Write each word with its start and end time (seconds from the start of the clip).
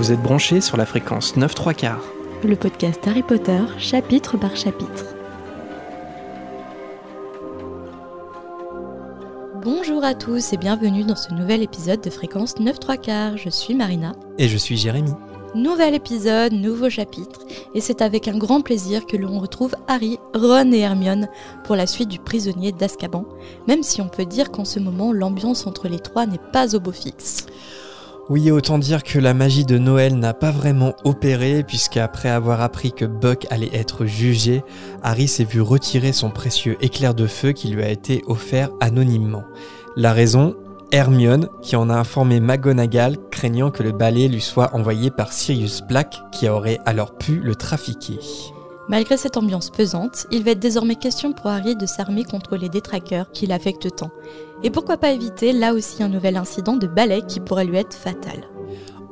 Vous 0.00 0.12
êtes 0.12 0.22
branchés 0.22 0.62
sur 0.62 0.78
la 0.78 0.86
fréquence 0.86 1.36
9 1.36 1.54
3 1.54 1.74
quarts. 1.74 2.04
Le 2.42 2.56
podcast 2.56 3.06
Harry 3.06 3.22
Potter, 3.22 3.60
chapitre 3.76 4.38
par 4.38 4.56
chapitre. 4.56 5.14
Bonjour 9.62 10.02
à 10.02 10.14
tous 10.14 10.54
et 10.54 10.56
bienvenue 10.56 11.04
dans 11.04 11.16
ce 11.16 11.34
nouvel 11.34 11.62
épisode 11.62 12.00
de 12.00 12.08
Fréquence 12.08 12.58
9 12.58 12.80
3 12.80 12.96
quarts. 12.96 13.36
Je 13.36 13.50
suis 13.50 13.74
Marina. 13.74 14.12
Et 14.38 14.48
je 14.48 14.56
suis 14.56 14.78
Jérémy. 14.78 15.12
Nouvel 15.54 15.92
épisode, 15.92 16.54
nouveau 16.54 16.88
chapitre, 16.88 17.40
et 17.74 17.82
c'est 17.82 18.00
avec 18.00 18.26
un 18.26 18.38
grand 18.38 18.62
plaisir 18.62 19.04
que 19.04 19.18
l'on 19.18 19.38
retrouve 19.38 19.74
Harry, 19.86 20.18
Ron 20.32 20.72
et 20.72 20.78
Hermione 20.78 21.28
pour 21.64 21.76
la 21.76 21.86
suite 21.86 22.08
du 22.08 22.20
prisonnier 22.20 22.72
d'Azkaban, 22.72 23.26
même 23.68 23.82
si 23.82 24.00
on 24.00 24.08
peut 24.08 24.24
dire 24.24 24.50
qu'en 24.50 24.64
ce 24.64 24.78
moment 24.78 25.12
l'ambiance 25.12 25.66
entre 25.66 25.88
les 25.88 25.98
trois 25.98 26.24
n'est 26.24 26.38
pas 26.52 26.74
au 26.74 26.80
beau 26.80 26.92
fixe. 26.92 27.44
Oui, 28.30 28.52
autant 28.52 28.78
dire 28.78 29.02
que 29.02 29.18
la 29.18 29.34
magie 29.34 29.64
de 29.64 29.76
Noël 29.76 30.16
n'a 30.16 30.34
pas 30.34 30.52
vraiment 30.52 30.94
opéré, 31.02 31.64
puisqu'après 31.64 32.28
avoir 32.28 32.60
appris 32.60 32.92
que 32.92 33.04
Buck 33.04 33.48
allait 33.50 33.74
être 33.74 34.06
jugé, 34.06 34.62
Harry 35.02 35.26
s'est 35.26 35.42
vu 35.42 35.60
retirer 35.60 36.12
son 36.12 36.30
précieux 36.30 36.76
éclair 36.80 37.12
de 37.12 37.26
feu 37.26 37.50
qui 37.50 37.66
lui 37.70 37.82
a 37.82 37.88
été 37.88 38.22
offert 38.28 38.70
anonymement. 38.78 39.42
La 39.96 40.12
raison 40.12 40.54
Hermione, 40.92 41.48
qui 41.60 41.74
en 41.74 41.90
a 41.90 41.96
informé 41.96 42.38
McGonagall, 42.38 43.16
craignant 43.32 43.72
que 43.72 43.82
le 43.82 43.90
balai 43.90 44.28
lui 44.28 44.40
soit 44.40 44.76
envoyé 44.76 45.10
par 45.10 45.32
Sirius 45.32 45.82
Black, 45.82 46.22
qui 46.30 46.48
aurait 46.48 46.78
alors 46.86 47.18
pu 47.18 47.40
le 47.40 47.56
trafiquer. 47.56 48.20
Malgré 48.90 49.16
cette 49.16 49.36
ambiance 49.36 49.70
pesante, 49.70 50.26
il 50.32 50.42
va 50.42 50.50
être 50.50 50.58
désormais 50.58 50.96
question 50.96 51.32
pour 51.32 51.46
Harry 51.46 51.76
de 51.76 51.86
s'armer 51.86 52.24
contre 52.24 52.56
les 52.56 52.68
détraqueurs 52.68 53.30
qui 53.30 53.46
l'affectent 53.46 53.94
tant. 53.94 54.10
Et 54.64 54.70
pourquoi 54.70 54.96
pas 54.96 55.12
éviter 55.12 55.52
là 55.52 55.74
aussi 55.74 56.02
un 56.02 56.08
nouvel 56.08 56.36
incident 56.36 56.76
de 56.76 56.88
balai 56.88 57.22
qui 57.22 57.38
pourrait 57.38 57.66
lui 57.66 57.76
être 57.76 57.94
fatal. 57.94 58.48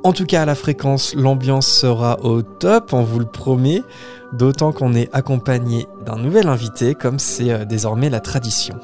En 0.02 0.12
tout 0.12 0.26
cas, 0.26 0.42
à 0.42 0.46
la 0.46 0.56
fréquence, 0.56 1.14
l'ambiance 1.14 1.68
sera 1.68 2.18
au 2.24 2.42
top, 2.42 2.92
on 2.92 3.04
vous 3.04 3.20
le 3.20 3.26
promet, 3.26 3.84
d'autant 4.32 4.72
qu'on 4.72 4.94
est 4.94 5.14
accompagné 5.14 5.86
d'un 6.04 6.16
nouvel 6.16 6.48
invité, 6.48 6.96
comme 6.96 7.20
c'est 7.20 7.52
euh, 7.52 7.64
désormais 7.64 8.10
la 8.10 8.18
tradition. 8.18 8.74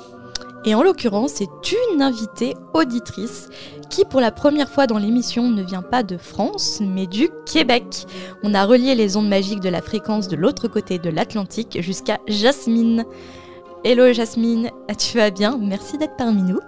Et 0.64 0.76
en 0.76 0.82
l'occurrence, 0.82 1.32
c'est 1.34 1.50
une 1.92 2.02
invitée 2.02 2.54
auditrice 2.72 3.48
qui, 3.88 4.04
pour 4.04 4.20
la 4.20 4.30
première 4.30 4.68
fois 4.68 4.86
dans 4.86 4.98
l'émission, 4.98 5.48
ne 5.48 5.62
vient 5.62 5.82
pas 5.82 6.02
de 6.02 6.16
France, 6.16 6.80
mais 6.80 7.06
du 7.06 7.28
Québec. 7.46 8.06
On 8.42 8.54
a 8.54 8.64
relié 8.64 8.94
les 8.94 9.16
ondes 9.16 9.28
magiques 9.28 9.60
de 9.60 9.68
la 9.68 9.80
fréquence 9.82 10.28
de 10.28 10.36
l'autre 10.36 10.68
côté 10.68 10.98
de 10.98 11.10
l'Atlantique 11.10 11.78
jusqu'à 11.80 12.18
Jasmine. 12.26 13.04
Hello 13.84 14.12
Jasmine, 14.12 14.70
tu 14.98 15.18
vas 15.18 15.30
bien? 15.30 15.58
Merci 15.60 15.98
d'être 15.98 16.16
parmi 16.16 16.42
nous. 16.42 16.60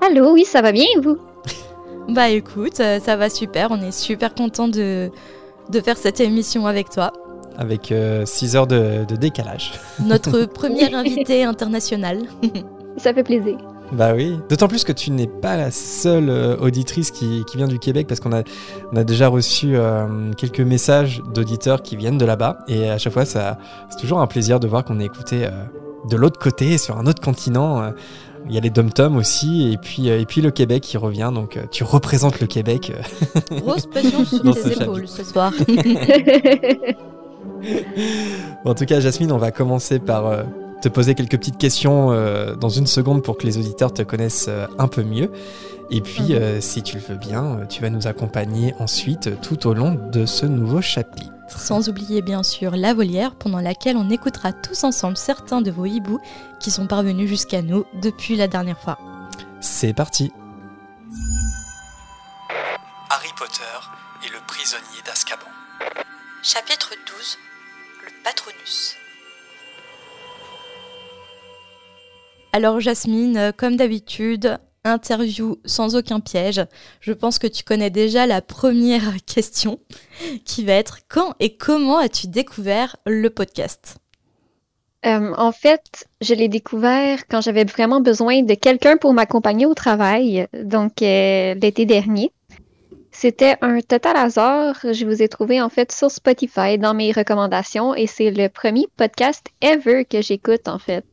Allô, 0.00 0.32
oui, 0.32 0.44
ça 0.44 0.62
va 0.62 0.72
bien 0.72 0.86
et 0.96 1.00
vous? 1.00 1.18
Bah 2.08 2.30
écoute, 2.30 2.80
euh, 2.80 3.00
ça 3.00 3.16
va 3.16 3.28
super, 3.28 3.70
on 3.70 3.82
est 3.82 3.92
super 3.92 4.34
content 4.34 4.66
de, 4.66 5.10
de 5.68 5.80
faire 5.80 5.98
cette 5.98 6.20
émission 6.20 6.66
avec 6.66 6.88
toi. 6.88 7.12
Avec 7.58 7.92
6 8.24 8.56
heures 8.56 8.66
de, 8.66 9.04
de 9.06 9.16
décalage. 9.16 9.72
Notre 10.00 10.44
première 10.46 10.94
invitée 10.94 11.44
internationale. 11.44 12.22
Ça 12.96 13.12
fait 13.12 13.24
plaisir. 13.24 13.58
Bah 13.92 14.12
oui, 14.14 14.38
d'autant 14.50 14.68
plus 14.68 14.84
que 14.84 14.92
tu 14.92 15.10
n'es 15.10 15.26
pas 15.26 15.56
la 15.56 15.70
seule 15.70 16.28
euh, 16.28 16.58
auditrice 16.58 17.10
qui, 17.10 17.44
qui, 17.46 17.56
vient 17.56 17.68
du 17.68 17.78
Québec 17.78 18.06
parce 18.06 18.20
qu'on 18.20 18.32
a, 18.32 18.42
on 18.92 18.96
a 18.96 19.04
déjà 19.04 19.28
reçu 19.28 19.76
euh, 19.76 20.32
quelques 20.34 20.60
messages 20.60 21.22
d'auditeurs 21.32 21.82
qui 21.82 21.96
viennent 21.96 22.18
de 22.18 22.26
là-bas 22.26 22.58
et 22.68 22.90
à 22.90 22.98
chaque 22.98 23.14
fois 23.14 23.24
ça, 23.24 23.58
c'est 23.88 23.98
toujours 23.98 24.20
un 24.20 24.26
plaisir 24.26 24.60
de 24.60 24.68
voir 24.68 24.84
qu'on 24.84 25.00
est 25.00 25.06
écouté 25.06 25.46
euh, 25.46 25.50
de 26.08 26.16
l'autre 26.16 26.38
côté, 26.38 26.76
sur 26.76 26.98
un 26.98 27.06
autre 27.06 27.22
continent. 27.22 27.92
Il 28.48 28.54
y 28.54 28.58
a 28.58 28.60
les 28.60 28.70
dom-toms 28.70 29.16
aussi 29.16 29.72
et 29.72 29.78
puis, 29.78 30.08
et 30.08 30.24
puis 30.24 30.40
le 30.40 30.50
Québec 30.50 30.82
qui 30.82 30.96
revient, 30.96 31.30
donc 31.34 31.58
tu 31.70 31.82
représentes 31.82 32.40
le 32.40 32.46
Québec. 32.46 32.92
Grosse 33.50 33.86
pression 33.86 34.24
sur 34.24 34.54
tes 34.54 34.80
épaules 34.80 35.08
ce 35.08 35.24
soir. 35.24 35.52
bon, 38.64 38.70
en 38.70 38.74
tout 38.74 38.84
cas, 38.84 39.00
Jasmine, 39.00 39.32
on 39.32 39.38
va 39.38 39.50
commencer 39.50 39.98
par 39.98 40.44
te 40.80 40.88
poser 40.88 41.14
quelques 41.14 41.38
petites 41.38 41.58
questions 41.58 42.12
euh, 42.12 42.54
dans 42.54 42.68
une 42.68 42.86
seconde 42.86 43.22
pour 43.22 43.36
que 43.36 43.46
les 43.46 43.58
auditeurs 43.58 43.92
te 43.92 44.02
connaissent 44.02 44.46
euh, 44.48 44.66
un 44.78 44.88
peu 44.88 45.02
mieux. 45.02 45.30
Et 45.90 46.00
puis, 46.00 46.34
euh, 46.34 46.60
si 46.60 46.82
tu 46.82 46.96
le 46.96 47.02
veux 47.02 47.16
bien, 47.16 47.60
tu 47.68 47.82
vas 47.82 47.90
nous 47.90 48.06
accompagner 48.06 48.74
ensuite 48.78 49.40
tout 49.40 49.66
au 49.66 49.74
long 49.74 49.94
de 50.12 50.26
ce 50.26 50.46
nouveau 50.46 50.80
chapitre. 50.80 51.32
Sans 51.48 51.88
oublier 51.88 52.20
bien 52.20 52.42
sûr 52.42 52.76
la 52.76 52.92
volière 52.92 53.34
pendant 53.34 53.60
laquelle 53.60 53.96
on 53.96 54.10
écoutera 54.10 54.52
tous 54.52 54.84
ensemble 54.84 55.16
certains 55.16 55.62
de 55.62 55.70
vos 55.70 55.86
hiboux 55.86 56.20
qui 56.60 56.70
sont 56.70 56.86
parvenus 56.86 57.28
jusqu'à 57.28 57.62
nous 57.62 57.84
depuis 58.02 58.36
la 58.36 58.48
dernière 58.48 58.78
fois. 58.78 58.98
C'est 59.60 59.94
parti 59.94 60.30
Harry 63.10 63.30
Potter 63.38 63.62
et 64.26 64.30
le 64.30 64.38
prisonnier 64.46 65.00
d'Azkaban. 65.06 65.46
Chapitre 66.42 66.90
12 67.06 67.38
Le 68.04 68.12
Patronus. 68.22 68.97
Alors 72.52 72.80
Jasmine, 72.80 73.36
euh, 73.36 73.52
comme 73.54 73.76
d'habitude, 73.76 74.58
interview 74.84 75.58
sans 75.64 75.96
aucun 75.96 76.20
piège. 76.20 76.62
Je 77.00 77.12
pense 77.12 77.38
que 77.38 77.46
tu 77.46 77.62
connais 77.62 77.90
déjà 77.90 78.26
la 78.26 78.40
première 78.40 79.16
question 79.26 79.78
qui 80.44 80.64
va 80.64 80.72
être 80.72 81.00
quand 81.08 81.34
et 81.40 81.54
comment 81.54 81.98
as-tu 81.98 82.26
découvert 82.28 82.96
le 83.06 83.28
podcast? 83.28 83.98
Euh, 85.06 85.34
En 85.36 85.52
fait, 85.52 86.08
je 86.20 86.34
l'ai 86.34 86.48
découvert 86.48 87.26
quand 87.28 87.40
j'avais 87.40 87.64
vraiment 87.64 88.00
besoin 88.00 88.42
de 88.42 88.54
quelqu'un 88.54 88.96
pour 88.96 89.12
m'accompagner 89.12 89.66
au 89.66 89.74
travail, 89.74 90.48
donc 90.54 91.02
euh, 91.02 91.54
l'été 91.54 91.84
dernier. 91.86 92.32
C'était 93.12 93.56
un 93.62 93.80
total 93.80 94.16
hasard. 94.16 94.76
Je 94.82 95.04
vous 95.04 95.22
ai 95.22 95.28
trouvé 95.28 95.60
en 95.60 95.68
fait 95.68 95.92
sur 95.92 96.10
Spotify 96.10 96.78
dans 96.78 96.94
mes 96.94 97.10
recommandations 97.12 97.94
et 97.94 98.06
c'est 98.06 98.30
le 98.30 98.48
premier 98.48 98.86
podcast 98.96 99.46
ever 99.60 100.04
que 100.04 100.22
j'écoute 100.22 100.68
en 100.68 100.78
fait. 100.78 101.04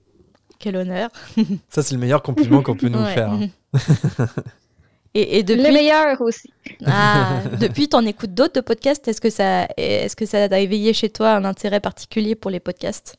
Quel 0.65 0.77
honneur. 0.77 1.11
Ça, 1.69 1.83
c'est 1.83 1.93
le 1.93 1.99
meilleur 1.99 2.23
compliment 2.23 2.63
qu'on 2.63 2.75
peut 2.75 2.87
nous 2.87 3.05
faire. 3.05 3.37
Et, 5.13 5.43
depuis... 5.43 5.61
Le 5.61 5.71
meilleur 5.71 6.19
aussi. 6.21 6.51
Ah, 6.87 7.41
depuis, 7.61 7.87
t'en 7.87 8.03
écoutes 8.03 8.33
d'autres 8.33 8.55
de 8.55 8.61
podcasts? 8.61 9.07
Est-ce 9.07 9.21
que 9.21 9.29
ça, 9.29 9.67
est-ce 9.77 10.15
que 10.15 10.25
ça 10.25 10.45
a 10.45 10.57
éveillé 10.57 10.91
chez 10.93 11.09
toi 11.09 11.33
un 11.33 11.45
intérêt 11.45 11.79
particulier 11.79 12.33
pour 12.33 12.49
les 12.49 12.59
podcasts? 12.59 13.15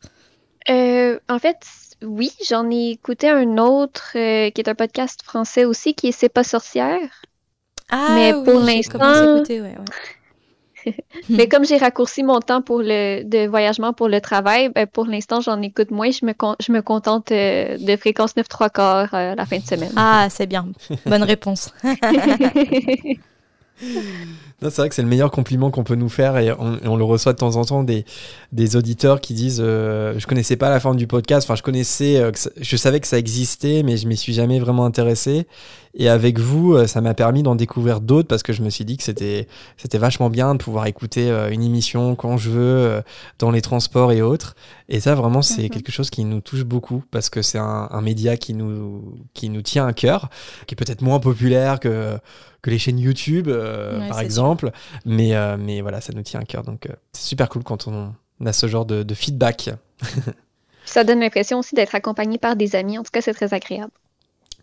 Euh, 0.68 1.20
En 1.28 1.38
fait, 1.38 1.58
oui, 2.02 2.32
j'en 2.50 2.68
ai 2.68 2.90
écouté 2.90 3.30
un 3.30 3.58
autre 3.58 4.10
euh, 4.16 4.50
qui 4.50 4.60
est 4.60 4.68
un 4.68 4.74
podcast 4.74 5.22
français 5.22 5.64
aussi, 5.64 5.94
qui 5.94 6.08
est 6.08 6.12
C'est 6.12 6.28
pas 6.28 6.42
sorcière. 6.42 7.22
Ah, 7.92 8.08
mais 8.16 8.32
pour 8.32 8.58
l'instant, 8.58 8.98
ouais, 9.48 9.60
ouais. 9.60 9.74
Mais 11.28 11.48
comme 11.48 11.64
j'ai 11.64 11.76
raccourci 11.76 12.22
mon 12.22 12.41
temps 12.41 12.62
pour 12.62 12.80
le 12.80 13.22
de 13.24 13.47
voyagement 13.47 13.92
pour 13.92 14.08
le 14.08 14.20
travail, 14.20 14.70
ben 14.70 14.86
pour 14.86 15.06
l'instant, 15.06 15.41
j'en 15.41 15.60
écoute 15.62 15.91
moins. 15.91 16.10
Je 16.10 16.24
me, 16.24 16.32
je 16.60 16.72
me 16.72 16.82
contente 16.82 17.32
euh, 17.32 17.76
de 17.78 17.97
fréquence 17.97 18.36
9 18.36 18.48
3 18.48 18.70
quarts 18.70 19.14
euh, 19.14 19.34
la 19.34 19.46
fin 19.46 19.58
de 19.58 19.64
semaine. 19.64 19.92
Ah, 19.96 20.28
c'est 20.30 20.46
bien. 20.46 20.66
Bonne 21.06 21.25
réponse. 21.25 21.72
c'est 24.62 24.76
vrai 24.76 24.88
que 24.88 24.94
c'est 24.94 25.03
le 25.03 25.09
meilleur 25.09 25.31
compliment 25.31 25.70
qu'on 25.70 25.84
peut 25.84 25.94
nous 25.94 26.09
faire 26.09 26.38
et 26.38 26.50
on, 26.53 26.97
le 26.97 27.04
reçoit 27.04 27.32
de 27.32 27.38
temps 27.38 27.56
en 27.56 27.64
temps 27.64 27.82
des, 27.82 28.04
des 28.53 28.76
auditeurs 28.76 29.20
qui 29.20 29.34
disent 29.34 29.62
euh, 29.62 30.19
je 30.19 30.26
connaissais 30.26 30.56
pas 30.56 30.70
la 30.70 30.81
forme 30.81 30.97
du 30.97 31.06
podcast, 31.06 31.47
enfin 31.47 31.56
je 31.56 31.62
connaissais, 31.62 32.16
euh, 32.16 32.32
je 32.60 32.76
savais 32.76 33.00
que 33.00 33.06
ça 33.06 33.19
existait 33.19 33.82
mais 33.82 33.97
je 33.97 34.06
m'y 34.09 34.16
suis 34.16 34.32
jamais 34.32 34.59
vraiment 34.59 34.84
intéressé. 34.84 35.47
Et 35.98 36.09
avec 36.09 36.38
vous 36.38 36.75
euh, 36.75 36.87
ça 36.87 37.00
m'a 37.00 37.14
permis 37.14 37.42
d'en 37.42 37.54
découvrir 37.54 38.00
d'autres 38.00 38.28
parce 38.28 38.42
que 38.42 38.53
je 38.53 38.62
me 38.62 38.70
suis 38.70 38.84
dit 38.84 38.97
que 38.97 39.03
c'était 39.03 39.47
c'était 39.76 39.98
vachement 39.98 40.31
bien 40.31 40.54
de 40.54 40.62
pouvoir 40.62 40.87
écouter 40.87 41.31
une 41.50 41.62
émission 41.62 42.14
quand 42.14 42.37
je 42.37 42.50
veux 42.50 43.03
dans 43.38 43.50
les 43.50 43.62
transports 43.62 44.12
et 44.12 44.22
autres 44.22 44.56
et 44.88 45.00
ça 45.00 45.14
vraiment 45.14 45.42
c'est 45.42 45.64
mhm. 45.64 45.70
quelque 45.70 45.91
chose 45.91 46.10
qui 46.10 46.24
nous 46.24 46.41
touche 46.41 46.64
beaucoup 46.64 47.02
parce 47.10 47.28
que 47.28 47.42
c'est 47.42 47.58
un, 47.58 47.88
un 47.91 48.00
média 48.00 48.36
qui 48.36 48.54
nous 48.54 49.19
qui 49.34 49.48
nous 49.48 49.62
tient 49.62 49.86
à 49.86 49.92
cœur 49.92 50.30
qui 50.66 50.74
est 50.74 50.76
peut-être 50.76 51.02
moins 51.02 51.20
populaire 51.20 51.81
que 51.81 52.19
que 52.66 52.70
les 52.70 52.78
chaînes 52.81 52.99
YouTube, 52.99 53.46
euh, 53.46 54.08
par 54.08 54.19
exemple. 54.19 54.72
Mais, 55.05 55.37
euh, 55.37 55.56
mais 55.56 55.81
voilà, 55.81 56.00
ça 56.00 56.12
nous 56.12 56.22
tient 56.22 56.40
à 56.40 56.44
cœur. 56.44 56.64
Donc, 56.64 56.87
euh, 56.87 56.94
c'est 57.12 57.28
super 57.28 57.49
cool 57.49 57.62
quand 57.62 57.87
on, 57.87 58.12
a 58.44 58.52
ce 58.52 58.66
genre 58.66 58.84
de, 58.84 59.14
feedback. 59.14 59.70
ça 60.84 61.05
donne 61.05 61.20
l'impression 61.20 61.61
aussi 61.61 61.76
d'être 61.76 61.94
accompagné 61.94 62.38
par 62.38 62.56
des 62.56 62.75
amis. 62.75 62.99
En 62.99 63.05
tout 63.05 63.12
cas, 63.12 63.20
c'est 63.20 63.34
très 63.34 63.55
agréable. 63.55 63.93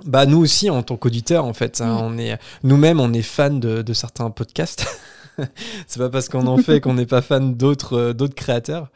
Bah, 0.04 0.26
nous 0.26 0.40
aussi, 0.40 0.70
en 0.70 0.84
tant 0.84 0.98
qu'auditeurs, 0.98 1.46
en 1.46 1.54
fait. 1.54 1.80
Hein, 1.80 1.98
on 2.02 2.18
est, 2.18 2.38
nous-mêmes, 2.64 3.00
on 3.00 3.14
est 3.14 3.22
fans 3.22 3.50
de, 3.50 3.82
de 3.82 3.94
certains 3.94 4.30
podcasts. 4.30 4.86
c'est 5.88 6.00
pas 6.00 6.10
parce 6.10 6.30
qu'on 6.30 6.48
en 6.48 6.58
fait 6.58 6.82
qu'on 6.82 6.94
n'est 6.94 7.06
pas 7.06 7.22
fan 7.22 7.56
d'autres 7.56 7.98
euh, 7.98 8.14
d'autres 8.14 8.36
créateurs. 8.36 8.90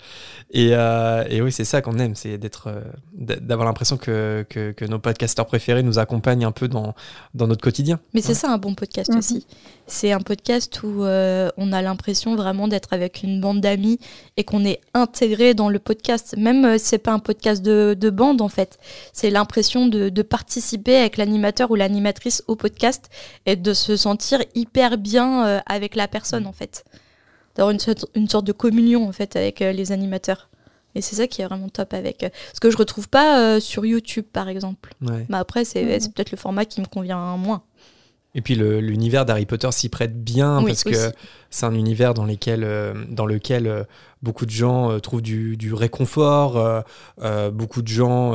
Et, 0.51 0.69
euh, 0.71 1.25
et 1.29 1.41
oui, 1.41 1.51
c'est 1.51 1.65
ça 1.65 1.81
qu'on 1.81 1.99
aime, 1.99 2.15
c'est 2.15 2.37
d'être 2.37 2.67
euh, 2.67 2.81
d'avoir 3.13 3.67
l'impression 3.67 3.97
que, 3.97 4.45
que, 4.49 4.71
que, 4.71 4.85
nos 4.85 4.97
podcasteurs 4.97 5.45
préférés 5.45 5.83
nous 5.83 5.99
accompagnent 5.99 6.45
un 6.45 6.53
peu 6.53 6.69
dans, 6.69 6.95
dans 7.33 7.47
notre 7.47 7.61
quotidien. 7.61 7.99
Mais 8.13 8.21
c'est 8.21 8.33
ça 8.33 8.51
un 8.51 8.57
bon 8.57 8.73
podcast 8.73 9.11
mhm. 9.11 9.17
aussi. 9.17 9.45
C'est 9.89 10.11
un 10.11 10.19
podcast 10.19 10.83
où 10.83 11.03
on 11.03 11.71
a 11.73 11.81
l'impression 11.81 12.35
vraiment 12.35 12.67
d'être 12.67 12.89
avec 12.91 13.23
une 13.23 13.39
bande 13.39 13.61
d'amis 13.61 13.99
et 14.35 14.43
qu'on 14.43 14.65
est 14.65 14.81
intégré 14.93 15.53
dans 15.53 15.69
le 15.69 15.79
podcast. 15.79 16.35
Même 16.37 16.77
c'est 16.77 16.97
pas 16.97 17.13
un 17.13 17.19
podcast 17.19 17.61
de, 17.63 17.95
de 17.97 18.09
bande 18.09 18.41
en 18.41 18.49
fait. 18.49 18.79
C'est 19.13 19.29
l'impression 19.29 19.87
de, 19.87 20.09
de 20.09 20.21
participer 20.21 20.97
avec 20.97 21.15
l'animateur 21.15 21.71
ou 21.71 21.75
l'animatrice 21.75 22.43
au 22.47 22.55
podcast 22.57 23.09
et 23.45 23.55
de 23.55 23.73
se 23.73 23.95
sentir 23.95 24.43
hyper 24.55 24.97
bien 24.97 25.61
avec 25.65 25.95
la 25.95 26.09
personne 26.09 26.47
en 26.47 26.53
fait. 26.53 26.83
D'avoir 27.55 27.71
une, 27.71 27.79
sorte- 27.79 28.05
une 28.13 28.27
sorte 28.29 28.45
de 28.45 28.51
communion 28.51 29.07
en 29.07 29.11
fait 29.13 29.35
avec 29.35 29.61
euh, 29.61 29.71
les 29.71 29.91
animateurs. 29.91 30.49
Et 30.95 31.01
c'est 31.01 31.15
ça 31.15 31.27
qui 31.27 31.41
est 31.41 31.45
vraiment 31.45 31.69
top 31.69 31.93
avec. 31.93 32.23
euh, 32.23 32.29
ce 32.53 32.59
que 32.59 32.69
je 32.69 32.77
retrouve 32.77 33.07
pas 33.09 33.39
euh, 33.39 33.59
sur 33.59 33.85
YouTube 33.85 34.25
par 34.31 34.47
exemple. 34.49 34.93
Ouais. 35.01 35.25
Mais 35.29 35.37
après, 35.37 35.63
c'est 35.65 35.99
c'est 35.99 36.11
peut-être 36.13 36.31
le 36.31 36.37
format 36.37 36.65
qui 36.65 36.81
me 36.81 36.85
convient 36.85 37.35
moins. 37.37 37.63
Et 38.37 38.41
puis 38.41 38.53
l'univers 38.55 39.25
d'Harry 39.25 39.47
Potter 39.47 39.71
s'y 39.71 39.89
prête 39.89 40.23
bien 40.23 40.59
Oui, 40.59 40.67
parce 40.67 40.83
que 40.83 41.11
c'est 41.49 41.65
un 41.65 41.73
univers 41.73 42.13
dans, 42.13 42.23
lesquels, 42.23 42.63
euh, 42.63 42.93
dans 43.09 43.25
lequel 43.25 43.65
euh, 43.65 43.83
beaucoup 44.21 44.45
de 44.45 44.51
gens 44.51 44.91
euh, 44.91 44.99
trouvent 44.99 45.23
du, 45.23 45.57
du 45.57 45.73
réconfort, 45.73 46.83
beaucoup 47.51 47.81
de 47.81 47.87
gens 47.87 48.33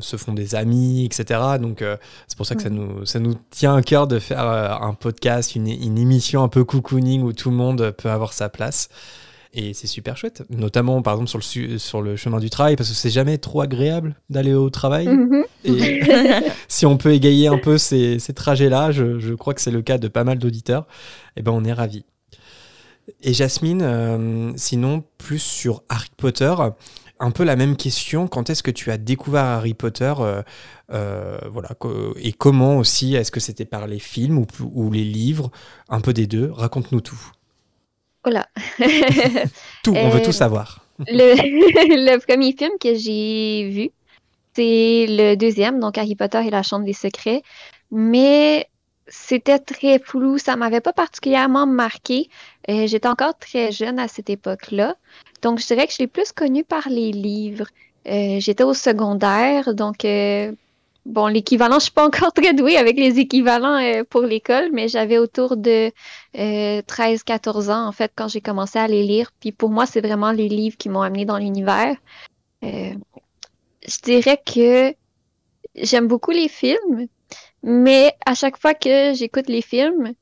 se 0.00 0.16
font 0.16 0.32
des 0.32 0.56
amis, 0.56 1.04
etc. 1.04 1.40
Donc 1.60 1.84
c'est 2.26 2.36
pour 2.36 2.46
ça 2.46 2.56
que 2.56 2.62
ça, 2.62 2.70
nous, 2.70 3.06
ça 3.06 3.20
nous 3.20 3.34
tient 3.50 3.76
à 3.76 3.82
cœur 3.82 4.08
de 4.08 4.18
faire 4.18 4.40
un 4.40 4.94
podcast, 4.94 5.54
une, 5.54 5.68
une 5.68 5.98
émission 5.98 6.42
un 6.42 6.48
peu 6.48 6.64
cocooning 6.64 7.22
où 7.22 7.32
tout 7.32 7.50
le 7.50 7.56
monde 7.56 7.94
peut 7.96 8.10
avoir 8.10 8.32
sa 8.32 8.48
place. 8.48 8.88
Et 9.54 9.74
c'est 9.74 9.86
super 9.86 10.16
chouette, 10.16 10.44
notamment 10.48 11.02
par 11.02 11.12
exemple 11.14 11.28
sur 11.28 11.38
le, 11.38 11.42
su- 11.42 11.78
sur 11.78 12.00
le 12.00 12.16
chemin 12.16 12.40
du 12.40 12.48
travail, 12.48 12.74
parce 12.74 12.88
que 12.88 12.94
c'est 12.94 13.10
jamais 13.10 13.36
trop 13.36 13.60
agréable 13.60 14.16
d'aller 14.30 14.54
au 14.54 14.70
travail. 14.70 15.06
Mhm. 15.08 15.44
Et 15.64 16.00
si 16.68 16.86
on 16.86 16.96
peut 16.96 17.12
égayer 17.12 17.48
un 17.48 17.58
peu 17.58 17.76
ces, 17.76 18.18
ces 18.18 18.32
trajets-là, 18.32 18.92
je, 18.92 19.18
je 19.18 19.34
crois 19.34 19.52
que 19.52 19.60
c'est 19.60 19.70
le 19.70 19.82
cas 19.82 19.98
de 19.98 20.08
pas 20.08 20.24
mal 20.24 20.38
d'auditeurs, 20.38 20.86
et 21.36 21.42
ben 21.42 21.52
on 21.52 21.64
est 21.64 21.72
ravis. 21.74 22.04
Et 23.22 23.34
Jasmine, 23.34 23.82
euh, 23.82 24.52
sinon, 24.56 25.04
plus 25.18 25.40
sur 25.40 25.82
Harry 25.90 26.08
Potter, 26.16 26.54
un 27.20 27.30
peu 27.30 27.44
la 27.44 27.56
même 27.56 27.76
question. 27.76 28.28
Quand 28.28 28.48
est-ce 28.48 28.62
que 28.62 28.70
tu 28.70 28.90
as 28.90 28.96
découvert 28.96 29.44
Harry 29.44 29.74
Potter 29.74 30.14
euh, 30.20 30.42
euh, 30.92 31.36
voilà, 31.50 31.70
Et 32.20 32.32
comment 32.32 32.78
aussi 32.78 33.16
Est-ce 33.16 33.30
que 33.30 33.40
c'était 33.40 33.64
par 33.64 33.86
les 33.86 33.98
films 33.98 34.38
ou, 34.38 34.46
ou 34.72 34.90
les 34.90 35.04
livres 35.04 35.50
Un 35.88 36.00
peu 36.00 36.12
des 36.12 36.26
deux. 36.26 36.50
Raconte-nous 36.52 37.00
tout. 37.00 37.20
Voilà. 38.24 38.46
Tout, 39.82 39.94
on 39.96 40.08
veut 40.10 40.20
Euh, 40.20 40.24
tout 40.24 40.32
savoir. 40.32 40.84
le, 40.98 41.34
le 42.14 42.18
premier 42.24 42.52
film 42.56 42.72
que 42.80 42.94
j'ai 42.94 43.68
vu, 43.68 43.90
c'est 44.54 45.06
le 45.08 45.34
deuxième, 45.36 45.80
donc 45.80 45.98
Harry 45.98 46.14
Potter 46.14 46.46
et 46.46 46.50
la 46.50 46.62
Chambre 46.62 46.84
des 46.84 46.92
Secrets. 46.92 47.42
Mais 47.90 48.68
c'était 49.08 49.58
très 49.58 49.98
flou, 49.98 50.38
ça 50.38 50.56
m'avait 50.56 50.80
pas 50.80 50.92
particulièrement 50.92 51.66
marqué. 51.66 52.28
Euh, 52.70 52.86
j'étais 52.86 53.08
encore 53.08 53.36
très 53.38 53.72
jeune 53.72 53.98
à 53.98 54.08
cette 54.08 54.30
époque-là. 54.30 54.96
Donc, 55.42 55.58
je 55.60 55.66
dirais 55.66 55.86
que 55.86 55.92
je 55.92 55.98
l'ai 55.98 56.06
plus 56.06 56.32
connu 56.32 56.64
par 56.64 56.88
les 56.88 57.10
livres. 57.12 57.66
Euh, 58.06 58.38
j'étais 58.40 58.64
au 58.64 58.74
secondaire, 58.74 59.74
donc 59.74 60.04
euh, 60.04 60.52
bon, 61.06 61.26
l'équivalent, 61.26 61.78
je 61.78 61.84
suis 61.84 61.92
pas 61.92 62.06
encore 62.06 62.32
très 62.32 62.54
douée 62.54 62.76
avec 62.76 62.96
les 62.96 63.18
équivalents 63.18 63.78
euh, 63.78 64.04
pour 64.08 64.22
l'école, 64.22 64.70
mais 64.72 64.88
j'avais 64.88 65.18
autour 65.18 65.56
de 65.56 65.92
euh, 66.38 66.82
13-14 66.82 67.70
ans, 67.70 67.86
en 67.86 67.92
fait, 67.92 68.12
quand 68.14 68.28
j'ai 68.28 68.40
commencé 68.40 68.78
à 68.78 68.86
les 68.86 69.02
lire. 69.02 69.30
Puis 69.40 69.52
pour 69.52 69.70
moi, 69.70 69.86
c'est 69.86 70.00
vraiment 70.00 70.32
les 70.32 70.48
livres 70.48 70.76
qui 70.76 70.88
m'ont 70.88 71.02
amené 71.02 71.24
dans 71.24 71.38
l'univers. 71.38 71.96
Euh, 72.64 72.92
je 73.86 73.96
dirais 74.02 74.40
que 74.44 74.94
j'aime 75.74 76.06
beaucoup 76.06 76.30
les 76.30 76.48
films, 76.48 77.08
mais 77.62 78.14
à 78.26 78.34
chaque 78.34 78.56
fois 78.56 78.74
que 78.74 79.14
j'écoute 79.14 79.48
les 79.48 79.62
films, 79.62 80.12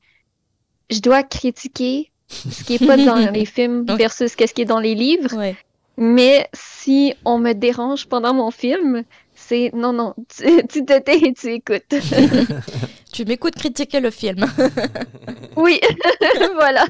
je 0.89 0.99
dois 0.99 1.23
critiquer 1.23 2.11
ce 2.27 2.63
qui 2.63 2.75
est 2.75 2.85
pas 2.85 2.97
dans 2.97 3.15
les 3.31 3.45
films 3.45 3.85
versus 3.97 4.31
ce 4.31 4.35
qui 4.35 4.61
est 4.61 4.65
dans 4.65 4.79
les 4.79 4.95
livres. 4.95 5.35
Ouais. 5.37 5.55
Mais 5.97 6.49
si 6.53 7.13
on 7.25 7.37
me 7.37 7.53
dérange 7.53 8.07
pendant 8.07 8.33
mon 8.33 8.49
film, 8.49 9.03
c'est 9.51 9.71
non, 9.73 9.91
non, 9.93 10.13
tu, 10.37 10.45
tu 10.71 10.85
te 10.85 10.99
tais 10.99 11.17
et 11.27 11.33
tu 11.33 11.53
écoutes. 11.53 11.93
Tu 13.13 13.25
m'écoutes 13.25 13.55
critiquer 13.55 13.99
le 13.99 14.09
film. 14.09 14.45
Oui, 15.57 15.81
voilà. 16.55 16.85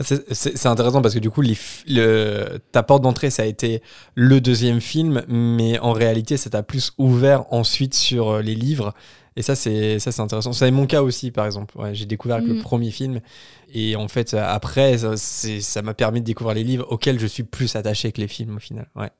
C'est- 0.00 0.66
intéressant 0.66 1.00
parce 1.00 1.14
que 1.14 1.20
du 1.20 1.30
coup, 1.30 1.40
les 1.40 1.54
f- 1.54 1.84
le, 1.86 2.58
ta 2.72 2.82
porte 2.82 3.02
d'entrée, 3.02 3.30
ça 3.30 3.44
a 3.44 3.46
été 3.46 3.80
le 4.14 4.40
deuxième 4.40 4.80
film, 4.80 5.22
mais 5.28 5.78
en 5.78 5.92
réalité, 5.92 6.36
ça 6.36 6.50
t'a 6.50 6.62
plus 6.62 6.92
ouvert 6.98 7.44
ensuite 7.52 7.94
sur 7.94 8.28
euh, 8.28 8.42
les 8.42 8.54
livres. 8.56 8.92
Et 9.36 9.42
ça, 9.42 9.54
c'est 9.54 9.98
ça, 10.00 10.12
c'est 10.12 10.20
intéressant. 10.20 10.52
C'est 10.52 10.70
mon 10.70 10.86
cas 10.86 11.00
aussi, 11.02 11.30
par 11.30 11.46
exemple. 11.46 11.78
Ouais, 11.78 11.94
J'ai 11.94 12.06
découvert 12.06 12.36
avec 12.38 12.48
le 12.48 12.54
Mhm. 12.56 12.62
premier 12.62 12.90
film. 12.90 13.20
Et 13.72 13.96
en 13.96 14.08
fait, 14.08 14.34
après, 14.34 14.98
ça 14.98 15.82
m'a 15.82 15.94
permis 15.94 16.20
de 16.20 16.26
découvrir 16.26 16.54
les 16.56 16.64
livres 16.64 16.86
auxquels 16.90 17.18
je 17.18 17.26
suis 17.26 17.42
plus 17.44 17.74
attaché 17.74 18.12
que 18.12 18.20
les 18.20 18.28
films 18.28 18.56
au 18.56 18.60
final. 18.60 18.86
Ouais. 18.96 19.10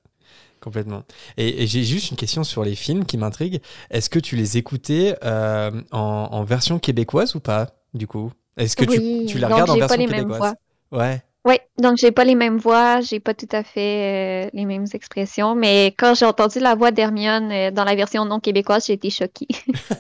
Complètement. 0.65 1.03
Et, 1.37 1.63
et 1.63 1.67
j'ai 1.67 1.85
juste 1.85 2.11
une 2.11 2.17
question 2.17 2.43
sur 2.43 2.65
les 2.65 2.75
films 2.75 3.05
qui 3.05 3.19
m'intrigue. 3.19 3.61
Est-ce 3.91 4.09
que 4.09 4.19
tu 4.19 4.35
les 4.35 4.57
écoutais 4.57 5.15
euh, 5.23 5.71
en, 5.93 5.99
en 6.33 6.45
version 6.45 6.79
québécoise 6.79 7.35
ou 7.35 7.41
pas, 7.41 7.73
du 7.93 8.07
coup? 8.07 8.33
Est-ce 8.57 8.77
que 8.77 8.85
tu- 8.87 8.99
Oui, 9.01 9.27
tu, 9.29 9.39
la 9.39 9.49
donc 9.49 9.57
regardes 9.57 9.71
en 9.71 9.75
j'ai 9.75 9.81
pas 9.81 9.87
version 9.89 10.01
les 10.01 10.07
mêmes 10.07 10.21
québécoise? 10.25 10.55
Ouais. 10.91 11.23
Oui, 11.47 11.57
donc 11.77 11.99
j'ai 11.99 12.11
pas 12.13 12.25
les 12.25 12.35
mêmes 12.35 12.57
voix, 12.57 13.03
j'ai 13.03 13.21
pas 13.21 13.35
tout 13.35 13.49
à 13.53 13.63
fait 13.63 14.47
euh, 14.47 14.51
les 14.55 14.65
mêmes 14.65 14.87
expressions, 14.95 15.55
mais 15.55 15.89
quand 15.99 16.15
j'ai 16.15 16.25
entendu 16.25 16.59
la 16.59 16.75
voix 16.75 16.91
d'Hermione 16.91 17.53
euh, 17.53 17.71
dans 17.71 17.85
la 17.85 17.95
version 17.95 18.25
non 18.25 18.41
québécoise, 18.41 18.87
j'ai 18.87 18.95
été 18.95 19.11
choquée. 19.11 19.49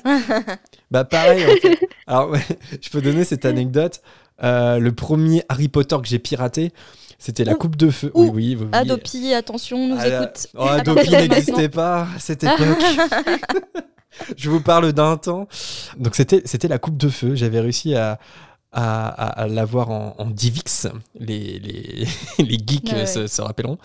Bah 0.91 1.05
pareil. 1.05 1.47
en 1.47 1.57
fait. 1.57 1.77
Alors 2.07 2.31
ouais, 2.31 2.41
je 2.81 2.89
peux 2.91 3.03
donner 3.03 3.25
cette 3.25 3.45
anecdote. 3.45 4.01
Euh, 4.43 4.79
le 4.79 4.93
premier 4.93 5.43
Harry 5.49 5.69
Potter 5.69 5.97
que 6.03 6.09
j'ai 6.09 6.19
piraté, 6.19 6.73
c'était 7.19 7.45
la. 7.45 7.55
Coupe 7.55 7.77
de 7.77 7.91
Feu. 7.91 8.11
Ouh. 8.15 8.25
Oui, 8.25 8.57
oui, 8.57 8.57
oui. 8.61 8.69
Adopi, 8.73 9.33
attention, 9.35 9.89
nous 9.89 9.97
Ah, 9.99 10.09
écoute. 10.25 10.47
Oh, 10.57 10.63
Adopi 10.63 11.11
n'existait 11.13 11.69
pas 11.69 12.09
à 12.15 12.19
cette 12.19 12.45
époque. 12.45 12.79
je 14.37 14.51
vous 14.51 14.61
parle 14.61 14.93
d'un 14.93 15.17
temps. 15.17 15.49
Donc 15.99 16.15
c'était 16.15 16.43
c'était 16.45 16.69
la 16.69 16.79
Coupe 16.79 16.97
de 16.97 17.09
Feu. 17.09 17.35
J'avais 17.35 17.61
réussi 17.61 17.95
à 17.95 18.19
à, 18.77 19.07
à- 19.09 19.43
à 19.43 19.47
l'avoir 19.49 19.91
en, 19.91 20.15
en 20.19 20.27
Divix. 20.27 20.89
Les, 21.19 21.59
les, 21.61 22.07
les 22.45 22.59
geeks 22.67 22.89
Ah 22.93 22.97
ouais. 22.97 23.07
se, 23.07 23.27
se 23.29 23.41
rappelleront. 23.43 23.79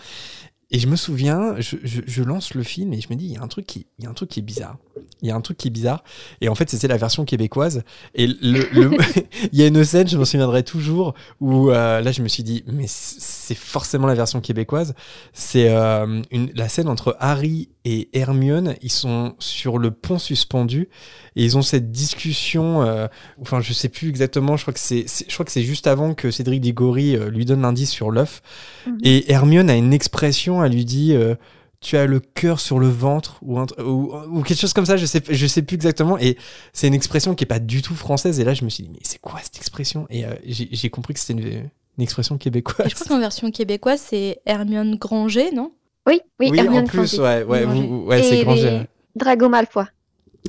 Et 0.72 0.78
je 0.78 0.86
me 0.86 0.94
souviens, 0.96 1.54
je, 1.58 1.76
je- 1.82 2.02
je 2.06 2.22
lance 2.22 2.54
le 2.54 2.62
film 2.62 2.92
et 2.92 3.00
je 3.00 3.08
me 3.10 3.16
dis, 3.16 3.26
il 3.26 3.32
y 3.32 3.36
a 3.36 3.42
un 3.42 3.48
truc 3.48 3.66
qui, 3.66 3.86
il 3.98 4.04
y 4.04 4.06
a 4.06 4.10
un 4.10 4.14
truc 4.14 4.28
qui 4.30 4.38
est 4.40 4.42
bizarre. 4.42 4.76
Il 5.22 5.28
y 5.28 5.30
a 5.32 5.34
un 5.36 5.40
truc 5.40 5.56
qui 5.56 5.68
est 5.68 5.70
bizarre. 5.70 6.04
Et 6.40 6.48
en 6.48 6.54
fait, 6.54 6.70
c'était 6.70 6.86
la 6.88 6.96
version 6.96 7.24
québécoise. 7.24 7.82
Et 8.14 8.26
le, 8.26 8.68
le- 8.72 8.90
il 9.52 9.58
y 9.58 9.62
a 9.62 9.66
une 9.66 9.82
scène, 9.84 10.06
je 10.08 10.16
m'en 10.16 10.24
souviendrai 10.24 10.62
toujours, 10.62 11.14
où 11.40 11.70
euh, 11.70 12.00
là, 12.00 12.12
je 12.12 12.22
me 12.22 12.28
suis 12.28 12.42
dit, 12.44 12.62
mais 12.66 12.84
c'est 12.86 13.56
forcément 13.56 14.06
la 14.06 14.14
version 14.14 14.40
québécoise. 14.40 14.94
C'est 15.32 15.70
euh, 15.70 16.22
la 16.54 16.68
scène 16.68 16.88
entre 16.88 17.16
Harry 17.18 17.68
et 17.84 18.08
Hermione. 18.12 18.74
Ils 18.82 18.92
sont 18.92 19.34
sur 19.38 19.78
le 19.78 19.90
pont 19.90 20.18
suspendu 20.18 20.88
et 21.36 21.44
ils 21.44 21.56
ont 21.56 21.62
cette 21.62 21.90
discussion. 21.90 22.82
euh, 22.82 23.06
enfin, 23.40 23.60
je 23.60 23.72
sais 23.72 23.88
plus 23.88 24.08
exactement. 24.08 24.56
Je 24.56 24.62
crois 24.62 24.74
que 24.74 24.80
c'est, 24.80 25.06
je 25.28 25.32
crois 25.34 25.44
que 25.46 25.52
c'est 25.52 25.62
juste 25.62 25.86
avant 25.86 26.14
que 26.14 26.30
Cédric 26.30 26.60
Diggory 26.60 27.16
euh, 27.16 27.30
lui 27.30 27.44
donne 27.44 27.62
l'indice 27.62 27.90
sur 27.90 28.10
l'œuf. 28.10 28.42
Mhm. 28.86 28.98
Et 29.04 29.32
Hermione 29.32 29.70
a 29.70 29.76
une 29.76 29.92
expression. 29.92 30.64
Elle 30.64 30.72
lui 30.72 30.84
dit. 30.84 31.14
euh, 31.14 31.34
tu 31.82 31.96
as 31.96 32.04
le 32.04 32.20
cœur 32.20 32.60
sur 32.60 32.78
le 32.78 32.90
ventre 32.90 33.38
ou, 33.40 33.58
un 33.58 33.64
ou, 33.82 34.12
ou 34.30 34.42
quelque 34.42 34.60
chose 34.60 34.74
comme 34.74 34.84
ça, 34.84 34.98
je 34.98 35.06
sais, 35.06 35.22
je 35.26 35.46
sais 35.46 35.62
plus 35.62 35.76
exactement. 35.76 36.18
Et 36.18 36.36
c'est 36.74 36.86
une 36.86 36.92
expression 36.92 37.34
qui 37.34 37.44
est 37.44 37.46
pas 37.46 37.58
du 37.58 37.80
tout 37.80 37.94
française. 37.94 38.38
Et 38.38 38.44
là, 38.44 38.52
je 38.52 38.66
me 38.66 38.68
suis 38.68 38.82
dit, 38.82 38.90
mais 38.92 38.98
c'est 39.02 39.18
quoi 39.18 39.40
cette 39.42 39.56
expression? 39.56 40.06
Et 40.10 40.26
euh, 40.26 40.34
j'ai 40.44 40.68
j'ai 40.70 40.90
compris 40.90 41.14
que 41.14 41.20
c'était 41.20 41.32
une, 41.32 41.70
une 41.96 42.02
expression 42.02 42.36
québécoise. 42.36 42.86
Je 42.90 42.94
crois 42.94 43.06
qu'en 43.06 43.18
version 43.18 43.50
québécoise, 43.50 44.02
c'est 44.06 44.42
Hermione 44.44 44.96
Granger, 44.96 45.52
non? 45.52 45.72
Oui, 46.06 46.20
oui, 46.40 46.48
Oui, 46.50 46.58
Hermione 46.58 46.84
en 46.84 46.86
plus, 46.86 47.16
Granger. 47.18 47.44
ouais, 47.44 47.44
ouais, 47.44 47.64
vous- 47.64 48.04
ouais, 48.06 48.22
c'est 48.22 48.42
Granger. 48.44 48.82
Drago 49.14 49.48
Malfoy. 49.48 49.84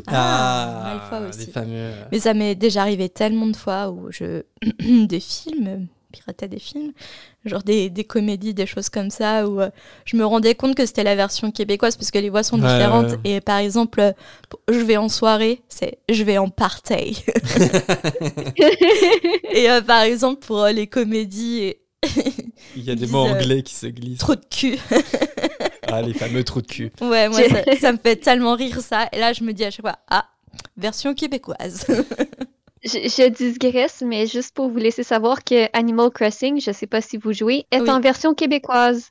Ah, 0.08 1.00
Malfoy 1.12 1.30
aussi. 1.30 1.46
les 1.48 1.52
fameux. 1.52 1.92
Mais 2.12 2.20
ça 2.20 2.34
m'est 2.34 2.56
déjà 2.56 2.82
arrivé 2.82 3.10
tellement 3.10 3.48
de 3.48 3.56
fois 3.56 3.90
où 3.90 4.12
je. 4.12 4.44
des 5.06 5.20
films, 5.20 5.88
piratais 6.14 6.48
des 6.48 6.60
films, 6.60 6.94
genre 7.46 7.64
des, 7.64 7.90
des 7.90 8.04
comédies, 8.06 8.54
des 8.54 8.66
choses 8.66 8.88
comme 8.90 9.10
ça, 9.10 9.48
où 9.48 9.60
euh, 9.60 9.70
je 10.06 10.16
me 10.16 10.26
rendais 10.26 10.56
compte 10.56 10.76
que 10.76 10.86
c'était 10.86 11.04
la 11.04 11.16
version 11.16 11.52
québécoise 11.52 11.98
parce 11.98 12.12
que 12.12 12.20
les 12.20 12.30
voix 12.30 12.44
sont 12.44 12.58
différentes. 12.58 13.12
ouais. 13.12 13.18
Et 13.36 13.42
par 13.42 13.58
exemple, 13.58 14.00
euh, 14.00 14.12
je 14.70 14.80
vais 14.80 14.98
en 14.98 15.10
soirée, 15.10 15.62
c'est 15.68 15.98
je 16.10 16.24
vais 16.24 16.38
en 16.38 16.48
party. 16.50 17.24
et 19.54 19.70
euh, 19.70 19.82
par 19.82 20.02
exemple, 20.04 20.46
pour 20.46 20.64
euh, 20.64 20.72
les 20.72 20.88
comédies, 20.88 21.76
Il 22.76 22.84
y 22.84 22.92
a 22.92 22.96
des 22.96 23.08
mots 23.08 23.26
euh, 23.26 23.32
anglais 23.34 23.64
qui 23.64 23.76
se 23.76 23.88
glissent. 23.88 24.20
trop 24.20 24.36
de 24.36 24.46
cul. 24.50 24.78
Ah, 25.94 26.02
les 26.02 26.14
fameux 26.14 26.44
trous 26.46 26.62
de 26.62 26.68
cul. 26.68 26.90
ouais, 27.02 27.28
moi, 27.28 27.42
ça, 27.50 27.76
ça 27.78 27.92
me 27.92 27.98
fait 27.98 28.16
tellement 28.16 28.56
rire 28.56 28.80
ça. 28.80 29.10
Et 29.12 29.20
là, 29.20 29.34
je 29.34 29.44
me 29.44 29.52
dis 29.52 29.66
à 29.66 29.72
chaque 29.72 29.82
fois, 29.86 29.98
ah, 30.10 30.26
version 30.78 31.14
québécoise. 31.14 31.86
Je, 32.84 32.98
je 32.98 33.28
digresse, 33.30 34.02
mais 34.04 34.26
juste 34.26 34.56
pour 34.56 34.68
vous 34.70 34.78
laisser 34.80 35.04
savoir 35.04 35.44
que 35.44 35.68
Animal 35.78 36.10
Crossing, 36.10 36.60
je 36.60 36.72
sais 36.72 36.88
pas 36.88 37.00
si 37.02 37.18
vous 37.18 37.32
jouez, 37.32 37.68
est 37.72 37.80
Oui. 37.82 37.90
en 37.92 38.00
version 38.00 38.34
québécoise. 38.34 39.10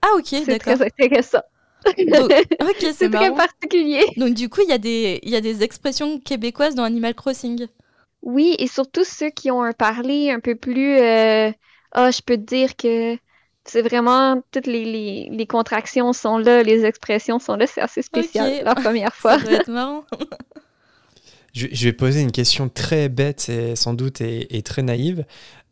ah, 0.00 0.08
ok, 0.16 0.24
C'est 0.26 0.46
d'accord. 0.46 0.76
très 0.78 0.86
intéressant. 0.86 1.42
Donc, 1.98 2.32
ok, 2.62 2.76
c'est 2.80 2.92
C'est 2.94 3.10
très 3.10 3.34
particulier. 3.34 4.06
Donc 4.16 4.32
du 4.34 4.48
coup, 4.48 4.60
il 4.62 4.70
y, 4.70 4.72
a 4.72 4.78
des- 4.78 5.18
il 5.22 5.28
y 5.30 5.36
a 5.36 5.42
des 5.42 5.62
expressions 5.62 6.18
québécoises 6.18 6.74
dans 6.74 6.84
Animal 6.84 7.14
Crossing. 7.14 7.66
Oui, 8.22 8.54
et 8.58 8.66
surtout 8.68 9.04
ceux 9.04 9.28
qui 9.30 9.50
ont 9.50 9.62
un 9.62 9.72
parler 9.72 10.30
un 10.30 10.40
peu 10.40 10.54
plus. 10.54 10.96
euh, 10.98 11.50
Ah, 11.92 12.10
je 12.10 12.20
peux 12.22 12.36
te 12.36 12.42
dire 12.42 12.76
que 12.76 13.16
c'est 13.64 13.82
vraiment. 13.82 14.42
Toutes 14.52 14.66
les, 14.66 14.84
les, 14.84 15.28
les 15.30 15.46
contractions 15.46 16.12
sont 16.12 16.38
là, 16.38 16.62
les 16.62 16.84
expressions 16.84 17.38
sont 17.38 17.56
là. 17.56 17.66
C'est 17.66 17.80
assez 17.80 18.02
spécial 18.02 18.62
la 18.64 18.74
première 18.74 19.14
Ça 19.20 19.20
fois. 19.20 19.38
doit 19.38 19.52
être 19.52 19.68
marrant. 19.70 20.04
Je, 21.52 21.66
je 21.72 21.84
vais 21.86 21.92
poser 21.92 22.20
une 22.20 22.30
question 22.30 22.68
très 22.68 23.08
bête 23.08 23.48
et 23.48 23.74
sans 23.74 23.92
doute 23.92 24.20
et, 24.20 24.56
et 24.56 24.62
très 24.62 24.82
naïve, 24.82 25.24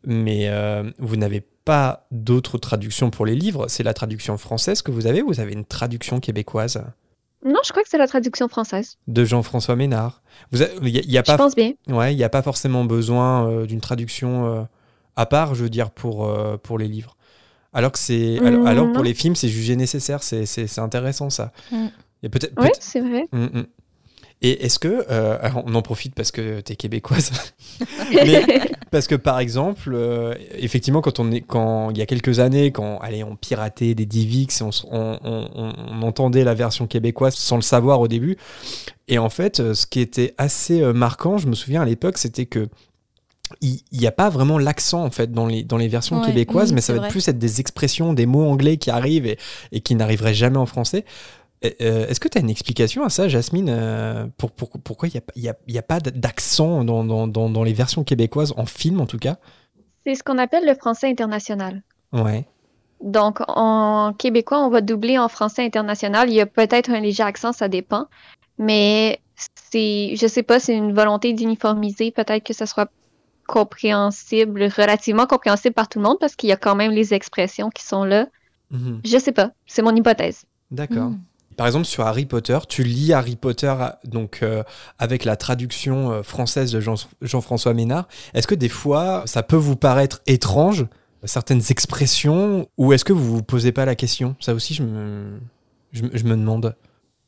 mais 0.03 0.49
euh, 0.49 0.83
vous 0.99 1.15
n'avez 1.15 1.39
pas 1.63 2.05
d'autres 2.11 2.57
traductions 2.57 3.11
pour 3.11 3.25
les 3.25 3.33
livres. 3.35 3.67
C'est 3.69 3.83
la 3.83 3.93
traduction 3.93 4.37
française 4.37 4.81
que 4.81 4.91
vous 4.91 5.07
avez 5.07 5.21
ou 5.21 5.27
vous 5.27 5.39
avez 5.39 5.53
une 5.53 5.63
traduction 5.63 6.19
québécoise? 6.19 6.83
Non, 7.45 7.61
je 7.65 7.71
crois 7.71 7.81
que 7.83 7.87
c'est 7.89 7.97
la 7.97 8.07
traduction 8.09 8.49
française. 8.49 8.97
de 9.07 9.23
Jean-François 9.23 9.77
Ménard 9.77 10.21
Vous 10.51 10.61
avez- 10.61 10.73
Il 10.81 10.91
n'y 10.91 10.99
a, 10.99 11.01
y 11.05 11.17
a 11.17 11.21
Je 11.25 11.31
pas 11.31 11.37
pense 11.37 11.55
bien. 11.55 11.71
Ouais, 11.87 12.13
il 12.13 12.17
n'y 12.17 12.25
a 12.25 12.29
pas 12.29 12.41
forcément 12.41 12.83
besoin 12.83 13.49
euh, 13.49 13.65
d'une 13.65 13.79
traduction 13.79 14.53
euh, 14.53 14.61
à 15.19 15.25
part, 15.25 15.53
je 15.53 15.63
veux 15.63 15.69
dire, 15.69 15.91
pour, 15.91 16.25
euh, 16.25 16.55
pour 16.57 16.77
les 16.77 16.87
livres. 16.87 17.17
Alors 17.73 17.91
que 17.91 17.99
c'est, 17.99 18.39
alors, 18.39 18.63
Mm, 18.63 18.67
alors 18.67 18.91
pour 18.93 19.03
les 19.03 19.13
films, 19.13 19.35
c'est 19.35 19.49
jugé 19.49 19.75
nécessaire. 19.75 20.23
C'est, 20.23 20.45
c'est, 20.45 20.65
c'est 20.65 20.81
intéressant 20.81 21.29
ça. 21.29 21.51
Mm. 21.71 21.87
Et 22.23 22.29
peut-être. 22.29 22.53
Oui, 22.57 22.69
c'est 22.79 23.01
vrai. 23.01 23.27
Mm. 23.33 23.63
Et 24.41 24.65
est-ce 24.65 24.79
que, 24.79 25.05
euh, 25.11 25.37
alors, 25.41 25.63
on 25.65 25.75
en 25.75 25.81
profite 25.81 26.15
parce 26.15 26.31
que 26.31 26.61
tu 26.61 26.71
es 26.71 26.75
québécoise, 26.77 27.31
mais 28.13 28.45
parce 28.89 29.07
que 29.07 29.15
par 29.15 29.39
exemple, 29.39 29.91
euh, 29.93 30.33
effectivement, 30.57 31.01
quand 31.01 31.19
on 31.19 31.29
est, 31.33 31.41
quand 31.41 31.89
il 31.91 31.97
y 31.97 32.01
a 32.01 32.05
quelques 32.05 32.39
années, 32.39 32.71
quand 32.71 32.99
allez, 32.99 33.21
on 33.25 33.35
piratait 33.35 33.93
des 33.95 34.05
Divix, 34.05 34.61
on, 34.61 34.69
on, 34.89 35.19
on- 35.53 36.01
entendait 36.01 36.45
la 36.45 36.53
version 36.53 36.87
québécoise 36.87 37.35
sans 37.35 37.57
le 37.57 37.61
savoir 37.61 37.99
au 37.99 38.07
début. 38.07 38.37
Et 39.09 39.17
en 39.19 39.29
fait, 39.29 39.73
ce 39.73 39.85
qui 39.85 39.99
était 39.99 40.33
assez 40.37 40.81
marquant, 40.93 41.37
je 41.37 41.47
me 41.47 41.53
souviens 41.53 41.81
à 41.81 41.85
l'époque, 41.85 42.17
c'était 42.17 42.45
que 42.45 42.69
il 43.61 43.81
n'y 43.91 44.07
a 44.07 44.11
pas 44.11 44.29
vraiment 44.29 44.57
l'accent 44.57 45.03
en 45.03 45.11
fait 45.11 45.31
dans 45.31 45.45
les, 45.47 45.63
dans 45.63 45.77
les 45.77 45.87
versions 45.87 46.19
Ouais, 46.19 46.25
québécoises, 46.27 46.71
mm, 46.71 46.75
mais 46.75 46.81
ça 46.81 46.93
va 46.93 46.99
vrai. 46.99 47.09
plus 47.09 47.27
être 47.27 47.39
des 47.39 47.59
expressions, 47.59 48.13
des 48.13 48.25
mots 48.25 48.47
anglais 48.49 48.77
qui 48.77 48.89
arrivent 48.89 49.25
et, 49.25 49.37
et 49.71 49.81
qui 49.81 49.95
n'arriveraient 49.95 50.33
jamais 50.33 50.57
en 50.57 50.65
français. 50.65 51.05
Euh, 51.65 52.07
Est-ce 52.07 52.19
que 52.21 52.27
tu 52.29 52.37
as 52.37 52.41
une 52.41 52.49
explication 52.49 53.03
à 53.03 53.09
ça, 53.09 53.27
Jasmine 53.27 53.67
euh, 53.69 54.27
pour, 54.37 54.51
pour- 54.51 54.69
Pourquoi 54.83 55.09
il 55.09 55.11
n'y 55.41 55.47
a, 55.49 55.83
pas- 55.83 55.95
a, 55.95 55.97
a 56.07 56.11
d'accent 56.11 56.83
dans, 56.85 57.03
dans, 57.03 57.27
dans, 57.27 57.49
dans 57.49 57.63
les 57.63 57.73
versions 57.73 58.03
québécoises, 58.05 58.53
en 58.55 58.65
film 58.65 59.01
en 59.01 59.05
tout 59.05 59.17
cas? 59.19 59.37
C'est 60.05 60.15
ce 60.15 60.23
qu'on 60.23 60.37
appelle 60.37 60.65
le 60.65 60.73
français 60.75 61.09
international. 61.09 61.83
Ouais. 62.13 62.45
Donc, 63.03 63.39
en 63.47 64.13
québécois, 64.17 64.65
on 64.65 64.69
va 64.69 64.81
doubler 64.81 65.17
en 65.17 65.27
français 65.27 65.63
international. 65.65 66.29
Il 66.29 66.35
y 66.35 66.41
a 66.41 66.45
peut-être 66.45 66.89
un 66.91 66.99
léger 67.01 67.23
accent, 67.23 67.51
ça 67.51 67.67
dépend. 67.67 68.05
Mais 68.57 69.19
c'est, 69.71 70.15
je 70.15 70.27
sais 70.27 70.43
pas, 70.43 70.59
c'est 70.59 70.75
une 70.75 70.93
volonté 70.93 71.33
d'uniformiser. 71.33 72.11
Peut-être 72.11 72.43
que 72.45 72.53
ça 72.53 72.65
soit 72.65 72.89
compréhensible, 73.49 74.63
relativement 74.77 75.25
compréhensible 75.25 75.73
par 75.73 75.89
tout 75.89 75.99
le 75.99 76.05
monde 76.05 76.17
parce 76.19 76.35
qu'il 76.35 76.49
y 76.49 76.53
a 76.53 76.57
quand 76.57 76.75
même 76.75 76.91
les 76.91 77.13
expressions 77.13 77.69
qui 77.69 77.83
sont 77.83 78.03
là. 78.03 78.27
Mhm. 78.71 79.01
Je 79.03 79.17
sais 79.17 79.31
pas. 79.31 79.51
C'est 79.65 79.81
mon 79.81 79.95
hypothèse. 79.95 80.45
D'accord. 80.71 81.09
Mm. 81.09 81.19
Par 81.57 81.67
exemple, 81.67 81.85
sur 81.85 82.05
Harry 82.05 82.25
Potter, 82.25 82.57
tu 82.69 82.83
lis 82.83 83.11
Harry 83.11 83.35
Potter 83.35 83.73
donc 84.05 84.39
euh, 84.43 84.63
avec 84.97 85.25
la 85.25 85.35
traduction 85.35 86.11
euh, 86.11 86.23
française 86.23 86.71
de 86.71 86.79
Jean- 86.79 87.07
Jean-François 87.21 87.73
Ménard. 87.73 88.07
Est-ce 88.33 88.47
que 88.47 88.55
des 88.55 88.69
fois, 88.69 89.23
ça 89.25 89.43
peut 89.43 89.57
vous 89.57 89.75
paraître 89.75 90.21
étrange, 90.25 90.85
certaines 91.25 91.63
expressions, 91.69 92.69
ou 92.77 92.93
est-ce 92.93 93.03
que 93.03 93.11
vous 93.11 93.35
vous 93.35 93.43
posez 93.43 93.73
pas 93.73 93.83
la 93.85 93.95
question? 93.95 94.35
Ça 94.39 94.53
aussi, 94.53 94.73
je 94.73 94.83
me, 94.83 95.39
je, 95.91 96.03
me- 96.03 96.11
je 96.13 96.23
me 96.23 96.35
demande. 96.37 96.75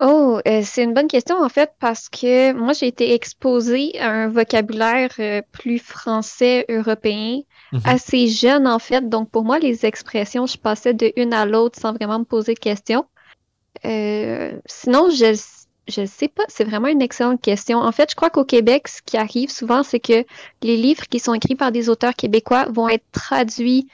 Oh, 0.04 0.40
euh, 0.48 0.62
c'est 0.64 0.84
une 0.84 0.96
bonne 0.96 1.08
question 1.08 1.38
en 1.38 1.50
fait 1.50 1.72
parce 1.80 2.10
que 2.10 2.54
moi 2.54 2.74
j'ai 2.74 2.88
été 2.88 3.14
exposée 3.14 4.00
à 4.00 4.10
un 4.10 4.28
vocabulaire 4.30 5.12
euh, 5.20 5.42
plus 5.52 5.78
français 5.78 6.66
européen 6.70 7.42
Mhm. 7.72 7.82
assez 7.86 8.28
jeune 8.28 8.68
en 8.68 8.80
fait. 8.80 9.08
Donc 9.08 9.30
pour 9.30 9.44
moi 9.44 9.60
les 9.60 9.86
expressions, 9.86 10.46
je 10.46 10.58
passais 10.58 10.94
de 10.94 11.14
une 11.16 11.34
à 11.34 11.46
l'autre 11.46 11.80
sans 11.80 11.94
vraiment 11.94 12.20
me 12.20 12.26
poser 12.26 12.54
de 12.54 12.60
questions. 12.60 13.06
Euh, 13.86 14.60
sinon 14.66 15.10
je 15.10 15.40
je 15.88 16.06
sais 16.06 16.28
pas, 16.30 16.44
c'est 16.48 16.64
vraiment 16.64 16.88
une 16.88 17.02
excellente 17.02 17.42
question. 17.42 17.80
En 17.80 17.92
fait, 17.92 18.12
je 18.12 18.16
crois 18.16 18.30
qu'au 18.30 18.46
Québec, 18.46 18.88
ce 18.88 19.02
qui 19.02 19.18
arrive 19.18 19.50
souvent, 19.50 19.84
c'est 19.84 20.00
que 20.00 20.26
les 20.62 20.78
livres 20.78 21.04
qui 21.10 21.20
sont 21.20 21.34
écrits 21.34 21.56
par 21.56 21.72
des 21.72 21.90
auteurs 21.90 22.14
québécois 22.14 22.68
vont 22.70 22.88
être 22.88 23.04
traduits 23.12 23.88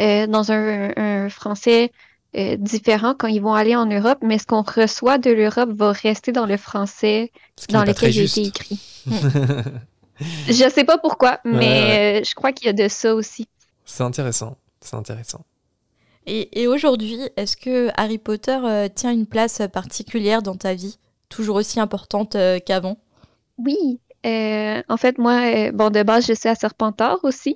euh, 0.00 0.26
dans 0.26 0.50
un, 0.52 0.92
un 0.96 1.28
français 1.28 1.92
euh, 2.36 2.56
différent 2.56 3.14
quand 3.18 3.28
ils 3.28 3.40
vont 3.40 3.54
aller 3.54 3.76
en 3.76 3.86
Europe, 3.86 4.18
mais 4.22 4.38
ce 4.38 4.46
qu'on 4.46 4.62
reçoit 4.62 5.18
de 5.18 5.30
l'Europe 5.30 5.70
va 5.70 5.92
rester 5.92 6.32
dans 6.32 6.46
le 6.46 6.56
français 6.56 7.32
dans 7.70 7.84
lequel 7.84 8.14
il 8.14 8.20
a 8.20 8.24
été 8.24 8.42
écrit. 8.42 8.80
Je 10.46 10.70
sais 10.70 10.84
pas 10.84 10.98
pourquoi, 10.98 11.40
mais 11.44 12.20
euh, 12.20 12.24
je 12.24 12.34
crois 12.36 12.52
qu'il 12.52 12.66
y 12.66 12.70
a 12.70 12.72
de 12.72 12.86
ça 12.86 13.14
aussi. 13.14 13.48
C'est 13.84 14.04
intéressant. 14.04 14.56
C'est 14.80 14.94
intéressant. 14.94 15.44
Et, 16.26 16.62
et 16.62 16.68
aujourd'hui, 16.68 17.18
est-ce 17.36 17.56
que 17.56 17.90
Harry 17.96 18.18
Potter 18.18 18.58
euh, 18.64 18.88
tient 18.88 19.10
une 19.10 19.26
place 19.26 19.60
particulière 19.72 20.40
dans 20.40 20.54
ta 20.54 20.74
vie 20.74 20.98
Toujours 21.28 21.56
aussi 21.56 21.80
importante 21.80 22.36
euh, 22.36 22.60
qu'avant? 22.64 22.96
Oui, 23.58 23.98
euh, 24.24 24.82
en 24.88 24.96
fait, 24.96 25.18
moi, 25.18 25.40
euh, 25.54 25.72
bon, 25.72 25.90
de 25.90 26.02
base, 26.02 26.26
je 26.26 26.32
suis 26.32 26.48
à 26.48 26.54
Serpentard 26.54 27.18
aussi. 27.24 27.54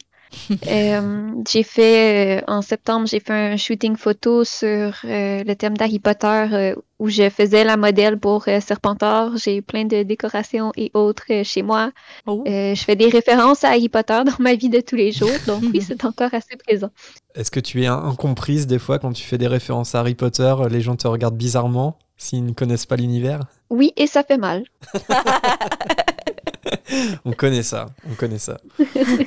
Euh, 0.68 1.30
j'ai 1.50 1.62
fait, 1.62 2.40
euh, 2.40 2.44
en 2.46 2.62
septembre, 2.62 3.06
j'ai 3.06 3.20
fait 3.20 3.32
un 3.32 3.56
shooting 3.56 3.96
photo 3.96 4.44
sur 4.44 4.92
euh, 5.04 5.42
le 5.44 5.54
thème 5.54 5.76
d'Harry 5.76 5.98
Potter 5.98 6.26
euh, 6.52 6.74
où 6.98 7.08
je 7.08 7.28
faisais 7.30 7.64
la 7.64 7.76
modèle 7.76 8.18
pour 8.18 8.44
euh, 8.48 8.60
Serpentard. 8.60 9.36
J'ai 9.36 9.62
plein 9.62 9.84
de 9.84 10.02
décorations 10.02 10.72
et 10.76 10.90
autres 10.94 11.24
euh, 11.30 11.44
chez 11.44 11.62
moi. 11.62 11.92
Oh. 12.26 12.44
Euh, 12.46 12.74
je 12.74 12.82
fais 12.82 12.96
des 12.96 13.08
références 13.08 13.64
à 13.64 13.68
Harry 13.70 13.88
Potter 13.88 14.20
dans 14.26 14.36
ma 14.38 14.54
vie 14.54 14.68
de 14.68 14.80
tous 14.80 14.96
les 14.96 15.12
jours, 15.12 15.30
donc 15.46 15.62
oui, 15.72 15.80
c'est 15.86 16.04
encore 16.04 16.32
assez 16.34 16.56
présent. 16.56 16.90
Est-ce 17.34 17.50
que 17.50 17.60
tu 17.60 17.82
es 17.82 17.86
in- 17.86 17.94
incomprise 18.04 18.66
des 18.66 18.78
fois 18.78 18.98
quand 18.98 19.12
tu 19.12 19.24
fais 19.24 19.38
des 19.38 19.46
références 19.48 19.94
à 19.94 20.00
Harry 20.00 20.14
Potter 20.14 20.54
Les 20.70 20.80
gens 20.80 20.96
te 20.96 21.06
regardent 21.08 21.36
bizarrement 21.36 21.98
s'ils 22.16 22.44
ne 22.44 22.52
connaissent 22.52 22.86
pas 22.86 22.96
l'univers? 22.96 23.40
Oui, 23.70 23.92
et 23.96 24.06
ça 24.06 24.22
fait 24.24 24.38
mal. 24.38 24.64
On 27.24 27.32
connaît 27.32 27.62
ça, 27.62 27.86
on 28.10 28.14
connaît 28.14 28.38
ça. 28.38 28.58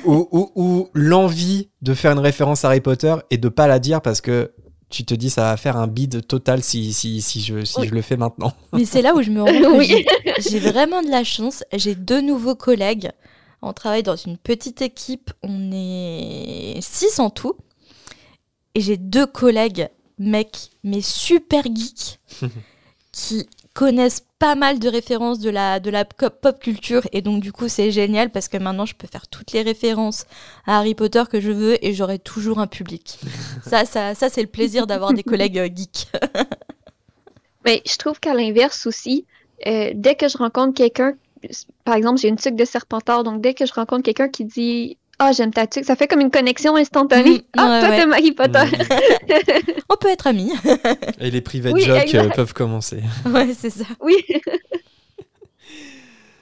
ou 0.04 0.28
ou- 0.30 0.50
ou 0.54 0.88
l'envie 0.94 1.68
de 1.82 1.94
faire 1.94 2.12
une 2.12 2.18
référence 2.18 2.64
à 2.64 2.68
Harry 2.68 2.80
Potter 2.80 3.14
et 3.30 3.38
de 3.38 3.48
pas 3.48 3.66
la 3.66 3.78
dire 3.78 4.00
parce 4.02 4.20
que 4.20 4.52
tu 4.90 5.04
te 5.04 5.14
dis 5.14 5.30
ça 5.30 5.42
va 5.44 5.56
faire 5.56 5.76
un 5.76 5.86
bide 5.86 6.26
total 6.26 6.62
si, 6.62 6.92
si, 6.92 7.22
si, 7.22 7.40
je, 7.40 7.64
si 7.64 7.80
Oui. 7.80 7.88
je 7.88 7.94
le 7.94 8.02
fais 8.02 8.16
maintenant. 8.16 8.52
Mais 8.72 8.84
c'est 8.84 9.00
là 9.02 9.14
où 9.14 9.22
je 9.22 9.30
me 9.30 9.40
rends 9.42 9.46
compte 9.70 9.78
Oui. 9.78 10.04
j'ai 10.38 10.58
vraiment 10.58 11.02
de 11.02 11.08
la 11.08 11.24
chance. 11.24 11.64
J'ai 11.72 11.94
deux 11.94 12.20
nouveaux 12.20 12.54
collègues. 12.56 13.10
On 13.62 13.72
travaille 13.72 14.02
dans 14.02 14.16
une 14.16 14.36
petite 14.36 14.82
équipe. 14.82 15.30
On 15.42 15.70
est 15.72 16.78
six 16.82 17.18
en 17.20 17.30
tout. 17.30 17.54
Et 18.74 18.80
j'ai 18.80 18.96
deux 18.96 19.26
collègues, 19.26 19.88
mecs, 20.18 20.70
mais 20.82 21.00
super 21.00 21.62
geeks, 21.64 22.18
qui 23.12 23.46
connaissent 23.74 24.26
pas 24.38 24.54
mal 24.54 24.78
de 24.78 24.88
références 24.88 25.38
de 25.38 25.50
la, 25.50 25.80
de 25.80 25.90
la 25.90 26.04
pop 26.04 26.58
culture. 26.60 27.02
Et 27.12 27.22
donc, 27.22 27.42
du 27.42 27.52
coup, 27.52 27.68
c'est 27.68 27.90
génial 27.90 28.30
parce 28.30 28.48
que 28.48 28.56
maintenant, 28.56 28.86
je 28.86 28.94
peux 28.94 29.06
faire 29.06 29.28
toutes 29.28 29.52
les 29.52 29.62
références 29.62 30.24
à 30.66 30.78
Harry 30.78 30.94
Potter 30.94 31.22
que 31.30 31.40
je 31.40 31.50
veux 31.50 31.84
et 31.84 31.94
j'aurai 31.94 32.18
toujours 32.18 32.58
un 32.58 32.66
public. 32.66 33.18
ça, 33.64 33.84
ça, 33.84 34.14
ça 34.14 34.28
c'est 34.28 34.42
le 34.42 34.48
plaisir 34.48 34.86
d'avoir 34.86 35.12
des 35.12 35.22
collègues 35.22 35.58
euh, 35.58 35.68
geeks. 35.74 36.08
Mais 37.64 37.82
je 37.86 37.96
trouve 37.96 38.18
qu'à 38.18 38.34
l'inverse 38.34 38.86
aussi, 38.86 39.24
euh, 39.66 39.92
dès 39.94 40.16
que 40.16 40.28
je 40.28 40.36
rencontre 40.36 40.74
quelqu'un, 40.74 41.14
par 41.84 41.94
exemple, 41.94 42.20
j'ai 42.20 42.28
une 42.28 42.36
tuque 42.36 42.56
de 42.56 42.64
Serpentard, 42.64 43.24
donc 43.24 43.40
dès 43.40 43.54
que 43.54 43.66
je 43.66 43.72
rencontre 43.72 44.02
quelqu'un 44.02 44.28
qui 44.28 44.44
dit 44.44 44.96
Ah, 45.24 45.30
j'aime 45.30 45.52
ta 45.52 45.68
tuque, 45.68 45.84
ça 45.84 45.94
fait 45.94 46.08
comme 46.08 46.20
une 46.20 46.32
connexion 46.32 46.74
instantanée. 46.74 47.44
Ah, 47.56 47.68
ouais, 47.68 47.80
toi, 47.80 47.90
ouais. 47.90 47.96
t'aimes 47.96 48.12
Harry 48.12 48.32
Potter. 48.32 48.64
On 49.88 49.96
peut 49.96 50.08
être 50.08 50.26
amis. 50.26 50.50
Et 51.20 51.30
les 51.30 51.40
private 51.40 51.74
Oui, 51.74 51.82
jokes 51.82 52.02
exact. 52.02 52.24
euh, 52.26 52.30
peuvent 52.30 52.52
commencer. 52.52 53.02
ouais, 53.26 53.54
c'est 53.54 53.70
ça. 53.70 53.84
oui. 54.00 54.16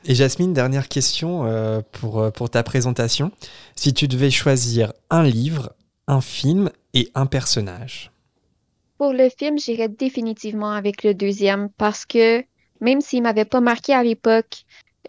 Et 0.06 0.14
Jasmine, 0.14 0.54
dernière 0.54 0.88
question 0.88 1.44
euh, 1.44 1.82
pour, 1.92 2.20
euh, 2.20 2.30
pour 2.30 2.48
ta 2.48 2.62
présentation. 2.62 3.32
Si 3.76 3.92
tu 3.92 4.08
devais 4.08 4.30
choisir 4.30 4.94
un 5.10 5.24
livre, 5.24 5.74
un 6.08 6.22
film 6.22 6.70
et 6.94 7.10
un 7.14 7.26
personnage. 7.26 8.10
Pour 8.96 9.12
le 9.12 9.28
film, 9.28 9.58
j'irais 9.58 9.88
définitivement 9.88 10.72
avec 10.72 11.04
le 11.04 11.12
deuxième 11.12 11.68
parce 11.76 12.06
que 12.06 12.42
même 12.80 13.02
s'il 13.02 13.22
m'avait 13.22 13.44
pas 13.44 13.60
marqué 13.60 13.92
à 13.92 14.02
l'époque, 14.02 14.64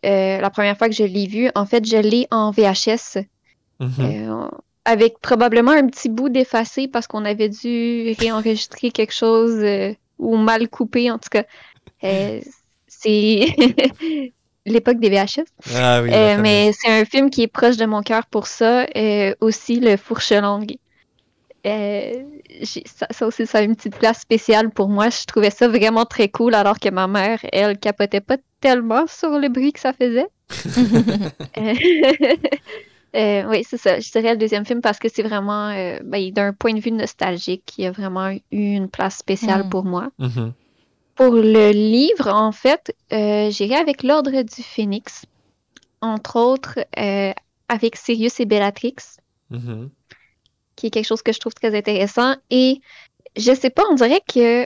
euh, 0.05 0.39
la 0.41 0.49
première 0.49 0.77
fois 0.77 0.89
que 0.89 0.95
je 0.95 1.03
l'ai 1.03 1.25
vu, 1.27 1.49
en 1.55 1.65
fait, 1.65 1.85
je 1.85 1.97
l'ai 1.97 2.27
en 2.29 2.51
VHS. 2.51 3.23
Mhm. 3.81 3.89
Euh, 3.99 4.47
avec 4.85 5.19
probablement 5.19 5.71
un 5.71 5.87
petit 5.87 6.07
bout 6.09 6.29
d'effacé 6.29 6.87
parce 6.87 7.07
qu'on 7.07 7.25
avait 7.25 7.49
dû 7.49 8.15
réenregistrer 8.19 8.91
quelque 8.91 9.13
chose 9.13 9.55
euh, 9.63 9.93
ou 10.19 10.37
mal 10.37 10.69
coupé, 10.69 11.11
en 11.11 11.17
tout 11.17 11.29
cas. 11.29 11.43
Euh, 12.03 12.39
c'est 12.87 13.45
l'époque 14.65 14.99
des 14.99 15.09
VHS. 15.09 15.45
Ah 15.75 16.01
oui, 16.03 16.09
Euh, 16.13 16.37
mais 16.41 16.71
c'est 16.73 16.91
un 16.91 17.05
film 17.05 17.29
qui 17.29 17.41
est 17.43 17.47
proche 17.47 17.77
de 17.77 17.85
mon 17.85 18.01
cœur 18.01 18.25
pour 18.27 18.47
ça. 18.47 18.85
Euh, 18.95 19.33
aussi, 19.41 19.79
Le 19.79 19.97
Fourche-Langue. 19.97 20.77
Euh, 21.67 22.13
j'ai- 22.61 22.83
ça, 22.85 23.05
ça 23.11 23.27
aussi, 23.27 23.45
ça 23.45 23.59
a 23.59 23.61
une 23.61 23.75
petite 23.75 23.95
place 23.97 24.19
spéciale 24.21 24.71
pour 24.71 24.89
moi. 24.89 25.09
Je 25.09 25.25
trouvais 25.25 25.51
ça 25.51 25.67
vraiment 25.67 26.05
très 26.05 26.29
cool, 26.29 26.55
alors 26.55 26.79
que 26.79 26.89
ma 26.89 27.07
mère, 27.07 27.39
elle, 27.51 27.77
capotait 27.77 28.21
pas 28.21 28.37
tellement 28.61 29.05
sur 29.07 29.37
le 29.39 29.47
bruit 29.49 29.73
que 29.73 29.79
ça 29.79 29.93
faisait. 29.93 30.27
Euh, 33.15 33.43
oui, 33.49 33.63
c'est 33.67 33.77
ça. 33.77 33.99
Je 33.99 34.09
dirais 34.11 34.31
le 34.31 34.37
deuxième 34.37 34.65
film 34.65 34.81
parce 34.81 34.97
que 34.99 35.09
c'est 35.09 35.23
vraiment, 35.23 35.67
euh, 35.69 35.99
ben, 36.03 36.31
d'un 36.31 36.53
point 36.53 36.73
de 36.73 36.79
vue 36.79 36.91
nostalgique, 36.91 37.73
il 37.77 37.85
a 37.87 37.91
vraiment 37.91 38.29
eu 38.29 38.39
une 38.51 38.89
place 38.89 39.17
spéciale 39.17 39.65
Mm. 39.65 39.69
pour 39.69 39.83
moi. 39.83 40.09
Mhm. 40.17 40.53
Pour 41.15 41.33
le 41.33 41.71
livre, 41.71 42.29
en 42.29 42.51
fait, 42.53 42.95
euh, 43.11 43.49
j'irai 43.51 43.75
avec 43.75 44.03
l'Ordre 44.03 44.41
du 44.43 44.63
Phénix. 44.63 45.25
entre 46.03 46.37
autres, 46.39 46.79
euh, 46.97 47.31
avec 47.69 47.95
Sirius 47.95 48.39
et 48.39 48.45
Bellatrix, 48.45 48.95
Mhm. 49.51 49.91
qui 50.75 50.87
est 50.87 50.89
quelque 50.89 51.05
chose 51.05 51.21
que 51.21 51.31
je 51.31 51.39
trouve 51.39 51.53
très 51.53 51.77
intéressant. 51.77 52.35
Et 52.49 52.81
je 53.37 53.53
sais 53.53 53.69
pas, 53.69 53.83
on 53.91 53.93
dirait 53.93 54.23
que 54.27 54.65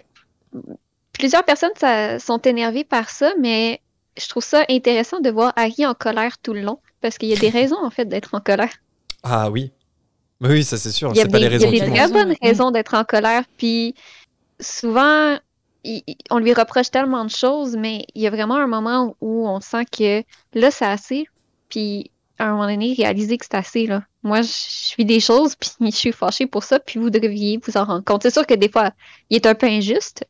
plusieurs 1.11 1.43
personnes 1.43 1.75
ça- 1.75 2.19
sont 2.19 2.39
énervées 2.39 2.85
par 2.85 3.09
ça, 3.09 3.33
mais 3.37 3.81
je 4.17 4.29
trouve 4.29 4.43
ça 4.45 4.63
intéressant 4.69 5.19
de 5.19 5.29
voir 5.29 5.51
Harry 5.57 5.85
en 5.85 5.93
colère 5.93 6.37
tout 6.37 6.53
le 6.53 6.61
long, 6.61 6.79
parce 7.05 7.19
qu'il 7.19 7.29
y 7.29 7.33
a 7.33 7.38
des 7.38 7.50
raisons, 7.51 7.77
en 7.85 7.91
fait, 7.91 8.05
d'être 8.05 8.33
en 8.33 8.39
colère. 8.39 8.74
Ah 9.21 9.51
oui. 9.51 9.71
Oui, 10.41 10.63
ça 10.63 10.75
c'est 10.75 10.89
sûr. 10.91 11.12
Il 11.13 11.17
y 11.17 11.21
a 11.21 11.27
pas 11.27 11.38
des, 11.38 11.50
les 11.50 11.55
il 11.57 11.62
y 11.62 11.65
a 11.65 11.69
raisons 11.69 11.71
des 11.71 11.77
très 11.91 12.07
bonnes 12.07 12.35
raisons 12.41 12.71
d'être 12.71 12.95
en 12.95 13.03
colère, 13.03 13.43
puis 13.57 13.93
souvent, 14.59 15.38
il- 15.83 16.01
on 16.31 16.39
lui 16.39 16.51
reproche 16.53 16.89
tellement 16.89 17.24
de 17.24 17.29
choses, 17.29 17.75
mais 17.77 18.05
il 18.15 18.24
y 18.24 18.27
a 18.27 18.31
vraiment 18.31 18.55
un 18.55 18.65
moment 18.65 19.15
où 19.21 19.47
on 19.47 19.59
sent 19.62 19.85
que 19.85 20.24
là, 20.55 20.71
c'est 20.71 20.85
assez, 20.85 21.27
puis 21.69 22.09
à 22.39 22.45
un 22.45 22.53
moment 22.53 22.67
donné, 22.67 22.95
réaliser 22.97 23.38
que 23.38 23.45
c'est 23.45 23.55
assez, 23.57 23.85
là. 23.85 24.01
Moi, 24.24 24.41
je 24.41 24.50
je 24.89 24.95
vis 24.97 25.05
des 25.05 25.19
choses, 25.19 25.55
puis 25.59 25.69
je 25.79 25.95
suis 25.95 26.12
fâchée 26.12 26.47
pour 26.47 26.63
ça, 26.63 26.79
puis 26.79 27.00
vous 27.00 27.12
devriez 27.12 27.59
vous 27.63 27.77
en 27.77 27.85
rendre 27.85 28.03
compte. 28.03 28.24
C'est 28.24 28.33
sûr 28.33 28.47
que 28.47 28.55
des 28.55 28.69
fois, 28.69 28.91
il 29.29 29.35
est 29.35 29.45
un 29.45 29.53
peu 29.53 29.67
injuste, 29.67 30.25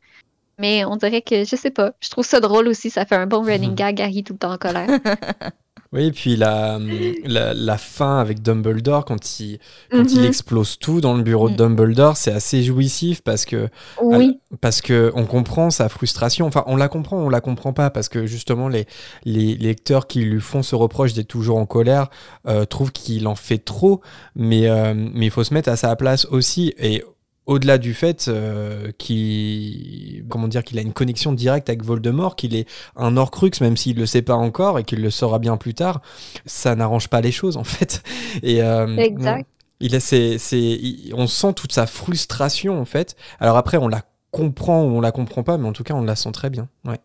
mais 0.60 0.84
on 0.86 0.98
dirait 0.98 1.22
que, 1.22 1.46
je 1.46 1.56
sais 1.56 1.72
pas, 1.72 1.94
je 2.02 2.10
trouve 2.10 2.26
ça 2.26 2.42
drôle 2.42 2.68
aussi, 2.68 2.90
ça 2.90 3.06
fait 3.06 3.16
un 3.16 3.28
bon 3.28 3.44
running 3.44 3.76
gag, 3.82 4.02
Harry 4.02 4.24
tout 4.26 4.34
le 4.34 4.40
temps 4.40 4.52
en 4.54 4.58
colère. 4.58 4.90
Oui, 5.96 6.08
et 6.08 6.12
puis 6.12 6.36
la, 6.36 6.78
la, 7.24 7.54
la 7.54 7.78
fin 7.78 8.20
avec 8.20 8.42
Dumbledore, 8.42 9.06
quand 9.06 9.40
il, 9.40 9.60
quand 9.90 10.14
il 10.14 10.20
Mhm. 10.20 10.26
explose 10.26 10.78
tout 10.78 11.00
dans 11.02 11.14
le 11.16 11.24
bureau 11.24 11.48
de 11.50 11.54
Mm. 11.54 11.58
Dumbledore, 11.58 12.18
c'est 12.18 12.34
assez 12.34 12.62
jouissif 12.64 13.22
parce 13.22 13.46
que, 13.46 13.70
Oui, 14.02 14.40
parce 14.62 14.82
que 14.82 15.12
on 15.16 15.26
comprend 15.26 15.70
sa 15.72 15.88
frustration. 15.90 16.46
Enfin, 16.48 16.64
on 16.68 16.76
la 16.76 16.90
comprend, 16.90 17.18
on 17.18 17.30
la 17.30 17.40
comprend 17.42 17.72
pas 17.74 17.90
parce 17.90 18.10
que 18.10 18.26
justement, 18.26 18.68
les, 18.68 18.86
les 19.24 19.56
lecteurs 19.56 20.06
qui 20.08 20.22
lui 20.22 20.42
font 20.42 20.64
ce 20.64 20.76
reproche 20.76 21.14
d'être 21.14 21.30
toujours 21.30 21.58
en 21.58 21.66
colère 21.66 22.10
euh, 22.48 22.66
trouvent 22.66 22.92
qu'il 22.92 23.28
en 23.28 23.36
fait 23.36 23.60
trop, 23.60 24.02
mais 24.36 24.68
euh, 24.70 24.94
mais 24.94 25.28
il 25.28 25.32
faut 25.32 25.44
se 25.46 25.54
mettre 25.54 25.70
à 25.70 25.78
sa 25.78 25.96
place 25.96 26.26
aussi. 26.26 26.74
Et 26.78 27.04
au-delà 27.46 27.78
du 27.78 27.94
fait 27.94 28.26
euh, 28.28 28.92
qu'il 28.98 30.26
comment 30.30 30.48
dire 30.48 30.64
qu'il 30.64 30.78
a 30.80 30.82
une 30.82 30.94
connexion 30.94 31.32
directe 31.34 31.70
avec 31.70 31.84
Voldemort, 31.84 32.36
qu'il 32.36 32.56
est 32.56 32.68
un 32.96 33.18
Horcrux 33.18 33.52
même 33.62 33.78
s'il 33.78 33.98
le 33.98 34.06
sait 34.06 34.22
pas 34.24 34.36
encore 34.36 34.80
et 34.80 34.84
qu'il 34.84 35.02
le 35.02 35.10
saura 35.12 35.40
bien 35.40 35.58
plus 35.58 35.74
tard, 35.74 36.02
ça 36.46 36.76
n'arrange 36.76 37.08
pas 37.08 37.22
les 37.22 37.32
choses 37.32 37.58
en 37.58 37.64
fait. 37.64 38.04
Et 38.44 38.62
euh, 38.64 38.98
Exact. 38.98 39.48
il 39.80 39.96
a 39.96 40.00
c'est 40.00 40.38
c'est 40.38 40.60
il- 40.60 41.14
on 41.16 41.28
sent 41.28 41.54
toute 41.54 41.72
sa 41.72 41.86
frustration 41.88 42.80
en 42.80 42.86
fait. 42.86 43.16
Alors 43.40 43.58
après 43.58 43.78
on 43.78 43.88
la 43.88 44.02
comprend 44.32 44.84
ou 44.84 44.98
on 44.98 45.02
la 45.02 45.12
comprend 45.12 45.44
pas, 45.44 45.58
mais 45.58 45.68
en 45.68 45.74
tout 45.74 45.84
cas 45.84 45.94
on 45.94 46.04
la 46.04 46.16
sent 46.16 46.32
très 46.32 46.50
bien. 46.50 46.68
Ouais. 46.84 47.00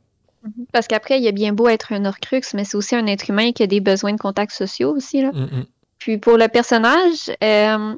parce 0.73 0.87
qu'après, 0.87 1.19
il 1.19 1.23
y 1.23 1.29
a 1.29 1.33
bien 1.33 1.53
beau 1.53 1.69
être 1.69 1.93
un 1.93 2.07
Horcrux, 2.07 2.41
mais 2.55 2.65
c'est 2.65 2.77
aussi 2.79 2.97
un 2.97 3.07
être 3.07 3.29
humain 3.29 3.53
qui 3.53 3.63
a 3.63 3.67
des 3.67 3.81
besoins 3.81 4.15
de 4.15 4.19
contacts 4.19 4.53
sociaux 4.53 4.97
aussi, 4.97 5.21
là. 5.21 5.33
Mm, 5.33 5.43
mm. 5.59 5.67
Puis 5.99 6.17
pour 6.17 6.39
le 6.39 6.49
personnage, 6.49 7.31
euh, 7.45 7.95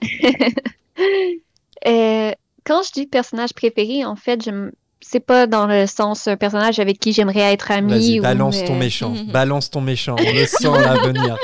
euh, 1.86 2.32
quand 2.64 2.82
je 2.82 2.92
dis 2.92 3.06
personnage 3.06 3.54
préféré, 3.54 4.04
en 4.04 4.16
fait, 4.16 4.44
je 4.44 4.70
c'est 5.00 5.20
pas 5.20 5.46
dans 5.46 5.66
le 5.66 5.86
sens 5.86 6.26
un 6.26 6.36
personnage 6.36 6.78
avec 6.78 6.98
qui 6.98 7.12
j'aimerais 7.12 7.52
être 7.52 7.70
amie. 7.70 8.18
Vas-y, 8.18 8.20
ou, 8.20 8.22
balance 8.22 8.64
ton 8.64 8.74
euh, 8.74 8.78
méchant, 8.78 9.14
balance 9.32 9.70
ton 9.70 9.80
méchant. 9.80 10.16
On 10.18 10.32
le 10.32 10.46
sent 10.46 10.64
là 10.64 10.94
venir. 10.96 11.38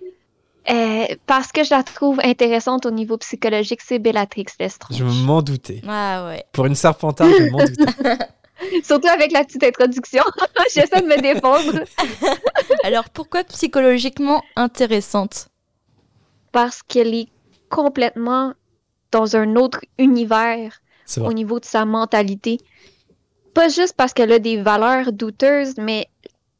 euh, 0.70 1.06
parce 1.26 1.52
que 1.52 1.64
je 1.64 1.70
la 1.70 1.82
trouve 1.82 2.18
intéressante 2.22 2.86
au 2.86 2.90
niveau 2.90 3.18
psychologique, 3.18 3.80
c'est 3.84 3.98
Bellatrix 3.98 4.46
Lestrange. 4.58 4.96
Je 4.96 5.04
m'en 5.04 5.42
doutais. 5.42 5.82
Ah 5.86 6.26
ouais. 6.26 6.44
Pour 6.52 6.66
une 6.66 6.74
serpentard, 6.74 7.28
je 7.28 7.50
m'en 7.50 7.58
doutais. 7.58 8.24
Surtout 8.82 9.08
avec 9.08 9.32
la 9.32 9.44
petite 9.44 9.62
introduction. 9.62 10.24
J'essaie 10.74 11.00
de 11.00 11.06
me 11.06 11.20
défendre 11.20 11.84
Alors 12.82 13.08
pourquoi 13.10 13.44
psychologiquement 13.44 14.42
intéressante? 14.56 15.48
Parce 16.50 16.82
qu'elle 16.82 17.14
est 17.14 17.28
complètement 17.68 18.54
dans 19.12 19.36
un 19.36 19.56
autre 19.56 19.80
univers. 19.98 20.80
Au 21.16 21.32
niveau 21.32 21.58
de 21.58 21.64
sa 21.64 21.86
mentalité. 21.86 22.58
Pas 23.54 23.68
juste 23.68 23.94
parce 23.96 24.12
qu'elle 24.12 24.30
a 24.30 24.38
des 24.38 24.60
valeurs 24.60 25.12
douteuses, 25.12 25.74
mais 25.78 26.08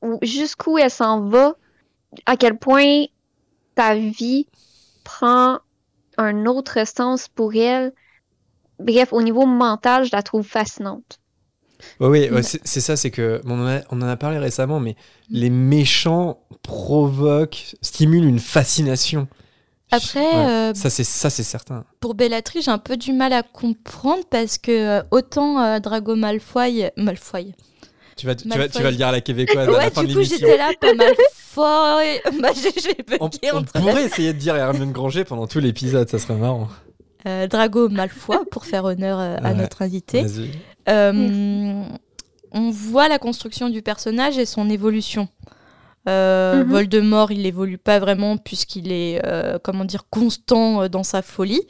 où- 0.01 0.19
jusqu'où 0.23 0.79
elle 0.79 0.91
s'en 0.91 1.29
va, 1.29 1.55
à 2.25 2.37
quel 2.37 2.57
point 2.59 3.05
ta 3.75 3.95
vie 3.95 4.49
prend 5.05 5.59
un 6.17 6.47
autre 6.47 6.87
sens 6.87 7.29
pour 7.29 7.55
elle. 7.55 7.93
Bref, 8.79 9.13
au 9.13 9.23
niveau 9.23 9.45
mental, 9.45 10.05
je 10.05 10.11
la 10.13 10.23
trouve 10.23 10.47
fascinante. 10.47 11.21
Ouais, 12.01 12.31
ouais, 12.31 12.43
c'est 12.43 12.61
c'est 12.67 12.81
ça, 12.81 12.97
c'est 12.97 13.11
que 13.11 13.41
on 13.45 13.61
en, 13.61 13.67
a, 13.67 13.81
on 13.91 14.03
en 14.03 14.09
a 14.09 14.17
parlé 14.17 14.39
récemment, 14.39 14.81
mais 14.81 14.97
les 15.31 15.51
méchants 15.51 16.41
provoquent, 16.63 17.77
stimulent 17.83 18.25
une 18.25 18.41
fascination. 18.41 19.29
Après, 19.91 20.21
Ouais, 20.21 20.35
euh, 20.49 20.75
ça 20.75 20.91
c'est 20.91 21.05
ça 21.05 21.31
c'est 21.31 21.43
certain. 21.43 21.85
pour 22.01 22.15
Bellatrix, 22.15 22.63
j'ai 22.63 22.71
un 22.71 22.79
peu 22.79 22.97
du 22.97 23.13
mal 23.13 23.33
à 23.33 23.43
comprendre 23.43 24.23
parce 24.31 24.59
que 24.59 24.71
euh, 24.71 25.03
autant 25.11 25.59
euh, 25.63 25.79
Drago 25.81 26.15
Malfoy, 26.15 26.91
Malfoy. 26.97 27.55
Tu 28.17 28.27
vas, 28.27 28.35
tu, 28.35 28.49
vas, 28.49 28.69
tu 28.69 28.83
vas 28.83 28.91
le 28.91 28.97
dire 28.97 29.07
à 29.09 29.13
la 29.13 29.21
québécoise 29.21 29.69
à 29.69 29.71
la 29.71 29.79
Ouais, 29.79 29.91
fin 29.91 30.03
du 30.05 30.13
coup 30.15 30.23
j'étais 30.25 30.57
là 30.59 30.71
pas 30.81 30.93
Malfoy. 30.93 32.21
bah 32.43 32.49
j'ai 32.55 32.73
j'ai 32.81 32.97
On, 33.21 33.31
on 33.55 33.63
pourrait 33.63 34.05
essayer 34.05 34.33
de 34.33 34.39
dire 34.39 34.57
Hermione 34.57 34.91
Granger 34.93 35.25
pendant 35.25 35.47
tout 35.47 35.61
l'épisode, 35.61 36.09
ça 36.11 36.19
serait 36.19 36.35
marrant. 36.35 36.69
euh, 37.27 37.47
Drago 37.47 37.89
Malfoy 37.89 38.39
pour 38.51 38.67
faire 38.67 38.85
honneur 38.85 39.19
à 39.21 39.37
Ouais. 39.41 39.55
notre 39.55 39.83
invité. 39.83 40.25
On 42.51 42.71
voit 42.71 43.09
la 43.09 43.19
construction 43.19 43.69
du 43.69 43.83
personnage 43.83 44.39
et 44.39 44.47
son 44.47 44.71
évolution. 44.71 45.29
Euh, 46.09 46.63
Mhm. 46.65 46.71
Voldemort, 46.71 47.33
il 47.33 47.45
évolue 47.47 47.79
pas 47.79 47.99
vraiment 47.99 48.37
puisqu'il 48.37 48.93
est, 48.93 49.21
euh, 49.27 49.59
comment 49.63 49.85
dire, 49.85 50.05
constant 50.11 50.83
euh, 50.83 50.89
dans 50.89 51.03
sa 51.03 51.23
folie. 51.23 51.63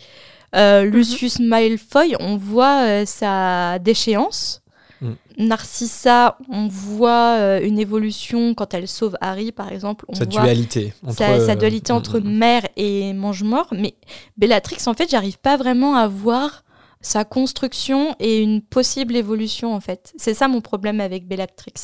Euh, 0.55 0.85
Lucius 0.85 1.41
Malfoy, 1.41 2.15
on 2.21 2.37
voit 2.37 2.83
euh, 2.87 3.05
sa 3.07 3.79
déchéance. 3.79 4.63
Mm. 5.01 5.13
Narcissa, 5.39 6.37
on 6.49 6.67
voit 6.69 7.37
euh, 7.39 7.61
une 7.63 7.79
évolution 7.79 8.55
quand 8.55 8.75
elle 8.75 8.89
sauve 8.89 9.17
Harry, 9.21 9.53
par 9.53 9.71
exemple. 9.71 10.05
On 10.09 10.15
Sa 10.15 10.25
voit 10.25 10.43
dualité. 10.43 10.93
Entre, 11.07 11.17
sa, 11.17 11.47
sa 11.47 11.55
dualité 11.55 11.93
entre 11.93 12.19
mm, 12.19 12.25
mm. 12.29 12.39
mère 12.39 12.63
et 12.77 13.13
mange-mort. 13.13 13.69
Mais 13.73 13.95
Bellatrix, 14.37 14.79
en 14.87 14.95
fait, 14.95 15.11
j'arrive 15.11 15.39
pas 15.39 15.57
vraiment 15.57 15.95
à 15.97 16.09
voir 16.09 16.65
sa 17.01 17.25
construction 17.25 18.17
et 18.19 18.43
une 18.43 18.61
possible 18.61 19.15
évolution, 19.17 19.75
en 19.75 19.81
fait. 19.81 20.13
C'est 20.17 20.35
ça 20.35 20.49
mon 20.49 20.61
problème 20.61 21.01
avec 21.01 21.29
Bellatrix. 21.29 21.75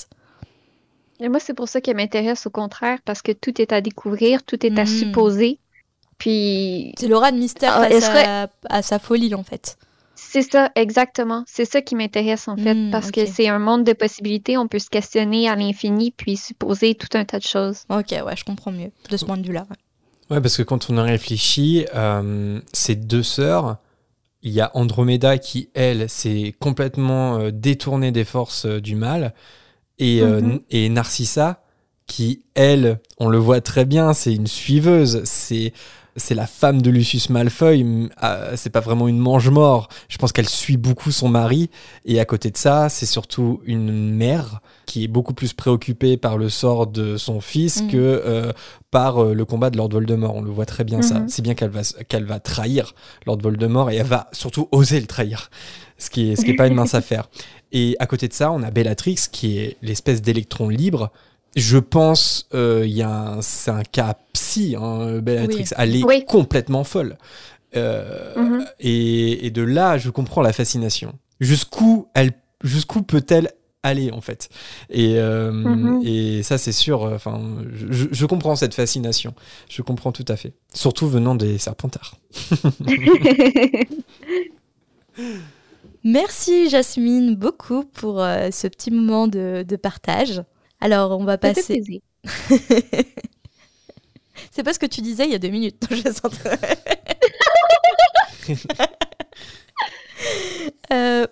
Et 1.25 1.29
moi, 1.31 1.41
c'est 1.41 1.55
pour 1.55 1.69
ça 1.69 1.81
qu'elle 1.81 1.97
m'intéresse 1.97 2.47
au 2.47 2.51
contraire, 2.51 2.99
parce 3.05 3.23
que 3.23 3.33
tout 3.33 3.61
est 3.61 3.73
à 3.73 3.81
découvrir, 3.81 4.43
tout 4.43 4.65
est 4.67 4.79
à 4.79 4.83
Mhm. 4.83 4.87
supposer. 4.87 5.59
Puis 6.19 6.93
C'est 6.99 7.09
l'aura 7.09 7.33
de 7.33 7.39
mystère 7.39 7.73
Ah, 7.77 7.89
face 7.89 8.05
à, 8.05 8.49
à 8.69 8.83
sa 8.83 8.99
folie, 8.99 9.35
en 9.35 9.43
fait. 9.43 9.77
C'est 10.17 10.43
ça, 10.43 10.71
exactement. 10.75 11.45
C'est 11.47 11.65
ça 11.65 11.81
qui 11.81 11.95
m'intéresse 11.97 12.47
en 12.49 12.57
fait, 12.57 12.75
Hmm, 12.75 12.91
parce 12.91 13.11
que 13.11 13.25
c'est 13.27 13.49
un 13.49 13.59
monde 13.59 13.85
de 13.85 13.93
possibilités. 13.93 14.57
On 14.59 14.69
peut 14.69 14.79
se 14.79 14.91
questionner 14.91 15.49
à 15.49 15.57
l'infini, 15.57 16.11
puis 16.13 16.37
supposer 16.37 16.95
tout 16.95 17.09
un 17.15 17.25
tas 17.25 17.39
de 17.39 17.45
choses. 17.45 17.85
Ok, 17.89 18.11
ouais, 18.11 18.37
je 18.37 18.45
comprends 18.45 18.71
mieux 18.73 18.91
de 19.11 19.17
ce 19.17 19.25
point 19.25 19.37
de 19.37 19.47
vue-là. 19.47 19.67
ouais. 19.71 19.77
Ouais, 20.37 20.41
parce 20.41 20.57
que 20.57 20.63
quand 20.63 20.89
on 20.91 20.97
a 20.99 21.03
réfléchi, 21.03 21.87
euh, 21.95 22.61
ces 22.73 22.95
deux 22.97 23.23
sœurs, 23.23 23.77
il 24.43 24.53
y 24.53 24.61
a 24.61 24.71
Andromeda 24.75 25.39
qui, 25.39 25.69
elle, 25.75 26.09
s'est 26.09 26.55
complètement 26.61 27.39
euh, 27.39 27.51
détournée 27.51 28.11
des 28.13 28.25
forces 28.25 28.67
euh, 28.67 28.81
du 28.81 28.95
mal, 28.95 29.35
et, 29.99 30.21
euh, 30.23 30.41
Mhm. 30.41 30.61
et 30.71 30.89
Narcissa, 30.89 31.63
qui, 32.07 32.43
elle, 32.55 33.01
on 33.19 33.29
le 33.29 33.39
voit 33.39 33.61
très 33.61 33.85
bien, 33.85 34.13
c'est 34.13 34.35
une 34.35 34.47
suiveuse, 34.47 35.23
c'est 35.25 35.73
c'est 36.17 36.35
la 36.35 36.47
femme 36.47 36.81
de 36.81 36.91
Lucius 36.91 37.29
Malfoy, 37.31 38.09
ah, 38.19 38.57
c'est 38.57 38.71
pas 38.71 38.81
vraiment 38.81 39.09
une 39.09 39.19
mange-mort. 39.19 39.89
Je 40.09 40.17
pense 40.19 40.33
qu'elle 40.33 40.49
suit 40.49 40.77
beaucoup 40.77 41.11
son 41.11 41.29
mari, 41.29 41.71
et 42.05 42.21
à 42.21 42.25
côté 42.25 42.51
de 42.51 42.57
ça, 42.57 42.89
c'est 42.89 43.07
surtout 43.07 43.61
une 43.65 44.15
mère 44.15 44.61
qui 44.87 45.05
est 45.05 45.09
beaucoup 45.09 45.35
plus 45.35 45.53
préoccupée 45.53 46.17
par 46.17 46.39
le 46.39 46.49
sort 46.49 46.87
de 46.87 47.17
son 47.17 47.41
fils 47.41 47.83
Mhm. 47.83 47.91
que 47.91 47.97
euh, 47.97 48.53
par 48.91 49.19
euh, 49.23 49.35
le 49.35 49.45
combat 49.45 49.71
de 49.71 49.77
Lord 49.77 49.89
Voldemort. 49.89 50.37
On 50.37 50.43
le 50.43 50.51
voit 50.51 50.67
très 50.67 50.85
bien 50.85 51.03
ça. 51.03 51.21
Mhm. 51.21 51.29
C'est 51.29 51.43
bien 51.43 51.55
qu'elle 51.55 51.71
va, 51.71 51.81
qu'elle 52.09 52.25
va 52.27 52.39
trahir 52.39 52.95
Lord 53.27 53.39
Voldemort 53.43 53.91
et 53.91 53.97
elle 53.97 54.07
va 54.07 54.29
surtout 54.33 54.69
oser 54.71 55.01
le 55.01 55.07
trahir, 55.07 55.51
ce 55.99 56.11
qui 56.11 56.31
est, 56.31 56.37
ce 56.37 56.45
qui 56.45 56.53
est 56.53 56.57
pas 56.57 56.67
une 56.69 56.75
mince 56.75 56.95
affaire. 56.95 57.29
Et 57.73 57.97
à 57.99 58.07
côté 58.07 58.29
de 58.29 58.33
ça, 58.35 58.53
on 58.53 58.63
a 58.63 58.71
Bellatrix 58.71 59.17
qui 59.33 59.59
est 59.59 59.77
l'espèce 59.83 60.23
d'électron 60.23 60.69
libre. 60.69 61.11
Je 61.57 61.79
pense, 61.79 62.49
euh, 62.55 62.83
il 62.85 62.93
y 62.93 63.03
a 63.03 63.11
un- 63.11 63.43
c'est 63.43 63.71
un 63.71 63.83
cas 63.83 64.17
psy, 64.33 64.77
hein, 64.79 65.19
Bellatrix. 65.21 65.63
Oui. 65.63 65.69
Elle 65.79 65.97
est 65.97 66.05
Oui. 66.05 66.25
complètement 66.27 66.85
folle. 66.85 67.17
Euh, 67.77 68.35
Mhm. 68.37 68.65
et, 68.81 69.47
et 69.47 69.51
de 69.51 69.63
là, 69.63 69.99
je 69.99 70.11
comprends 70.11 70.43
la 70.43 70.53
fascination. 70.53 71.15
Jusqu'où 71.41 72.07
elle, 72.15 72.33
jusqu'où 72.63 73.03
peut-elle 73.03 73.51
aller 73.83 74.11
en 74.13 74.21
fait? 74.21 74.49
Et, 74.91 75.15
euh, 75.19 75.51
Mhm. 75.53 76.01
et 76.05 76.43
ça, 76.43 76.57
c'est 76.59 76.73
sûr. 76.73 77.05
euh, 77.05 77.15
Enfin, 77.17 77.41
je, 77.75 77.93
je- 77.93 78.09
je 78.11 78.27
comprends 78.27 78.57
cette 78.57 78.75
fascination. 78.75 79.35
Je 79.69 79.83
comprends 79.83 80.13
tout 80.13 80.25
à 80.29 80.37
fait. 80.37 80.53
Surtout 80.73 81.09
venant 81.09 81.35
des 81.35 81.59
Serpentards. 81.59 82.17
Merci 86.05 86.69
Jasmine 86.69 87.35
beaucoup 87.35 87.85
pour 87.85 88.23
euh, 88.23 88.51
ce 88.51 88.67
petit 88.67 88.91
moment 88.91 89.27
de, 89.27 89.65
de 89.67 89.77
partage. 89.77 90.43
Alors, 90.81 91.19
on 91.19 91.25
va 91.25 91.39
passer. 91.39 91.83
C'est 94.51 94.63
pas 94.63 94.73
ce 94.73 94.79
que 94.79 94.87
tu 94.87 95.01
disais 95.01 95.25
il 95.27 95.33
y 95.33 95.35
a 95.35 95.39
deux 95.39 95.49
minutes. 95.49 95.83
Je 95.91 95.97
sens- 96.13 96.23
Euh, 100.93 101.27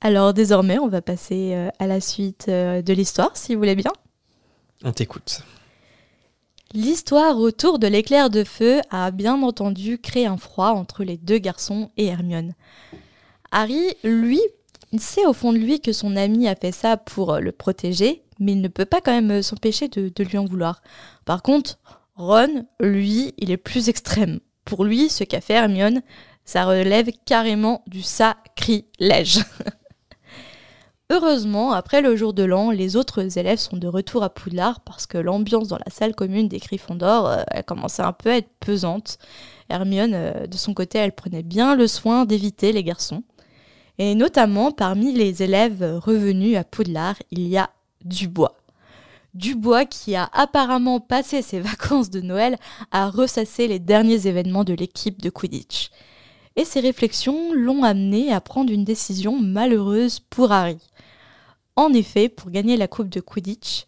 alors 0.00 0.32
désormais, 0.32 0.78
on 0.78 0.88
va 0.88 1.02
passer 1.02 1.52
euh, 1.54 1.68
à 1.78 1.86
la 1.86 2.00
suite 2.00 2.46
euh, 2.48 2.82
de 2.82 2.92
l'histoire, 2.92 3.36
si 3.36 3.54
vous 3.54 3.60
voulez 3.60 3.74
bien. 3.74 3.92
On 4.84 4.92
t'écoute. 4.92 5.42
L'histoire 6.72 7.36
autour 7.38 7.78
de 7.78 7.86
l'éclair 7.86 8.30
de 8.30 8.42
feu 8.44 8.80
a 8.90 9.10
bien 9.10 9.40
entendu 9.42 9.98
créé 9.98 10.26
un 10.26 10.38
froid 10.38 10.68
entre 10.70 11.04
les 11.04 11.18
deux 11.18 11.38
garçons 11.38 11.90
et 11.96 12.06
Hermione. 12.06 12.54
Harry, 13.50 13.94
lui, 14.02 14.40
il 14.92 15.00
sait 15.00 15.26
au 15.26 15.32
fond 15.34 15.52
de 15.52 15.58
lui 15.58 15.80
que 15.80 15.92
son 15.92 16.16
ami 16.16 16.48
a 16.48 16.54
fait 16.56 16.72
ça 16.72 16.96
pour 16.96 17.36
le 17.38 17.52
protéger, 17.52 18.22
mais 18.42 18.52
il 18.52 18.60
ne 18.60 18.68
peut 18.68 18.84
pas 18.84 19.00
quand 19.00 19.12
même 19.12 19.30
euh, 19.30 19.42
s'empêcher 19.42 19.88
de, 19.88 20.24
lui 20.24 20.38
en 20.38 20.44
vouloir. 20.44 20.82
Par 21.24 21.42
contre, 21.42 21.78
Ron, 22.16 22.66
lui, 22.80 23.32
il 23.38 23.50
est 23.50 23.56
plus 23.56 23.88
extrême. 23.88 24.40
Pour 24.64 24.84
lui, 24.84 25.08
ce 25.08 25.24
qu'a 25.24 25.40
fait 25.40 25.54
Hermione, 25.54 26.02
ça 26.44 26.64
relève 26.64 27.10
carrément 27.24 27.82
du 27.86 28.02
sacrilège. 28.02 29.40
Heureusement, 31.10 31.72
après 31.72 32.00
le 32.00 32.16
jour 32.16 32.32
de 32.32 32.42
l'an, 32.42 32.70
les 32.70 32.96
autres 32.96 33.38
élèves 33.38 33.58
sont 33.58 33.76
de 33.76 33.86
retour 33.86 34.22
à 34.22 34.30
Poudlard 34.30 34.80
parce 34.80 35.06
que 35.06 35.18
l'ambiance 35.18 35.68
dans 35.68 35.78
la 35.78 35.90
salle 35.90 36.14
commune 36.14 36.48
des 36.48 36.58
Gryffondor, 36.58 37.28
euh, 37.28 37.42
elle 37.50 37.64
commençait 37.64 38.02
un 38.02 38.12
peu 38.12 38.30
à 38.30 38.36
être 38.38 38.50
pesante. 38.60 39.18
Hermione, 39.68 40.14
euh, 40.14 40.46
de 40.46 40.56
son 40.56 40.74
côté, 40.74 40.98
elle 40.98 41.12
prenait 41.12 41.42
bien 41.42 41.76
le 41.76 41.86
soin 41.86 42.24
d'éviter 42.24 42.72
les 42.72 42.82
garçons. 42.82 43.24
Et 43.98 44.14
notamment, 44.14 44.72
parmi 44.72 45.12
les 45.12 45.42
élèves 45.42 46.00
revenus 46.02 46.56
à 46.56 46.64
Poudlard, 46.64 47.16
il 47.30 47.46
y 47.46 47.58
a 47.58 47.70
Dubois. 48.04 48.56
Dubois 49.34 49.86
qui 49.86 50.14
a 50.14 50.28
apparemment 50.32 51.00
passé 51.00 51.42
ses 51.42 51.60
vacances 51.60 52.10
de 52.10 52.20
Noël 52.20 52.56
à 52.90 53.08
ressasser 53.08 53.68
les 53.68 53.78
derniers 53.78 54.26
événements 54.26 54.64
de 54.64 54.74
l'équipe 54.74 55.20
de 55.20 55.30
Quidditch. 55.30 55.90
Et 56.56 56.64
ses 56.64 56.80
réflexions 56.80 57.52
l'ont 57.54 57.82
amené 57.82 58.32
à 58.32 58.40
prendre 58.40 58.72
une 58.72 58.84
décision 58.84 59.38
malheureuse 59.38 60.20
pour 60.20 60.52
Harry. 60.52 60.78
En 61.76 61.94
effet, 61.94 62.28
pour 62.28 62.50
gagner 62.50 62.76
la 62.76 62.88
coupe 62.88 63.08
de 63.08 63.20
Quidditch, 63.20 63.86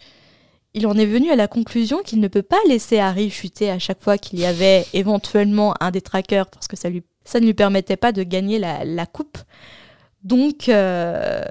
il 0.73 0.87
en 0.87 0.97
est 0.97 1.07
venu 1.07 1.31
à 1.31 1.37
la 1.37 1.47
conclusion 1.47 2.03
qu'il 2.03 2.21
ne 2.21 2.29
peut 2.29 2.43
pas 2.43 2.59
laisser 2.67 2.99
Harry 2.99 3.31
chuter 3.31 3.71
à 3.71 3.79
chaque 3.79 4.03
fois 4.03 4.17
qu'il 4.17 4.41
y 4.41 4.47
avait 4.47 4.87
éventuellement 4.95 5.75
un 5.81 5.91
des 5.91 6.01
trackers 6.01 6.49
parce 6.49 6.67
que 6.67 6.77
ça, 6.77 6.89
lui, 6.89 7.03
ça 7.25 7.39
ne 7.39 7.47
lui 7.47 7.55
permettait 7.55 7.99
pas 7.99 8.13
de 8.13 8.23
gagner 8.23 8.59
la, 8.59 8.85
la 8.85 9.07
coupe. 9.07 9.39
Donc, 10.23 10.71
euh, 10.71 11.45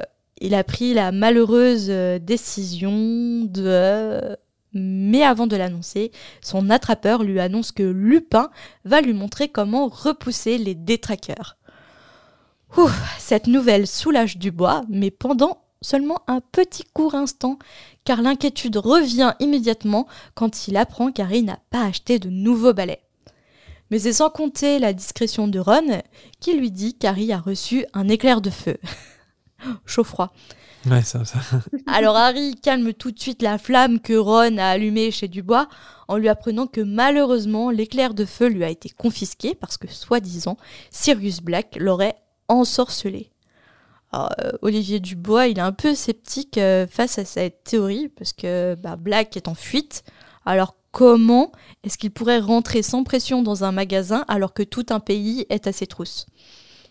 il 0.44 0.54
a 0.56 0.64
pris 0.66 0.94
la 0.94 1.12
malheureuse 1.12 1.88
euh, 1.90 2.20
décision 2.20 3.46
de... 3.46 4.38
Mais 4.74 5.24
avant 5.24 5.48
de 5.48 5.56
l'annoncer, 5.56 6.12
son 6.42 6.70
attrapeur 6.70 7.24
lui 7.24 7.40
annonce 7.40 7.72
que 7.72 7.84
Lupin 7.84 8.50
va 8.84 9.00
lui 9.02 9.14
montrer 9.14 9.48
comment 9.48 9.88
repousser 9.88 10.58
les 10.58 10.76
détraqueurs. 10.76 11.58
Ouf, 12.76 13.16
cette 13.20 13.48
nouvelle 13.48 13.88
soulage 13.88 14.38
Dubois, 14.38 14.82
mais 14.90 15.12
pendant 15.12 15.62
seulement 15.82 16.24
un 16.28 16.42
petit 16.42 16.84
court 16.92 17.16
instant, 17.16 17.58
car 18.04 18.22
l'inquiétude 18.22 18.78
revient 18.78 19.36
immédiatement 19.40 20.08
quand 20.34 20.68
il 20.68 20.76
apprend 20.76 21.12
qu'Harry 21.12 21.44
n'a 21.44 21.60
pas 21.70 21.86
acheté 21.86 22.20
de 22.20 22.30
nouveaux 22.30 22.74
balais. 22.74 23.04
Mais 23.92 24.00
c'est 24.00 24.14
sans 24.14 24.30
compter 24.32 24.80
la 24.80 24.92
discrétion 24.92 25.48
de 25.48 25.60
Ron, 25.60 26.02
qui 26.40 26.54
lui 26.54 26.72
dit 26.72 26.96
qu'Harry 26.96 27.32
a 27.32 27.38
reçu 27.38 27.86
un 27.94 28.10
éclair 28.10 28.42
de 28.42 28.50
feu. 28.50 28.78
Chaud-froid. 29.86 30.34
Ouais, 30.90 31.02
ça, 31.02 31.24
ça. 31.24 31.40
Alors 31.88 32.18
Harry 32.18 32.56
calme 32.56 32.94
tout 32.94 33.12
de 33.12 33.20
suite 33.20 33.42
la 33.42 33.58
flamme 33.58 34.00
que 34.00 34.14
Ron 34.14 34.58
a 34.58 34.68
allumée 34.68 35.12
chez 35.12 35.28
Dubois 35.30 35.68
en 36.10 36.18
lui 36.18 36.28
apprenant 36.28 36.68
que 36.68 36.82
malheureusement 36.82 37.70
l'éclair 37.70 38.14
de 38.14 38.26
feu 38.26 38.48
lui 38.48 38.66
a 38.66 38.70
été 38.70 38.90
confisqué 38.90 39.56
parce 39.56 39.78
que 39.78 39.88
soi-disant 39.88 40.58
Sirius 40.92 41.42
Black 41.42 41.78
l'aurait 41.80 42.16
ensorcelé. 42.50 43.30
Alors, 44.12 44.32
euh, 44.42 44.52
Olivier 44.62 45.00
Dubois, 45.00 45.48
il 45.48 45.58
est 45.58 45.62
un 45.62 45.72
peu 45.72 45.96
sceptique 45.96 46.58
euh, 46.58 46.86
face 46.86 47.18
à 47.18 47.26
cette 47.26 47.64
théorie 47.64 48.10
parce 48.10 48.34
que 48.34 48.76
bah, 48.76 48.96
Black 48.96 49.38
est 49.38 49.48
en 49.48 49.56
fuite. 49.56 50.04
Alors 50.46 50.76
comment 50.92 51.52
est-ce 51.84 51.98
qu'il 51.98 52.12
pourrait 52.12 52.40
rentrer 52.40 52.84
sans 52.84 53.04
pression 53.04 53.42
dans 53.42 53.64
un 53.64 53.72
magasin 53.72 54.26
alors 54.28 54.54
que 54.54 54.64
tout 54.64 54.86
un 54.90 55.00
pays 55.00 55.46
est 55.50 55.66
à 55.66 55.72
ses 55.72 55.88
trousses? 55.88 56.28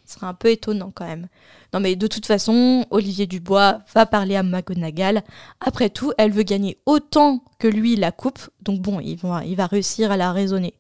Ce 0.05 0.15
serait 0.15 0.27
un 0.27 0.35
peu 0.35 0.51
étonnant 0.51 0.93
quand 0.95 1.07
même. 1.07 1.29
Non 1.73 1.81
mais 1.81 1.97
de 1.97 2.07
toute 2.07 2.27
façon, 2.27 2.85
Olivier 2.91 3.27
Dubois 3.27 3.79
va 3.95 4.05
parler 4.07 4.37
à 4.37 4.43
McGonagall. 4.43 5.23
Après 5.61 5.91
tout, 5.91 6.13
elle 6.19 6.33
veut 6.33 6.43
gagner 6.43 6.79
autant 6.87 7.43
que 7.59 7.69
lui 7.69 7.97
la 7.97 8.13
coupe, 8.13 8.41
donc 8.63 8.81
bon, 8.81 9.01
il 9.01 9.17
va, 9.17 9.67
réussir 9.67 10.11
à 10.11 10.17
la 10.17 10.33
raisonner. 10.33 10.75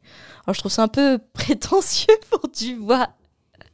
Alors 0.44 0.54
je 0.54 0.60
trouve 0.60 0.72
ça 0.72 0.82
un 0.82 0.88
peu 0.88 1.18
prétentieux 1.32 2.14
pour 2.30 2.48
Dubois 2.48 3.08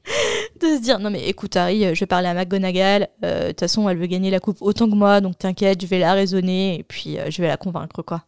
de 0.60 0.66
se 0.76 0.80
dire 0.80 0.98
non 0.98 1.10
mais 1.10 1.28
écoute 1.28 1.56
Harry, 1.56 1.94
je 1.94 2.00
vais 2.00 2.06
parler 2.06 2.28
à 2.28 2.34
McGonagall. 2.34 3.08
euh, 3.24 3.44
De 3.44 3.48
toute 3.48 3.60
façon, 3.60 3.88
elle 3.88 3.98
veut 3.98 4.06
gagner 4.06 4.30
la 4.30 4.40
coupe 4.40 4.58
autant 4.60 4.88
que 4.88 4.94
moi, 4.94 5.20
donc 5.20 5.38
t'inquiète, 5.38 5.80
je 5.82 5.86
vais 5.86 5.98
la 5.98 6.12
raisonner 6.12 6.78
et 6.78 6.82
puis 6.82 7.18
euh, 7.18 7.30
je 7.30 7.42
vais 7.42 7.48
la 7.48 7.56
convaincre 7.56 8.02
quoi. 8.02 8.22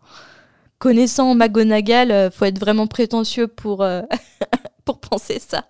Connaissant 0.79 1.35
McGonagall, 1.35 2.11
euh, 2.11 2.31
faut 2.31 2.47
être 2.47 2.59
vraiment 2.59 2.87
prétentieux 2.87 3.47
pour 3.47 3.87
pour 4.85 4.99
penser 5.01 5.39
ça. 5.39 5.67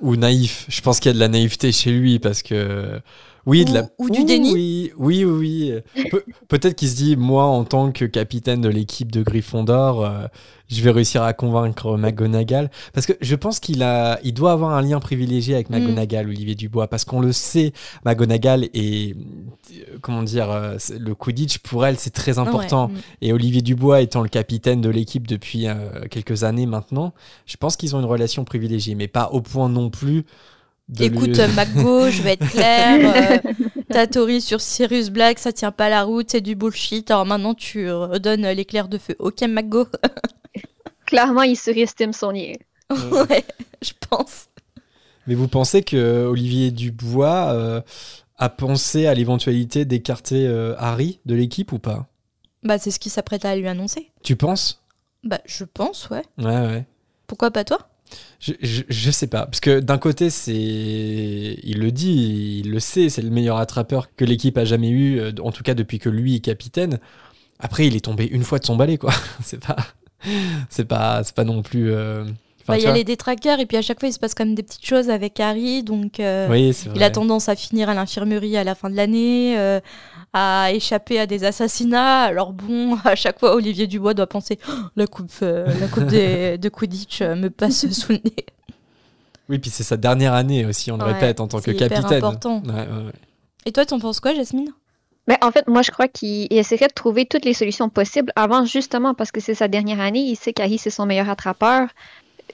Ou 0.00 0.16
naïf. 0.16 0.66
Je 0.68 0.80
pense 0.80 1.00
qu'il 1.00 1.08
y 1.08 1.10
a 1.10 1.14
de 1.14 1.20
la 1.20 1.28
naïveté 1.28 1.72
chez 1.72 1.90
lui 1.90 2.18
parce 2.18 2.42
que. 2.42 3.00
Oui, 3.46 3.64
de 3.64 3.70
Ou- 3.70 3.74
la... 3.74 3.88
ou 3.98 4.10
du 4.10 4.24
déni. 4.24 4.52
Oui, 4.52 4.92
oui, 4.98 5.24
oui. 5.24 5.72
oui. 5.96 6.04
Pe- 6.10 6.24
Peut-être 6.48 6.74
qu'il 6.74 6.88
se 6.88 6.96
dit, 6.96 7.16
moi, 7.16 7.44
en 7.44 7.64
tant 7.64 7.92
que 7.92 8.04
capitaine 8.04 8.60
de 8.60 8.68
l'équipe 8.68 9.12
de 9.12 9.22
Gryffondor, 9.22 10.04
euh, 10.04 10.26
je 10.68 10.82
vais 10.82 10.90
réussir 10.90 11.22
à 11.22 11.32
convaincre 11.32 11.96
McGonagall. 11.96 12.70
Parce 12.92 13.06
que 13.06 13.12
je 13.20 13.34
pense 13.36 13.60
qu'il 13.60 13.84
a, 13.84 14.18
il 14.24 14.34
doit 14.34 14.50
avoir 14.52 14.72
un 14.76 14.82
lien 14.82 14.98
privilégié 14.98 15.54
avec 15.54 15.70
Mm. 15.70 15.74
McGonagall, 15.78 16.26
Olivier 16.26 16.54
Dubois, 16.56 16.88
parce 16.88 17.04
qu'on 17.04 17.20
le 17.20 17.30
sait, 17.32 17.72
McGonagall 18.04 18.64
est, 18.74 19.14
euh, 19.14 19.98
comment 20.00 20.24
dire, 20.24 20.50
euh, 20.50 20.76
le 20.98 21.14
Quidditch 21.14 21.58
pour 21.58 21.86
elle, 21.86 21.98
c'est 21.98 22.10
très 22.10 22.38
important. 22.40 22.86
Ouais, 22.88 22.94
mm. 22.94 23.00
Et 23.22 23.32
Olivier 23.32 23.62
Dubois 23.62 24.00
étant 24.00 24.22
le 24.22 24.28
capitaine 24.28 24.80
de 24.80 24.88
l'équipe 24.90 25.26
depuis 25.28 25.68
euh, 25.68 26.06
quelques 26.10 26.42
années 26.42 26.66
maintenant, 26.66 27.14
je 27.46 27.56
pense 27.56 27.76
qu'ils 27.76 27.94
ont 27.94 28.00
une 28.00 28.06
relation 28.06 28.44
privilégiée, 28.44 28.96
mais 28.96 29.06
pas 29.08 29.28
au 29.30 29.40
point 29.40 29.68
non 29.68 29.88
plus 29.88 30.22
de 30.22 30.24
Écoute, 31.00 31.28
lui- 31.28 31.40
euh, 31.40 31.48
McGo, 31.48 32.10
je 32.10 32.22
vais 32.22 32.32
être 32.34 32.48
claire. 32.48 33.42
euh, 33.46 33.52
ta 33.90 34.06
théorie 34.06 34.40
sur 34.40 34.60
Sirius 34.60 35.10
Black, 35.10 35.38
ça 35.38 35.52
tient 35.52 35.72
pas 35.72 35.88
la 35.88 36.02
route, 36.04 36.30
c'est 36.30 36.40
du 36.40 36.54
bullshit. 36.54 37.10
Alors 37.10 37.26
maintenant, 37.26 37.54
tu 37.54 37.90
redonnes 37.90 38.46
l'éclair 38.48 38.88
de 38.88 38.98
feu. 38.98 39.14
Ok, 39.18 39.42
McGo 39.42 39.86
Clairement, 41.06 41.42
il 41.42 41.56
surestime 41.56 42.12
son 42.12 42.30
lien. 42.30 42.52
Ouais, 42.90 43.44
je 43.82 43.90
pense. 44.08 44.46
Mais 45.26 45.34
vous 45.34 45.48
pensez 45.48 45.82
que 45.82 46.24
Olivier 46.26 46.70
Dubois 46.70 47.52
euh, 47.52 47.80
a 48.38 48.48
pensé 48.48 49.06
à 49.08 49.14
l'éventualité 49.14 49.84
d'écarter 49.84 50.46
euh, 50.46 50.74
Harry 50.78 51.18
de 51.26 51.34
l'équipe 51.34 51.72
ou 51.72 51.80
pas? 51.80 52.06
Bah, 52.62 52.78
c'est 52.78 52.92
ce 52.92 53.00
qui 53.00 53.10
s'apprête 53.10 53.44
à 53.44 53.56
lui 53.56 53.66
annoncer. 53.66 54.12
Tu 54.22 54.36
penses? 54.36 54.82
Bah, 55.24 55.40
je 55.46 55.64
pense, 55.64 56.08
ouais. 56.10 56.22
Ouais, 56.38 56.44
ouais. 56.66 56.84
Pourquoi 57.26 57.50
pas 57.50 57.64
toi? 57.64 57.88
Je, 58.40 59.10
sais 59.10 59.26
pas. 59.26 59.46
Parce 59.46 59.60
que 59.60 59.80
d'un 59.80 59.98
côté, 59.98 60.30
c'est. 60.30 60.52
Il 60.52 61.78
le 61.80 61.90
dit, 61.90 62.62
il 62.64 62.70
le 62.70 62.80
sait, 62.80 63.08
c'est 63.08 63.22
le 63.22 63.30
meilleur 63.30 63.56
attrapeur 63.56 64.14
que 64.14 64.24
l'équipe 64.24 64.56
a 64.58 64.64
jamais 64.64 64.90
eu, 64.90 65.18
euh, 65.18 65.32
en 65.42 65.52
tout 65.52 65.62
cas 65.62 65.74
depuis 65.74 65.98
que 65.98 66.08
lui 66.08 66.36
est 66.36 66.40
capitaine. 66.40 67.00
Après, 67.58 67.86
il 67.86 67.96
est 67.96 68.04
tombé 68.04 68.26
une 68.26 68.44
fois 68.44 68.58
de 68.58 68.64
son 68.64 68.76
balai, 68.76 68.98
quoi. 68.98 69.12
c'est 69.42 69.64
pas. 69.64 69.76
C'est 70.70 70.86
pas, 70.86 71.22
c'est 71.24 71.34
pas 71.34 71.44
non 71.44 71.62
plus. 71.62 71.92
euh, 71.92 72.24
enfin, 72.66 72.72
Bah, 72.74 72.76
Il 72.76 72.80
tu 72.80 72.84
y 72.84 72.86
a 72.88 72.90
vois. 72.90 72.98
les 72.98 73.04
détraqueurs, 73.04 73.60
et 73.60 73.66
puis 73.66 73.76
à 73.76 73.82
chaque 73.82 74.00
fois, 74.00 74.08
il 74.08 74.12
se 74.12 74.18
passe 74.18 74.34
quand 74.34 74.44
même 74.44 74.54
des 74.54 74.62
petites 74.62 74.84
choses 74.84 75.08
avec 75.10 75.38
Harry. 75.40 75.82
Donc, 75.82 76.20
euh, 76.20 76.48
Oui, 76.50 76.76
il 76.94 77.02
a 77.02 77.10
tendance 77.10 77.48
à 77.48 77.56
finir 77.56 77.88
à 77.88 77.94
l'infirmerie 77.94 78.56
à 78.56 78.64
la 78.64 78.74
fin 78.74 78.90
de 78.90 78.96
l'année, 78.96 79.56
euh, 79.58 79.80
à 80.32 80.70
échapper 80.72 81.18
à 81.20 81.26
des 81.26 81.44
assassinats. 81.44 82.22
Alors 82.22 82.52
bon, 82.52 82.96
à 83.04 83.14
chaque 83.14 83.38
fois, 83.38 83.54
Olivier 83.54 83.86
Dubois 83.86 84.14
doit 84.14 84.26
penser 84.26 84.58
Oh, 84.68 84.72
la 84.96 85.06
coupe, 85.06 85.30
euh, 85.42 85.66
la 85.80 85.86
coupe 85.88 86.04
des- 86.06 86.58
de 86.58 86.68
Quidditch 86.68 87.22
me 87.22 87.48
passe 87.48 87.88
sous 87.90 88.12
le 88.12 88.18
nez. 88.24 88.46
Oui, 89.48 89.58
puis 89.58 89.70
c'est 89.70 89.84
sa 89.84 89.96
dernière 89.96 90.34
année 90.34 90.64
aussi, 90.66 90.90
on 90.90 90.96
le 90.96 91.04
Ouais, 91.04 91.12
répète, 91.12 91.40
en 91.40 91.46
tant 91.46 91.58
que 91.58 91.64
c'est 91.66 91.72
hyper 91.72 91.88
capitaine. 91.88 92.18
important. 92.18 92.62
Ouais, 92.66 92.72
ouais, 92.72 93.04
ouais. 93.06 93.12
Et 93.64 93.72
toi, 93.72 93.84
t'en 93.86 93.98
penses 94.00 94.18
quoi, 94.20 94.34
Jasmine? 94.34 94.70
Mais 95.28 95.38
en 95.42 95.50
fait, 95.50 95.66
moi, 95.66 95.82
je 95.82 95.90
crois 95.90 96.06
qu'il 96.08 96.46
il 96.50 96.56
essaierait 96.58 96.86
de 96.88 96.92
trouver 96.92 97.26
toutes 97.26 97.44
les 97.44 97.54
solutions 97.54 97.88
possibles 97.88 98.32
avant, 98.36 98.64
justement, 98.64 99.12
parce 99.14 99.32
que 99.32 99.40
c'est 99.40 99.54
sa 99.54 99.66
dernière 99.68 100.00
année. 100.00 100.20
Il 100.20 100.36
sait 100.36 100.52
qu'Harry, 100.52 100.78
c'est 100.78 100.90
son 100.90 101.04
meilleur 101.06 101.28
attrapeur. 101.28 101.88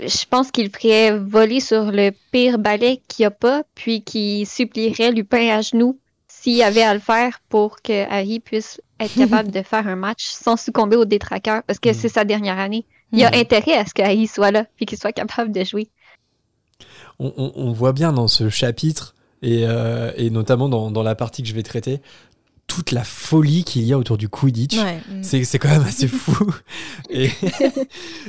Je 0.01 0.25
pense 0.29 0.51
qu'il 0.51 0.71
ferait 0.71 1.19
voler 1.19 1.61
sur 1.61 1.91
le 1.93 2.11
pire 2.31 2.59
balai 2.59 3.01
qu'il 3.09 3.23
n'y 3.25 3.27
a 3.27 3.31
pas, 3.31 3.63
puis 3.75 4.03
qu'il 4.03 4.47
supplierait 4.47 5.13
Lupin 5.13 5.49
à 5.51 5.61
genoux 5.61 5.99
s'il 6.29 6.63
avait 6.63 6.83
à 6.83 6.95
le 6.95 7.01
faire 7.01 7.41
pour 7.49 7.83
que 7.83 8.09
Harry 8.11 8.41
puisse 8.41 8.81
être 8.99 9.15
capable 9.15 9.51
de 9.51 9.63
faire 9.63 9.87
un 9.87 9.97
match 9.97 10.25
sans 10.25 10.57
succomber 10.57 10.97
aux 10.97 11.05
détraqueurs, 11.05 11.63
parce 11.65 11.79
que 11.79 11.91
Mm. 11.91 11.95
c'est 11.95 12.09
sa 12.09 12.25
dernière 12.25 12.59
année. 12.59 12.85
Il 13.13 13.23
a 13.25 13.31
Hmm. 13.31 13.35
intérêt 13.35 13.75
à 13.75 13.85
ce 13.85 13.93
que 13.95 14.01
Harry 14.03 14.27
soit 14.27 14.51
là, 14.51 14.65
puis 14.77 14.87
qu'il 14.87 14.99
soit 14.99 15.13
capable 15.13 15.53
de 15.53 15.63
jouer. 15.65 15.89
on, 17.19 17.33
on- 17.37 17.53
on 17.57 17.73
voit 17.73 17.93
bien 17.93 18.13
dans 18.13 18.27
ce 18.29 18.49
chapitre, 18.49 19.15
et, 19.43 19.65
euh, 19.67 20.11
et 20.17 20.31
notamment 20.31 20.69
dans, 20.69 20.91
dans 20.91 21.03
la 21.03 21.15
partie 21.15 21.43
que 21.43 21.49
je 21.49 21.55
vais 21.55 21.63
traiter, 21.63 22.01
toute 22.75 22.91
la 22.93 23.05
folie 23.05 23.65
qu'il 23.65 23.83
y 23.83 23.93
a 23.93 23.99
autour 23.99 24.17
du 24.17 24.29
Quidditch. 24.29 24.79
Ouais. 24.79 24.97
mm. 25.09 25.23
C'est, 25.23 25.45
c'est 25.45 25.59
quand 25.59 25.69
même 25.69 25.83
assez 25.83 26.09
fou. 26.23 26.51
et, 27.11 27.31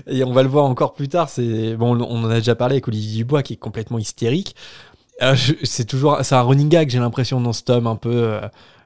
et 0.07 0.23
on 0.23 0.33
va 0.33 0.43
le 0.43 0.49
voir 0.49 0.65
encore 0.65 0.93
plus 0.93 1.07
tard. 1.07 1.29
C'est, 1.29 1.75
bon, 1.75 1.95
on 2.01 2.23
en 2.23 2.29
a 2.29 2.35
déjà 2.39 2.55
parlé 2.55 2.75
avec 2.75 2.87
Olivier 2.87 3.17
Dubois 3.23 3.43
qui 3.43 3.53
est 3.53 3.57
complètement 3.57 3.99
hystérique. 3.99 4.55
Euh, 5.21 5.35
c'est 5.63 5.85
toujours, 5.85 6.19
c'est 6.23 6.35
un 6.35 6.41
running 6.41 6.69
gag, 6.69 6.89
j'ai 6.89 6.99
l'impression, 6.99 7.39
dans 7.39 7.53
ce 7.53 7.63
tome, 7.63 7.87
un 7.87 7.95
peu. 7.95 8.11
euh, 8.11 8.41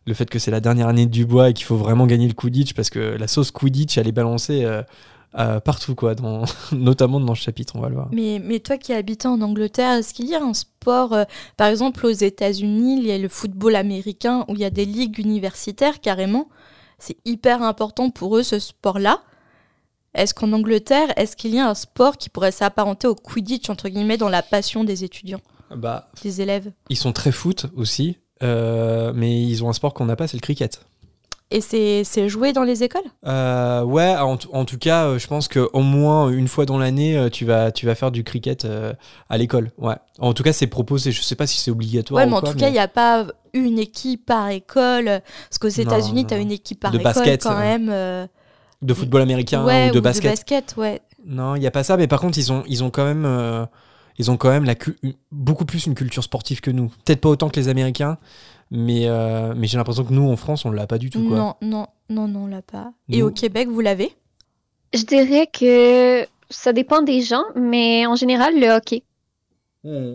le 0.06 0.14
fait 0.14 0.30
que 0.30 0.40
c'est 0.40 0.52
la 0.52 0.62
dernière 0.62 0.88
année 0.88 1.06
de 1.06 1.12
Dubois 1.12 1.50
et 1.50 1.54
qu'il 1.54 1.66
faut 1.66 1.76
vraiment 1.76 2.06
gagner 2.06 2.28
le 2.30 2.34
Quidditch 2.34 2.74
parce 2.74 2.90
que 2.90 3.00
la 3.00 3.28
sauce 3.28 3.52
Quidditch, 3.52 3.98
elle 3.98 4.08
est 4.08 4.14
balancée 4.14 4.64
euh, 4.64 4.82
euh, 5.38 5.60
partout, 5.60 5.94
quoi, 5.96 6.16
dans, 6.16 6.44
notamment 6.72 7.20
dans 7.20 7.36
ce 7.36 7.42
chapitre, 7.44 7.76
on 7.76 7.82
va 7.82 7.90
le 7.90 7.96
voir. 7.96 8.10
Mais, 8.12 8.42
mais 8.44 8.60
toi 8.60 8.78
qui 8.78 8.94
habites 8.94 9.26
en 9.26 9.40
Angleterre, 9.42 9.94
est-ce 9.98 10.14
qu'il 10.14 10.28
y 10.28 10.36
a 10.36 10.42
un 10.44 10.54
sport, 10.54 11.14
euh, 11.14 11.24
par 11.58 11.68
exemple 11.68 12.06
aux 12.06 12.12
États-Unis, 12.12 12.98
il 13.00 13.08
y 13.08 13.12
a 13.12 13.18
le 13.18 13.30
football 13.30 13.76
américain 13.76 14.46
où 14.48 14.54
il 14.56 14.60
y 14.62 14.66
a 14.66 14.70
des 14.70 14.86
ligues 14.86 15.20
universitaires 15.20 16.00
carrément? 16.02 16.50
C'est 17.00 17.18
hyper 17.26 17.62
important 17.62 18.10
pour 18.10 18.38
eux 18.38 18.44
ce 18.44 18.58
sport-là. 18.60 19.22
Est-ce 20.16 20.34
qu'en 20.34 20.52
Angleterre, 20.54 21.10
est-ce 21.16 21.36
qu'il 21.36 21.54
y 21.54 21.60
a 21.60 21.70
un 21.70 21.76
sport 21.76 22.18
qui 22.18 22.30
pourrait 22.30 22.52
s'apparenter 22.52 23.08
au 23.08 23.14
Quidditch, 23.14 23.70
entre 23.70 23.88
guillemets, 23.90 24.18
dans 24.18 24.30
la 24.30 24.42
passion 24.42 24.84
des 24.84 25.04
étudiants, 25.04 25.42
Bah, 25.76 26.10
des 26.24 26.42
élèves? 26.42 26.72
ils 26.90 26.98
sont 26.98 27.12
très 27.14 27.32
foot 27.32 27.68
aussi, 27.76 28.18
euh, 28.42 29.12
mais 29.16 29.44
ils 29.44 29.64
ont 29.64 29.70
un 29.70 29.74
sport 29.74 29.94
qu'on 29.94 30.06
n'a 30.06 30.16
pas, 30.16 30.28
c'est 30.28 30.38
le 30.38 30.42
cricket. 30.42 30.82
Et 31.50 31.62
c'est 31.62 32.28
joué 32.30 32.52
dans 32.52 32.64
les 32.64 32.84
écoles? 32.84 33.06
Euh, 33.26 33.82
ouais, 33.84 34.16
en, 34.18 34.36
tout 34.38 34.78
cas, 34.78 35.06
euh, 35.06 35.20
je 35.20 35.28
pense 35.28 35.48
qu'au 35.48 35.80
moins 35.80 36.30
une 36.30 36.50
fois 36.50 36.66
dans 36.66 36.78
l'année, 36.78 37.18
euh, 37.18 37.30
tu 37.30 37.46
vas, 37.46 37.72
tu 37.72 37.86
vas 37.86 37.96
faire 37.96 38.12
du 38.12 38.26
cricket 38.26 38.66
euh, 38.66 38.92
à 39.30 39.38
l'école. 39.38 39.72
Ouais. 39.78 39.96
En 40.20 40.34
tout 40.34 40.44
cas, 40.44 40.52
c'est 40.52 40.68
proposé. 40.68 41.14
Je 41.14 41.22
sais 41.22 41.36
pas 41.36 41.48
si 41.48 41.58
c'est 41.58 41.72
obligatoire. 41.72 42.22
Ouais, 42.22 42.28
ou 42.28 42.32
mais 42.32 42.36
en 42.36 42.42
quoi, 42.42 42.52
tout 42.52 42.58
cas, 42.58 42.68
il 42.68 42.74
n'y 42.74 42.80
a 42.80 42.90
pas 42.90 43.28
une 43.54 43.80
équipe 43.80 44.26
par 44.26 44.50
école. 44.50 45.06
Parce 45.06 45.58
qu'aux 45.60 45.70
États-Unis, 45.70 46.26
tu 46.28 46.34
as 46.34 46.38
une 46.38 46.52
équipe 46.52 46.82
par 46.82 46.92
De 46.92 46.98
école 47.00 47.14
basket, 47.14 47.44
quand 47.44 47.58
même. 47.58 47.88
euh, 47.90 48.28
de 48.82 48.94
football 48.94 49.22
américain 49.22 49.64
ouais, 49.64 49.90
ou 49.90 49.94
de 49.94 50.00
basket. 50.02 50.32
basket, 50.32 50.76
ouais. 50.76 51.02
Non, 51.26 51.56
il 51.56 51.64
y 51.64 51.68
a 51.68 51.72
pas 51.72 51.84
ça. 51.84 51.96
Mais 51.96 52.08
par 52.08 52.20
contre, 52.20 52.38
ils 52.38 52.52
ont, 52.52 52.64
ils 52.68 52.84
ont 52.84 52.90
quand 52.90 53.06
même, 53.06 53.68
ils 54.18 54.30
ont 54.30 54.36
quand 54.36 54.50
même 54.50 54.66
la 54.66 54.76
beaucoup 55.32 55.66
plus 55.66 55.86
une 55.86 55.96
culture 55.96 56.24
sportive 56.24 56.60
que 56.60 56.72
nous. 56.72 56.90
Peut-être 57.06 57.22
pas 57.22 57.30
autant 57.30 57.48
que 57.50 57.58
les 57.58 57.70
Américains, 57.70 58.18
mais, 58.72 59.08
euh, 59.08 59.54
mais 59.56 59.68
j'ai 59.68 59.78
l'impression 59.78 60.04
que 60.04 60.14
nous, 60.14 60.30
en 60.30 60.36
France, 60.36 60.66
on 60.66 60.72
l'a 60.72 60.88
pas 60.88 60.98
du 60.98 61.10
tout. 61.10 61.28
Quoi. 61.28 61.38
Non, 61.38 61.56
non, 61.62 61.88
non, 62.10 62.28
non, 62.28 62.44
on 62.44 62.48
l'a 62.48 62.62
pas. 62.62 62.92
Et 63.10 63.24
au 63.24 63.32
Québec, 63.32 63.68
vous 63.70 63.82
l'avez? 63.82 64.14
Je 64.94 65.04
dirais 65.04 65.48
que 65.48 66.26
ça 66.50 66.74
dépend 66.74 67.02
des 67.02 67.22
gens, 67.22 67.44
mais 67.56 68.06
en 68.06 68.16
général, 68.16 68.60
le 68.60 68.68
hockey. 68.70 69.04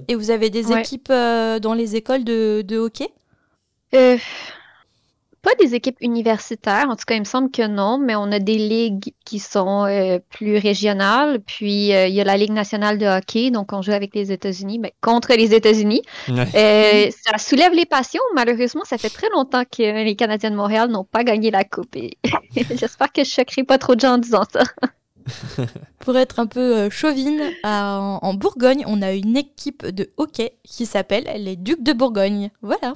Et 0.08 0.14
vous 0.14 0.30
avez 0.30 0.50
des 0.50 0.66
Ouais. 0.66 0.80
équipes 0.80 1.08
euh, 1.10 1.58
dans 1.58 1.72
les 1.72 1.96
écoles 1.96 2.24
de, 2.24 2.62
de 2.66 2.76
hockey? 2.76 3.08
Euh, 3.94 4.18
pas 5.42 5.50
des 5.60 5.74
équipes 5.74 5.96
universitaires, 6.00 6.86
en 6.88 6.94
tout 6.94 7.04
cas, 7.04 7.14
il 7.14 7.20
me 7.20 7.24
semble 7.26 7.50
que 7.50 7.66
non, 7.66 7.98
mais 7.98 8.14
on 8.14 8.30
a 8.30 8.38
des 8.38 8.56
ligues 8.58 9.12
qui 9.24 9.40
sont 9.40 9.84
euh, 9.86 10.20
plus 10.30 10.56
régionales. 10.56 11.40
Puis, 11.40 11.92
euh, 11.92 12.06
il 12.06 12.14
y 12.14 12.20
a 12.20 12.24
la 12.24 12.36
Ligue 12.36 12.52
nationale 12.52 12.96
de 12.96 13.06
hockey, 13.06 13.50
donc 13.50 13.72
on 13.72 13.82
joue 13.82 13.90
avec 13.92 14.14
les 14.14 14.30
États-Unis, 14.30 14.78
ben, 14.78 14.92
contre 15.00 15.32
les 15.34 15.52
États-Unis. 15.52 16.02
Ouais. 16.28 16.46
Euh, 16.54 17.10
ça 17.26 17.38
soulève 17.38 17.72
les 17.74 17.86
passions. 17.86 18.22
Malheureusement, 18.36 18.84
ça 18.84 18.98
fait 18.98 19.10
très 19.10 19.28
longtemps 19.30 19.64
que 19.64 20.04
les 20.04 20.14
Canadiens 20.14 20.50
de 20.52 20.56
Montréal 20.56 20.88
n'ont 20.90 21.04
pas 21.04 21.24
gagné 21.24 21.50
la 21.50 21.64
Coupe. 21.64 21.96
Et 21.96 22.16
J'espère 22.76 23.12
que 23.12 23.24
je 23.24 23.30
choquerai 23.30 23.64
pas 23.64 23.78
trop 23.78 23.96
de 23.96 24.00
gens 24.00 24.14
en 24.14 24.18
disant 24.18 24.44
ça. 24.52 24.62
Pour 25.98 26.16
être 26.16 26.38
un 26.38 26.46
peu 26.46 26.88
chauvine, 26.90 27.40
à- 27.64 27.98
en, 27.98 28.18
en 28.22 28.34
Bourgogne, 28.34 28.84
on 28.86 29.02
a 29.02 29.12
une 29.12 29.36
équipe 29.36 29.86
de 29.86 30.08
hockey 30.16 30.52
qui 30.62 30.86
s'appelle 30.86 31.28
les 31.36 31.56
Ducs 31.56 31.82
de 31.82 31.92
Bourgogne. 31.92 32.50
Voilà, 32.62 32.94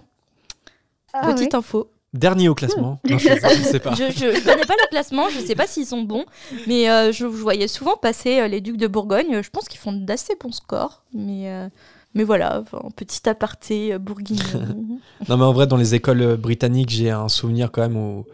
Ah 1.13 1.33
petite 1.33 1.55
info. 1.55 1.91
Dernier 2.17 2.49
au 2.49 2.55
classement. 2.55 3.01
Non, 3.09 3.19
je, 3.19 3.29
je 3.29 3.63
sais 3.63 3.79
pas. 3.81 3.95
Je, 3.95 4.05
je, 4.11 4.35
je 4.35 4.45
connais 4.45 4.65
pas 4.65 4.75
le 4.75 4.89
classement, 4.91 5.29
je 5.29 5.41
sais 5.41 5.55
pas 5.55 5.67
s'ils 5.67 5.87
sont 5.87 6.03
bons, 6.03 6.25
mais 6.67 6.89
euh, 6.91 7.13
je, 7.13 7.19
je 7.19 7.25
voyais 7.27 7.69
souvent 7.69 7.97
passer 7.97 8.41
euh, 8.41 8.49
les 8.49 8.61
Ducs 8.61 8.77
de 8.79 8.87
Bourgogne. 8.87 9.43
Je 9.43 9.51
pense 9.51 9.69
qu'ils 9.69 9.81
font 9.81 9.93
d'assez 9.93 10.35
bons 10.41 10.53
scores, 10.53 11.03
mais, 11.15 11.51
euh, 11.51 11.69
mais 12.15 12.25
voilà, 12.25 12.63
un 12.73 12.91
petit 12.91 13.29
aparté 13.29 13.93
euh, 13.95 13.99
bourguignon. 13.99 14.43
Non, 15.29 15.37
mais 15.37 15.45
en 15.45 15.53
vrai, 15.53 15.67
dans 15.67 15.77
les 15.77 15.95
écoles 15.95 16.37
britanniques, 16.37 16.91
j'ai 16.91 17.11
un 17.11 17.29
souvenir 17.29 17.71
quand 17.73 17.83
même 17.83 17.97
où 17.97 18.25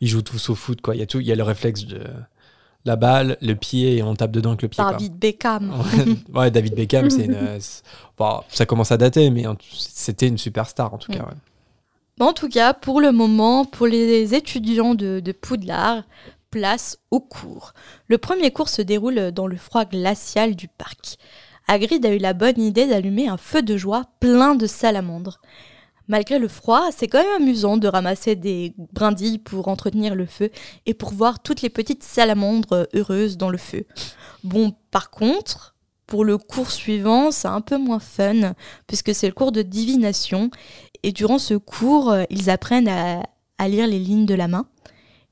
ils 0.00 0.08
jouent 0.08 0.22
tous 0.22 0.50
au 0.50 0.54
foot. 0.54 0.80
Quoi. 0.80 0.94
Il, 0.96 0.98
y 0.98 1.02
a 1.02 1.06
tout, 1.06 1.20
il 1.20 1.26
y 1.26 1.32
a 1.32 1.36
le 1.36 1.42
réflexe 1.44 1.84
de 1.84 2.00
la 2.84 2.96
balle, 2.96 3.36
le 3.40 3.54
pied, 3.54 3.96
et 3.96 4.02
on 4.02 4.14
tape 4.16 4.32
dedans 4.32 4.50
avec 4.50 4.62
le 4.62 4.68
pied. 4.68 4.82
quoi. 4.82 4.92
David 4.92 5.16
Beckham. 5.16 5.72
Ouais, 6.34 6.50
David 6.50 6.74
Beckham, 6.74 7.10
c'est 7.10 7.26
une, 7.26 7.34
euh, 7.34 7.58
bon, 8.18 8.40
ça 8.48 8.66
commence 8.66 8.90
à 8.90 8.96
dater, 8.96 9.30
mais 9.30 9.44
c'était 9.70 10.26
une 10.26 10.38
superstar 10.38 10.92
en 10.92 10.98
tout 10.98 11.12
cas. 11.12 11.20
Ouais. 11.20 11.34
En 12.22 12.32
tout 12.32 12.48
cas, 12.48 12.72
pour 12.72 13.00
le 13.00 13.10
moment, 13.10 13.64
pour 13.64 13.88
les 13.88 14.32
étudiants 14.32 14.94
de, 14.94 15.18
de 15.18 15.32
Poudlard, 15.32 16.04
place 16.52 16.98
au 17.10 17.18
cours. 17.18 17.72
Le 18.06 18.16
premier 18.16 18.52
cours 18.52 18.68
se 18.68 18.80
déroule 18.80 19.32
dans 19.32 19.48
le 19.48 19.56
froid 19.56 19.84
glacial 19.84 20.54
du 20.54 20.68
parc. 20.68 21.16
Hagrid 21.66 22.06
a 22.06 22.14
eu 22.14 22.18
la 22.18 22.32
bonne 22.32 22.60
idée 22.60 22.86
d'allumer 22.86 23.26
un 23.26 23.38
feu 23.38 23.60
de 23.60 23.76
joie 23.76 24.04
plein 24.20 24.54
de 24.54 24.68
salamandres. 24.68 25.40
Malgré 26.06 26.38
le 26.38 26.46
froid, 26.46 26.90
c'est 26.96 27.08
quand 27.08 27.24
même 27.24 27.42
amusant 27.42 27.76
de 27.76 27.88
ramasser 27.88 28.36
des 28.36 28.72
brindilles 28.92 29.38
pour 29.38 29.66
entretenir 29.66 30.14
le 30.14 30.26
feu 30.26 30.50
et 30.86 30.94
pour 30.94 31.12
voir 31.12 31.42
toutes 31.42 31.62
les 31.62 31.70
petites 31.70 32.04
salamandres 32.04 32.86
heureuses 32.94 33.36
dans 33.36 33.50
le 33.50 33.58
feu. 33.58 33.84
Bon, 34.44 34.76
par 34.92 35.10
contre, 35.10 35.72
pour 36.12 36.26
le 36.26 36.36
cours 36.36 36.70
suivant, 36.70 37.30
c'est 37.30 37.48
un 37.48 37.62
peu 37.62 37.78
moins 37.78 37.98
fun, 37.98 38.52
puisque 38.86 39.14
c'est 39.14 39.28
le 39.28 39.32
cours 39.32 39.50
de 39.50 39.62
divination 39.62 40.50
et 41.02 41.12
durant 41.12 41.38
ce 41.38 41.54
cours, 41.54 42.10
euh, 42.10 42.24
ils 42.30 42.50
apprennent 42.50 42.88
à, 42.88 43.22
à 43.58 43.68
lire 43.68 43.86
les 43.86 43.98
lignes 43.98 44.26
de 44.26 44.34
la 44.34 44.48
main. 44.48 44.66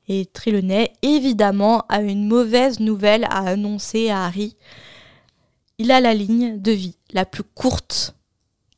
Et 0.08 0.26
Trelawney, 0.26 0.92
évidemment, 1.02 1.84
a 1.88 2.00
une 2.00 2.26
mauvaise 2.26 2.80
nouvelle 2.80 3.24
à 3.24 3.46
annoncer 3.48 4.10
à 4.10 4.24
Harry. 4.24 4.56
Il 5.78 5.92
a 5.92 6.00
la 6.00 6.14
ligne 6.14 6.60
de 6.60 6.72
vie 6.72 6.96
la 7.12 7.24
plus 7.24 7.44
courte 7.44 8.16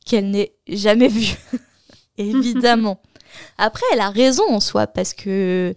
qu'elle 0.05 0.29
n'ait 0.29 0.53
jamais 0.67 1.07
vue. 1.07 1.35
évidemment. 2.17 3.01
Après, 3.57 3.85
elle 3.93 3.99
a 3.99 4.09
raison 4.09 4.43
en 4.47 4.59
soi, 4.59 4.85
parce 4.85 5.13
que 5.13 5.73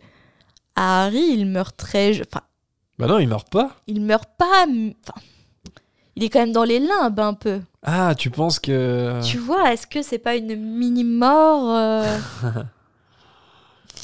à 0.75 1.05
Harry, 1.07 1.25
il 1.31 1.47
meurt 1.47 1.75
très... 1.77 2.21
Enfin, 2.21 2.43
Bah 2.99 3.07
non, 3.07 3.19
il 3.19 3.29
meurt 3.29 3.49
pas. 3.51 3.77
il 3.87 4.03
meurt 4.03 4.29
pas... 4.37 4.67
Enfin, 4.67 5.21
il 6.17 6.25
est 6.25 6.31
quand 6.31 6.41
même 6.41 6.53
dans 6.53 6.65
les 6.65 6.81
limbes 6.81 7.21
un 7.21 7.35
peu. 7.35 7.61
Ah, 7.83 8.15
tu 8.17 8.31
penses 8.31 8.59
que. 8.59 9.21
Tu 9.23 9.39
vois, 9.39 9.73
est-ce 9.73 9.87
que 9.87 10.03
c'est 10.03 10.19
pas 10.19 10.35
une 10.37 10.57
mini-mort 10.57 11.71
euh, 11.71 12.19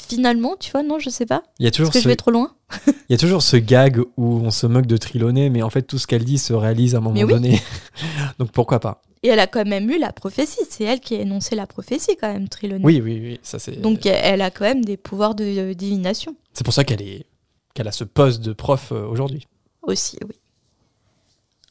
Finalement, 0.07 0.55
tu 0.59 0.71
vois, 0.71 0.83
non, 0.83 0.99
je 0.99 1.09
sais 1.09 1.25
pas. 1.25 1.43
Il 1.59 1.63
y, 1.63 1.65
a 1.65 1.69
Est-ce 1.69 1.77
toujours 1.77 1.91
que 1.91 1.99
ce... 1.99 2.03
je 2.03 2.09
vais 2.09 2.15
trop 2.15 2.31
loin 2.31 2.53
il 2.87 2.93
y 3.09 3.13
a 3.13 3.17
toujours 3.17 3.41
ce 3.41 3.57
gag 3.57 3.99
où 4.17 4.37
on 4.37 4.51
se 4.51 4.65
moque 4.65 4.87
de 4.87 4.97
Trelawney, 4.97 5.49
mais 5.49 5.61
en 5.61 5.69
fait, 5.69 5.83
tout 5.83 5.97
ce 5.97 6.07
qu'elle 6.07 6.23
dit 6.23 6.37
se 6.37 6.53
réalise 6.53 6.95
à 6.95 6.99
un 6.99 7.01
moment 7.01 7.19
oui. 7.19 7.27
donné. 7.27 7.61
Donc 8.39 8.51
pourquoi 8.51 8.79
pas 8.79 9.01
Et 9.21 9.27
elle 9.27 9.39
a 9.39 9.47
quand 9.47 9.65
même 9.65 9.89
eu 9.89 9.99
la 9.99 10.11
prophétie. 10.11 10.61
C'est 10.69 10.83
elle 10.83 10.99
qui 10.99 11.15
a 11.15 11.19
énoncé 11.21 11.55
la 11.55 11.67
prophétie, 11.67 12.15
quand 12.19 12.31
même, 12.31 12.49
Trelawney. 12.49 12.83
Oui, 12.83 13.01
oui, 13.03 13.19
oui. 13.21 13.39
Ça, 13.43 13.59
c'est... 13.59 13.79
Donc, 13.79 14.05
elle 14.05 14.41
a 14.41 14.49
quand 14.49 14.65
même 14.65 14.85
des 14.85 14.97
pouvoirs 14.97 15.35
de 15.35 15.43
euh, 15.43 15.73
divination 15.73 16.35
c'est 16.53 16.63
pour 16.63 16.73
ça 16.73 16.83
qu'elle, 16.83 17.01
est... 17.01 17.25
qu'elle 17.73 17.87
a 17.87 17.91
ce 17.91 18.03
poste 18.03 18.41
de 18.41 18.53
prof 18.53 18.91
euh, 18.91 19.05
aujourd'hui. 19.07 19.47
aussi, 19.81 20.17
oui. 20.23 20.35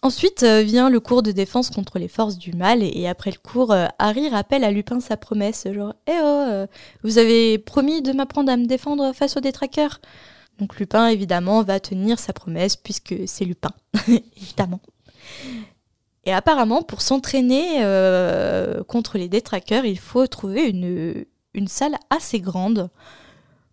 Ensuite 0.05 0.43
euh, 0.43 0.63
vient 0.63 0.91
le 0.91 0.99
cours 0.99 1.23
de 1.23 1.31
défense 1.31 1.71
contre 1.71 2.01
les 2.01 2.09
forces 2.09 2.37
du 2.37 2.53
mal, 2.55 2.83
et, 2.83 3.07
après 3.07 3.31
le 3.31 3.39
cours, 3.39 3.71
euh, 3.71 3.87
Harry 4.01 4.29
rappelle 4.29 4.65
à 4.65 4.73
Lupin 4.73 4.99
sa 4.99 5.17
promesse, 5.17 5.69
genre 5.73 5.95
«Eh 6.09 6.13
oh, 6.21 6.25
euh, 6.25 6.67
vous 7.05 7.19
avez 7.19 7.57
promis 7.59 8.03
de 8.03 8.13
m'apprendre 8.13 8.51
à 8.51 8.57
me 8.57 8.67
défendre 8.67 9.13
face 9.13 9.37
aux 9.37 9.41
détraqueurs?» 9.41 10.01
Donc 10.59 10.77
Lupin, 10.81 11.07
évidemment, 11.07 11.63
va 11.63 11.79
tenir 11.79 12.19
sa 12.19 12.33
promesse, 12.33 12.75
puisque 12.75 13.15
c'est 13.27 13.45
Lupin, 13.45 13.71
évidemment. 14.37 14.81
Et 16.25 16.33
apparemment, 16.33 16.83
pour 16.83 17.01
s'entraîner 17.01 17.79
contre 18.87 19.19
les 19.19 19.29
détraqueurs, 19.29 19.85
il 19.85 19.99
faut 19.99 20.27
trouver 20.27 20.69
une, 20.69 21.69
salle 21.69 21.97
assez 22.11 22.39
grande, 22.41 22.91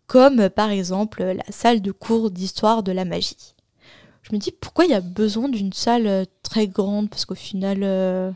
comme 0.07 0.49
par 0.49 0.71
exemple 0.71 1.23
la 1.23 1.43
salle 1.49 1.81
de 1.81 1.91
cours 1.91 2.31
d'histoire 2.31 2.81
de 2.81 2.91
la 2.91 3.05
magie. 3.05 3.55
Je 4.29 4.35
me 4.35 4.39
dis 4.39 4.51
pourquoi 4.51 4.85
il 4.85 4.91
y 4.91 4.95
a 4.95 5.01
besoin 5.01 5.49
d'une 5.49 5.73
salle 5.73 6.07
euh, 6.07 6.25
très 6.43 6.67
grande? 6.67 7.09
Parce 7.09 7.25
qu'au 7.25 7.35
final, 7.35 7.79
euh, 7.81 8.31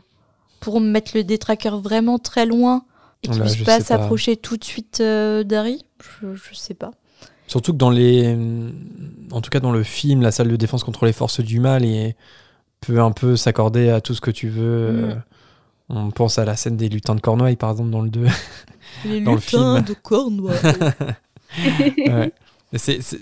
pour 0.60 0.80
mettre 0.80 1.12
le 1.14 1.24
détraqueur 1.24 1.80
vraiment 1.80 2.18
très 2.18 2.46
loin 2.46 2.84
et 3.22 3.28
qu'il 3.28 3.38
Là, 3.38 3.44
puisse 3.44 3.58
je 3.58 3.64
pas 3.64 3.80
s'approcher 3.80 4.36
tout 4.36 4.56
de 4.56 4.64
suite 4.64 4.98
euh, 5.00 5.44
d'Harry, 5.44 5.84
je, 6.20 6.34
je 6.34 6.54
sais 6.54 6.74
pas. 6.74 6.90
Surtout 7.46 7.72
que 7.72 7.78
dans 7.78 7.90
les. 7.90 8.36
En 9.30 9.40
tout 9.40 9.50
cas, 9.50 9.60
dans 9.60 9.72
le 9.72 9.82
film, 9.82 10.22
la 10.22 10.32
salle 10.32 10.48
de 10.48 10.56
défense 10.56 10.82
contre 10.82 11.04
les 11.04 11.12
forces 11.12 11.40
du 11.40 11.60
mal 11.60 11.84
et 11.84 12.16
peut 12.80 13.00
un 13.00 13.12
peu 13.12 13.36
s'accorder 13.36 13.90
à 13.90 14.00
tout 14.00 14.14
ce 14.14 14.20
que 14.20 14.30
tu 14.30 14.48
veux. 14.48 14.90
Mm. 14.92 15.10
euh, 15.10 15.14
On 15.90 16.10
pense 16.10 16.38
à 16.38 16.44
la 16.44 16.56
scène 16.56 16.76
des 16.76 16.88
lutins 16.88 17.14
de 17.14 17.20
Cornouailles, 17.20 17.56
par 17.56 17.70
exemple, 17.70 17.90
dans 17.90 18.00
le 18.02 18.10
2. 18.10 18.26
Les 19.04 19.20
Dans 19.24 19.32
le 19.32 19.36
lutins 19.36 19.74
film. 19.76 19.84
de 19.84 19.94
Cornouailles. 19.94 20.56
Ouais. 21.98 22.32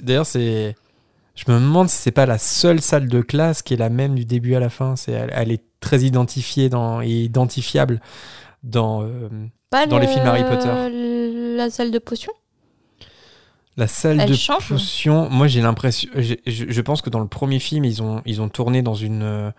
D'ailleurs, 0.03 0.25
c'est. 0.25 0.75
Je 1.35 1.51
me 1.51 1.59
demande 1.59 1.89
si 1.89 1.97
c'est 1.97 2.11
pas 2.11 2.27
la 2.27 2.39
seule 2.39 2.81
salle 2.81 3.09
de 3.09 3.21
classe 3.23 3.63
qui 3.63 3.75
est 3.75 3.79
la 3.79 3.89
même 3.89 4.15
du 4.15 4.25
début 4.25 4.55
à 4.55 4.61
la 4.61 4.69
fin. 4.69 4.97
C'est, 4.97 5.13
elle, 5.13 5.31
elle 5.33 5.51
est 5.53 5.63
très 5.81 6.01
identifiée 6.01 6.69
dans, 6.69 7.01
et 7.01 7.09
identifiable 7.09 8.01
dans. 8.63 9.03
euh, 9.03 9.29
Pas 9.71 9.87
Dans 9.87 9.99
les 9.99 10.07
le- 10.07 10.13
films 10.13 10.27
Harry 10.27 10.45
Potter. 10.45 11.57
La 11.57 11.71
salle 11.71 11.91
de 11.91 11.99
potions? 11.99 12.33
La 13.79 13.87
salle 13.87 14.21
Elle 14.21 14.29
de 14.29 14.35
change 14.35 14.69
potion, 14.69 15.31
moi 15.31 15.47
j'ai 15.47 15.63
l'impression, 15.63 16.11
je, 16.15 16.35
je 16.47 16.81
pense 16.83 17.01
que 17.01 17.09
dans 17.09 17.21
le 17.21 17.27
premier 17.27 17.59
film, 17.59 17.87
ils 17.87 18.03
ont, 18.03 18.21
ils 18.27 18.43
ont 18.43 18.51
tourné 18.51 18.83
dans 18.83 18.95
une, 18.95 19.23
euh, 19.23 19.51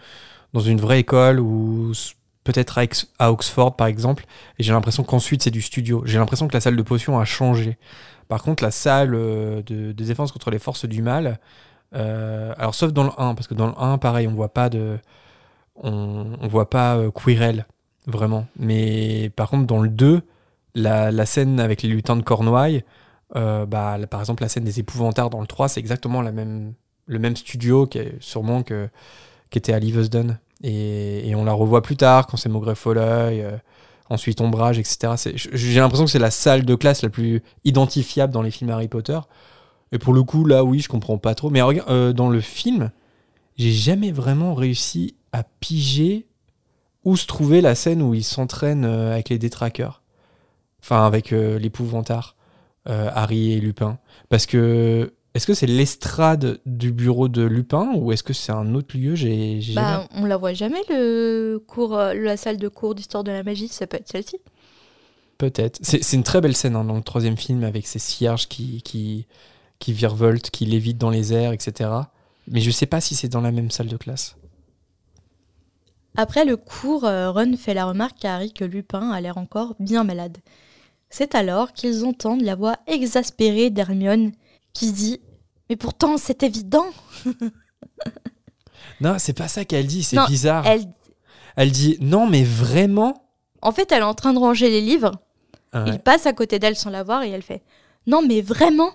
dans 0.54 0.60
une 0.60 0.80
vraie 0.80 1.00
école 1.00 1.40
ou 1.40 1.94
peut-être 2.44 2.78
à, 2.78 2.84
à 3.18 3.32
Oxford 3.32 3.76
par 3.76 3.88
exemple, 3.88 4.26
et 4.60 4.64
j'ai 4.64 4.72
l'impression 4.72 5.02
qu'ensuite 5.04 5.42
c'est 5.42 5.50
du 5.50 5.64
studio. 5.64 6.04
J'ai 6.06 6.20
l'impression 6.20 6.48
que 6.48 6.54
la 6.54 6.62
salle 6.62 6.76
de 6.76 6.82
potion 6.84 7.18
a 7.20 7.26
changé. 7.26 7.80
Par 8.34 8.42
contre, 8.42 8.64
la 8.64 8.72
salle 8.72 9.14
euh, 9.14 9.62
de, 9.62 9.92
de 9.92 10.04
défense 10.04 10.32
contre 10.32 10.50
les 10.50 10.58
forces 10.58 10.86
du 10.86 11.04
mal, 11.04 11.38
euh, 11.94 12.52
alors 12.58 12.74
sauf 12.74 12.92
dans 12.92 13.04
le 13.04 13.12
1, 13.16 13.36
parce 13.36 13.48
que 13.48 13.54
dans 13.54 13.68
le 13.68 13.74
1, 13.78 14.00
pareil, 14.00 14.28
on 14.28 14.34
voit 14.34 14.52
pas 14.52 14.72
de, 14.72 14.98
on, 15.76 16.34
on 16.42 16.48
voit 16.48 16.68
pas 16.68 16.98
euh, 16.98 17.12
Quirrell 17.12 17.68
vraiment. 18.08 18.48
Mais 18.58 19.30
par 19.36 19.52
contre, 19.52 19.68
dans 19.68 19.84
le 19.84 19.90
2, 19.90 20.24
la, 20.74 21.26
scène 21.28 21.60
avec 21.60 21.84
les 21.84 21.90
lutins 21.90 22.16
de 22.16 22.24
Cornouailles, 22.24 22.84
euh, 23.36 23.68
bah, 23.68 24.00
par 24.10 24.20
exemple, 24.20 24.42
la 24.42 24.50
scène 24.50 24.64
des 24.64 24.80
épouvantards 24.80 25.30
dans 25.30 25.42
le 25.42 25.46
3, 25.46 25.68
c'est 25.70 25.80
exactement 25.80 26.24
le 26.24 26.32
même 27.20 27.36
studio 27.36 27.86
qui 27.86 28.00
sûrement 28.20 28.64
que, 28.64 28.90
était 29.52 29.74
à 29.74 29.80
Leavesden. 29.80 30.40
Et, 30.64 31.34
on 31.36 31.46
la 31.46 31.54
revoit 31.54 31.84
plus 31.84 31.98
tard 31.98 32.26
quand 32.26 32.38
c'est 32.38 32.50
Maugrey 32.50 32.74
Folleuil, 32.74 33.46
ensuite 34.10 34.42
Ombrage, 34.42 34.80
etc. 34.80 35.14
J'ai 35.36 35.80
l'impression 35.80 36.06
que 36.06 36.12
c'est 36.12 36.20
la 36.20 36.32
salle 36.32 36.66
de 36.66 36.76
classe 36.76 37.02
la 37.02 37.10
plus 37.10 37.42
identifiable 37.64 38.34
dans 38.34 38.42
les 38.42 38.52
films 38.52 38.70
Harry 38.70 38.88
Potter. 38.88 39.20
Et 39.92 40.00
pour 40.00 40.14
le 40.14 40.24
coup, 40.24 40.46
là, 40.46 40.64
oui, 40.64 40.80
je 40.80 40.90
comprends 40.90 41.18
pas 41.18 41.36
trop. 41.36 41.50
Mais 41.50 41.62
regarde, 41.62 41.90
euh, 41.90 42.14
dans 42.14 42.30
le 42.30 42.42
film, 42.42 42.92
j'ai 43.58 43.72
jamais 43.72 44.12
vraiment 44.12 44.54
réussi 44.54 45.16
à 45.32 45.44
piger 45.44 46.28
où 47.06 47.18
se 47.18 47.28
trouvait 47.28 47.62
la 47.62 47.76
scène 47.76 48.02
où 48.02 48.14
ils 48.14 48.24
s'entraînent 48.24 48.86
euh, 48.86 49.14
avec 49.14 49.30
les 49.30 49.38
détraqueurs. 49.38 50.02
Enfin, 50.82 51.06
avec 51.06 51.32
euh, 51.32 51.60
l'épouvantard, 51.60 52.36
euh, 52.88 53.10
Harry 53.14 53.54
et 53.54 53.60
Lupin. 53.60 54.00
Parce 54.30 54.46
que, 54.46 55.14
est-ce 55.34 55.48
que 55.48 55.54
c'est 55.54 55.66
l'estrade 55.66 56.60
du 56.66 56.92
bureau 56.92 57.28
de 57.28 57.42
Lupin 57.42 57.92
ou 57.96 58.12
est-ce 58.12 58.22
que 58.22 58.34
c'est 58.34 58.52
un 58.52 58.76
autre 58.76 58.96
lieu? 58.96 59.16
J'ai 59.16 59.62
j'ai 59.62 59.74
Bah, 59.74 60.08
on 60.12 60.26
la 60.26 60.38
voit 60.38 60.54
jamais, 60.54 60.82
le 60.90 61.58
cours, 61.58 61.98
euh, 61.98 62.14
la 62.14 62.38
salle 62.38 62.58
de 62.58 62.68
cours 62.68 62.94
d'histoire 62.94 63.24
de 63.24 63.32
la 63.32 63.42
magie, 63.42 63.68
ça 63.68 63.88
peut 63.88 63.98
être 63.98 64.10
celle-ci. 64.10 64.38
Peut-être. 65.40 65.80
C'est 65.82 66.04
c'est 66.04 66.18
une 66.18 66.24
très 66.24 66.40
belle 66.40 66.56
scène 66.56 66.76
hein, 66.76 66.84
dans 66.84 66.96
le 66.96 67.02
troisième 67.02 67.38
film 67.38 67.64
avec 67.64 67.88
ces 67.88 67.98
cierges 67.98 68.48
qui, 68.48 68.84
qui, 68.84 69.26
qui 69.80 69.92
virevoltent, 69.92 70.52
qui 70.52 70.66
lévitent 70.66 71.00
dans 71.00 71.10
les 71.10 71.34
airs, 71.34 71.52
etc. 71.52 71.90
Mais 72.48 72.62
je 72.62 72.70
sais 72.70 72.86
pas 72.86 73.02
si 73.02 73.16
c'est 73.16 73.30
dans 73.30 73.42
la 73.42 73.52
même 73.52 73.72
salle 73.72 73.88
de 73.88 73.98
classe. 73.98 74.36
Après 76.16 76.46
le 76.46 76.58
cours, 76.58 77.06
euh, 77.06 77.32
Ron 77.32 77.58
fait 77.58 77.74
la 77.74 77.86
remarque 77.86 78.24
à 78.24 78.36
Harry 78.36 78.54
que 78.54 78.66
Lupin 78.66 79.10
a 79.10 79.20
l'air 79.20 79.40
encore 79.40 79.76
bien 79.80 80.04
malade. 80.04 80.38
C'est 81.10 81.34
alors 81.34 81.74
qu'ils 81.74 82.06
entendent 82.06 82.44
la 82.44 82.54
voix 82.54 82.78
exaspérée 82.86 83.72
d'Hermione 83.72 84.32
qui 84.74 84.92
dit 84.92 85.22
Mais 85.70 85.76
pourtant, 85.76 86.18
c'est 86.18 86.44
évident 86.44 86.86
Non, 89.02 89.16
c'est 89.18 89.34
pas 89.34 89.48
ça 89.48 89.66
qu'elle 89.66 89.88
dit, 89.88 90.04
c'est 90.04 90.16
Non, 90.16 90.26
bizarre. 90.28 90.66
Elle... 90.66 90.86
elle... 91.56 91.72
dit 91.72 91.98
non, 92.00 92.28
mais 92.30 92.44
vraiment? 92.44 93.26
En 93.62 93.72
fait, 93.72 93.92
elle 93.92 94.00
est 94.00 94.04
en 94.06 94.14
train 94.14 94.34
de 94.34 94.40
ranger 94.40 94.70
les 94.70 94.82
livres. 94.82 95.12
Ouais. 95.74 95.84
Il 95.88 96.00
passe 96.00 96.26
à 96.26 96.34
côté 96.34 96.60
d'elle 96.60 96.76
sans 96.76 96.90
la 96.90 97.04
voir 97.04 97.24
et 97.24 97.30
elle 97.30 97.42
fait 97.42 97.64
Non, 98.08 98.22
mais 98.26 98.42
vraiment? 98.42 98.92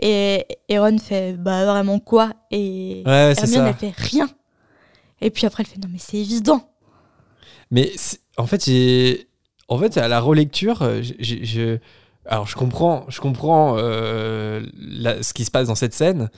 Et, 0.00 0.46
et 0.68 0.78
Ron 0.78 0.98
fait 0.98 1.32
Bah, 1.34 1.64
vraiment 1.64 1.98
quoi? 1.98 2.32
Et 2.50 3.02
Ouais, 3.06 3.34
Hermione, 3.36 3.48
ça. 3.64 3.68
elle 3.68 3.74
fait 3.74 3.94
Rien. 3.96 4.28
Et 5.20 5.30
puis 5.30 5.46
après, 5.46 5.62
elle 5.64 5.68
fait 5.68 5.78
Non, 5.82 5.88
mais 5.90 5.98
c'est 5.98 6.18
évident. 6.18 6.70
Mais 7.70 7.90
c'est- 7.96 8.20
en 8.36 8.46
fait, 8.46 8.64
j'ai. 8.64 9.28
En 9.68 9.78
fait, 9.78 9.96
à 9.98 10.08
la 10.08 10.20
relecture, 10.20 10.82
euh, 10.82 11.00
j'ai- 11.02 11.44
je. 11.44 11.78
Alors, 12.28 12.46
je 12.46 12.54
comprends, 12.56 13.04
je 13.08 13.20
comprends 13.20 13.74
euh, 13.78 14.64
la- 14.78 15.22
ce 15.22 15.32
qui 15.34 15.44
se 15.44 15.50
passe 15.50 15.66
dans 15.68 15.74
cette 15.74 15.94
scène, 15.94 16.28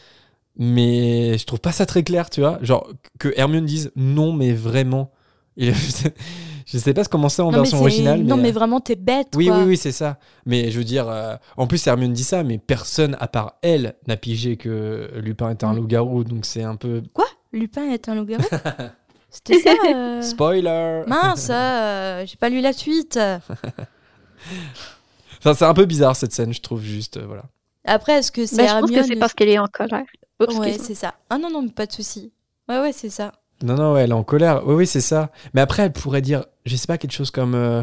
mais 0.57 1.37
je 1.37 1.45
trouve 1.47 1.61
pas 1.61 1.73
ça 1.73 1.85
très 1.87 2.03
clair, 2.03 2.31
tu 2.31 2.41
vois. 2.41 2.59
Genre, 2.63 2.89
que 3.19 3.33
Hermione 3.37 3.65
dise 3.67 3.91
non, 3.97 4.33
mais 4.33 4.53
vraiment. 4.53 5.11
Et 5.57 5.73
je 6.67 6.79
sais 6.79 6.95
pas 6.95 7.05
comment 7.05 7.29
c'est 7.29 7.43
en 7.43 7.51
non, 7.51 7.59
version 7.59 7.81
originale. 7.81 8.23
non, 8.23 8.37
mais, 8.37 8.45
mais 8.45 8.53
vraiment, 8.53 8.79
t'es 8.81 8.95
bête. 8.95 9.29
Oui, 9.35 9.47
quoi. 9.49 9.59
oui, 9.59 9.65
oui, 9.71 9.77
c'est 9.77 9.91
ça. 9.93 10.19
Mais 10.47 10.71
je 10.71 10.79
veux 10.79 10.85
dire, 10.85 11.09
euh, 11.09 11.35
en 11.57 11.67
plus, 11.67 11.85
Hermione 11.87 12.13
dit 12.13 12.23
ça, 12.25 12.45
mais 12.45 12.59
personne, 12.59 13.17
à 13.21 13.27
part 13.27 13.55
elle, 13.63 13.95
n'a 14.07 14.17
pigé 14.17 14.57
que 14.57 15.11
Lupin 15.17 15.51
est 15.51 15.65
un 15.65 15.73
Mm. 15.73 15.77
loup-garou, 15.77 16.23
donc 16.25 16.47
c'est 16.47 16.63
un 16.63 16.77
peu. 16.77 17.03
Quoi? 17.13 17.27
Lupin 17.53 17.91
est 17.91 18.09
un 18.09 18.15
loup-garou? 18.15 18.45
C'était 19.31 19.59
ça 19.61 19.71
euh, 19.93 20.23
Spoiler 20.23 21.03
Mince, 21.07 21.49
euh, 21.51 22.25
j'ai 22.27 22.37
pas 22.37 22.49
lu 22.49 22.61
la 22.61 22.73
suite. 22.73 23.19
Enfin, 25.41 25.55
c'est 25.55 25.65
un 25.65 25.75
peu 25.75 25.85
bizarre 25.87 26.15
cette 26.17 26.33
scène, 26.33 26.53
je 26.53 26.61
trouve, 26.61 26.83
juste. 26.83 27.17
euh, 27.17 27.27
voilà. 27.27 27.45
Après, 27.85 28.13
est-ce 28.19 28.31
que 28.31 28.47
c'est 28.47 28.57
Ben, 28.57 28.67
je 28.69 28.73
pense 28.73 28.81
que 28.91 28.95
Hermione 28.95 29.05
c'est 29.09 29.17
parce 29.17 29.35
qu'elle 29.35 29.49
est 29.49 29.59
en 29.59 29.67
colère. 29.67 30.05
Oups, 30.41 30.57
Ouais, 30.59 30.77
c'est 30.79 30.95
ça. 30.95 31.15
Ah 31.31 31.39
non, 31.39 31.51
non, 31.51 31.63
mais 31.63 31.71
pas 31.71 31.87
de 31.87 31.93
souci. 31.93 32.33
Ouais, 32.69 32.81
ouais, 32.81 32.93
c'est 32.93 33.11
ça. 33.11 33.33
Non, 33.63 33.75
non, 33.75 33.93
ouais, 33.95 34.03
elle 34.03 34.11
est 34.11 34.15
en 34.15 34.23
colère. 34.25 34.63
Oui, 34.67 34.75
oui, 34.75 34.87
c'est 34.87 35.01
ça. 35.01 35.31
Mais 35.55 35.61
après, 35.61 35.83
elle 35.85 35.93
pourrait 35.93 36.23
dire, 36.23 36.45
je 36.67 36.77
sais 36.77 36.87
pas, 36.87 36.99
quelque 36.99 37.13
chose 37.13 37.31
comme. 37.31 37.55
euh, 37.55 37.83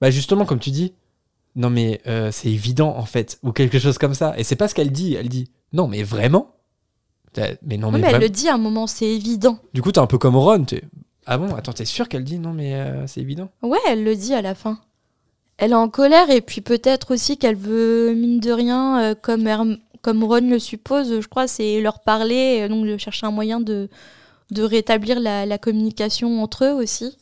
Bah, 0.00 0.10
justement, 0.10 0.44
comme 0.44 0.58
tu 0.60 0.70
dis. 0.70 0.94
Non, 1.54 1.68
mais 1.68 2.00
euh, 2.06 2.30
c'est 2.32 2.48
évident, 2.48 2.96
en 2.96 3.04
fait. 3.04 3.38
Ou 3.42 3.52
quelque 3.52 3.78
chose 3.78 3.98
comme 3.98 4.14
ça. 4.14 4.34
Et 4.38 4.44
c'est 4.44 4.56
pas 4.56 4.68
ce 4.68 4.74
qu'elle 4.74 4.90
dit. 4.92 5.14
Elle 5.14 5.28
dit, 5.28 5.50
non, 5.72 5.86
mais 5.88 6.02
vraiment? 6.02 6.54
Mais 7.36 7.76
non, 7.76 7.90
Non, 7.90 7.92
mais, 7.92 8.00
mais 8.00 8.10
elle 8.12 8.20
le 8.22 8.28
dit 8.28 8.48
à 8.48 8.54
un 8.54 8.58
moment, 8.58 8.86
c'est 8.86 9.06
évident. 9.06 9.58
Du 9.74 9.82
coup, 9.82 9.90
t'es 9.92 9.98
un 10.00 10.06
peu 10.06 10.18
comme 10.18 10.36
Ron. 10.36 10.64
t'es- 10.64 10.82
Ah 11.26 11.38
bon? 11.38 11.54
Attends, 11.54 11.72
t'es 11.72 11.84
sûr 11.84 12.08
qu'elle 12.08 12.24
dit 12.24 12.38
non, 12.38 12.52
mais 12.52 12.74
euh, 12.74 13.06
c'est 13.06 13.20
évident? 13.20 13.50
Ouais, 13.62 13.78
elle 13.88 14.02
le 14.04 14.14
dit 14.16 14.34
à 14.34 14.42
la 14.42 14.54
fin. 14.54 14.78
Elle 15.62 15.70
est 15.70 15.76
en 15.76 15.88
colère 15.88 16.28
et 16.28 16.40
puis 16.40 16.60
peut-être 16.60 17.14
aussi 17.14 17.38
qu'elle 17.38 17.54
veut, 17.54 18.14
mine 18.14 18.40
de 18.40 18.50
rien, 18.50 19.00
euh, 19.00 19.14
comme, 19.14 19.46
Herm- 19.46 19.78
comme 20.00 20.24
Ron 20.24 20.40
le 20.50 20.58
suppose, 20.58 21.20
je 21.20 21.28
crois, 21.28 21.46
c'est 21.46 21.80
leur 21.80 22.00
parler, 22.00 22.62
euh, 22.62 22.68
donc 22.68 22.84
de 22.84 22.96
chercher 22.96 23.26
un 23.26 23.30
moyen 23.30 23.60
de, 23.60 23.88
de 24.50 24.62
rétablir 24.64 25.20
la, 25.20 25.46
la 25.46 25.58
communication 25.58 26.42
entre 26.42 26.64
eux 26.64 26.72
aussi. 26.72 27.16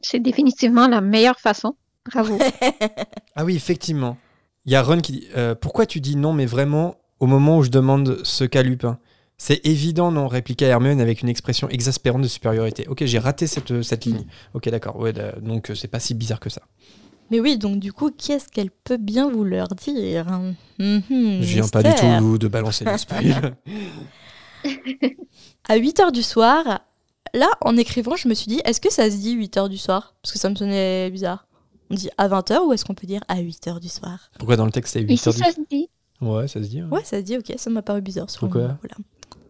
C'est 0.00 0.18
définitivement 0.18 0.88
la 0.88 1.00
meilleure 1.00 1.38
façon. 1.38 1.76
Bravo. 2.12 2.38
Ah 3.36 3.44
oui, 3.44 3.54
effectivement. 3.54 4.16
Il 4.66 4.72
y 4.72 4.76
a 4.76 4.82
Ron 4.82 5.00
qui 5.00 5.12
dit 5.12 5.28
euh, 5.36 5.54
Pourquoi 5.54 5.86
tu 5.86 6.00
dis 6.00 6.16
non, 6.16 6.32
mais 6.32 6.46
vraiment, 6.46 6.96
au 7.20 7.26
moment 7.26 7.58
où 7.58 7.62
je 7.62 7.70
demande 7.70 8.18
ce 8.24 8.42
qu'a 8.42 8.62
Lupin? 8.64 8.98
C'est 9.38 9.64
évident, 9.64 10.10
non 10.10 10.26
répliqua 10.26 10.66
Hermione 10.66 11.00
avec 11.00 11.22
une 11.22 11.28
expression 11.28 11.68
exaspérante 11.68 12.22
de 12.22 12.28
supériorité. 12.28 12.86
Ok, 12.88 13.04
j'ai 13.04 13.18
raté 13.20 13.46
cette, 13.46 13.82
cette 13.82 14.04
ligne. 14.06 14.24
Ok, 14.54 14.68
d'accord. 14.68 14.96
Ouais, 14.96 15.12
donc 15.40 15.70
c'est 15.76 15.88
pas 15.88 16.00
si 16.00 16.14
bizarre 16.14 16.40
que 16.40 16.50
ça. 16.50 16.62
Mais 17.30 17.40
oui, 17.40 17.56
donc 17.58 17.78
du 17.80 17.92
coup, 17.92 18.10
qu'est-ce 18.10 18.48
qu'elle 18.48 18.70
peut 18.70 18.96
bien 18.98 19.30
vouloir 19.30 19.68
dire 19.68 20.26
Mhm, 20.78 21.02
Je 21.40 21.54
viens 21.54 21.68
pas 21.68 21.82
du 21.82 21.90
tout 21.94 22.38
de 22.38 22.48
balancer 22.48 22.84
des 22.84 22.98
spoils. 22.98 23.56
À 25.68 25.78
8h 25.78 26.12
du 26.12 26.22
soir, 26.22 26.80
là, 27.32 27.48
en 27.62 27.76
écrivant, 27.76 28.16
je 28.16 28.28
me 28.28 28.34
suis 28.34 28.48
dit, 28.48 28.60
est-ce 28.64 28.80
que 28.80 28.92
ça 28.92 29.10
se 29.10 29.16
dit 29.16 29.36
8h 29.36 29.68
du 29.68 29.78
soir? 29.78 30.14
Parce 30.22 30.32
que 30.32 30.38
ça 30.38 30.50
me 30.50 30.54
sonnait 30.54 31.10
bizarre. 31.10 31.46
On 31.90 31.94
dit 31.94 32.10
à 32.18 32.28
20h 32.28 32.66
ou 32.66 32.72
est-ce 32.72 32.84
qu'on 32.84 32.94
peut 32.94 33.06
dire 33.06 33.22
à 33.28 33.36
8h 33.36 33.80
du 33.80 33.88
soir? 33.88 34.30
Pourquoi 34.38 34.56
dans 34.56 34.64
le 34.66 34.72
texte 34.72 34.94
c'est 34.94 35.00
8 35.00 35.12
Ici, 35.14 35.28
heures 35.28 35.34
du... 35.34 35.40
ça 35.40 35.52
se 35.52 35.60
dit? 35.70 35.88
Ouais, 36.20 36.48
ça 36.48 36.62
se 36.62 36.68
dit. 36.68 36.82
ouais. 36.82 36.88
Ouais, 36.90 37.04
ça 37.04 37.18
se 37.18 37.22
dit, 37.22 37.36
ok, 37.38 37.52
ça 37.56 37.70
m'a 37.70 37.82
paru 37.82 38.00
bizarre. 38.02 38.28
sur 38.30 38.44
le 38.46 38.50
Pourquoi? 38.50 38.62
moment, 38.68 38.78
voilà. 38.82 38.96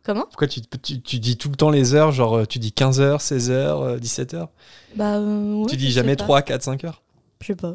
Comment? 0.05 0.27
Pourquoi 0.27 0.49
tu, 0.49 0.61
tu, 0.83 1.01
tu 1.01 1.19
dis 1.19 1.37
tout 1.37 1.49
le 1.49 1.57
temps 1.57 1.71
les 1.71 1.95
heures 1.95 2.13
Genre, 2.13 2.35
euh, 2.39 2.45
tu 2.45 2.59
dis 2.59 2.71
15h, 2.77 3.19
16h, 3.21 3.99
17h 4.01 4.49
Bah, 4.97 5.17
euh, 5.17 5.55
ouais, 5.55 5.67
Tu 5.69 5.77
dis 5.77 5.91
jamais 5.93 6.15
pas. 6.17 6.25
3, 6.25 6.43
4, 6.43 6.63
5 6.63 6.85
heures? 6.85 7.03
Je 7.45 7.49
sais 7.49 7.57
pas. 7.57 7.75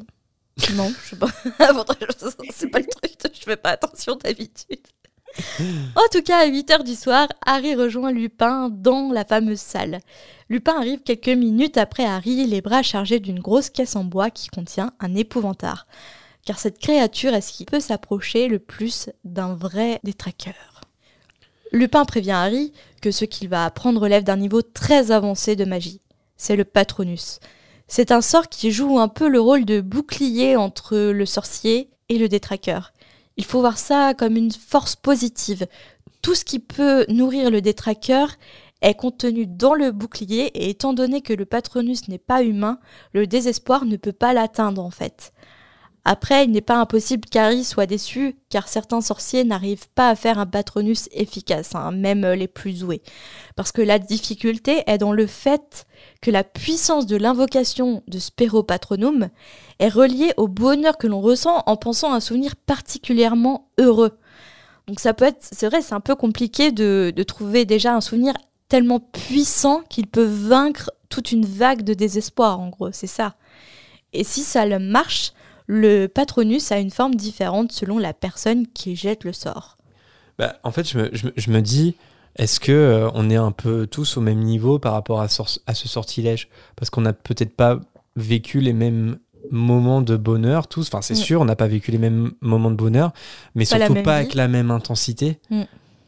Non, 0.73 0.91
je 1.03 1.09
sais 1.09 1.15
pas. 1.15 1.27
C'est 2.51 2.69
pas 2.69 2.79
le 2.79 2.87
truc, 2.87 3.13
je 3.39 3.43
fais 3.43 3.55
pas 3.55 3.69
attention 3.69 4.15
d'habitude. 4.15 4.79
En 5.95 6.07
tout 6.11 6.23
cas, 6.23 6.39
à 6.39 6.47
8h 6.47 6.83
du 6.83 6.95
soir, 6.95 7.27
Harry 7.45 7.75
rejoint 7.75 8.11
Lupin 8.11 8.69
dans 8.69 9.11
la 9.11 9.23
fameuse 9.23 9.59
salle. 9.59 9.99
Lupin 10.49 10.75
arrive 10.75 11.01
quelques 11.01 11.29
minutes 11.29 11.77
après 11.77 12.03
Harry, 12.03 12.47
les 12.47 12.61
bras 12.61 12.81
chargés 12.81 13.19
d'une 13.19 13.39
grosse 13.39 13.69
caisse 13.69 13.95
en 13.95 14.03
bois 14.03 14.31
qui 14.31 14.47
contient 14.47 14.91
un 14.99 15.13
épouvantard. 15.13 15.85
Car 16.47 16.57
cette 16.57 16.79
créature 16.79 17.35
est 17.35 17.41
ce 17.41 17.53
qui 17.53 17.65
peut 17.65 17.79
s'approcher 17.79 18.47
le 18.47 18.57
plus 18.57 19.11
d'un 19.23 19.53
vrai 19.53 19.99
détraqueur. 20.03 20.81
Lupin 21.71 22.05
prévient 22.05 22.31
Harry 22.31 22.73
que 23.03 23.11
ce 23.11 23.25
qu'il 23.25 23.49
va 23.49 23.65
apprendre 23.65 24.01
relève 24.01 24.23
d'un 24.23 24.37
niveau 24.37 24.63
très 24.63 25.11
avancé 25.11 25.55
de 25.55 25.65
magie. 25.65 26.01
C'est 26.37 26.55
le 26.55 26.65
Patronus. 26.65 27.39
C'est 27.91 28.11
un 28.11 28.21
sort 28.21 28.49
qui 28.49 28.71
joue 28.71 28.99
un 28.99 29.07
peu 29.07 29.27
le 29.27 29.41
rôle 29.41 29.65
de 29.65 29.81
bouclier 29.81 30.55
entre 30.55 30.95
le 30.95 31.25
sorcier 31.25 31.89
et 32.07 32.19
le 32.19 32.29
détraqueur. 32.29 32.93
Il 33.35 33.45
faut 33.45 33.61
voir 33.61 33.79
ça 33.79 34.13
comme 34.13 34.37
une 34.37 34.51
force 34.51 34.95
positive. 34.95 35.65
Tout 36.21 36.35
ce 36.35 36.45
qui 36.45 36.59
peut 36.59 37.07
nourrir 37.09 37.49
le 37.49 37.61
détraqueur 37.61 38.35
est 38.83 38.93
contenu 38.93 39.47
dans 39.47 39.73
le 39.73 39.91
bouclier 39.91 40.51
et 40.53 40.69
étant 40.69 40.93
donné 40.93 41.21
que 41.21 41.33
le 41.33 41.45
Patronus 41.45 42.07
n'est 42.09 42.19
pas 42.19 42.43
humain, 42.43 42.79
le 43.13 43.25
désespoir 43.25 43.85
ne 43.85 43.97
peut 43.97 44.13
pas 44.13 44.33
l'atteindre 44.33 44.83
en 44.85 44.91
fait. 44.91 45.33
Après, 46.05 46.45
il 46.45 46.51
n'est 46.51 46.61
pas 46.61 46.79
impossible 46.79 47.27
qu'Harry 47.29 47.63
soit 47.63 47.85
déçu, 47.85 48.37
car 48.49 48.67
certains 48.67 49.01
sorciers 49.01 49.43
n'arrivent 49.43 49.89
pas 49.95 50.09
à 50.09 50.15
faire 50.15 50.39
un 50.39 50.45
patronus 50.45 51.09
efficace, 51.11 51.75
hein, 51.75 51.91
même 51.91 52.25
les 52.25 52.47
plus 52.47 52.79
doués. 52.79 53.01
Parce 53.55 53.71
que 53.71 53.81
la 53.81 53.99
difficulté 53.99 54.83
est 54.87 54.97
dans 54.97 55.11
le 55.11 55.27
fait 55.27 55.85
que 56.21 56.31
la 56.31 56.43
puissance 56.43 57.05
de 57.05 57.17
l'invocation 57.17 58.01
de 58.07 58.17
Spero 58.19 58.63
Patronum 58.63 59.29
est 59.79 59.89
reliée 59.89 60.33
au 60.37 60.47
bonheur 60.47 60.97
que 60.97 61.07
l'on 61.07 61.21
ressent 61.21 61.63
en 61.65 61.75
pensant 61.75 62.13
à 62.13 62.15
un 62.15 62.21
souvenir 62.21 62.55
particulièrement 62.55 63.69
heureux. 63.77 64.17
Donc 64.87 64.99
ça 64.99 65.13
peut 65.13 65.25
être, 65.25 65.47
c'est 65.51 65.67
vrai, 65.67 65.81
c'est 65.81 65.93
un 65.93 65.99
peu 65.99 66.15
compliqué 66.15 66.71
de, 66.71 67.13
de 67.15 67.23
trouver 67.23 67.65
déjà 67.65 67.93
un 67.93 68.01
souvenir 68.01 68.33
tellement 68.69 68.99
puissant 68.99 69.81
qu'il 69.89 70.07
peut 70.07 70.23
vaincre 70.23 70.91
toute 71.09 71.31
une 71.31 71.45
vague 71.45 71.83
de 71.83 71.93
désespoir, 71.93 72.59
en 72.59 72.69
gros, 72.69 72.91
c'est 72.91 73.07
ça. 73.07 73.35
Et 74.13 74.23
si 74.23 74.41
ça 74.41 74.65
le 74.65 74.79
marche, 74.79 75.33
le 75.71 76.07
patronus 76.07 76.71
a 76.71 76.79
une 76.79 76.89
forme 76.89 77.13
différente 77.13 77.71
selon 77.71 77.99
la 77.99 78.11
personne 78.13 78.65
qui 78.73 78.95
jette 78.95 79.23
le 79.23 79.33
sort. 79.33 79.77
Bah, 80.39 80.55
en 80.63 80.71
fait, 80.71 80.89
je 80.89 80.97
me, 80.97 81.09
je 81.13 81.27
me- 81.27 81.33
je 81.37 81.51
me 81.51 81.61
dis, 81.61 81.95
est-ce 82.37 82.59
que 82.59 82.71
euh, 82.71 83.09
on 83.13 83.29
est 83.29 83.35
un 83.35 83.51
peu 83.51 83.85
tous 83.85 84.17
au 84.17 84.21
même 84.21 84.39
niveau 84.39 84.79
par 84.79 84.93
rapport 84.93 85.21
à, 85.21 85.27
sor- 85.27 85.59
à 85.67 85.75
ce 85.75 85.87
sortilège? 85.87 86.49
Parce 86.75 86.89
qu'on 86.89 87.01
n'a 87.01 87.13
peut-être 87.13 87.55
pas 87.55 87.79
vécu 88.15 88.61
les 88.61 88.73
mêmes 88.73 89.19
moments 89.51 90.01
de 90.01 90.17
bonheur, 90.17 90.67
tous. 90.67 90.87
Enfin, 90.87 91.03
c'est 91.03 91.13
Mm. 91.13 91.17
sûr, 91.17 91.41
on 91.41 91.45
n'a 91.45 91.55
pas 91.55 91.67
vécu 91.67 91.91
les 91.91 91.99
mêmes 91.99 92.31
moments 92.41 92.71
de 92.71 92.75
bonheur, 92.75 93.11
mais 93.53 93.65
Pas 93.65 93.77
surtout 93.77 93.93
pas 93.93 94.01
vie. 94.01 94.09
avec 94.09 94.33
la 94.33 94.47
même 94.47 94.71
intensité. 94.71 95.37
Mm. 95.51 95.61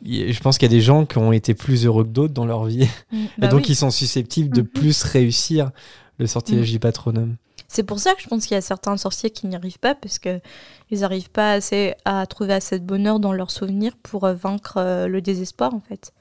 Je 0.03 0.39
pense 0.39 0.57
qu'il 0.57 0.72
y 0.72 0.74
a 0.74 0.76
des 0.76 0.82
gens 0.82 1.05
qui 1.05 1.20
ont 1.20 1.32
été 1.32 1.53
plus 1.53 1.86
heureux 1.86 2.03
que 2.03 2.09
d'autres 2.09 2.34
dans 2.34 2.47
leur 2.47 2.66
vie, 2.66 2.84
et 3.14 3.18
Bah 3.38 3.47
donc 3.47 3.59
oui. 3.62 3.66
ils 3.70 3.76
sont 3.76 3.91
susceptibles 3.91 4.49
de 4.55 4.62
Mhm. 4.62 4.68
plus 4.68 5.03
réussir 5.03 5.70
le 6.18 6.26
sortilège 6.26 6.70
Mm. 6.70 6.74
du 6.74 6.80
patronum. 6.80 7.36
C'est 7.74 7.84
pour 7.84 7.99
ça 7.99 8.13
que 8.15 8.22
je 8.22 8.28
pense 8.28 8.45
qu'il 8.45 8.55
y 8.55 8.57
a 8.57 8.61
certains 8.61 8.97
sorciers 8.97 9.30
qui 9.30 9.47
n'y 9.47 9.55
arrivent 9.55 9.80
pas, 9.80 9.95
parce 9.95 10.19
que 10.19 10.41
ils 10.89 10.99
n'arrivent 10.99 11.30
pas 11.30 11.53
assez 11.53 11.95
à 12.03 12.26
trouver 12.28 12.53
assez 12.53 12.78
de 12.78 12.84
bonheur 12.84 13.22
dans 13.22 13.32
leurs 13.32 13.49
souvenirs 13.49 13.93
pour 14.03 14.26
euh, 14.26 14.34
vaincre 14.34 14.74
euh, 14.76 15.07
le 15.07 15.22
désespoir, 15.22 15.74
en 15.74 15.80
fait. 15.80 16.11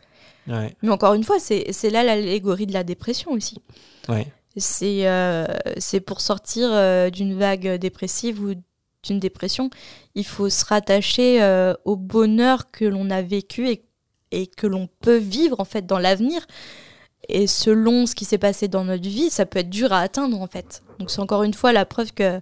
Ouais, 0.47 0.77
Mais 0.83 0.91
encore 0.91 1.15
une 1.15 1.25
fois, 1.25 1.39
c'est 1.41 1.91
là 1.91 2.05
l'allégorie 2.05 2.67
de 2.67 2.73
la 2.73 2.85
dépression 2.85 3.33
aussi. 3.33 3.59
ouais. 4.09 4.29
C'est 4.57 5.09
euh, 5.09 5.47
c'est 5.79 6.01
pour 6.01 6.21
sortir 6.21 6.69
euh, 6.73 7.09
d'une 7.09 7.39
vague 7.39 7.79
dépressive 7.79 8.43
ou 8.43 8.55
d'une 9.05 9.21
dépression, 9.21 9.71
il 10.17 10.27
faut 10.27 10.51
se 10.51 10.65
rattacher 10.65 11.41
euh, 11.41 11.75
au 11.85 11.97
bonheur 11.97 12.71
que 12.73 12.85
l'on 12.85 13.11
a 13.11 13.23
vécu 13.23 13.69
et, 13.69 13.85
et 14.33 14.49
que 14.49 14.67
l'on 14.67 14.89
peut 15.01 15.17
vivre 15.17 15.61
en 15.61 15.65
fait 15.65 15.87
dans 15.87 15.99
l'avenir. 15.99 16.47
Et 17.29 17.47
selon 17.47 18.07
ce 18.07 18.15
qui 18.17 18.25
s'est 18.25 18.39
passé 18.39 18.67
dans 18.67 18.85
notre 18.85 19.09
vie, 19.09 19.31
ça 19.31 19.47
peut 19.47 19.61
être 19.61 19.71
dur 19.71 19.93
à 19.93 20.01
atteindre 20.01 20.41
en 20.41 20.49
fait. 20.49 20.83
Donc 21.01 21.11
c'est 21.11 21.21
encore 21.21 21.43
une 21.43 21.55
fois 21.55 21.73
la 21.73 21.85
preuve 21.85 22.13
que 22.13 22.41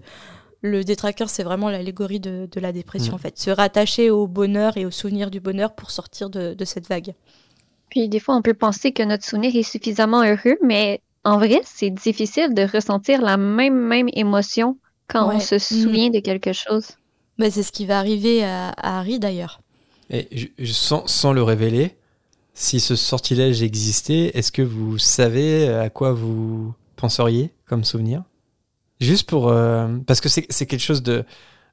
le 0.60 0.82
détraqueur, 0.84 1.30
c'est 1.30 1.44
vraiment 1.44 1.70
l'allégorie 1.70 2.20
de, 2.20 2.48
de 2.50 2.60
la 2.60 2.72
dépression 2.72 3.12
Mm. 3.12 3.14
en 3.14 3.18
fait. 3.18 3.38
Se 3.38 3.50
rattacher 3.50 4.10
au 4.10 4.26
bonheur 4.26 4.76
et 4.76 4.84
au 4.84 4.90
souvenir 4.90 5.30
du 5.30 5.40
bonheur 5.40 5.74
pour 5.74 5.90
sortir 5.90 6.28
de, 6.28 6.52
de 6.54 6.64
cette 6.64 6.88
vague. 6.88 7.14
Puis 7.90 8.08
des 8.08 8.20
fois, 8.20 8.34
on 8.36 8.42
peut 8.42 8.54
penser 8.54 8.92
que 8.92 9.02
notre 9.02 9.24
souvenir 9.24 9.54
est 9.56 9.62
suffisamment 9.62 10.22
heureux, 10.22 10.58
mais 10.62 11.00
en 11.24 11.38
vrai, 11.38 11.60
c'est 11.64 11.90
difficile 11.90 12.52
de 12.54 12.62
ressentir 12.70 13.22
la 13.22 13.36
même, 13.36 13.78
même 13.78 14.08
émotion 14.12 14.76
quand 15.06 15.32
on 15.34 15.40
se 15.40 15.58
souvient 15.58 16.10
de 16.10 16.18
quelque 16.20 16.52
chose. 16.52 16.88
Bah, 17.38 17.50
c'est 17.50 17.62
ce 17.62 17.72
qui 17.72 17.86
va 17.86 17.98
arriver 17.98 18.44
à, 18.44 18.70
à 18.70 18.98
Harry 18.98 19.18
d'ailleurs. 19.20 19.60
Et 20.10 20.26
je- 20.32 20.46
je- 20.58 20.72
sans, 20.72 21.06
sans 21.06 21.32
le 21.32 21.42
révéler, 21.42 21.96
si 22.52 22.80
ce 22.80 22.96
sortilège 22.96 23.62
existait, 23.62 24.32
est-ce 24.36 24.50
que 24.50 24.62
vous 24.62 24.98
savez 24.98 25.68
à 25.68 25.88
quoi 25.88 26.12
vous 26.12 26.74
penseriez 26.96 27.52
comme 27.66 27.84
souvenir? 27.84 28.22
Juste 29.00 29.28
pour... 29.28 29.48
euh, 29.48 29.88
parce 30.06 30.20
que 30.20 30.28
c'est 30.28 30.46
c'est 30.50 30.66
quelque 30.66 30.80
chose 30.82 31.02
de 31.02 31.24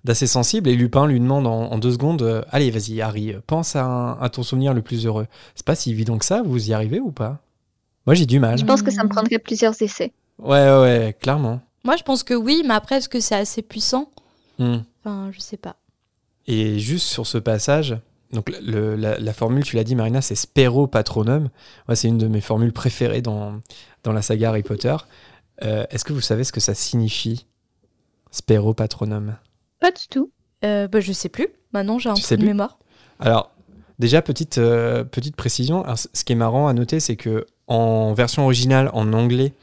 d'assez 0.03 0.27
sensible 0.27 0.69
et 0.69 0.75
Lupin 0.75 1.07
lui 1.07 1.19
demande 1.19 1.47
en, 1.47 1.71
en 1.71 1.77
deux 1.79 1.91
secondes 1.93 2.21
euh, 2.21 2.43
Allez, 2.51 2.69
vas-y, 2.69 3.01
Harry, 3.01 3.33
pense 3.47 3.75
à, 3.75 3.83
un- 3.83 4.19
à 4.21 4.29
ton 4.29 4.43
souvenir 4.43 4.73
le 4.75 4.83
plus 4.83 5.05
heureux. 5.07 5.25
C'est 5.55 5.65
pas 5.65 5.73
si 5.73 5.89
évident 5.89 6.19
que 6.19 6.25
ça, 6.25 6.43
vous 6.45 6.69
y 6.69 6.73
arrivez 6.73 6.99
ou 6.99 7.11
pas? 7.11 7.39
Moi, 8.05 8.13
j'ai 8.13 8.27
du 8.27 8.39
mal. 8.39 8.59
Je 8.59 8.65
pense 8.65 8.83
que 8.83 8.91
ça 8.91 9.03
me 9.03 9.09
prendrait 9.09 9.39
plusieurs 9.39 9.73
essais. 9.81 10.13
Ouais, 10.37 10.63
ouais, 10.69 10.79
ouais, 10.81 11.17
clairement. 11.19 11.59
Moi, 11.83 11.95
je 11.97 12.03
pense 12.03 12.21
que 12.21 12.35
oui, 12.35 12.61
mais 12.67 12.75
après, 12.75 12.97
est-ce 12.97 13.09
que 13.09 13.19
c'est 13.19 13.33
assez 13.35 13.63
puissant? 13.63 14.11
Hmm. 14.59 14.77
Enfin, 15.03 15.29
je 15.31 15.39
sais 15.39 15.57
pas. 15.57 15.75
Et 16.45 16.77
juste 16.77 17.07
sur 17.07 17.25
ce 17.25 17.39
passage, 17.39 17.97
donc 18.31 18.51
le- 18.61 18.95
la, 18.95 19.17
la 19.17 19.33
formule, 19.33 19.63
tu 19.63 19.75
l'as 19.75 19.83
dit 19.83 19.95
Marina, 19.95 20.21
c'est 20.21 20.35
Spero 20.35 20.85
Patronum. 20.85 21.49
Moi, 21.87 21.95
c'est 21.95 22.07
une 22.07 22.19
de 22.19 22.27
mes 22.27 22.41
formules 22.41 22.73
préférées 22.73 23.23
dans, 23.23 23.53
dans 24.03 24.11
la 24.13 24.21
saga 24.21 24.49
Harry 24.49 24.61
Potter. 24.61 24.95
Euh, 25.63 25.85
Est-ce 25.89 26.03
que 26.05 26.13
vous 26.13 26.21
savez 26.21 26.43
ce 26.43 26.51
que 26.51 26.59
ça 26.59 26.73
signifie 26.73 27.45
Spero 28.31 28.73
Patronum? 28.73 29.37
Pas 29.79 29.91
du 29.91 30.07
tout. 30.09 30.31
Euh, 30.63 30.87
bah, 30.87 30.99
je 30.99 31.11
sais 31.13 31.29
plus. 31.29 31.47
Maintenant, 31.73 31.99
j'ai 31.99 32.09
un 32.09 32.15
sais 32.15 32.37
de 32.37 32.45
mémoire. 32.45 32.77
Alors, 33.19 33.51
déjà, 33.99 34.21
petite, 34.21 34.57
euh, 34.57 35.03
petite 35.03 35.35
précision. 35.35 35.83
Alors, 35.83 35.97
ce 35.97 36.23
qui 36.23 36.33
est 36.33 36.37
marrant 36.37 36.67
à 36.67 36.73
noter, 36.73 36.99
c'est 36.99 37.15
que 37.15 37.45
en 37.67 38.13
version 38.13 38.43
originale, 38.43 38.89
en 38.93 39.13
anglais, 39.13 39.53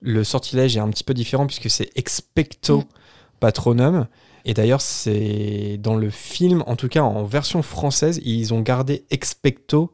le 0.00 0.24
sortilège 0.24 0.76
est 0.76 0.80
un 0.80 0.88
petit 0.88 1.04
peu 1.04 1.14
différent 1.14 1.46
puisque 1.46 1.70
c'est 1.70 1.90
Expecto 1.96 2.78
Mm. 2.78 2.84
Patronum. 3.40 4.06
Et 4.44 4.54
d'ailleurs, 4.54 4.80
c'est 4.80 5.78
dans 5.78 5.96
le 5.96 6.10
film, 6.10 6.62
en 6.66 6.76
tout 6.76 6.88
cas 6.88 7.02
en 7.02 7.24
version 7.24 7.62
française, 7.62 8.20
ils 8.24 8.52
ont 8.54 8.60
gardé 8.60 9.04
Expecto 9.10 9.92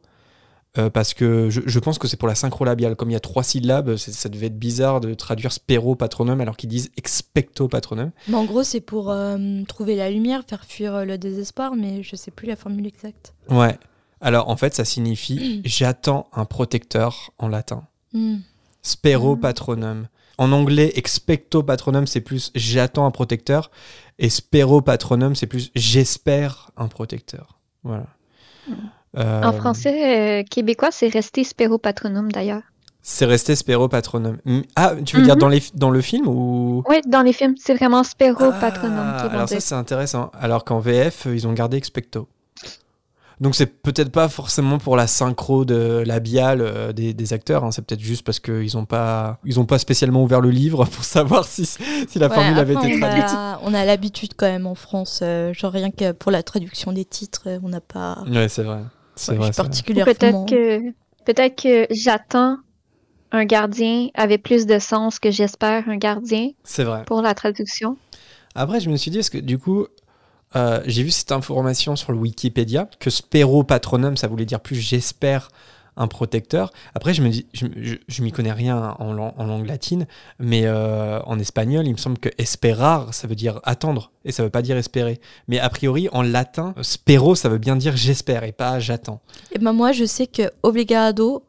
euh, 0.77 0.89
parce 0.89 1.13
que 1.13 1.49
je, 1.49 1.61
je 1.65 1.79
pense 1.79 1.97
que 1.99 2.07
c'est 2.07 2.17
pour 2.17 2.27
la 2.27 2.35
synchro 2.35 2.65
labiale. 2.65 2.95
Comme 2.95 3.09
il 3.09 3.13
y 3.13 3.17
a 3.17 3.19
trois 3.19 3.43
syllabes, 3.43 3.95
ça 3.95 4.29
devait 4.29 4.47
être 4.47 4.59
bizarre 4.59 4.99
de 5.01 5.13
traduire 5.13 5.51
Spero 5.51 5.95
Patronum 5.95 6.41
alors 6.41 6.57
qu'ils 6.57 6.69
disent 6.69 6.91
Expecto 6.97 7.67
Patronum. 7.67 8.11
Mais 8.27 8.35
en 8.35 8.45
gros, 8.45 8.63
c'est 8.63 8.81
pour 8.81 9.09
euh, 9.11 9.63
trouver 9.67 9.95
la 9.95 10.09
lumière, 10.09 10.43
faire 10.47 10.65
fuir 10.65 10.95
euh, 10.95 11.05
le 11.05 11.17
désespoir, 11.17 11.75
mais 11.75 12.03
je 12.03 12.15
sais 12.15 12.31
plus 12.31 12.47
la 12.47 12.55
formule 12.55 12.85
exacte. 12.87 13.33
Ouais. 13.49 13.77
Alors 14.21 14.49
en 14.49 14.57
fait, 14.57 14.73
ça 14.73 14.83
signifie 14.85 15.61
j'attends 15.65 16.27
un 16.33 16.45
protecteur 16.45 17.31
en 17.37 17.47
latin. 17.47 17.85
Hmm. 18.13 18.37
Spero 18.81 19.35
Mm. 19.35 19.39
patronum. 19.41 20.07
En 20.39 20.51
anglais, 20.51 20.91
expecto 20.95 21.63
patronum, 21.63 22.05
c'est 22.07 22.21
plus 22.21 22.51
j'attends 22.55 23.05
un 23.05 23.11
protecteur. 23.11 23.71
Et 24.19 24.29
spero 24.29 24.81
patronum, 24.81 25.35
c'est 25.35 25.47
plus 25.47 25.71
j'espère 25.75 26.71
un 26.77 26.87
protecteur. 26.87 27.59
Voilà. 27.83 28.07
Euh, 29.17 29.43
En 29.43 29.53
français 29.53 30.41
euh, 30.41 30.43
québécois, 30.43 30.89
c'est 30.91 31.07
resté 31.07 31.43
Spero 31.43 31.77
Patronum 31.77 32.31
d'ailleurs. 32.31 32.61
C'est 33.09 33.23
resté 33.25 33.55
spero 33.55 33.87
patronum. 33.87 34.37
Mm, 34.43 34.59
Ah, 34.75 34.91
tu 35.05 35.15
veux 35.15 35.21
dire 35.23 35.35
Mhm. 35.35 35.39
dans, 35.39 35.47
les, 35.47 35.63
dans 35.75 35.89
le 35.91 36.01
film 36.01 36.27
ou? 36.27 36.83
Oui, 36.89 36.97
dans 37.07 37.21
les 37.21 37.31
films, 37.31 37.55
c'est 37.57 37.73
vraiment 37.73 38.03
Spero 38.03 38.49
Ah, 38.51 38.59
Patronum 38.59 39.15
qui 39.21 39.27
Alors 39.33 39.47
ça, 39.47 39.61
c'est 39.61 39.75
intéressant. 39.75 40.29
Alors 40.37 40.65
qu'en 40.65 40.79
VF, 40.79 41.25
euh, 41.25 41.33
ils 41.33 41.47
ont 41.47 41.53
gardé 41.53 41.77
expecto. 41.77 42.27
Donc 43.39 43.55
c'est 43.55 43.67
peut-être 43.67 44.11
pas 44.11 44.27
forcément 44.29 44.79
pour 44.79 44.97
la 44.97 45.05
synchro 45.07 45.63
de 45.63 46.03
labiale 46.05 46.59
euh, 46.59 46.91
des, 46.91 47.13
des 47.13 47.33
acteurs, 47.33 47.63
hein. 47.63 47.71
c'est 47.71 47.83
peut-être 47.85 48.01
juste 48.01 48.25
parce 48.25 48.39
qu'ils 48.39 48.71
n'ont 48.75 48.85
pas, 48.85 49.37
ils 49.45 49.59
ont 49.59 49.65
pas 49.65 49.77
spécialement 49.77 50.23
ouvert 50.23 50.41
le 50.41 50.49
livre 50.49 50.85
pour 50.91 51.03
savoir 51.03 51.45
si, 51.45 51.65
si 51.65 52.17
la 52.19 52.27
Ouais, 52.29 52.33
formule 52.35 52.57
avait 52.57 52.75
après, 52.75 52.89
été 52.89 52.99
traduite. 52.99 53.25
a, 53.29 53.59
on 53.63 53.75
a 53.75 53.85
l'habitude 53.85 54.31
quand 54.35 54.47
même 54.47 54.65
en 54.65 54.73
France, 54.75 55.19
euh, 55.21 55.53
genre 55.53 55.71
rien 55.71 55.91
que 55.91 56.13
pour 56.13 56.31
la 56.31 56.41
traduction 56.41 56.91
des 56.91 57.05
titres, 57.05 57.43
euh, 57.45 57.59
on 57.63 57.69
n'a 57.69 57.79
pas. 57.79 58.23
Ouais, 58.27 58.49
c'est 58.49 58.63
vrai. 58.63 58.79
C'est 59.17 59.31
Ouais, 59.33 59.37
vrai, 59.37 59.47
je 59.47 59.53
suis 59.53 59.61
particulièrement. 59.61 60.13
Peut-être 60.13 60.45
que, 60.49 60.91
peut-être 61.25 61.61
que 61.61 61.87
j'attends 61.93 62.57
un 63.31 63.43
gardien 63.45 64.07
avait 64.13 64.37
plus 64.37 64.65
de 64.65 64.79
sens 64.79 65.19
que 65.19 65.31
j'espère 65.31 65.89
un 65.89 65.97
gardien 65.97 66.51
C'est 66.63 66.85
vrai. 66.85 67.03
pour 67.05 67.21
la 67.21 67.33
traduction. 67.33 67.97
Après, 68.55 68.79
je 68.79 68.89
me 68.89 68.95
suis 68.95 69.11
dit, 69.11 69.19
est-ce 69.19 69.29
que 69.31 69.37
du 69.37 69.57
coup, 69.57 69.85
euh, 70.55 70.81
j'ai 70.85 71.03
vu 71.03 71.11
cette 71.11 71.31
information 71.33 71.95
sur 71.97 72.13
le 72.13 72.17
Wikipédia, 72.19 72.87
que 72.99 73.09
spero 73.09 73.63
patronum, 73.63 74.15
ça 74.15 74.27
voulait 74.27 74.45
dire 74.45 74.61
plus 74.61 74.75
j'espère 74.77 75.49
un 75.97 76.07
protecteur. 76.07 76.71
Après, 76.95 77.13
je 77.13 77.21
me 77.21 77.29
dis, 77.29 77.45
je, 77.53 77.65
je, 77.81 77.95
je 78.07 78.21
m'y 78.23 78.31
connais 78.31 78.51
rien 78.51 78.95
en, 78.99 79.13
lang- 79.13 79.33
en 79.37 79.45
langue 79.45 79.65
latine, 79.67 80.07
mais 80.39 80.61
euh, 80.65 81.19
en 81.25 81.39
espagnol, 81.39 81.85
il 81.87 81.91
me 81.93 81.97
semble 81.97 82.17
que 82.19 82.29
esperar, 82.37 83.13
ça 83.13 83.27
veut 83.27 83.35
dire 83.35 83.59
attendre, 83.63 84.11
et 84.25 84.31
ça 84.31 84.43
veut 84.43 84.49
pas 84.49 84.61
dire 84.61 84.77
espérer. 84.77 85.19
Mais 85.47 85.59
a 85.59 85.69
priori, 85.69 86.07
en 86.11 86.21
latin, 86.21 86.73
spero, 86.81 87.35
ça 87.35 87.49
veut 87.49 87.57
bien 87.57 87.75
dire 87.75 87.95
j'espère, 87.97 88.43
et 88.43 88.51
pas 88.51 88.79
j'attends. 88.79 89.21
Et 89.51 89.59
ben 89.59 89.73
moi, 89.73 89.91
je 89.91 90.05
sais 90.05 90.27
que 90.27 90.51
obrigado, 90.63 91.43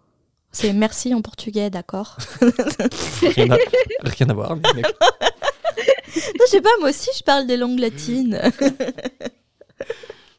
c'est 0.51 0.73
merci 0.73 1.15
en 1.15 1.21
portugais, 1.23 1.71
d'accord? 1.71 2.17
Rien 3.23 3.51
à, 3.51 3.57
rien 4.03 4.29
à 4.31 4.33
voir. 4.33 4.57
mais. 4.57 4.83
Non, 4.83 6.45
je 6.47 6.51
sais 6.51 6.61
pas, 6.63 6.71
moi 6.81 6.89
aussi, 6.89 7.11
je 7.17 7.23
parle 7.23 7.47
des 7.47 7.57
langues 7.57 7.79
latines. 7.79 8.41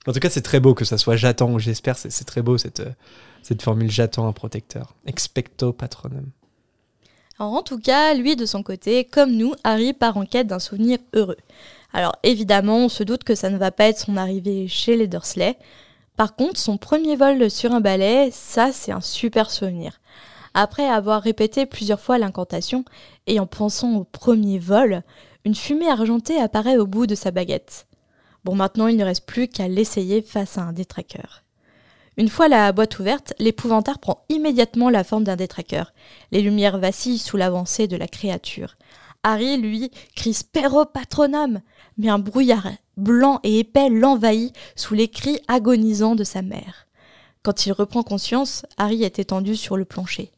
En 0.07 0.11
tout 0.13 0.19
cas, 0.19 0.29
c'est 0.29 0.41
très 0.41 0.59
beau 0.59 0.73
que 0.73 0.85
ça 0.85 0.97
soit 0.97 1.15
j'attends 1.15 1.51
ou 1.51 1.59
j'espère, 1.59 1.97
c'est 1.97 2.11
c'est 2.11 2.23
très 2.25 2.41
beau 2.41 2.57
cette, 2.57 2.79
euh, 2.79 2.89
cette 3.41 3.61
formule 3.61 3.89
j'attends 3.89 4.27
un 4.27 4.33
protecteur. 4.33 4.95
Expecto 5.05 5.73
patronum. 5.73 6.31
Alors, 7.39 7.53
en 7.53 7.61
tout 7.61 7.79
cas, 7.79 8.13
lui, 8.15 8.35
de 8.35 8.45
son 8.45 8.63
côté, 8.63 9.05
comme 9.05 9.31
nous, 9.31 9.53
Harry 9.63 9.93
part 9.93 10.17
en 10.17 10.25
quête 10.25 10.47
d'un 10.47 10.59
souvenir 10.59 10.99
heureux. 11.13 11.37
Alors, 11.93 12.15
évidemment, 12.23 12.77
on 12.79 12.89
se 12.89 13.03
doute 13.03 13.23
que 13.23 13.35
ça 13.35 13.49
ne 13.49 13.57
va 13.57 13.71
pas 13.71 13.85
être 13.85 13.99
son 13.99 14.17
arrivée 14.17 14.67
chez 14.67 14.97
les 14.97 15.07
Dursley. 15.07 15.57
Par 16.17 16.35
contre, 16.35 16.59
son 16.59 16.77
premier 16.77 17.15
vol 17.15 17.49
sur 17.49 17.71
un 17.71 17.79
balai, 17.79 18.29
ça, 18.31 18.73
c'est 18.73 18.91
un 18.91 18.99
super 18.99 19.49
souvenir. 19.51 20.01
Après 20.53 20.85
avoir 20.85 21.21
répété 21.21 21.65
plusieurs 21.65 22.01
fois 22.01 22.17
l'incantation 22.17 22.83
et 23.25 23.39
en 23.39 23.47
pensant 23.47 23.95
au 23.95 24.03
premier 24.03 24.59
vol, 24.59 25.03
Une 25.45 25.55
fumée 25.55 25.89
argentée 25.89 26.37
apparaît 26.37 26.77
au 26.77 26.85
bout 26.85 27.07
de 27.07 27.15
sa 27.15 27.31
baguette. 27.31 27.87
Bon, 28.43 28.55
maintenant, 28.55 28.87
il 28.87 28.97
ne 28.97 29.05
reste 29.05 29.25
plus 29.25 29.47
qu'à 29.47 29.69
l'essayer 29.69 30.21
face 30.21 30.57
à 30.57 30.63
un 30.63 30.73
détraqueur. 30.73 31.43
Une 32.19 32.27
fois 32.27 32.49
la 32.49 32.73
boîte 32.73 32.99
ouverte, 32.99 33.33
l'épouvantail 33.39 33.95
prend 34.01 34.25
immédiatement 34.27 34.89
la 34.89 35.05
forme 35.05 35.23
d'un 35.23 35.37
détraqueur. 35.37 35.93
Les 36.33 36.41
lumières 36.41 36.77
vacillent 36.77 37.17
sous 37.17 37.37
l'avancée 37.37 37.87
de 37.87 37.95
la 37.95 38.09
créature. 38.09 38.75
Harry, 39.23 39.55
lui, 39.55 39.89
crie 40.17 40.33
Spero 40.33 40.83
patronum, 40.83 41.61
mais 41.97 42.09
un 42.09 42.19
brouillard 42.19 42.67
blanc 42.97 43.39
et 43.43 43.59
épais 43.59 43.87
l'envahit 43.87 44.53
sous 44.75 44.95
les 44.95 45.07
cris 45.07 45.39
agonisants 45.47 46.15
de 46.15 46.25
sa 46.25 46.41
mère. 46.41 46.87
Quand 47.41 47.65
il 47.65 47.71
reprend 47.71 48.03
conscience, 48.03 48.65
Harry 48.75 49.05
est 49.05 49.19
étendu 49.19 49.55
sur 49.55 49.77
le 49.77 49.85
plancher. 49.85 50.29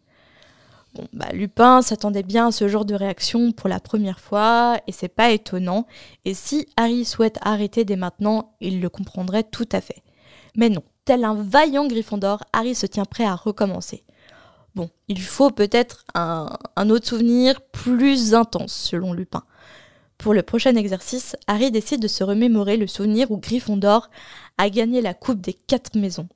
Bon, 0.93 1.07
bah, 1.13 1.29
Lupin 1.33 1.81
s'attendait 1.81 2.21
bien 2.21 2.49
à 2.49 2.51
ce 2.51 2.67
genre 2.67 2.85
de 2.85 2.93
réaction 2.93 3.51
pour 3.53 3.69
la 3.69 3.79
première 3.79 4.19
fois, 4.19 4.79
et 4.85 4.91
c'est 4.91 5.07
pas 5.07 5.31
étonnant. 5.31 5.87
Et 6.25 6.35
si 6.35 6.67
Harry 6.77 7.05
souhaite 7.05 7.39
arrêter 7.41 7.85
dès 7.85 7.95
maintenant, 7.95 8.53
il 8.61 8.81
le 8.81 8.89
comprendrait 8.89 9.45
tout 9.45 9.69
à 9.71 9.81
fait. 9.81 10.03
Mais 10.55 10.69
non, 10.69 10.83
tel 11.05 11.23
un 11.23 11.35
vaillant 11.35 11.87
Gryffondor, 11.87 12.43
Harry 12.53 12.75
se 12.75 12.85
tient 12.85 13.05
prêt 13.05 13.25
à 13.25 13.35
recommencer. 13.35 14.03
Bon, 14.75 14.89
il 15.07 15.21
faut 15.21 15.51
peut-être 15.51 16.05
un, 16.13 16.47
autre 16.89 17.07
souvenir 17.07 17.59
plus 17.71 18.33
intense, 18.33 18.73
selon 18.73 19.13
Lupin. 19.13 19.43
Pour 20.17 20.33
le 20.33 20.43
prochain 20.43 20.75
exercice, 20.75 21.35
Harry 21.47 21.71
décide 21.71 22.01
de 22.01 22.07
se 22.07 22.23
remémorer 22.23 22.77
le 22.77 22.87
souvenir 22.87 23.31
où 23.31 23.37
Gryffondor 23.37 24.09
a 24.57 24.69
gagné 24.69 25.01
la 25.01 25.13
coupe 25.13 25.41
des 25.41 25.53
quatre 25.53 25.97
maisons. 25.97 26.29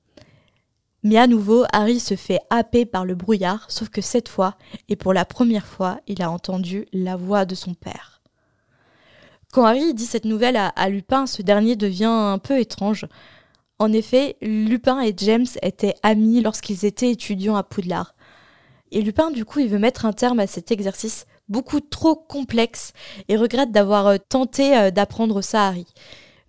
Mais 1.03 1.18
à 1.18 1.28
nouveau, 1.28 1.66
Harry 1.72 1.99
se 1.99 2.16
fait 2.16 2.39
happer 2.49 2.86
par 2.86 3.05
le 3.05 3.13
brouillard, 3.13 3.70
sauf 3.70 3.89
que 3.89 4.01
cette 4.01 4.28
fois, 4.28 4.55
et 4.89 4.95
pour 4.95 5.13
la 5.13 5.24
première 5.24 5.68
fois, 5.68 5.99
il 6.07 6.22
a 6.24 6.32
entendu 6.32 6.88
la 6.91 7.16
voix 7.16 7.45
de 7.45 7.53
son 7.53 7.76
père. 7.76 8.22
Quand 9.53 9.66
Harry 9.66 9.93
dit 9.93 10.05
cette 10.05 10.26
nouvelle 10.26 10.57
à 10.57 10.89
Lupin, 10.89 11.28
ce 11.28 11.41
dernier 11.41 11.76
devient 11.76 12.05
un 12.05 12.39
peu 12.39 12.59
étrange. 12.59 13.05
En 13.80 13.91
effet, 13.91 14.38
Lupin 14.41 15.01
et 15.01 15.13
James 15.17 15.45
étaient 15.61 15.95
amis 16.03 16.41
lorsqu'ils 16.41 16.86
étaient 16.86 17.11
étudiants 17.11 17.55
à 17.55 17.63
Poudlard. 17.63 18.15
Et 18.91 19.01
Lupin, 19.01 19.32
du 19.32 19.43
coup, 19.43 19.59
il 19.59 19.67
veut 19.67 19.80
mettre 19.80 20.05
un 20.05 20.13
terme 20.13 20.39
à 20.39 20.47
cet 20.47 20.71
exercice 20.71 21.26
beaucoup 21.49 21.80
trop 21.80 22.15
complexe 22.15 22.93
et 23.28 23.38
regrette 23.38 23.71
d'avoir 23.71 24.07
euh, 24.07 24.17
tenté 24.30 24.78
euh, 24.78 24.91
d'apprendre 24.91 25.41
ça 25.41 25.65
à 25.65 25.67
Harry. 25.67 25.86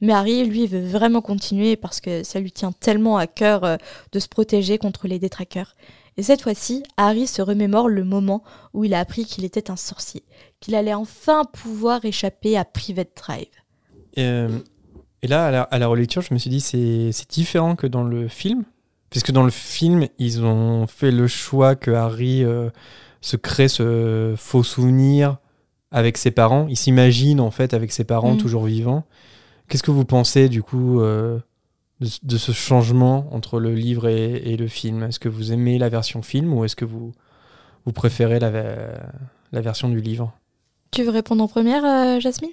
Mais 0.01 0.12
Harry, 0.12 0.45
lui, 0.45 0.66
veut 0.66 0.87
vraiment 0.87 1.22
continuer 1.22 1.77
parce 1.77 2.01
que 2.01 2.22
ça 2.22 2.39
lui 2.39 2.53
tient 2.53 2.72
tellement 2.72 3.16
à 3.16 3.27
cœur 3.27 3.64
euh, 3.64 3.77
de 4.12 4.18
se 4.18 4.29
protéger 4.29 4.79
contre 4.79 5.09
les 5.09 5.18
détraqueurs. 5.18 5.74
Et 6.18 6.22
cette 6.22 6.43
fois-ci, 6.43 6.83
Harry 6.97 7.27
se 7.27 7.43
remémore 7.43 7.89
le 7.89 8.05
moment 8.05 8.43
où 8.72 8.85
il 8.85 8.95
a 8.95 9.01
appris 9.01 9.24
qu'il 9.24 9.45
était 9.45 9.70
un 9.70 9.77
sorcier, 9.77 10.24
qu'il 10.61 10.74
allait 10.74 10.95
enfin 10.95 11.45
pouvoir 11.45 12.05
échapper 12.05 12.57
à 12.57 12.64
Private 12.64 13.11
Drive. 13.16 13.47
Euh, 14.18 14.59
et 15.23 15.27
là, 15.29 15.47
à 15.47 15.51
la, 15.51 15.62
à 15.62 15.79
la 15.79 15.87
relecture, 15.87 16.23
je 16.23 16.33
me 16.35 16.39
suis 16.39 16.51
dit, 16.51 16.61
c'est 16.61 17.11
c'est 17.12 17.31
différent 17.31 17.77
que 17.77 17.87
dans 17.87 18.05
le 18.05 18.29
film. 18.29 18.64
Puisque 19.11 19.31
dans 19.31 19.45
le 19.45 19.51
film, 19.51 20.07
ils 20.19 20.45
ont 20.45 20.87
fait 20.89 21.12
le 21.12 21.27
choix 21.29 21.77
que 21.77 21.93
Harry 21.93 22.43
euh, 22.45 22.71
se 23.21 23.37
crée 23.37 23.69
ce 23.69 24.35
faux 24.37 24.64
souvenir 24.64 25.37
avec 25.93 26.19
ses 26.19 26.33
parents. 26.33 26.67
Il 26.69 26.77
s'imagine, 26.77 27.41
en 27.41 27.53
fait, 27.53 27.73
avec 27.73 27.93
ses 27.93 28.05
parents 28.05 28.35
Mm. 28.35 28.39
toujours 28.39 28.64
vivants. 28.64 29.05
Qu'est-ce 29.69 29.85
que 29.85 29.93
vous 29.93 30.05
pensez, 30.05 30.49
du 30.49 30.62
coup, 30.62 31.01
euh, 31.01 31.39
de, 32.01 32.09
de 32.25 32.37
ce 32.37 32.51
changement 32.53 33.29
entre 33.33 33.61
le 33.61 33.75
livre 33.75 34.09
et, 34.09 34.33
et 34.53 34.57
le 34.57 34.67
film? 34.67 35.05
Est-ce 35.05 35.21
que 35.21 35.29
vous 35.29 35.53
aimez 35.53 35.79
la 35.79 35.89
version 35.89 36.21
film 36.21 36.53
ou 36.53 36.64
est-ce 36.64 36.77
que 36.77 36.85
vous, 36.85 37.12
vous 37.85 37.93
préférez 37.93 38.41
la 38.41 38.51
version 39.61 39.89
du 39.89 40.01
livre? 40.01 40.33
Tu 40.91 41.05
veux 41.05 41.11
répondre 41.11 41.43
en 41.45 41.49
première, 41.49 41.85
euh, 41.85 42.21
Jasmine? 42.21 42.51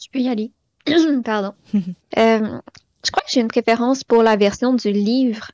Je 0.00 0.06
peux 0.12 0.20
y 0.20 0.28
aller. 0.28 0.52
Pardon. 1.24 1.54
Euh, 2.18 2.60
je 3.04 3.10
crois 3.10 3.22
que 3.24 3.30
j'ai 3.32 3.40
une 3.40 3.48
préférence 3.48 4.04
pour 4.04 4.22
la 4.22 4.36
version 4.36 4.74
du 4.74 4.90
livre. 4.92 5.50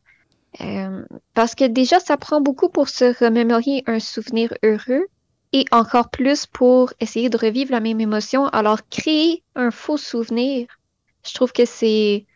euh, 0.60 1.04
parce 1.34 1.54
que 1.54 1.64
déjà, 1.66 2.00
ça 2.00 2.16
prend 2.16 2.40
beaucoup 2.40 2.68
pour 2.70 2.88
se 2.88 3.06
remémorer 3.24 3.84
un 3.86 4.00
souvenir 4.00 4.54
heureux 4.64 5.06
et 5.52 5.64
encore 5.72 6.10
plus 6.10 6.46
pour 6.46 6.92
essayer 7.00 7.30
de 7.30 7.38
revivre 7.38 7.72
la 7.72 7.80
même 7.80 8.00
émotion. 8.00 8.46
Alors, 8.48 8.80
créer 8.90 9.44
un 9.56 9.70
faux 9.70 9.96
souvenir, 9.98 10.66
je 11.26 11.34
trouve 11.34 11.52
que 11.52 11.64
c'est... 11.66 12.26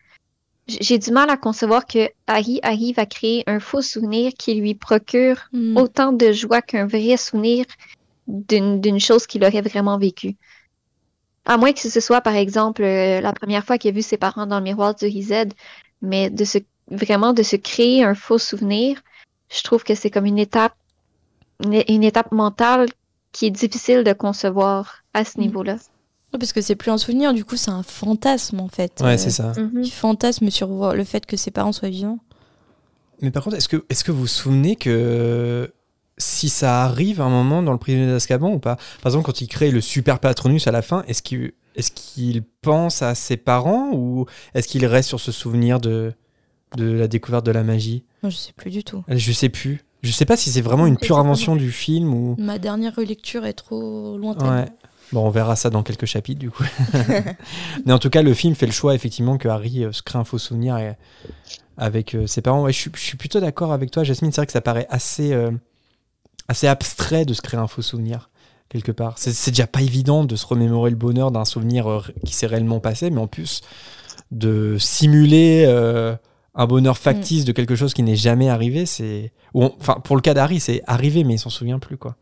J'ai 0.67 0.97
du 0.99 1.11
mal 1.11 1.29
à 1.29 1.37
concevoir 1.37 1.85
que 1.85 2.09
Harry 2.27 2.59
arrive 2.63 2.99
à 2.99 3.05
créer 3.05 3.43
un 3.47 3.59
faux 3.59 3.81
souvenir 3.81 4.33
qui 4.37 4.55
lui 4.55 4.75
procure 4.75 5.37
Hmm. 5.51 5.77
autant 5.77 6.13
de 6.13 6.31
joie 6.31 6.61
qu'un 6.61 6.87
vrai 6.87 7.17
souvenir 7.17 7.65
d'une 8.27 8.99
chose 8.99 9.27
qu'il 9.27 9.43
aurait 9.45 9.61
vraiment 9.61 9.97
vécue. 9.99 10.35
À 11.45 11.57
moins 11.57 11.73
que 11.73 11.79
ce 11.79 11.99
soit, 11.99 12.21
par 12.21 12.35
exemple, 12.35 12.83
euh, 12.83 13.19
la 13.21 13.33
première 13.33 13.65
fois 13.65 13.77
qu'il 13.77 13.89
a 13.89 13.93
vu 13.93 14.01
ses 14.01 14.17
parents 14.17 14.45
dans 14.45 14.57
le 14.59 14.63
miroir 14.63 14.95
du 14.95 15.05
Rized, 15.05 15.53
mais 16.01 16.29
de 16.29 16.45
se, 16.45 16.59
vraiment 16.89 17.33
de 17.33 17.43
se 17.43 17.55
créer 17.57 18.03
un 18.03 18.15
faux 18.15 18.37
souvenir, 18.37 19.01
je 19.53 19.61
trouve 19.63 19.83
que 19.83 19.93
c'est 19.95 20.09
comme 20.09 20.25
une 20.25 20.39
étape, 20.39 20.73
une, 21.63 21.83
une 21.89 22.03
étape 22.03 22.31
mentale 22.31 22.87
qui 23.33 23.45
est 23.47 23.51
difficile 23.51 24.03
de 24.03 24.13
concevoir 24.13 25.03
à 25.13 25.25
ce 25.25 25.37
Mm. 25.37 25.41
niveau-là. 25.41 25.73
Ouais, 26.31 26.39
Parce 26.39 26.53
que 26.53 26.61
c'est 26.61 26.75
plus 26.75 26.91
un 26.91 26.97
souvenir, 26.97 27.33
du 27.33 27.43
coup, 27.45 27.57
c'est 27.57 27.71
un 27.71 27.83
fantasme 27.83 28.59
en 28.59 28.67
fait. 28.69 28.93
Ouais, 29.01 29.13
Euh, 29.13 29.17
c'est 29.17 29.29
ça. 29.31 29.51
Mhm. 29.57 29.83
Il 29.83 29.91
fantasme 29.91 30.49
sur 30.49 30.93
le 30.93 31.03
fait 31.03 31.25
que 31.25 31.35
ses 31.37 31.51
parents 31.51 31.71
soient 31.73 31.89
vivants. 31.89 32.19
Mais 33.21 33.31
par 33.31 33.43
contre, 33.43 33.57
est-ce 33.57 33.67
que, 33.69 33.83
est 33.89 34.01
que 34.03 34.11
vous 34.11 34.21
vous 34.21 34.27
souvenez 34.27 34.75
que 34.75 35.71
si 36.23 36.49
ça 36.49 36.83
arrive 36.83 37.21
à 37.21 37.25
un 37.25 37.29
moment 37.29 37.61
dans 37.61 37.71
le 37.71 37.77
prisonnier 37.77 38.07
d'Azkaban 38.07 38.49
ou 38.51 38.59
pas 38.59 38.75
Par 39.01 39.11
exemple, 39.11 39.25
quand 39.25 39.41
il 39.41 39.47
crée 39.47 39.71
le 39.71 39.81
super 39.81 40.19
patronus 40.19 40.67
à 40.67 40.71
la 40.71 40.81
fin, 40.81 41.03
est-ce 41.07 41.21
qu'il 41.21 42.37
est 42.37 42.43
pense 42.61 43.01
à 43.01 43.13
ses 43.15 43.37
parents 43.37 43.91
ou 43.93 44.25
est-ce 44.53 44.67
qu'il 44.67 44.85
reste 44.85 45.09
sur 45.09 45.19
ce 45.19 45.31
souvenir 45.31 45.79
de, 45.79 46.13
de 46.77 46.91
la 46.91 47.07
découverte 47.07 47.45
de 47.45 47.51
la 47.51 47.63
magie? 47.63 48.03
Moi, 48.23 48.29
je 48.29 48.37
sais 48.37 48.53
plus 48.53 48.71
du 48.71 48.83
tout. 48.83 49.03
Je 49.07 49.31
sais 49.31 49.49
plus. 49.49 49.81
Je 50.01 50.11
sais 50.11 50.25
pas 50.25 50.35
si 50.37 50.49
c'est 50.49 50.61
vraiment 50.61 50.85
une 50.85 50.97
pure 50.97 51.17
invention 51.17 51.55
du 51.55 51.71
film 51.71 52.13
ou. 52.13 52.35
Ma 52.37 52.57
dernière 52.59 52.95
relecture 52.95 53.45
est 53.45 53.53
trop 53.53 54.17
lointaine. 54.17 54.49
Ouais. 54.49 54.65
Bon, 55.11 55.25
on 55.27 55.29
verra 55.29 55.55
ça 55.55 55.69
dans 55.69 55.83
quelques 55.83 56.05
chapitres 56.05 56.39
du 56.39 56.49
coup. 56.49 56.63
Mais 57.85 57.93
en 57.93 57.99
tout 57.99 58.09
cas, 58.09 58.21
le 58.21 58.33
film 58.33 58.55
fait 58.55 58.65
le 58.65 58.71
choix 58.71 58.95
effectivement 58.95 59.37
que 59.37 59.47
Harry 59.47 59.83
euh, 59.83 59.91
se 59.91 60.01
crée 60.01 60.17
un 60.19 60.23
faux 60.23 60.37
souvenir 60.39 60.77
et- 60.77 60.95
avec 61.77 62.15
euh, 62.15 62.27
ses 62.27 62.41
parents. 62.41 62.63
Ouais, 62.63 62.73
je, 62.73 62.79
suis, 62.79 62.91
je 62.95 62.99
suis 63.01 63.17
plutôt 63.17 63.39
d'accord 63.39 63.73
avec 63.73 63.91
toi, 63.91 64.03
Jasmine. 64.03 64.31
C'est 64.31 64.41
vrai 64.41 64.45
que 64.45 64.51
ça 64.51 64.61
paraît 64.61 64.87
assez, 64.89 65.33
euh, 65.33 65.51
assez 66.47 66.67
abstrait 66.67 67.25
de 67.25 67.33
se 67.33 67.41
créer 67.41 67.59
un 67.59 67.67
faux 67.67 67.81
souvenir 67.81 68.29
quelque 68.69 68.91
part. 68.91 69.17
C'est 69.17 69.51
déjà 69.51 69.67
pas 69.67 69.81
évident 69.81 70.23
de 70.23 70.35
se 70.35 70.45
remémorer 70.45 70.89
le 70.89 70.95
bonheur 70.95 71.31
d'un 71.31 71.45
souvenir 71.45 71.87
euh, 71.87 72.01
qui 72.25 72.33
s'est 72.33 72.47
réellement 72.47 72.79
passé, 72.79 73.09
mais 73.11 73.21
en 73.21 73.27
plus 73.27 73.61
de 74.31 74.77
simuler 74.79 75.65
euh, 75.67 76.15
un 76.55 76.65
bonheur 76.65 76.97
factice 76.97 77.45
de 77.45 77.51
quelque 77.51 77.75
chose 77.75 77.93
qui 77.93 78.01
n'est 78.03 78.15
jamais 78.15 78.49
arrivé, 78.49 78.85
c'est. 78.85 79.31
Enfin, 79.53 79.95
pour 80.03 80.15
le 80.15 80.21
cas 80.21 80.33
d'Harry, 80.33 80.59
c'est 80.59 80.81
arrivé, 80.87 81.23
mais 81.23 81.35
il 81.35 81.39
s'en 81.39 81.51
souvient 81.51 81.79
plus 81.79 81.97
quoi. 81.97 82.15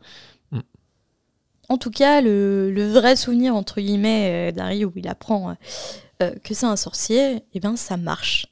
En 1.68 1.78
tout 1.78 1.90
cas, 1.90 2.20
le, 2.20 2.70
le 2.70 2.90
vrai 2.90 3.16
souvenir, 3.16 3.56
entre 3.56 3.80
guillemets, 3.80 4.50
euh, 4.50 4.52
d'Harry 4.52 4.84
où 4.84 4.92
il 4.96 5.08
apprend 5.08 5.56
euh, 6.20 6.30
que 6.44 6.52
c'est 6.52 6.66
un 6.66 6.76
sorcier, 6.76 7.44
eh 7.54 7.60
ben, 7.60 7.76
ça 7.76 7.96
marche. 7.96 8.46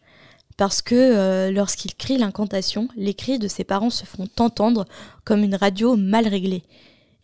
Parce 0.60 0.82
que 0.82 0.94
euh, 0.94 1.50
lorsqu'il 1.50 1.94
crie 1.94 2.18
l'incantation, 2.18 2.88
les 2.94 3.14
cris 3.14 3.38
de 3.38 3.48
ses 3.48 3.64
parents 3.64 3.88
se 3.88 4.04
font 4.04 4.28
entendre 4.38 4.84
comme 5.24 5.42
une 5.42 5.54
radio 5.54 5.96
mal 5.96 6.28
réglée. 6.28 6.64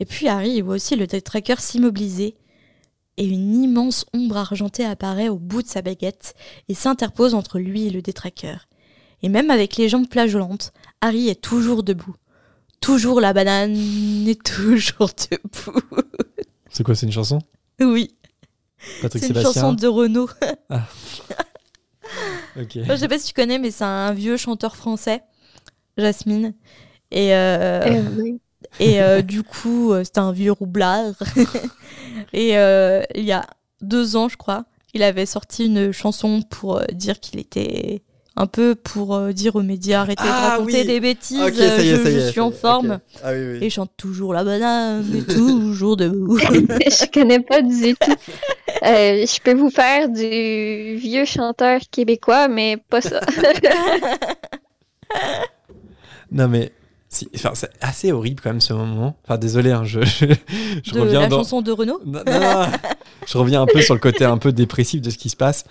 Et 0.00 0.06
puis 0.06 0.26
Harry 0.26 0.52
il 0.52 0.62
voit 0.62 0.76
aussi 0.76 0.96
le 0.96 1.06
tracker 1.06 1.56
s'immobiliser 1.58 2.34
et 3.18 3.26
une 3.26 3.62
immense 3.62 4.06
ombre 4.14 4.38
argentée 4.38 4.86
apparaît 4.86 5.28
au 5.28 5.36
bout 5.36 5.62
de 5.62 5.68
sa 5.68 5.82
baguette 5.82 6.34
et 6.70 6.74
s'interpose 6.74 7.34
entre 7.34 7.58
lui 7.58 7.86
et 7.86 7.90
le 7.90 8.00
détraqueur. 8.00 8.68
Et 9.22 9.28
même 9.28 9.50
avec 9.50 9.76
les 9.76 9.90
jambes 9.90 10.10
flageolantes, 10.10 10.72
Harry 11.02 11.28
est 11.28 11.42
toujours 11.42 11.82
debout. 11.82 12.16
Toujours 12.80 13.20
la 13.20 13.34
banane 13.34 13.76
est 14.26 14.42
toujours 14.42 15.10
debout. 15.30 15.78
C'est 16.70 16.84
quoi, 16.84 16.94
c'est 16.94 17.04
une 17.04 17.12
chanson? 17.12 17.40
Oui, 17.80 18.14
c'est 18.78 19.14
une 19.14 19.20
Sébastien 19.20 19.52
chanson 19.52 19.72
de 19.74 19.86
Renaud. 19.86 20.30
Je 22.56 22.96
sais 22.96 23.08
pas 23.08 23.18
si 23.18 23.28
tu 23.28 23.32
connais, 23.34 23.58
mais 23.58 23.70
c'est 23.70 23.84
un 23.84 24.12
vieux 24.12 24.36
chanteur 24.36 24.76
français, 24.76 25.22
Jasmine. 25.96 26.54
Et, 27.10 27.34
euh, 27.34 28.02
oui. 28.18 28.40
et 28.80 29.00
euh, 29.00 29.22
du 29.22 29.42
coup, 29.42 29.92
euh, 29.92 30.04
c'était 30.04 30.18
un 30.18 30.32
vieux 30.32 30.52
roublard. 30.52 31.14
et 32.32 32.58
euh, 32.58 33.02
il 33.14 33.24
y 33.24 33.32
a 33.32 33.46
deux 33.82 34.16
ans, 34.16 34.28
je 34.28 34.36
crois, 34.36 34.64
il 34.94 35.02
avait 35.02 35.26
sorti 35.26 35.66
une 35.66 35.92
chanson 35.92 36.42
pour 36.42 36.80
dire 36.92 37.20
qu'il 37.20 37.38
était 37.38 38.02
un 38.36 38.46
peu 38.46 38.74
pour 38.74 39.14
euh, 39.14 39.32
dire 39.32 39.56
aux 39.56 39.62
médias 39.62 40.02
arrêtez 40.02 40.22
de 40.22 40.28
Ah, 40.30 40.50
raconter 40.50 40.80
oui. 40.82 40.86
des 40.86 41.00
bêtises, 41.00 41.40
est, 41.40 41.84
je, 41.84 42.20
je 42.20 42.30
suis 42.30 42.40
en 42.40 42.50
forme. 42.50 42.98
Ah 43.24 43.32
oui, 43.32 43.38
oui. 43.38 43.58
Et 43.62 43.66
il 43.66 43.70
chante 43.70 43.92
toujours 43.96 44.34
la 44.34 44.44
banane 44.44 45.04
et 45.14 45.22
toujours 45.22 45.96
debout. 45.96 46.38
je 46.40 47.10
connais 47.12 47.40
pas 47.40 47.62
du 47.62 47.94
tout. 47.94 48.12
Euh, 48.82 49.24
je 49.26 49.40
peux 49.42 49.54
vous 49.54 49.70
faire 49.70 50.08
du 50.10 50.96
vieux 50.96 51.24
chanteur 51.24 51.80
québécois, 51.90 52.48
mais 52.48 52.76
pas 52.90 53.00
ça. 53.00 53.20
Non 56.32 56.48
mais 56.48 56.72
Si- 57.08 57.28
Enfin, 57.36 57.52
c'est 57.54 57.70
assez 57.80 58.10
horrible 58.12 58.40
quand 58.42 58.50
même 58.50 58.60
ce 58.60 58.72
moment. 58.72 59.16
Enfin, 59.24 59.38
désolé, 59.38 59.70
hein, 59.70 59.84
je, 59.84 60.00
je, 60.02 60.26
je 60.82 60.92
de 60.92 61.00
reviens 61.00 61.20
la 61.20 61.28
dans. 61.28 61.38
chanson 61.38 61.62
de 61.62 61.70
Renaud 61.70 62.00
Non, 62.04 62.20
non, 62.26 62.40
non. 62.40 62.66
je 63.26 63.38
reviens 63.38 63.62
un 63.62 63.66
peu 63.66 63.80
sur 63.80 63.94
le 63.94 64.00
côté 64.00 64.24
un 64.24 64.36
peu 64.38 64.52
dépressif 64.52 65.00
de 65.00 65.10
ce 65.10 65.16
qui 65.16 65.28
se 65.28 65.36
passe. 65.36 65.64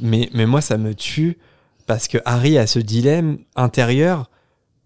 Mais, 0.00 0.28
mais 0.34 0.44
moi, 0.44 0.60
ça 0.60 0.76
me 0.78 0.94
tue 0.94 1.38
parce 1.86 2.08
que 2.08 2.18
Harry 2.24 2.58
a 2.58 2.66
ce 2.66 2.78
dilemme 2.78 3.38
intérieur 3.56 4.30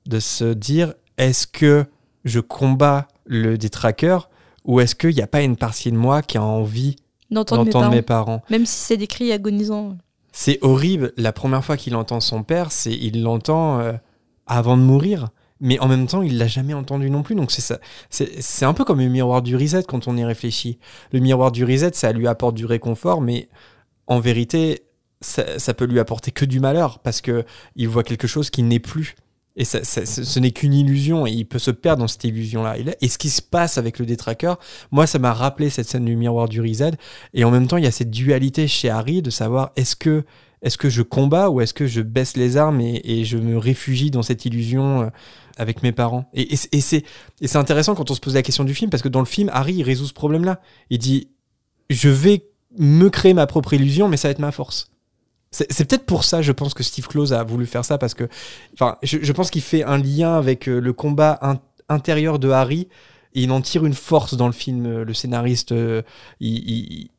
de 0.06 0.20
se 0.20 0.52
dire 0.52 0.94
est-ce 1.18 1.46
que 1.46 1.86
je 2.24 2.40
combats 2.40 3.08
le 3.24 3.58
détraqueur 3.58 4.30
ou 4.64 4.80
est-ce 4.80 4.94
qu'il 4.94 5.14
n'y 5.14 5.22
a 5.22 5.26
pas 5.26 5.42
une 5.42 5.56
partie 5.56 5.90
de 5.90 5.96
moi 5.96 6.22
qui 6.22 6.38
a 6.38 6.42
envie 6.42 6.96
d'entendre 7.30 7.64
mes 7.64 7.70
parents. 7.70 7.90
mes 7.90 8.02
parents? 8.02 8.42
Même 8.50 8.66
si 8.66 8.78
c'est 8.78 8.96
des 8.96 9.06
cris 9.06 9.32
agonisants. 9.32 9.96
C'est 10.32 10.58
horrible. 10.62 11.12
La 11.16 11.32
première 11.32 11.64
fois 11.64 11.76
qu'il 11.76 11.96
entend 11.96 12.20
son 12.20 12.42
père, 12.42 12.72
c'est 12.72 12.92
il 12.92 13.22
l'entend 13.22 13.80
euh, 13.80 13.92
avant 14.46 14.76
de 14.76 14.82
mourir. 14.82 15.28
Mais 15.60 15.78
en 15.78 15.88
même 15.88 16.06
temps, 16.06 16.20
il 16.20 16.36
l'a 16.36 16.46
jamais 16.46 16.74
entendu 16.74 17.08
non 17.08 17.22
plus. 17.22 17.34
Donc 17.34 17.50
c'est 17.50 17.62
ça. 17.62 17.78
C'est 18.10 18.42
c'est 18.42 18.66
un 18.66 18.74
peu 18.74 18.84
comme 18.84 18.98
le 18.98 19.08
miroir 19.08 19.40
du 19.40 19.56
reset 19.56 19.84
quand 19.84 20.08
on 20.08 20.16
y 20.16 20.24
réfléchit. 20.24 20.78
Le 21.12 21.20
miroir 21.20 21.52
du 21.52 21.64
reset, 21.64 21.92
ça 21.94 22.12
lui 22.12 22.26
apporte 22.26 22.54
du 22.54 22.66
réconfort, 22.66 23.22
mais 23.22 23.48
en 24.06 24.20
vérité, 24.20 24.85
ça, 25.20 25.58
ça 25.58 25.74
peut 25.74 25.86
lui 25.86 25.98
apporter 25.98 26.30
que 26.30 26.44
du 26.44 26.60
malheur 26.60 26.98
parce 27.00 27.20
que 27.20 27.44
il 27.74 27.88
voit 27.88 28.04
quelque 28.04 28.26
chose 28.26 28.50
qui 28.50 28.62
n'est 28.62 28.80
plus. 28.80 29.16
Et 29.56 29.64
ça, 29.64 29.82
ça- 29.84 30.04
ce 30.04 30.38
n'est 30.38 30.50
qu'une 30.50 30.74
illusion 30.74 31.26
et 31.26 31.30
il 31.30 31.46
peut 31.46 31.58
se 31.58 31.70
perdre 31.70 32.00
dans 32.00 32.08
cette 32.08 32.24
illusion-là. 32.24 32.76
Et, 33.00 33.08
ce 33.08 33.16
qui 33.16 33.30
se 33.30 33.40
passe 33.40 33.78
avec 33.78 33.98
le 33.98 34.04
détraqueur, 34.04 34.58
moi, 34.90 35.06
ça 35.06 35.18
m'a 35.18 35.32
rappelé 35.32 35.70
cette 35.70 35.88
scène 35.88 36.04
du 36.04 36.14
miroir 36.14 36.48
du 36.48 36.60
reset. 36.60 36.92
Et 37.32 37.42
en 37.44 37.50
même 37.50 37.66
temps, 37.66 37.78
il 37.78 37.84
y 37.84 37.86
a 37.86 37.90
cette 37.90 38.10
dualité 38.10 38.68
chez 38.68 38.90
Harry 38.90 39.22
de 39.22 39.30
savoir 39.30 39.72
est-ce 39.76 39.96
que, 39.96 40.24
est 40.60 40.76
que 40.76 40.90
je 40.90 41.00
combats 41.00 41.48
ou 41.48 41.62
est-ce 41.62 41.72
que 41.72 41.86
je 41.86 42.02
baisse 42.02 42.36
les 42.36 42.58
armes 42.58 42.82
et, 42.82 43.24
je 43.24 43.38
me 43.38 43.56
réfugie 43.56 44.10
dans 44.10 44.22
cette 44.22 44.44
illusion 44.44 45.04
euh, 45.04 45.08
avec 45.56 45.82
mes 45.82 45.92
parents? 45.92 46.28
Et, 46.34 46.52
et 46.52 46.80
c'est 46.82 47.04
intéressant 47.54 47.94
quand 47.94 48.10
on 48.10 48.14
se 48.14 48.20
pose 48.20 48.34
la 48.34 48.42
question 48.42 48.64
du 48.64 48.74
film 48.74 48.90
parce 48.90 49.02
que 49.02 49.08
dans 49.08 49.20
le 49.20 49.26
film, 49.26 49.50
Harry 49.54 49.76
il 49.76 49.82
résout 49.84 50.06
ce 50.06 50.12
problème-là. 50.12 50.60
Il 50.90 50.98
dit 50.98 51.30
je 51.88 52.10
vais 52.10 52.44
me 52.78 53.08
créer 53.08 53.32
ma 53.32 53.46
propre 53.46 53.72
illusion, 53.72 54.08
mais 54.08 54.16
ça 54.18 54.28
va 54.28 54.32
être 54.32 54.38
ma 54.38 54.52
force. 54.52 54.90
C'est 55.68 55.88
peut-être 55.88 56.04
pour 56.06 56.24
ça, 56.24 56.42
je 56.42 56.52
pense 56.52 56.74
que 56.74 56.82
Steve 56.82 57.06
Close 57.06 57.32
a 57.32 57.42
voulu 57.42 57.66
faire 57.66 57.84
ça 57.84 57.98
parce 57.98 58.14
que, 58.14 58.28
je, 59.02 59.32
pense 59.32 59.50
qu'il 59.50 59.62
fait 59.62 59.84
un 59.84 59.96
lien 59.98 60.34
avec 60.36 60.68
euh, 60.68 60.80
le 60.80 60.92
combat 60.92 61.38
in- 61.40 61.60
intérieur 61.88 62.38
de 62.38 62.50
Harry 62.50 62.88
et 63.34 63.42
il 63.42 63.50
en 63.50 63.60
tire 63.60 63.86
une 63.86 63.94
force 63.94 64.34
dans 64.36 64.46
le 64.46 64.52
film. 64.52 64.86
euh, 64.86 65.04
Le 65.04 65.14
scénariste, 65.14 65.72
euh, 65.72 66.02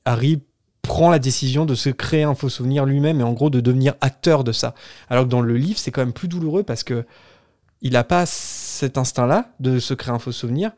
Harry 0.06 0.42
prend 0.82 1.10
la 1.10 1.20
décision 1.20 1.66
de 1.66 1.76
se 1.76 1.90
créer 1.90 2.24
un 2.24 2.36
faux 2.36 2.50
souvenir 2.50 2.86
lui-même 2.86 3.20
et 3.20 3.24
en 3.24 3.34
gros 3.34 3.50
de 3.50 3.60
devenir 3.60 3.96
acteur 4.02 4.44
de 4.44 4.52
ça. 4.52 4.74
Alors 5.10 5.26
que 5.26 5.30
dans 5.30 5.42
le 5.42 5.58
livre, 5.58 5.80
c'est 5.80 5.92
quand 5.92 6.02
même 6.02 6.14
plus 6.14 6.28
douloureux 6.28 6.64
parce 6.64 6.84
que 6.84 7.06
il 7.82 7.94
n'a 7.94 8.04
pas 8.04 8.26
cet 8.26 8.98
instinct-là 8.98 9.52
de 9.60 9.80
se 9.80 9.94
créer 9.94 10.14
un 10.14 10.20
faux 10.20 10.32
souvenir, 10.32 10.72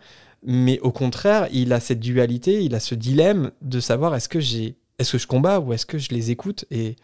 mais 0.43 0.79
au 0.81 0.91
contraire, 0.91 1.47
il 1.51 1.71
a 1.73 1.79
cette 1.79 1.99
dualité, 1.99 2.63
il 2.63 2.75
a 2.75 2.79
ce 2.79 2.95
dilemme 2.95 3.51
de 3.61 3.79
savoir 3.79 4.15
est-ce 4.15 4.27
que 4.29 4.39
j'ai, 4.39 4.75
est-ce 4.97 5.13
que 5.13 5.17
je 5.17 5.27
combats 5.27 5.59
ou 5.59 5.73
est-ce 5.73 5.85
que 5.85 5.97
je 5.97 6.09
les 6.09 6.31
écoute 6.31 6.65
et 6.71 6.95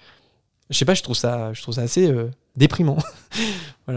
je 0.70 0.78
sais 0.78 0.86
pas, 0.86 0.93
je 0.93 1.03
trouve 1.03 1.16
ça, 1.16 1.53
je 1.53 1.61
trouve 1.61 1.76
ça 1.76 1.82
assez 1.82 2.09
euh, 2.09 2.30
déprimant. 2.55 2.97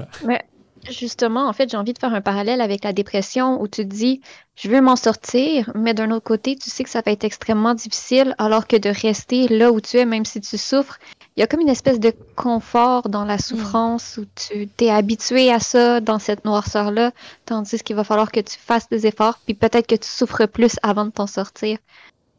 Justement, 0.91 1.49
en 1.49 1.53
fait, 1.53 1.71
j'ai 1.71 1.77
envie 1.77 1.93
de 1.93 1.99
faire 1.99 2.15
un 2.15 2.21
parallèle 2.21 2.61
avec 2.61 2.85
la 2.85 2.93
dépression 2.93 3.61
où 3.61 3.67
tu 3.69 3.87
te 3.87 3.95
dis, 3.95 4.21
je 4.55 4.69
veux 4.69 4.81
m'en 4.81 4.97
sortir, 4.97 5.71
mais 5.75 5.93
d'un 5.93 6.11
autre 6.13 6.25
côté, 6.25 6.57
tu 6.57 6.71
sais 6.71 6.85
que 6.85 6.89
ça 6.89 7.03
va 7.05 7.13
être 7.13 7.25
extrêmement 7.25 7.75
difficile, 7.75 8.35
alors 8.39 8.67
que 8.67 8.77
de 8.77 8.89
rester 8.89 9.49
là 9.49 9.71
où 9.73 9.81
tu 9.81 9.99
es, 9.99 10.07
même 10.07 10.25
si 10.25 10.41
tu 10.41 10.57
souffres, 10.57 10.99
il 11.37 11.41
y 11.41 11.43
a 11.43 11.47
comme 11.47 11.61
une 11.61 11.69
espèce 11.69 12.01
de 12.01 12.13
confort 12.37 13.09
dans 13.09 13.25
la 13.25 13.39
souffrance 13.39 14.19
où 14.19 14.25
tu 14.35 14.67
t'es 14.69 14.89
habitué 14.89 15.53
à 15.53 15.61
ça, 15.61 16.01
dans 16.01 16.19
cette 16.19 16.45
noirceur-là, 16.45 17.13
tandis 17.45 17.79
qu'il 17.81 17.97
va 17.97 18.05
falloir 18.05 18.33
que 18.33 18.41
tu 18.41 18.57
fasses 18.59 18.89
des 18.89 19.07
efforts, 19.07 19.39
puis 19.45 19.55
peut-être 19.55 19.87
que 19.87 19.97
tu 19.97 20.09
souffres 20.09 20.47
plus 20.47 20.77
avant 20.83 21.05
de 21.05 21.11
t'en 21.11 21.27
sortir. 21.27 21.79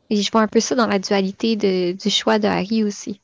Et 0.09 0.21
je 0.21 0.31
vois 0.31 0.41
un 0.41 0.47
peu 0.47 0.59
ça 0.59 0.75
dans 0.75 0.87
la 0.87 0.97
dualité 0.97 1.55
de- 1.55 1.91
du 1.91 2.09
choix 2.09 2.39
de 2.39 2.47
Harry 2.47 2.83
aussi. 2.83 3.21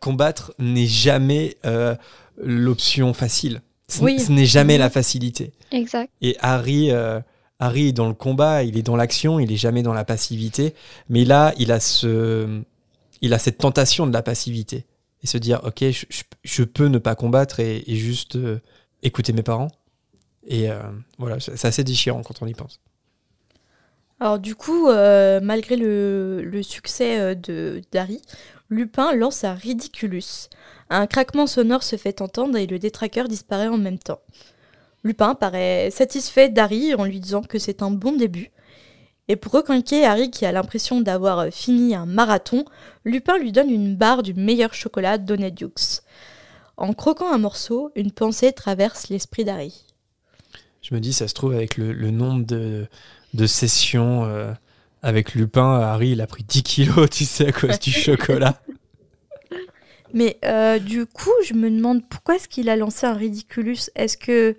Combattre 0.00 0.52
n'est 0.58 0.86
jamais 0.86 1.56
euh, 1.66 1.94
l'option 2.36 3.12
facile. 3.14 3.62
Ce, 3.88 4.02
Oui. 4.02 4.20
ce 4.20 4.30
n'est 4.32 4.46
jamais 4.46 4.74
Mhm. 4.74 4.80
la 4.80 4.90
facilité. 4.90 5.52
Exact. 5.72 6.10
Et 6.20 6.36
Harry, 6.40 6.90
euh, 6.90 7.20
Harry 7.58 7.88
est 7.88 7.92
dans 7.92 8.08
le 8.08 8.14
combat, 8.14 8.62
il 8.62 8.76
est 8.78 8.82
dans 8.82 8.96
l'action, 8.96 9.40
il 9.40 9.50
est 9.50 9.56
jamais 9.56 9.82
dans 9.82 9.94
la 9.94 10.04
passivité. 10.04 10.74
Mais 11.08 11.24
là, 11.24 11.54
il 11.58 11.72
a 11.72 11.80
ce, 11.80 12.60
il 13.20 13.32
a 13.34 13.38
cette 13.38 13.58
tentation 13.58 14.06
de 14.06 14.12
la 14.12 14.22
passivité 14.22 14.84
et 15.22 15.26
se 15.26 15.38
dire, 15.38 15.60
ok, 15.64 15.80
je, 15.80 16.04
je- 16.10 16.22
je 16.44 16.62
peux 16.62 16.86
ne 16.86 16.98
pas 16.98 17.14
combattre 17.14 17.60
et, 17.60 17.82
et 17.86 17.96
juste 17.96 18.36
euh, 18.36 18.60
écouter 19.02 19.32
mes 19.32 19.42
parents. 19.42 19.68
Et 20.46 20.68
voilà, 21.18 21.38
c'est 21.40 21.62
assez 21.66 21.84
déchirant 21.84 22.22
quand 22.22 22.40
on 22.40 22.46
y 22.46 22.54
pense. 22.54 22.80
Alors 24.20 24.38
du 24.38 24.54
coup, 24.54 24.88
euh, 24.88 25.40
malgré 25.40 25.76
le, 25.76 26.60
succès 26.62 27.20
euh, 27.20 27.34
de 27.34 27.82
d'Harry, 27.92 28.20
Lupin 28.68 29.14
lance 29.14 29.44
un 29.44 29.54
Ridiculus. 29.54 30.48
Un 30.90 31.06
craquement 31.06 31.46
sonore 31.46 31.82
se 31.82 31.96
fait 31.96 32.20
entendre 32.20 32.56
et 32.56 32.66
le 32.66 32.78
détraqueur 32.78 33.28
disparaît 33.28 33.68
en 33.68 33.78
même 33.78 33.98
temps. 33.98 34.20
Lupin 35.04 35.34
paraît 35.34 35.90
satisfait 35.90 36.48
d'Harry 36.48 36.94
en 36.94 37.04
lui 37.04 37.20
disant 37.20 37.42
que 37.42 37.58
c'est 37.58 37.82
un 37.82 37.90
bon 37.90 38.12
début. 38.12 38.50
Et 39.28 39.36
pour 39.36 39.52
reconquérir 39.52 40.10
Harry 40.10 40.30
qui 40.30 40.46
a 40.46 40.52
l'impression 40.52 41.00
d'avoir 41.00 41.48
fini 41.52 41.94
un 41.94 42.06
marathon, 42.06 42.64
Lupin 43.04 43.38
lui 43.38 43.52
donne 43.52 43.70
une 43.70 43.94
barre 43.94 44.22
du 44.22 44.34
meilleur 44.34 44.74
chocolat 44.74 45.18
Donnet 45.18 45.50
Dukes. 45.50 46.00
En 46.76 46.94
croquant 46.94 47.32
un 47.32 47.38
morceau, 47.38 47.92
une 47.94 48.10
pensée 48.10 48.52
traverse 48.52 49.08
l'esprit 49.08 49.44
d'Harry. 49.44 49.84
Je 50.80 50.94
me 50.94 51.00
dis, 51.00 51.12
ça 51.12 51.28
se 51.28 51.34
trouve, 51.34 51.52
avec 51.52 51.76
le, 51.76 51.92
le 51.92 52.10
nombre 52.10 52.46
de, 52.46 52.88
de 53.34 53.46
sessions 53.46 54.24
euh, 54.24 54.52
avec 55.02 55.34
Lupin, 55.34 55.80
Harry, 55.80 56.10
il 56.10 56.20
a 56.20 56.26
pris 56.26 56.44
10 56.44 56.62
kilos, 56.62 57.08
tu 57.12 57.24
sais, 57.24 57.48
à 57.48 57.52
cause 57.52 57.78
du 57.78 57.90
chocolat. 57.92 58.60
Mais 60.14 60.38
euh, 60.44 60.78
du 60.78 61.06
coup, 61.06 61.30
je 61.44 61.54
me 61.54 61.70
demande 61.70 62.02
pourquoi 62.08 62.36
est-ce 62.36 62.48
qu'il 62.48 62.68
a 62.70 62.76
lancé 62.76 63.06
un 63.06 63.14
Ridiculus? 63.14 63.78
Est-ce 63.94 64.16
que... 64.16 64.56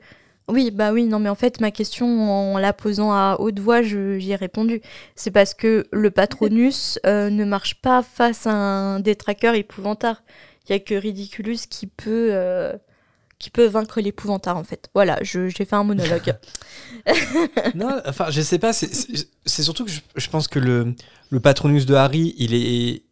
Oui, 0.48 0.72
bah 0.72 0.92
oui, 0.94 1.06
non, 1.06 1.20
mais 1.20 1.30
en 1.30 1.36
fait, 1.36 1.62
ma 1.62 1.70
question, 1.70 2.08
en 2.54 2.58
la 2.58 2.74
posant 2.74 3.12
à 3.12 3.38
haute 3.40 3.60
voix, 3.60 3.84
je- 3.84 4.18
j'y 4.18 4.32
ai 4.32 4.36
répondu. 4.36 4.82
C'est 5.16 5.30
parce 5.30 5.54
que 5.54 5.86
le 5.92 6.10
Patronus 6.10 7.00
euh, 7.06 7.30
ne 7.30 7.46
marche 7.46 7.76
pas 7.82 8.02
face 8.02 8.48
à 8.48 8.52
un 8.54 9.00
détraqueur 9.00 9.54
épouvantard. 9.54 10.24
Il 10.68 10.72
y 10.72 10.76
a 10.76 10.80
que 10.80 10.96
Ridiculus 10.96 11.58
qui 11.70 11.86
peut, 11.88 12.30
euh, 12.32 12.74
qui 13.40 13.50
peut 13.50 13.66
vaincre 13.66 14.02
l'épouvantard, 14.02 14.58
en 14.58 14.64
fait. 14.64 14.90
Voilà, 14.94 15.18
j'ai 15.22 15.50
fait 15.52 15.74
un 15.74 15.84
monologue. 15.84 16.36
non, 17.76 18.02
enfin, 18.06 18.30
je 18.30 18.42
sais 18.42 18.60
pas, 18.60 18.74
c'est- 18.74 19.26
surtout 19.46 19.86
que 19.86 19.92
je, 19.92 20.02
je 20.16 20.30
pense 20.30 20.48
que 20.48 20.60
le, 20.60 20.94
le 21.30 21.40
patronus 21.40 21.86
de 21.86 21.96
Harry, 21.96 22.36
il 22.38 22.54
est, 22.54 23.04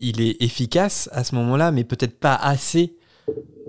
il 0.00 0.20
est 0.20 0.40
efficace 0.42 1.08
à 1.12 1.24
ce 1.24 1.34
moment-là, 1.34 1.72
mais 1.72 1.84
peut-être 1.84 2.18
pas 2.18 2.34
assez 2.34 2.94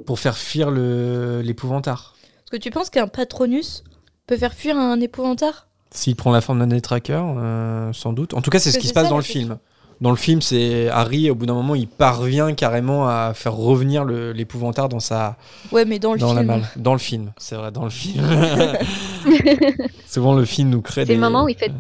pour 0.06 0.20
faire 0.20 0.38
fuir 0.38 0.70
l'épouvantard. 0.72 2.16
Est-ce 2.46 2.52
que 2.52 2.58
tu 2.58 2.70
penses 2.70 2.90
qu'un 2.90 3.08
Patronus 3.08 3.84
peut 4.28 4.38
faire 4.38 4.54
fuir 4.54 4.78
un 4.78 5.00
épouvantard? 5.02 5.68
S'il 5.92 6.16
prend 6.16 6.32
la 6.32 6.42
forme 6.42 6.60
d'un 6.60 6.68
détraqueur, 6.68 7.36
euh, 7.38 7.94
sans 7.94 8.14
doute. 8.14 8.34
En 8.34 8.42
tout 8.42 8.50
cas, 8.50 8.60
c'est 8.60 8.72
ce 8.72 8.80
qui 8.80 8.88
se 8.88 8.94
passe 8.94 9.06
ça, 9.06 9.10
dans 9.10 9.18
le 9.18 9.24
film. 9.24 9.58
Dans 10.02 10.10
le 10.10 10.16
film, 10.18 10.42
c'est 10.42 10.90
Harry, 10.90 11.30
au 11.30 11.36
bout 11.36 11.46
d'un 11.46 11.54
moment, 11.54 11.76
il 11.76 11.88
parvient 11.88 12.54
carrément 12.54 13.08
à 13.08 13.34
faire 13.34 13.54
revenir 13.54 14.04
l'épouvantard 14.06 14.90
dans 14.90 15.00
sa, 15.00 15.38
Ouais, 15.72 15.86
mais 15.86 16.00
dans 16.00 16.14
le 16.14 16.20
dans 16.20 16.34
la 16.34 16.42
film. 16.42 16.48
malle. 16.48 16.68
Dans 16.76 16.94
le 16.94 17.00
film, 17.00 17.32
c'est 17.38 17.56
vrai, 17.56 17.72
dans 17.72 17.84
le 17.86 17.90
film. 17.90 18.24
Souvent, 20.08 20.36
le 20.36 20.46
film 20.46 20.70
nous 20.70 20.82
crée 20.82 21.02
C'est 21.02 21.08
des. 21.08 21.16
le 21.16 21.22
moment 21.22 21.46
où 21.46 21.50
il 21.50 21.58
fait. 21.58 21.72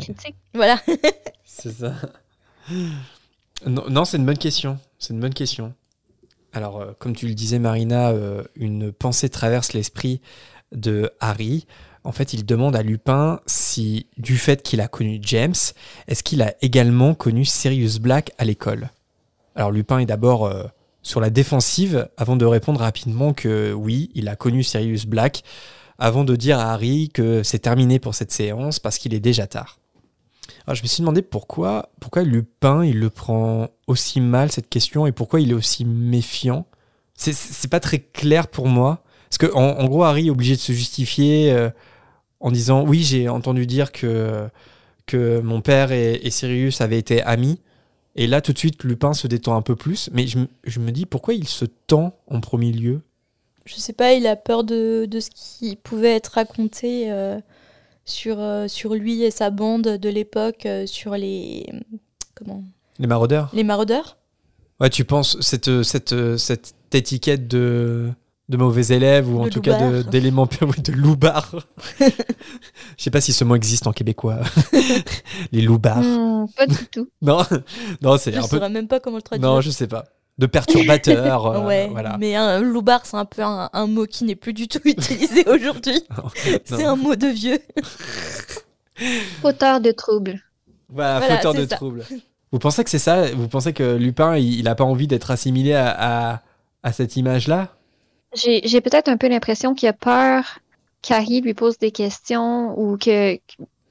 Voilà. 0.53 0.79
C'est 1.45 1.71
ça. 1.71 1.93
Non, 3.65 3.83
non, 3.89 4.05
c'est 4.05 4.17
une 4.17 4.25
bonne 4.25 4.37
question. 4.37 4.79
C'est 4.99 5.13
une 5.13 5.19
bonne 5.19 5.33
question. 5.33 5.73
Alors, 6.53 6.81
euh, 6.81 6.91
comme 6.99 7.15
tu 7.15 7.27
le 7.27 7.33
disais, 7.33 7.59
Marina, 7.59 8.09
euh, 8.09 8.43
une 8.55 8.91
pensée 8.91 9.29
traverse 9.29 9.73
l'esprit 9.73 10.21
de 10.71 11.11
Harry. 11.19 11.65
En 12.03 12.11
fait, 12.11 12.33
il 12.33 12.45
demande 12.45 12.75
à 12.75 12.83
Lupin 12.83 13.39
si, 13.45 14.07
du 14.17 14.37
fait 14.37 14.61
qu'il 14.61 14.81
a 14.81 14.87
connu 14.87 15.19
James, 15.21 15.53
est-ce 16.07 16.23
qu'il 16.23 16.41
a 16.41 16.53
également 16.61 17.13
connu 17.15 17.45
Sirius 17.45 17.99
Black 17.99 18.31
à 18.37 18.45
l'école? 18.45 18.89
Alors, 19.55 19.71
Lupin 19.71 19.99
est 19.99 20.05
d'abord 20.05 20.45
euh, 20.45 20.63
sur 21.01 21.21
la 21.21 21.29
défensive 21.29 22.09
avant 22.17 22.35
de 22.35 22.45
répondre 22.45 22.79
rapidement 22.81 23.33
que 23.33 23.71
oui, 23.71 24.09
il 24.15 24.27
a 24.27 24.35
connu 24.35 24.63
Sirius 24.63 25.05
Black, 25.05 25.43
avant 25.97 26.23
de 26.23 26.35
dire 26.35 26.59
à 26.59 26.73
Harry 26.73 27.09
que 27.13 27.43
c'est 27.43 27.59
terminé 27.59 27.99
pour 27.99 28.15
cette 28.15 28.31
séance 28.31 28.79
parce 28.79 28.97
qu'il 28.97 29.13
est 29.13 29.19
déjà 29.19 29.47
tard. 29.47 29.79
Alors, 30.65 30.75
je 30.75 30.83
me 30.83 30.87
suis 30.87 31.01
demandé 31.01 31.21
pourquoi, 31.21 31.89
pourquoi 32.01 32.23
Lupin 32.23 32.83
il 32.83 32.99
le 32.99 33.09
prend 33.09 33.69
aussi 33.87 34.19
mal 34.19 34.51
cette 34.51 34.69
question 34.69 35.05
et 35.07 35.11
pourquoi 35.11 35.39
il 35.39 35.51
est 35.51 35.55
aussi 35.55 35.85
méfiant? 35.85 36.65
C'est- 37.15 37.67
pas 37.69 37.79
très 37.79 37.99
clair 37.99 38.47
pour 38.47 38.67
moi. 38.67 39.03
Parce 39.29 39.37
que 39.37 39.55
en, 39.55 39.79
en 39.79 39.85
gros, 39.85 40.03
Harry 40.03 40.27
est 40.27 40.31
obligé 40.31 40.55
de 40.55 40.59
se 40.61 40.73
justifier 40.73 41.51
euh, 41.51 41.69
en 42.43 42.51
disant 42.51 42.85
oui, 42.85 43.01
j'ai 43.01 43.27
entendu 43.29 43.65
dire 43.65 43.91
que, 43.91 44.47
que 45.07 45.39
mon 45.39 45.61
père 45.61 45.91
et, 45.91 46.13
et 46.21 46.29
Sirius 46.29 46.81
avaient 46.81 46.99
été 46.99 47.23
amis. 47.23 47.59
Et 48.15 48.27
là, 48.27 48.41
tout 48.41 48.53
de 48.53 48.59
suite, 48.59 48.83
Lupin 48.83 49.13
se 49.13 49.25
détend 49.25 49.55
un 49.55 49.63
peu 49.63 49.75
plus. 49.75 50.09
Mais 50.13 50.27
je, 50.27 50.37
me- 50.37 50.47
je 50.65 50.79
me 50.79 50.91
dis 50.91 51.07
pourquoi 51.07 51.33
il 51.33 51.47
se 51.47 51.65
tend 51.87 52.15
en 52.27 52.41
premier 52.41 52.71
lieu? 52.71 53.01
Je 53.65 53.75
sais 53.75 53.93
pas, 53.93 54.13
il 54.13 54.27
a 54.27 54.35
peur 54.35 54.63
de, 54.63 55.05
de 55.05 55.19
ce 55.19 55.29
qui 55.33 55.77
pouvait 55.77 56.13
être 56.13 56.33
raconté 56.35 57.11
euh, 57.11 57.39
sur, 58.05 58.39
euh, 58.39 58.67
sur 58.67 58.93
lui 58.93 59.23
et 59.23 59.31
sa 59.31 59.49
bande 59.49 59.87
de 59.97 60.09
l'époque, 60.09 60.65
euh, 60.65 60.85
sur 60.85 61.15
les. 61.15 61.65
Comment? 62.35 62.63
Les 62.99 63.07
maraudeurs? 63.07 63.49
Les 63.53 63.63
maraudeurs? 63.63 64.17
Ouais, 64.81 64.89
tu 64.89 65.05
penses 65.05 65.39
cette, 65.39 65.81
cette, 65.83 66.37
cette 66.37 66.73
étiquette 66.93 67.47
de, 67.47 68.11
de 68.49 68.57
mauvais 68.57 68.85
élèves 68.95 69.33
ou 69.33 69.39
en 69.41 69.45
De 69.45 69.49
tout 69.49 69.61
cas 69.61 69.89
de- 69.89 70.01
d'éléments 70.03 70.47
oui, 70.61 70.81
de 70.81 70.91
loubards. 70.91 71.55
Je 71.99 73.03
sais 73.03 73.11
pas 73.11 73.21
si 73.21 73.31
ce 73.33 73.43
mot 73.43 73.55
existe 73.55 73.87
en 73.87 73.91
québécois. 73.93 74.39
Les 75.51 75.61
loubards. 75.61 76.03
Hmm, 76.03 76.47
pas 76.55 76.67
du 76.67 76.85
tout. 76.91 77.07
Non, 77.21 77.41
non 78.01 78.17
c'est 78.17 78.31
Je 78.33 78.39
un 78.39 78.41
peu. 78.41 78.57
saurais 78.57 78.69
même 78.69 78.87
pas 78.87 78.99
comment 78.99 79.17
le 79.17 79.21
traduire. 79.21 79.49
Non, 79.49 79.61
je 79.61 79.69
sais 79.69 79.87
pas. 79.87 80.03
De 80.39 80.45
perturbateurs. 80.47 81.45
euh, 81.45 81.65
ouais, 81.65 81.87
voilà. 81.91 82.17
mais 82.19 82.35
un 82.35 82.59
loupard, 82.59 83.05
c'est 83.05 83.15
un 83.17 83.25
peu 83.25 83.43
un, 83.43 83.69
un 83.71 83.87
mot 83.87 84.05
qui 84.07 84.23
n'est 84.23 84.35
plus 84.35 84.53
du 84.53 84.67
tout 84.67 84.79
utilisé 84.83 85.47
aujourd'hui. 85.47 86.01
c'est 86.65 86.83
un 86.83 86.95
mot 86.95 87.15
de 87.15 87.27
vieux. 87.27 87.59
Auteur 89.43 89.79
de 89.81 89.91
troubles. 89.91 90.39
Voilà, 90.89 91.19
Voilà, 91.19 91.35
fauteur 91.37 91.53
de 91.53 91.65
ça. 91.67 91.75
troubles. 91.75 92.03
Vous 92.51 92.59
pensez 92.59 92.83
que 92.83 92.89
c'est 92.89 92.99
ça? 92.99 93.31
Vous 93.31 93.47
pensez 93.47 93.73
que 93.73 93.95
Lupin, 93.95 94.37
il, 94.37 94.59
il 94.59 94.67
a 94.67 94.75
pas 94.75 94.83
envie 94.83 95.07
d'être 95.07 95.31
assimilé 95.31 95.73
à, 95.73 96.31
à, 96.33 96.41
à 96.83 96.91
cette 96.93 97.15
image-là? 97.15 97.75
J'ai 98.35 98.81
peut-être 98.81 99.09
un 99.09 99.17
peu 99.17 99.27
l'impression 99.27 99.73
qu'il 99.73 99.87
a 99.89 99.93
peur 99.93 100.59
qu'Harry 101.01 101.41
lui 101.41 101.53
pose 101.53 101.77
des 101.77 101.91
questions 101.91 102.77
ou 102.79 102.97
que 102.97 103.37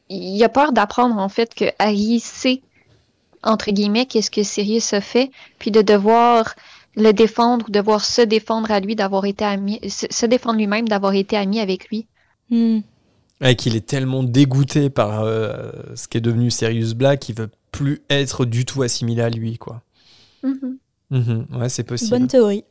il 0.08 0.42
a 0.42 0.48
peur 0.48 0.72
d'apprendre 0.72 1.18
en 1.18 1.28
fait 1.28 1.54
que 1.54 1.66
Harry 1.78 2.20
sait 2.20 2.62
entre 3.42 3.70
guillemets 3.70 4.06
qu'est-ce 4.06 4.30
que 4.30 4.42
Sirius 4.42 4.92
a 4.92 5.00
fait, 5.00 5.30
puis 5.58 5.70
de 5.70 5.82
devoir 5.82 6.54
le 6.94 7.12
défendre 7.12 7.66
ou 7.68 7.70
devoir 7.70 8.04
se 8.04 8.22
défendre 8.22 8.70
à 8.70 8.80
lui 8.80 8.94
d'avoir 8.94 9.24
été 9.24 9.44
ami, 9.44 9.80
se, 9.88 10.06
se 10.10 10.26
défendre 10.26 10.58
lui-même 10.58 10.88
d'avoir 10.88 11.14
été 11.14 11.36
ami 11.36 11.60
avec 11.60 11.88
lui. 11.88 12.06
Hmm. 12.50 12.80
Ouais, 13.40 13.56
qu'il 13.56 13.74
est 13.74 13.86
tellement 13.86 14.22
dégoûté 14.22 14.90
par 14.90 15.22
euh, 15.22 15.72
ce 15.96 16.06
qui 16.06 16.18
est 16.18 16.20
devenu 16.20 16.50
Sirius 16.50 16.94
Black 16.94 17.20
qu'il 17.20 17.34
veut 17.34 17.50
plus 17.72 18.02
être 18.08 18.44
du 18.44 18.64
tout 18.64 18.82
assimilé 18.82 19.22
à 19.22 19.30
lui, 19.30 19.58
quoi. 19.58 19.82
Mhm. 20.44 20.78
Mhm, 21.10 21.46
ouais, 21.58 21.68
c'est 21.68 21.82
possible. 21.82 22.10
Bonne 22.10 22.28
théorie. 22.28 22.64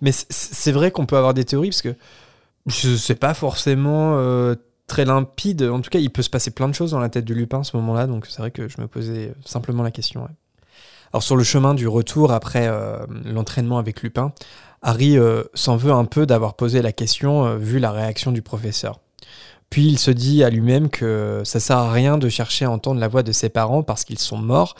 Mais 0.00 0.12
c'est 0.12 0.72
vrai 0.72 0.90
qu'on 0.90 1.06
peut 1.06 1.16
avoir 1.16 1.34
des 1.34 1.44
théories 1.44 1.70
parce 1.70 1.82
que 1.82 1.94
sais 2.68 3.14
pas 3.14 3.34
forcément 3.34 4.16
euh, 4.18 4.54
très 4.86 5.04
limpide. 5.04 5.62
En 5.62 5.80
tout 5.80 5.90
cas, 5.90 5.98
il 5.98 6.10
peut 6.10 6.22
se 6.22 6.30
passer 6.30 6.50
plein 6.50 6.68
de 6.68 6.74
choses 6.74 6.92
dans 6.92 7.00
la 7.00 7.08
tête 7.08 7.24
de 7.24 7.34
Lupin 7.34 7.60
à 7.60 7.64
ce 7.64 7.76
moment-là, 7.76 8.06
donc 8.06 8.26
c'est 8.28 8.38
vrai 8.38 8.50
que 8.50 8.68
je 8.68 8.80
me 8.80 8.86
posais 8.86 9.32
simplement 9.44 9.82
la 9.82 9.90
question. 9.90 10.28
Alors 11.12 11.22
sur 11.22 11.36
le 11.36 11.44
chemin 11.44 11.74
du 11.74 11.88
retour 11.88 12.32
après 12.32 12.68
euh, 12.68 12.98
l'entraînement 13.24 13.78
avec 13.78 14.02
Lupin, 14.02 14.32
Harry 14.82 15.18
euh, 15.18 15.42
s'en 15.54 15.76
veut 15.76 15.92
un 15.92 16.04
peu 16.04 16.24
d'avoir 16.24 16.54
posé 16.54 16.82
la 16.82 16.92
question 16.92 17.56
vu 17.56 17.78
la 17.78 17.90
réaction 17.90 18.32
du 18.32 18.42
professeur. 18.42 19.00
Puis 19.70 19.86
il 19.86 19.98
se 19.98 20.10
dit 20.10 20.42
à 20.42 20.50
lui-même 20.50 20.88
que 20.88 21.42
ça 21.44 21.60
sert 21.60 21.78
à 21.78 21.92
rien 21.92 22.18
de 22.18 22.28
chercher 22.28 22.64
à 22.64 22.70
entendre 22.70 23.00
la 23.00 23.08
voix 23.08 23.22
de 23.22 23.32
ses 23.32 23.48
parents 23.48 23.82
parce 23.82 24.04
qu'ils 24.04 24.18
sont 24.18 24.38
morts 24.38 24.74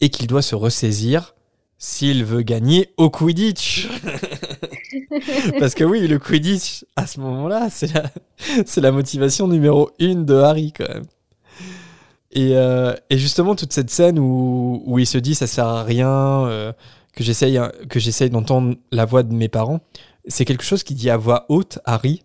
et 0.00 0.08
qu'il 0.08 0.26
doit 0.26 0.42
se 0.42 0.54
ressaisir 0.54 1.35
s'il 1.78 2.24
veut 2.24 2.42
gagner 2.42 2.90
au 2.96 3.10
Quidditch. 3.10 3.88
Parce 5.58 5.74
que 5.74 5.84
oui, 5.84 6.06
le 6.06 6.18
Quidditch, 6.18 6.84
à 6.96 7.06
ce 7.06 7.20
moment-là, 7.20 7.68
c'est 7.70 7.92
la, 7.92 8.04
c'est 8.66 8.80
la 8.80 8.92
motivation 8.92 9.48
numéro 9.48 9.90
une 9.98 10.24
de 10.24 10.34
Harry, 10.34 10.72
quand 10.72 10.88
même. 10.88 11.06
Et, 12.32 12.56
euh, 12.56 12.94
et 13.10 13.18
justement, 13.18 13.54
toute 13.54 13.72
cette 13.72 13.90
scène 13.90 14.18
où, 14.18 14.82
où 14.86 14.98
il 14.98 15.06
se 15.06 15.18
dit 15.18 15.34
ça 15.34 15.46
sert 15.46 15.66
à 15.66 15.82
rien, 15.82 16.46
euh, 16.46 16.72
que 17.14 17.24
j'essaye 17.24 17.58
que 17.88 17.98
j'essaye 17.98 18.28
d'entendre 18.30 18.76
la 18.92 19.06
voix 19.06 19.22
de 19.22 19.32
mes 19.32 19.48
parents, 19.48 19.80
c'est 20.26 20.44
quelque 20.44 20.64
chose 20.64 20.82
qui 20.82 20.94
dit 20.94 21.08
à 21.08 21.16
voix 21.16 21.46
haute 21.48 21.78
Harry, 21.84 22.24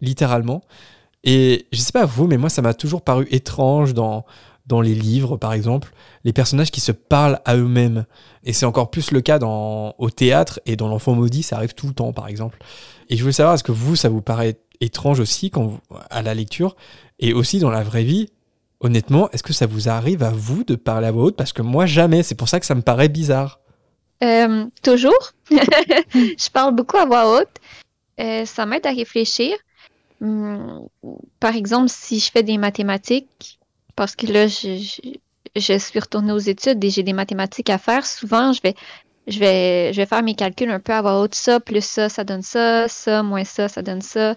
littéralement. 0.00 0.62
Et 1.24 1.66
je 1.72 1.80
sais 1.80 1.92
pas 1.92 2.04
vous, 2.04 2.26
mais 2.26 2.36
moi, 2.36 2.50
ça 2.50 2.62
m'a 2.62 2.74
toujours 2.74 3.02
paru 3.02 3.26
étrange 3.30 3.94
dans, 3.94 4.24
dans 4.66 4.80
les 4.80 4.94
livres, 4.94 5.36
par 5.36 5.52
exemple, 5.52 5.92
les 6.24 6.32
personnages 6.32 6.70
qui 6.70 6.80
se 6.80 6.92
parlent 6.92 7.40
à 7.44 7.56
eux-mêmes. 7.56 8.06
Et 8.44 8.52
c'est 8.52 8.66
encore 8.66 8.90
plus 8.90 9.10
le 9.10 9.20
cas 9.20 9.38
au 9.38 10.10
théâtre 10.10 10.60
et 10.64 10.76
dans 10.76 10.88
L'Enfant 10.88 11.14
Maudit, 11.14 11.42
ça 11.42 11.56
arrive 11.56 11.74
tout 11.74 11.86
le 11.86 11.94
temps, 11.94 12.12
par 12.12 12.28
exemple. 12.28 12.58
Et 13.10 13.16
je 13.16 13.22
voulais 13.22 13.32
savoir, 13.32 13.54
est-ce 13.54 13.64
que 13.64 13.72
vous, 13.72 13.96
ça 13.96 14.08
vous 14.08 14.22
paraît 14.22 14.56
étrange 14.80 15.20
aussi 15.20 15.50
quand 15.50 15.80
à 16.10 16.22
la 16.22 16.34
lecture 16.34 16.76
et 17.18 17.32
aussi 17.32 17.58
dans 17.58 17.70
la 17.70 17.82
vraie 17.82 18.04
vie 18.04 18.28
Honnêtement, 18.80 19.30
est-ce 19.30 19.42
que 19.42 19.54
ça 19.54 19.66
vous 19.66 19.88
arrive 19.88 20.22
à 20.22 20.28
vous 20.30 20.62
de 20.62 20.74
parler 20.74 21.06
à 21.06 21.10
voix 21.10 21.24
haute? 21.24 21.36
Parce 21.36 21.54
que 21.54 21.62
moi, 21.62 21.86
jamais. 21.86 22.22
C'est 22.22 22.34
pour 22.34 22.50
ça 22.50 22.60
que 22.60 22.66
ça 22.66 22.74
me 22.74 22.82
paraît 22.82 23.08
bizarre. 23.08 23.60
Euh, 24.22 24.66
toujours. 24.82 25.32
je 25.50 26.50
parle 26.50 26.74
beaucoup 26.74 26.98
à 26.98 27.06
voix 27.06 27.34
haute. 27.34 27.48
Euh, 28.20 28.44
ça 28.44 28.66
m'aide 28.66 28.86
à 28.86 28.90
réfléchir. 28.90 29.56
Hum, 30.20 30.86
par 31.40 31.56
exemple, 31.56 31.88
si 31.88 32.20
je 32.20 32.30
fais 32.30 32.42
des 32.42 32.58
mathématiques, 32.58 33.58
parce 33.96 34.16
que 34.16 34.26
là, 34.26 34.46
je, 34.46 34.76
je- 34.76 35.10
je 35.56 35.78
suis 35.78 36.00
retournée 36.00 36.32
aux 36.32 36.38
études 36.38 36.82
et 36.84 36.90
j'ai 36.90 37.02
des 37.02 37.12
mathématiques 37.12 37.70
à 37.70 37.78
faire, 37.78 38.04
souvent, 38.06 38.52
je 38.52 38.60
vais, 38.62 38.74
je 39.28 39.38
vais, 39.38 39.92
je 39.92 39.98
vais 40.00 40.06
faire 40.06 40.22
mes 40.22 40.34
calculs 40.34 40.70
un 40.70 40.80
peu 40.80 40.92
à 40.92 41.00
voix 41.02 41.20
haute. 41.20 41.34
Ça, 41.34 41.60
plus 41.60 41.84
ça, 41.84 42.08
ça 42.08 42.24
donne 42.24 42.42
ça. 42.42 42.88
Ça, 42.88 43.22
moins 43.22 43.44
ça, 43.44 43.68
ça 43.68 43.82
donne 43.82 44.02
ça. 44.02 44.34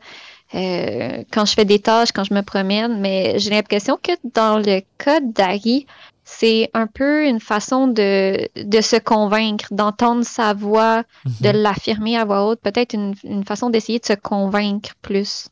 Euh, 0.55 1.24
quand 1.32 1.45
je 1.45 1.53
fais 1.53 1.66
des 1.66 1.80
tâches, 1.80 2.12
quand 2.14 2.24
je 2.24 2.34
me 2.34 2.41
promène, 2.41 2.99
mais 3.01 3.38
j'ai 3.39 3.49
l'impression 3.49 3.97
que 4.01 4.12
dans 4.34 4.60
le 4.60 4.82
cas 4.97 5.20
d'Harry, 5.20 5.86
c'est 6.24 6.70
un 6.74 6.88
peu 6.88 7.26
une 7.26 7.39
façon 7.39 7.88
de, 7.88 8.47
de 8.55 8.82
se 8.82 8.97
convaincre, 8.97 9.68
d'entendre 9.72 10.24
sa 10.24 10.53
voix, 10.53 11.03
de 11.41 11.49
l'affirmer 11.49 12.16
à 12.18 12.26
voix 12.26 12.45
haute, 12.47 12.60
peut-être 12.62 12.93
une, 12.93 13.14
une 13.24 13.43
façon 13.43 13.70
d'essayer 13.70 13.99
de 13.99 14.05
se 14.05 14.14
convaincre 14.14 14.91
plus. 15.01 15.47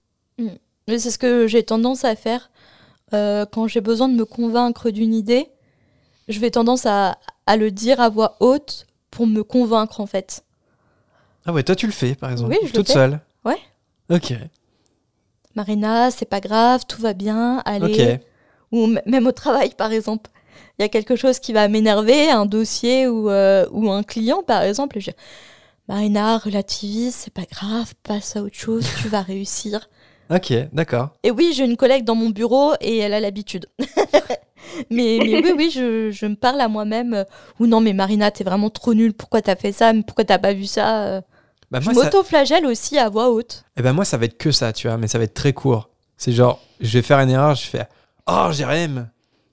Mais 0.88 1.00
c'est 1.00 1.12
ce 1.12 1.18
que 1.18 1.48
j'ai 1.48 1.64
tendance 1.64 2.06
à 2.06 2.16
faire 2.16 2.50
euh, 3.14 3.46
quand 3.46 3.68
j'ai 3.68 3.82
besoin 3.82 4.08
de 4.10 4.16
me 4.16 4.26
convaincre 4.26 4.90
d'une 4.90 5.14
idée. 5.14 5.50
Je 6.28 6.40
vais 6.40 6.50
tendance 6.52 6.86
à, 6.86 7.18
à 7.46 7.56
le 7.58 7.70
dire 7.72 8.00
à 8.02 8.10
voix 8.10 8.36
haute 8.40 8.88
pour 9.12 9.28
me 9.28 9.44
convaincre 9.44 10.02
en 10.02 10.08
fait. 10.08 10.44
Ah 11.46 11.54
ouais, 11.54 11.62
toi 11.64 11.76
tu 11.76 11.86
le 11.86 11.92
fais, 11.92 12.16
par 12.16 12.32
exemple. 12.32 12.52
Oui, 12.52 12.58
je 12.64 12.68
le 12.68 12.74
Toute 12.74 12.88
fais. 12.88 12.94
seule. 12.94 13.20
Ouais. 13.44 13.60
Ok. 14.10 14.34
Marina, 15.56 16.12
c'est 16.12 16.26
pas 16.26 16.42
grave, 16.42 16.86
tout 16.88 17.02
va 17.02 17.14
bien, 17.14 17.62
allez. 17.66 18.18
Ok. 18.20 18.22
Ou 18.72 18.88
même 19.06 19.28
au 19.28 19.32
travail 19.32 19.70
par 19.78 19.92
exemple. 19.92 20.32
Il 20.78 20.82
y 20.82 20.86
a 20.86 20.90
quelque 20.90 21.16
chose 21.16 21.40
qui 21.40 21.54
va 21.54 21.68
m'énerver, 21.68 22.30
un 22.30 22.46
dossier 22.46 23.08
ou, 23.08 23.30
euh, 23.30 23.66
ou 23.72 23.90
un 23.92 24.04
client 24.04 24.44
par 24.44 24.64
exemple. 24.64 25.00
Je... 25.00 25.12
Marina, 25.88 26.38
relativise, 26.40 27.14
c'est 27.16 27.34
pas 27.34 27.46
grave, 27.50 27.94
passe 28.04 28.36
à 28.36 28.42
autre 28.42 28.56
chose, 28.56 28.86
tu 29.02 29.08
vas 29.08 29.22
réussir. 29.22 29.88
Ok, 30.30 30.54
d'accord. 30.74 31.10
Et 31.24 31.32
oui, 31.32 31.54
j'ai 31.56 31.66
une 31.66 31.78
collègue 31.78 32.04
dans 32.04 32.16
mon 32.16 32.30
bureau 32.30 32.74
et 32.82 32.98
elle 32.98 33.14
a 33.14 33.20
l'habitude. 33.20 33.68
mais, 34.90 35.20
mais 35.22 35.42
oui, 35.44 35.54
oui, 35.56 35.72
je, 35.74 36.10
je 36.12 36.26
me 36.26 36.36
parle 36.36 36.62
à 36.62 36.68
moi-même. 36.68 37.14
euh, 37.14 37.24
Ou 37.60 37.68
non, 37.68 37.80
mais 37.80 37.94
Marina, 37.94 38.32
t'es 38.32 38.44
vraiment 38.44 38.70
trop 38.70 38.94
nulle. 38.94 39.14
Pourquoi 39.14 39.42
t'as 39.42 39.56
fait 39.56 39.72
ça 39.72 39.94
Mais 39.94 40.02
pourquoi 40.04 40.26
t'as 40.26 40.40
pas 40.40 40.54
vu 40.54 40.66
ça 40.66 41.06
euh. 41.06 41.22
Bah, 41.72 41.80
Je 41.80 41.86
ça... 41.86 41.94
m'auto-flagelle 41.94 42.66
aussi 42.66 42.98
à 42.98 43.10
voix 43.10 43.30
haute. 43.30 43.66
Eh 43.78 43.82
ben 43.82 43.94
moi, 43.94 44.06
ça 44.06 44.18
va 44.18 44.26
être 44.26 44.38
que 44.38 44.52
ça, 44.52 44.74
tu 44.74 44.88
vois, 44.88 44.98
mais 44.98 45.08
ça 45.08 45.18
va 45.18 45.26
être 45.26 45.34
très 45.34 45.54
court. 45.54 45.90
C'est 46.18 46.32
genre, 46.32 46.60
je 46.80 46.98
vais 46.98 47.02
faire 47.02 47.20
une 47.20 47.30
erreur, 47.30 47.56
je 47.56 47.66
fais 47.68 47.88
Oh, 48.28 48.48
Jérém 48.52 49.10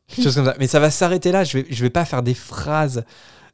Quelque 0.09 0.25
chose 0.25 0.35
comme 0.35 0.45
ça. 0.47 0.55
Mais 0.59 0.67
ça 0.67 0.81
va 0.81 0.91
s'arrêter 0.91 1.33
là, 1.33 1.45
je 1.45 1.59
vais, 1.59 1.67
je 1.69 1.83
vais 1.83 1.91
pas 1.91 2.05
faire 2.05 2.23
des 2.23 2.35
phrases. 2.35 3.05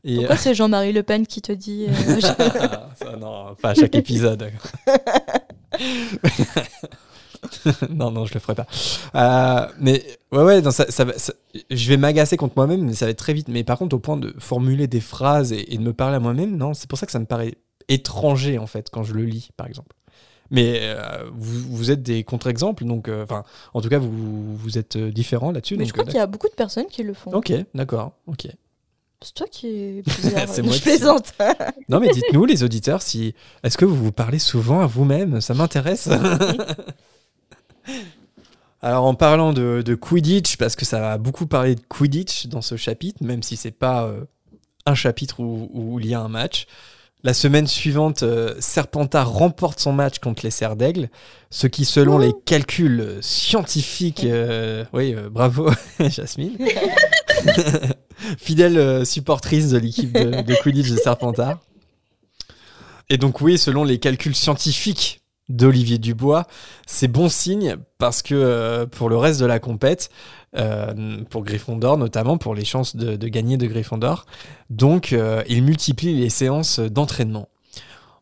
Et... 0.05 0.16
Pourquoi 0.16 0.37
c'est 0.37 0.55
Jean-Marie 0.55 0.93
Le 0.93 1.03
Pen 1.03 1.27
qui 1.27 1.43
te 1.43 1.53
dit 1.53 1.87
euh, 1.89 2.21
ça, 2.21 3.16
non, 3.19 3.55
pas 3.61 3.71
à 3.71 3.75
chaque 3.75 3.95
épisode. 3.95 4.51
non, 7.91 8.11
non, 8.11 8.24
je 8.26 8.34
le 8.34 8.41
ferai 8.41 8.55
pas. 8.55 8.66
Euh, 9.14 9.66
mais 9.80 10.05
ouais, 10.32 10.43
ouais, 10.43 10.61
non, 10.61 10.70
ça, 10.70 10.91
ça 10.91 11.05
je 11.70 11.89
vais 11.89 11.97
m'agacer 11.97 12.36
contre 12.36 12.55
moi-même, 12.57 12.82
mais 12.84 12.95
ça 12.95 13.05
va 13.05 13.11
être 13.11 13.18
très 13.18 13.34
vite. 13.34 13.49
Mais 13.49 13.64
par 13.64 13.78
contre, 13.78 13.97
au 13.97 13.99
point 13.99 14.16
de 14.16 14.34
formuler 14.39 14.86
des 14.86 15.01
phrases 15.01 15.53
et, 15.53 15.74
et 15.74 15.78
de 15.78 15.82
me 15.82 15.93
parler 15.93 16.16
à 16.16 16.20
moi-même, 16.20 16.57
non, 16.57 16.74
c'est 16.74 16.89
pour 16.89 16.99
ça 16.99 17.07
que 17.07 17.12
ça 17.12 17.18
me 17.18 17.26
paraît 17.26 17.55
étranger 17.89 18.59
en 18.59 18.66
fait 18.66 18.91
quand 18.91 19.03
je 19.03 19.14
le 19.14 19.24
lis, 19.24 19.51
par 19.57 19.66
exemple. 19.66 19.95
Mais 20.51 20.80
euh, 20.82 21.28
vous, 21.32 21.76
vous 21.76 21.91
êtes 21.91 22.03
des 22.03 22.24
contre-exemples, 22.24 22.84
donc, 22.84 23.09
euh, 23.09 23.22
enfin, 23.22 23.45
en 23.74 23.82
tout 23.82 23.89
cas, 23.89 23.99
vous, 23.99 24.57
vous 24.57 24.78
êtes 24.78 24.97
différents 24.97 25.51
là-dessus. 25.51 25.74
Mais 25.74 25.84
donc, 25.84 25.89
je 25.89 25.93
crois 25.93 26.05
qu'il 26.05 26.14
y 26.14 26.20
a 26.20 26.26
beaucoup 26.26 26.49
de 26.49 26.55
personnes 26.55 26.86
qui 26.86 27.03
le 27.03 27.12
font. 27.12 27.32
Ok, 27.32 27.53
d'accord, 27.74 28.12
ok. 28.26 28.49
C'est 29.20 29.34
toi 29.34 29.47
qui 29.51 29.66
es 29.66 30.03
bizarre. 30.22 30.49
C'est 30.49 30.62
moi 30.62 30.74
je 30.74 30.82
plaisante. 30.82 31.34
Non, 31.89 32.01
mais 32.01 32.09
dites-nous, 32.09 32.45
les 32.45 32.62
auditeurs, 32.62 33.03
si 33.03 33.34
est-ce 33.62 33.78
que 33.78 33.84
vous 33.84 33.97
vous 33.97 34.12
parlez 34.12 34.39
souvent 34.39 34.80
à 34.80 34.86
vous-même? 34.86 35.41
Ça 35.41 35.55
m'intéresse. 35.55 36.09
Alors, 38.80 39.05
en 39.05 39.14
parlant 39.14 39.53
de, 39.53 39.82
de 39.84 39.95
Quidditch, 39.95 40.57
parce 40.57 40.76
que 40.76 40.84
ça 40.84 41.01
va 41.01 41.18
beaucoup 41.18 41.47
parler 41.47 41.74
de 41.74 41.80
Quidditch 41.89 42.47
dans 42.47 42.62
ce 42.62 42.76
chapitre, 42.76 43.24
même 43.24 43.43
si 43.43 43.57
c'est 43.57 43.72
pas 43.72 44.05
euh, 44.05 44.24
un 44.86 44.95
chapitre 44.95 45.41
où, 45.41 45.68
où 45.72 45.99
il 45.99 46.07
y 46.07 46.14
a 46.14 46.20
un 46.20 46.28
match. 46.28 46.66
La 47.24 47.34
semaine 47.34 47.66
suivante, 47.66 48.22
euh, 48.22 48.55
Serpentard 48.61 49.32
remporte 49.32 49.80
son 49.80 49.93
match 49.93 50.20
contre 50.20 50.45
les 50.45 50.53
Serres 50.53 50.76
d'Aigle, 50.76 51.11
ce 51.51 51.66
qui, 51.66 51.84
selon 51.84 52.16
les 52.16 52.32
calculs 52.45 53.18
scientifiques, 53.20 54.22
euh, 54.24 54.84
oui, 54.93 55.14
euh, 55.16 55.28
bravo 55.28 55.68
Jasmine, 56.01 56.57
fidèle 58.39 59.05
supportrice 59.05 59.70
de 59.70 59.78
l'équipe 59.78 60.12
de, 60.12 60.43
de 60.43 60.55
Quidditch 60.62 60.91
de 60.91 60.97
Serpentard. 60.97 61.59
Et 63.11 63.18
donc 63.18 63.41
oui, 63.41 63.59
selon 63.59 63.82
les 63.82 63.99
calculs 63.99 64.36
scientifiques 64.36 65.20
d'Olivier 65.49 65.99
Dubois, 65.99 66.46
c'est 66.86 67.09
bon 67.09 67.28
signe 67.28 67.76
parce 67.99 68.22
que 68.22 68.34
euh, 68.34 68.86
pour 68.86 69.09
le 69.09 69.16
reste 69.16 69.40
de 69.40 69.46
la 69.46 69.59
compète, 69.59 70.11
euh, 70.57 71.18
pour 71.30 71.44
Gryffondor 71.44 71.99
notamment, 71.99 72.38
pour 72.38 72.55
les 72.55 72.64
chances 72.64 72.96
de, 72.96 73.16
gagner 73.28 73.57
de 73.57 73.66
Gryffondor, 73.66 74.26
donc 74.70 75.12
euh, 75.12 75.42
il 75.49 75.62
multiplie 75.62 76.14
les 76.14 76.30
séances 76.30 76.80
d'entraînement. 76.80 77.49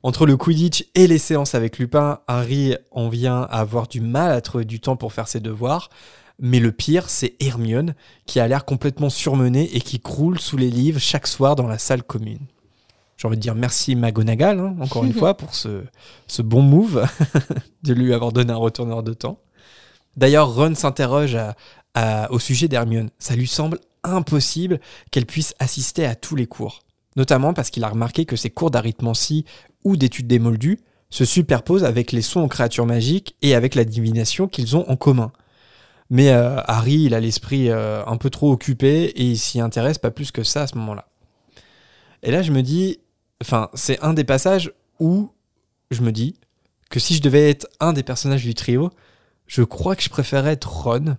Entre 0.03 0.25
le 0.25 0.37
Quidditch 0.37 0.87
et 0.95 1.07
les 1.07 1.19
séances 1.19 1.55
avec 1.55 1.79
Lupin, 1.79 2.21
Harry 2.29 2.77
en 2.93 3.09
vient 3.09 3.43
à 3.43 3.61
avoir 3.61 3.89
du 3.89 4.01
mal 4.01 4.31
à 4.31 4.41
trouver 4.41 4.65
du 4.65 4.79
temps 4.79 4.97
pour 4.97 5.13
faire 5.13 5.27
ses 5.27 5.41
devoirs. 5.41 5.91
Mais 6.39 6.61
le 6.61 6.71
pire, 6.71 7.09
c'est 7.09 7.35
Hermione, 7.41 7.95
qui 8.27 8.41
a 8.41 8.47
l'air 8.47 8.65
complètement 8.65 9.11
surmenée 9.11 9.75
et 9.75 9.81
qui 9.81 9.99
croule 9.99 10.39
sous 10.39 10.59
les 10.59 10.71
livres 10.71 11.01
chaque 11.01 11.27
soir 11.27 11.57
dans 11.57 11.67
la 11.67 11.79
salle 11.79 12.03
commune. 12.03 12.47
J'ai 13.17 13.29
envie 13.29 13.37
de 13.37 13.43
dire 13.43 13.55
merci 13.55 13.97
McGonagall, 13.97 14.61
hein, 14.61 14.77
encore 14.81 15.05
une 15.05 15.13
fois, 15.15 15.37
pour 15.37 15.55
ce, 15.55 15.85
ce 16.27 16.43
bon 16.43 16.63
move 16.63 17.07
de 17.83 17.93
lui 17.95 18.13
avoir 18.13 18.33
donné 18.33 18.53
un 18.53 18.57
retourneur 18.57 19.03
de 19.03 19.13
temps. 19.13 19.41
D'ailleurs, 20.17 20.55
Ron 20.55 20.75
s'interroge 20.75 21.37
au 22.31 22.39
sujet 22.39 22.69
d'Hermione. 22.69 23.11
Ça 23.19 23.37
lui 23.37 23.47
semble 23.47 23.81
impossible 24.05 24.81
qu'elle 25.11 25.27
puisse 25.27 25.55
assister 25.59 26.07
à 26.07 26.15
tous 26.15 26.37
les 26.37 26.47
cours. 26.47 26.81
Notamment 27.17 27.55
parce 27.55 27.71
qu'il 27.71 27.85
a 27.85 27.89
remarqué 27.89 28.27
que 28.27 28.37
ses 28.37 28.51
cours 28.51 28.71
d'arithmancie 28.71 29.45
ou 29.85 29.97
d'études 29.97 30.27
des 30.27 30.39
moldus 30.39 30.79
se 31.09 31.25
superposent 31.25 31.85
avec 31.85 32.13
les 32.13 32.23
sons 32.23 32.43
aux 32.43 32.49
créatures 32.49 32.87
magiques 32.87 33.37
et 33.43 33.55
avec 33.55 33.75
la 33.75 33.85
divination 33.85 34.49
qu'ils 34.49 34.77
ont 34.77 34.89
en 34.91 34.97
commun. 34.97 35.33
Mais 36.11 36.31
euh, 36.31 36.61
Harry, 36.67 37.05
il 37.05 37.15
a 37.15 37.21
l'esprit 37.21 37.71
euh, 37.71 38.05
un 38.07 38.17
peu 38.17 38.31
trop 38.31 38.53
occupé 38.53 39.05
et 39.05 39.25
il 39.25 39.39
s'y 39.39 39.61
intéresse 39.61 39.99
pas 39.99 40.11
plus 40.11 40.31
que 40.31 40.43
ça 40.43 40.63
à 40.63 40.67
ce 40.67 40.77
moment-là. 40.77 41.09
Et 42.23 42.31
là, 42.31 42.43
je 42.43 42.53
me 42.53 42.63
dis, 42.63 43.01
enfin, 43.43 43.69
c'est 43.75 44.03
un 44.03 44.13
des 44.15 44.25
passages 44.25 44.73
où 45.01 45.31
je 45.91 46.03
me 46.03 46.13
dis 46.13 46.35
que 46.91 47.01
si 47.01 47.15
je 47.15 47.23
devais 47.23 47.51
être 47.51 47.67
un 47.81 47.93
des 47.93 48.03
personnages 48.03 48.45
du 48.45 48.55
trio, 48.55 48.91
je 49.47 49.63
crois 49.63 49.97
que 49.97 50.03
je 50.03 50.09
préférerais 50.09 50.53
être 50.53 50.71
Ron. 50.85 51.17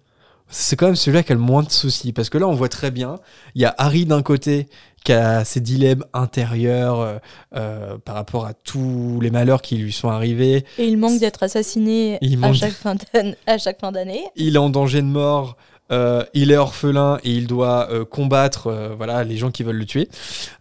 C'est 0.49 0.77
quand 0.77 0.85
même 0.85 0.95
celui-là 0.95 1.23
qui 1.23 1.33
a 1.33 1.35
le 1.35 1.41
moins 1.41 1.61
de 1.63 1.69
soucis. 1.71 2.13
Parce 2.13 2.29
que 2.29 2.37
là, 2.37 2.47
on 2.47 2.53
voit 2.53 2.69
très 2.69 2.89
bien, 2.89 3.17
il 3.53 3.61
y 3.61 3.65
a 3.65 3.75
Harry 3.77 4.05
d'un 4.05 4.21
côté 4.21 4.67
qui 5.03 5.11
a 5.11 5.43
ses 5.43 5.59
dilemmes 5.59 6.05
intérieurs 6.13 7.01
euh, 7.01 7.17
euh, 7.55 7.97
par 7.97 8.15
rapport 8.15 8.45
à 8.45 8.53
tous 8.53 9.19
les 9.21 9.29
malheurs 9.29 9.61
qui 9.61 9.75
lui 9.77 9.91
sont 9.91 10.07
arrivés. 10.09 10.63
Et 10.77 10.85
il 10.87 10.97
manque 10.97 11.19
d'être 11.19 11.43
assassiné 11.43 12.17
Il 12.21 12.41
à 12.45 12.53
chaque, 12.53 12.71
fin 12.71 12.95
d'an- 12.95 13.33
à 13.45 13.57
chaque 13.57 13.79
fin 13.79 13.91
d'année. 13.91 14.23
il 14.37 14.55
est 14.55 14.59
en 14.59 14.69
danger 14.69 15.01
de 15.01 15.07
mort, 15.07 15.57
euh, 15.91 16.23
il 16.33 16.51
est 16.51 16.57
orphelin 16.57 17.19
et 17.25 17.31
il 17.31 17.47
doit 17.47 17.89
euh, 17.91 18.05
combattre 18.05 18.67
euh, 18.67 18.95
voilà, 18.95 19.25
les 19.25 19.35
gens 19.37 19.51
qui 19.51 19.63
veulent 19.63 19.77
le 19.77 19.85
tuer, 19.85 20.07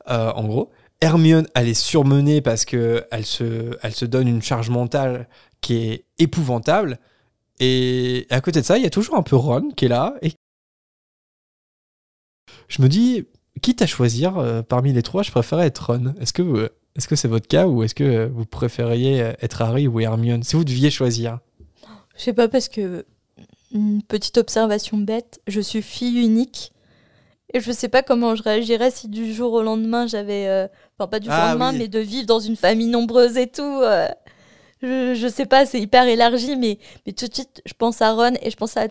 en 0.09 0.45
gros. 0.45 0.71
Hermione, 1.01 1.47
elle 1.55 1.69
est 1.69 1.75
surmenée 1.75 2.41
parce 2.41 2.65
que 2.65 3.05
elle 3.11 3.27
se, 3.27 3.77
elle 3.83 3.95
se 3.95 4.05
donne 4.05 4.29
une 4.29 4.43
charge 4.43 4.71
mentale 4.71 5.29
qui 5.61 5.77
est 5.77 6.05
épouvantable. 6.19 6.99
Et 7.61 8.27
à 8.31 8.41
côté 8.41 8.61
de 8.61 8.67
ça, 8.67 8.79
il 8.79 8.85
y 8.85 8.87
a 8.87 8.91
toujours 8.91 9.17
un 9.17 9.23
peu 9.23 9.37
Ron 9.37 9.71
qui 9.77 9.87
est 9.87 9.89
là. 9.89 10.15
Et 10.23 10.33
je 12.69 12.83
me 12.83 12.89
dis, 12.89 13.27
quitte 13.63 13.83
à 13.83 13.87
choisir 13.87 14.39
euh, 14.39 14.63
parmi 14.63 14.93
les 14.93 15.03
trois, 15.03 15.23
je 15.23 15.31
préférais 15.31 15.67
être 15.67 15.93
Ron. 15.93 16.15
Est-ce 16.21 16.33
que 16.33 16.71
est-ce 16.97 17.09
que 17.09 17.17
c'est 17.17 17.29
votre 17.29 17.47
cas 17.47 17.67
ou 17.67 17.83
est-ce 17.83 17.95
que 17.95 18.27
vous 18.27 18.47
préfériez 18.47 19.35
être 19.43 19.61
Harry 19.61 19.87
ou 19.87 20.01
Hermione? 20.01 20.43
Si 20.43 20.57
vous 20.57 20.65
deviez 20.65 20.91
choisir. 20.91 21.41
Je 22.17 22.23
sais 22.23 22.33
pas 22.33 22.49
parce 22.49 22.69
que 22.71 23.05
une 23.73 24.03
petite 24.03 24.39
observation 24.39 24.97
bête, 24.97 25.41
je 25.47 25.61
suis 25.61 25.83
fille 25.83 26.19
unique 26.25 26.73
et 27.57 27.61
je 27.61 27.73
sais 27.73 27.89
pas 27.89 28.03
comment 28.03 28.35
je 28.35 28.43
réagirais 28.43 28.91
si 28.91 29.09
du 29.09 29.33
jour 29.33 29.53
au 29.53 29.63
lendemain 29.63 30.07
j'avais, 30.07 30.47
euh, 30.47 30.67
enfin 30.99 31.09
pas 31.09 31.19
du 31.21 31.27
jour 31.27 31.35
Ah 31.37 31.47
au 31.47 31.49
lendemain, 31.51 31.73
oui. 31.73 31.79
mais 31.79 31.89
de 31.89 31.99
vivre 31.99 32.27
dans 32.27 32.41
une 32.41 32.57
famille 32.57 32.87
nombreuse 32.89 33.37
et 33.37 33.47
tout. 33.47 33.63
euh, 33.63 34.09
je, 34.83 35.15
je 35.15 35.27
sais 35.29 35.47
pas, 35.47 35.65
c'est 35.65 35.81
hyper 35.81 36.07
élargi, 36.07 36.55
mais 36.57 36.79
mais 37.07 37.13
tout 37.13 37.27
de 37.27 37.35
suite 37.35 37.63
je 37.65 37.73
pense 37.73 38.03
à 38.03 38.13
Ron 38.13 38.35
et 38.43 38.51
je 38.51 38.57
pense 38.57 38.77
à 38.77 38.89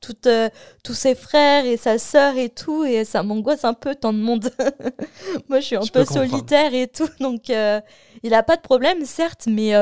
toute, 0.00 0.26
euh, 0.26 0.48
tous 0.84 0.94
ses 0.94 1.14
frères 1.14 1.64
et 1.64 1.76
sa 1.78 1.98
sœur 1.98 2.36
et 2.36 2.50
tout 2.50 2.84
et 2.84 3.04
ça 3.04 3.22
m'angoisse 3.22 3.64
un 3.64 3.74
peu 3.74 3.94
tant 3.94 4.12
de 4.12 4.18
monde. 4.18 4.50
Moi 5.48 5.60
je 5.60 5.64
suis 5.66 5.76
un 5.76 5.80
Je 5.80 5.90
peu 5.90 6.04
solitaire 6.04 6.74
et 6.74 6.86
tout, 6.86 7.08
donc 7.20 7.48
il 7.48 8.34
a 8.34 8.42
pas 8.42 8.56
de 8.56 8.62
problème 8.62 9.04
certes, 9.04 9.44
mais 9.46 9.74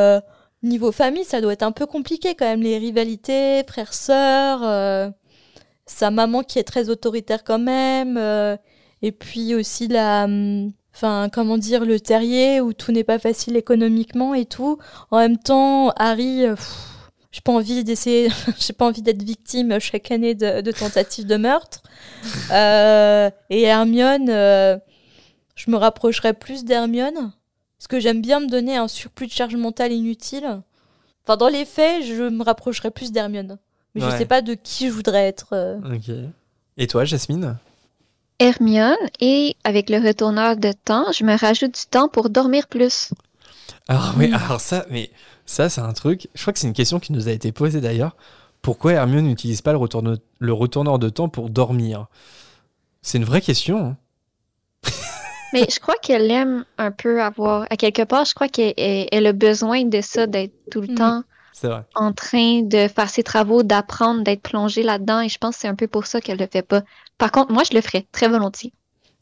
Niveau 0.63 0.91
famille, 0.91 1.25
ça 1.25 1.41
doit 1.41 1.53
être 1.53 1.63
un 1.63 1.73
peu 1.73 1.87
compliqué 1.87 2.35
quand 2.35 2.47
même, 2.47 2.63
les 2.63 2.79
rivalités, 2.79 3.63
frères, 3.69 3.93
sœurs, 3.93 4.65
euh, 4.65 5.11
sa 5.87 6.11
maman 6.11 6.43
qui 6.43 6.59
est 6.59 6.65
très 6.65 6.89
autoritaire 6.91 7.45
quand 7.45 7.59
même, 7.59 8.17
euh, 8.19 8.57
et 9.03 9.13
puis 9.13 9.55
aussi 9.55 9.89
la, 9.89 10.25
hum, 10.25 10.73
enfin 10.95 11.29
comment 11.33 11.59
dire, 11.59 11.85
le 11.85 12.01
terrier 12.01 12.61
où 12.61 12.73
tout 12.73 12.93
n'est 12.93 13.05
pas 13.05 13.19
facile 13.19 13.57
économiquement 13.57 14.35
et 14.35 14.47
tout. 14.47 14.79
En 15.11 15.19
même 15.19 15.39
temps, 15.39 15.91
Harry, 15.97 16.45
euh, 16.47 16.57
j'ai 17.37 17.43
pas 17.43 17.53
envie 17.53 17.85
d'essayer, 17.85 18.31
j'ai 18.59 18.73
pas 18.73 18.87
envie 18.87 19.03
d'être 19.03 19.23
victime 19.23 19.79
chaque 19.79 20.11
année 20.11 20.35
de, 20.35 20.63
de 20.63 20.73
tentatives 20.73 21.27
de 21.27 21.37
meurtre. 21.37 21.83
Euh, 22.51 23.31
et 23.51 23.63
Hermione, 23.63 24.31
euh, 24.31 24.79
je 25.55 25.71
me 25.71 25.77
rapprocherais 25.77 26.33
plus 26.33 26.65
d'Hermione. 26.65 27.33
Parce 27.79 27.89
que 27.89 28.01
j'aime 28.01 28.23
bien 28.23 28.41
me 28.41 28.49
donner 28.49 28.77
un 28.77 28.89
surplus 28.89 29.27
de 29.27 29.33
charge 29.33 29.55
mentale 29.55 29.93
inutile. 29.93 30.63
Enfin, 31.25 31.37
dans 31.37 31.49
les 31.49 31.67
faits, 31.67 32.05
je 32.05 32.23
me 32.23 32.43
rapprocherais 32.43 32.91
plus 32.91 33.13
d'Hermione. 33.13 33.59
Mais 33.97 34.03
je 34.03 34.07
Ouais. 34.07 34.19
sais 34.19 34.27
pas 34.27 34.43
de 34.43 34.55
qui 34.55 34.87
je 34.89 34.93
voudrais 34.93 35.27
être. 35.27 35.49
euh. 35.53 35.79
Ok. 35.95 36.15
Et 36.77 36.87
toi, 36.87 37.05
Jasmine? 37.05 37.57
Hermione, 38.39 38.95
et 39.21 39.57
avec 39.65 39.89
le 39.89 39.97
retourneur 40.07 40.57
de 40.59 40.71
temps, 40.73 41.11
je 41.13 41.25
me 41.25 41.37
rajoute 41.39 41.75
du 41.75 41.87
temps 41.91 42.09
pour 42.09 42.29
dormir 42.29 42.67
plus. 42.69 43.11
Alors 43.89 44.13
oui, 44.19 44.29
Mm. 44.29 44.35
alors 44.35 44.61
ça, 44.61 44.85
mais 44.91 45.11
ça 45.47 45.69
c'est 45.71 45.81
un 45.81 45.93
truc. 45.95 46.29
Je 46.35 46.43
crois 46.43 46.53
que 46.53 46.59
c'est 46.59 46.67
une 46.67 46.75
question 46.75 47.01
qui 47.01 47.13
nous 47.15 47.29
a 47.29 47.33
été 47.33 47.51
posée 47.53 47.81
d'ailleurs. 47.81 48.15
Pourquoi 48.61 48.93
Hermione 48.93 49.25
n'utilise 49.27 49.63
pas 49.63 49.73
le 49.73 49.79
retourneur, 49.79 50.19
le 50.39 50.53
retourneur 50.53 50.99
de 50.99 51.09
temps 51.09 51.29
pour 51.31 51.49
dormir? 51.49 52.07
C'est 53.01 53.17
une 53.19 53.25
vraie 53.25 53.41
question. 53.41 53.79
hein. 53.79 53.97
Mais 55.55 55.67
je 55.73 55.81
crois 55.81 55.95
qu'elle 56.03 56.31
aime 56.31 56.65
un 56.77 56.91
peu 56.91 57.23
avoir, 57.23 57.67
à 57.71 57.77
quelque 57.77 58.03
part, 58.03 58.25
je 58.27 58.35
crois 58.35 58.49
qu'elle 58.49 58.75
elle- 58.77 59.09
elle 59.13 59.27
a 59.27 59.33
besoin 59.33 59.85
de 59.85 60.01
ça, 60.03 60.27
d'être 60.27 60.53
tout 60.71 60.81
le 60.83 60.89
Mhm. 60.89 60.95
temps 60.97 61.23
vrai. 61.65 61.83
en 61.95 62.13
train 62.13 62.63
de 62.63 62.89
faire 62.89 63.09
ses 63.11 63.23
travaux, 63.23 63.63
d'apprendre, 63.63 64.23
d'être 64.23 64.43
plongée 64.43 64.83
là-dedans, 64.83 65.21
et 65.21 65.29
je 65.29 65.39
pense 65.39 65.55
que 65.57 65.61
c'est 65.63 65.69
un 65.69 65.75
peu 65.75 65.87
pour 65.89 66.07
ça 66.07 66.21
qu'elle 66.21 66.39
le 66.39 66.47
fait 66.51 66.63
pas. 66.63 66.83
Par 67.19 67.33
contre, 67.33 67.53
moi, 67.53 67.63
je 67.69 67.75
le 67.75 67.81
ferais 67.81 68.07
très 68.13 68.29
volontiers. 68.29 68.73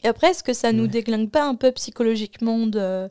Et 0.02 0.08
après, 0.08 0.28
est-ce 0.32 0.42
que 0.42 0.52
ça 0.52 0.72
nous 0.72 0.82
Ouais. 0.82 0.88
déglingue 0.88 1.30
pas 1.30 1.44
un 1.46 1.54
peu 1.54 1.70
psychologiquement 1.72 2.66
de, 2.66 3.08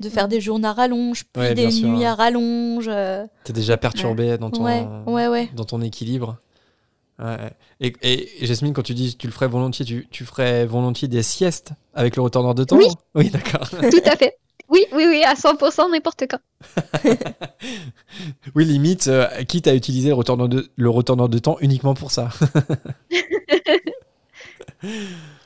de 0.00 0.08
faire 0.08 0.26
des 0.28 0.40
journées 0.40 0.66
à 0.68 0.72
rallonge, 0.72 1.24
puis 1.32 1.42
Ouais, 1.42 1.54
des 1.54 1.70
sûr, 1.70 1.86
nuits 1.88 2.04
hein. 2.04 2.12
à 2.12 2.14
rallonge 2.14 2.88
euh, 2.88 3.24
T'es 3.44 3.52
déjà 3.52 3.76
perturbé 3.76 4.36
dans 4.38 4.50
ton 4.50 4.64
Ouais, 4.64 4.86
ouais, 5.06 5.28
ouais. 5.28 5.48
dans 5.54 5.64
ton 5.64 5.80
équilibre. 5.82 6.38
Ouais. 7.18 7.36
Et, 7.80 7.94
et 8.02 8.46
Jasmine, 8.46 8.72
quand 8.74 8.82
tu 8.82 8.92
dis 8.92 9.16
tu 9.16 9.26
le 9.26 9.32
ferais 9.32 9.48
volontiers, 9.48 9.84
tu, 9.86 10.06
tu 10.10 10.24
ferais 10.24 10.66
volontiers 10.66 11.08
des 11.08 11.22
siestes 11.22 11.72
avec 11.94 12.16
le 12.16 12.22
retourneur 12.22 12.54
de 12.54 12.64
temps? 12.64 12.76
Oui. 12.76 12.88
Oui, 13.14 13.30
d'accord. 13.30 13.68
Tout 13.70 14.02
à 14.04 14.16
fait. 14.16 14.36
Oui, 14.68 14.84
oui, 14.92 15.04
oui, 15.08 15.22
à 15.24 15.34
100%, 15.34 15.90
n'importe 15.92 16.24
quand. 16.28 16.40
Oui, 18.54 18.64
limite, 18.64 19.08
euh, 19.08 19.26
quitte 19.44 19.66
à 19.68 19.74
utiliser 19.74 20.08
le 20.08 20.14
retourneur 20.14 20.48
de, 20.48 20.70
le 20.76 20.90
retourneur 20.90 21.28
de 21.28 21.38
temps 21.38 21.56
uniquement 21.60 21.94
pour 21.94 22.10
ça. 22.10 22.30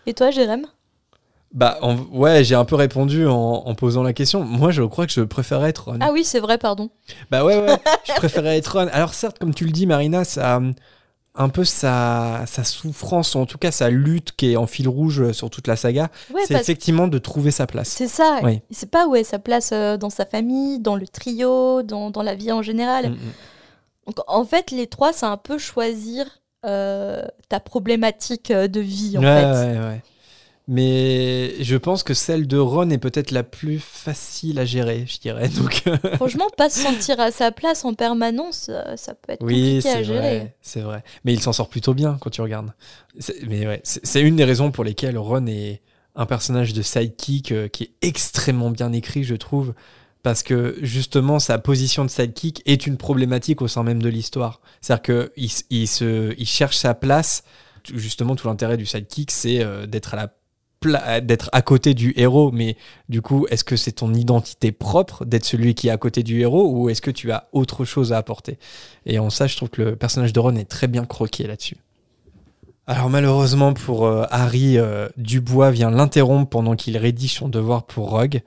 Et 0.06 0.14
toi, 0.14 0.30
Jérém? 0.30 0.66
Bah, 1.52 1.78
en- 1.82 1.96
ouais, 2.12 2.44
j'ai 2.44 2.54
un 2.54 2.64
peu 2.64 2.76
répondu 2.76 3.26
en, 3.26 3.34
en 3.66 3.74
posant 3.74 4.02
la 4.04 4.12
question. 4.12 4.44
Moi, 4.44 4.70
je 4.70 4.82
crois 4.84 5.06
que 5.06 5.12
je 5.12 5.22
préférais 5.22 5.70
être 5.70 5.86
Ron. 5.90 5.98
Ah 6.00 6.10
oui, 6.12 6.22
c'est 6.24 6.38
vrai, 6.40 6.58
pardon. 6.58 6.90
Bah 7.30 7.44
ouais, 7.44 7.58
ouais, 7.60 7.76
je 8.06 8.12
préférais 8.14 8.56
être 8.58 8.76
Ron. 8.78 8.88
Alors 8.92 9.14
certes, 9.14 9.38
comme 9.40 9.52
tu 9.54 9.64
le 9.64 9.72
dis, 9.72 9.86
Marina, 9.86 10.22
ça 10.24 10.60
un 11.34 11.48
peu 11.48 11.64
sa, 11.64 12.44
sa 12.46 12.64
souffrance, 12.64 13.34
ou 13.34 13.38
en 13.38 13.46
tout 13.46 13.56
cas 13.58 13.70
sa 13.70 13.88
lutte 13.88 14.32
qui 14.32 14.52
est 14.52 14.56
en 14.56 14.66
fil 14.66 14.88
rouge 14.88 15.30
sur 15.32 15.48
toute 15.48 15.68
la 15.68 15.76
saga, 15.76 16.10
Ouais, 16.34 16.42
c'est 16.46 16.54
effectivement 16.54 17.06
de 17.08 17.18
trouver 17.18 17.50
sa 17.52 17.66
place. 17.66 17.88
c'est 17.88 18.08
ça. 18.08 18.40
Oui. 18.42 18.60
Il 18.70 18.76
sait 18.76 18.86
pas 18.86 19.06
où 19.06 19.14
est 19.14 19.24
sa 19.24 19.38
place 19.38 19.70
euh, 19.72 19.96
dans 19.96 20.10
sa 20.10 20.26
famille, 20.26 20.80
dans 20.80 20.96
le 20.96 21.06
trio, 21.06 21.82
dans, 21.82 22.10
dans 22.10 22.22
la 22.22 22.34
vie 22.34 22.50
en 22.52 22.62
général. 22.62 23.10
Mm, 23.10 23.12
mm. 23.14 23.32
Donc, 24.06 24.16
en 24.26 24.44
fait, 24.44 24.70
les 24.72 24.86
trois, 24.88 25.12
c'est 25.12 25.26
un 25.26 25.36
peu 25.36 25.56
choisir 25.56 26.26
euh, 26.66 27.22
ta 27.48 27.60
problématique 27.60 28.50
euh, 28.50 28.66
de 28.66 28.80
vie, 28.80 29.16
en 29.16 29.22
ouais, 29.22 29.40
fait. 29.40 29.46
ouais, 29.46 29.78
ouais. 29.78 30.02
Mais 30.72 31.60
je 31.64 31.74
pense 31.74 32.04
que 32.04 32.14
celle 32.14 32.46
de 32.46 32.56
Ron 32.56 32.90
est 32.90 32.98
peut-être 32.98 33.32
la 33.32 33.42
plus 33.42 33.80
facile 33.80 34.56
à 34.60 34.64
gérer, 34.64 35.04
je 35.04 35.18
dirais. 35.18 35.48
Donc, 35.60 35.82
euh, 35.88 35.96
Franchement, 36.14 36.46
pas 36.56 36.70
se 36.70 36.78
sentir 36.78 37.18
à 37.18 37.32
sa 37.32 37.50
place 37.50 37.84
en 37.84 37.92
permanence, 37.94 38.70
euh, 38.70 38.96
ça 38.96 39.14
peut 39.14 39.32
être 39.32 39.44
oui, 39.44 39.80
compliqué 39.80 39.88
à 39.88 39.92
c'est 39.94 40.04
gérer. 40.04 40.18
vrai, 40.20 40.56
c'est 40.60 40.80
vrai. 40.82 41.02
Mais 41.24 41.32
il 41.32 41.40
s'en 41.40 41.52
sort 41.52 41.68
plutôt 41.68 41.92
bien 41.92 42.18
quand 42.20 42.30
tu 42.30 42.40
regardes. 42.40 42.72
Mais 43.48 43.66
ouais, 43.66 43.80
c'est 43.82 44.20
une 44.20 44.36
des 44.36 44.44
raisons 44.44 44.70
pour 44.70 44.84
lesquelles 44.84 45.18
Ron 45.18 45.48
est 45.48 45.82
un 46.14 46.24
personnage 46.24 46.72
de 46.72 46.82
sidekick 46.82 47.50
euh, 47.50 47.66
qui 47.66 47.82
est 47.82 47.92
extrêmement 48.06 48.70
bien 48.70 48.92
écrit, 48.92 49.24
je 49.24 49.34
trouve. 49.34 49.74
Parce 50.22 50.44
que 50.44 50.78
justement, 50.82 51.40
sa 51.40 51.58
position 51.58 52.04
de 52.04 52.10
sidekick 52.10 52.62
est 52.64 52.86
une 52.86 52.96
problématique 52.96 53.60
au 53.60 53.66
sein 53.66 53.82
même 53.82 54.00
de 54.00 54.08
l'histoire. 54.08 54.60
C'est-à-dire 54.82 55.02
qu'il 55.34 55.50
il 55.70 55.88
il 56.38 56.46
cherche 56.46 56.76
sa 56.76 56.94
place. 56.94 57.42
Justement, 57.92 58.36
tout 58.36 58.46
l'intérêt 58.46 58.76
du 58.76 58.86
sidekick, 58.86 59.32
c'est 59.32 59.64
d'être 59.88 60.12
à 60.12 60.16
la 60.16 60.34
d'être 61.22 61.50
à 61.52 61.62
côté 61.62 61.94
du 61.94 62.12
héros, 62.16 62.50
mais 62.52 62.76
du 63.08 63.20
coup, 63.20 63.46
est-ce 63.50 63.64
que 63.64 63.76
c'est 63.76 63.92
ton 63.92 64.14
identité 64.14 64.72
propre 64.72 65.24
d'être 65.24 65.44
celui 65.44 65.74
qui 65.74 65.88
est 65.88 65.90
à 65.90 65.98
côté 65.98 66.22
du 66.22 66.40
héros 66.40 66.70
ou 66.70 66.88
est-ce 66.88 67.02
que 67.02 67.10
tu 67.10 67.30
as 67.32 67.48
autre 67.52 67.84
chose 67.84 68.12
à 68.12 68.16
apporter? 68.16 68.58
Et 69.06 69.18
en 69.18 69.30
ça, 69.30 69.46
je 69.46 69.56
trouve 69.56 69.68
que 69.68 69.82
le 69.82 69.96
personnage 69.96 70.32
de 70.32 70.40
Ron 70.40 70.56
est 70.56 70.64
très 70.64 70.86
bien 70.86 71.04
croqué 71.04 71.46
là-dessus. 71.46 71.76
Alors 72.86 73.10
malheureusement 73.10 73.72
pour 73.72 74.06
euh, 74.06 74.24
Harry, 74.30 74.78
euh, 74.78 75.08
Dubois 75.16 75.70
vient 75.70 75.90
l'interrompre 75.90 76.48
pendant 76.48 76.74
qu'il 76.74 76.96
rédige 76.96 77.34
son 77.34 77.48
devoir 77.48 77.84
pour 77.84 78.10
Rogue. 78.10 78.40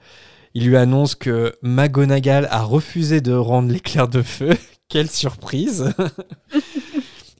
Il 0.52 0.66
lui 0.66 0.76
annonce 0.76 1.14
que 1.14 1.54
McGonagall 1.62 2.46
a 2.50 2.62
refusé 2.62 3.20
de 3.20 3.32
rendre 3.32 3.72
l'éclair 3.72 4.06
de 4.06 4.22
feu. 4.22 4.50
Quelle 4.88 5.10
surprise 5.10 5.94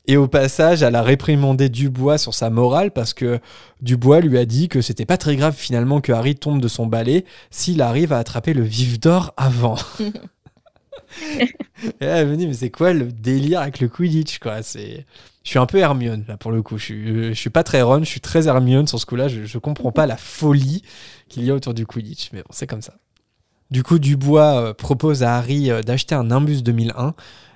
Et 0.06 0.16
au 0.16 0.28
passage, 0.28 0.82
elle 0.82 0.96
a 0.96 1.02
réprimandé 1.02 1.68
Dubois 1.70 2.18
sur 2.18 2.34
sa 2.34 2.50
morale 2.50 2.90
parce 2.90 3.14
que 3.14 3.40
Dubois 3.80 4.20
lui 4.20 4.36
a 4.36 4.44
dit 4.44 4.68
que 4.68 4.82
c'était 4.82 5.06
pas 5.06 5.16
très 5.16 5.36
grave 5.36 5.54
finalement 5.56 6.00
que 6.00 6.12
Harry 6.12 6.34
tombe 6.34 6.60
de 6.60 6.68
son 6.68 6.86
balai 6.86 7.24
s'il 7.50 7.80
arrive 7.80 8.12
à 8.12 8.18
attraper 8.18 8.52
le 8.52 8.62
vif 8.62 9.00
d'or 9.00 9.32
avant. 9.36 9.76
Et 12.00 12.06
là, 12.06 12.18
elle 12.18 12.28
me 12.28 12.36
dit, 12.36 12.46
mais 12.46 12.54
c'est 12.54 12.70
quoi 12.70 12.92
le 12.92 13.12
délire 13.12 13.60
avec 13.60 13.80
le 13.80 13.88
Quidditch 13.88 14.40
quoi? 14.40 14.62
C'est, 14.62 15.06
Je 15.42 15.50
suis 15.50 15.58
un 15.58 15.66
peu 15.66 15.78
Hermione 15.78 16.24
là 16.28 16.36
pour 16.36 16.52
le 16.52 16.60
coup. 16.60 16.76
Je 16.76 16.84
suis, 16.84 17.28
je 17.28 17.40
suis 17.40 17.50
pas 17.50 17.62
très 17.62 17.80
Ron, 17.80 18.00
je 18.00 18.04
suis 18.04 18.20
très 18.20 18.46
Hermione 18.46 18.86
sur 18.86 19.00
ce 19.00 19.06
coup-là. 19.06 19.28
Je, 19.28 19.44
je 19.44 19.58
comprends 19.58 19.92
pas 19.92 20.06
la 20.06 20.16
folie 20.16 20.82
qu'il 21.28 21.44
y 21.44 21.50
a 21.50 21.54
autour 21.54 21.72
du 21.72 21.86
Quidditch, 21.86 22.30
mais 22.32 22.40
bon, 22.40 22.50
c'est 22.50 22.66
comme 22.66 22.82
ça. 22.82 22.94
Du 23.70 23.82
coup, 23.82 23.98
Dubois 23.98 24.60
euh, 24.60 24.74
propose 24.74 25.22
à 25.22 25.36
Harry 25.36 25.70
euh, 25.70 25.82
d'acheter 25.82 26.14
un 26.14 26.24
Nimbus 26.24 26.62
2001, 26.62 27.14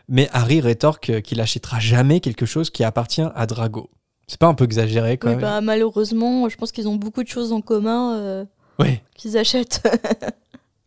mais 0.08 0.28
Harry 0.32 0.60
rétorque 0.60 1.20
qu'il 1.22 1.40
achètera 1.40 1.78
jamais 1.80 2.20
quelque 2.20 2.46
chose 2.46 2.70
qui 2.70 2.84
appartient 2.84 3.22
à 3.34 3.46
Drago. 3.46 3.90
C'est 4.26 4.38
pas 4.38 4.46
un 4.46 4.54
peu 4.54 4.64
exagéré 4.64 5.16
quand 5.18 5.28
Oui, 5.28 5.34
même 5.36 5.40
bah, 5.42 5.60
malheureusement, 5.60 6.48
je 6.48 6.56
pense 6.56 6.72
qu'ils 6.72 6.88
ont 6.88 6.96
beaucoup 6.96 7.22
de 7.22 7.28
choses 7.28 7.52
en 7.52 7.60
commun 7.60 8.14
euh, 8.16 8.44
Ouais. 8.78 9.02
qu'ils 9.14 9.36
achètent. 9.38 9.82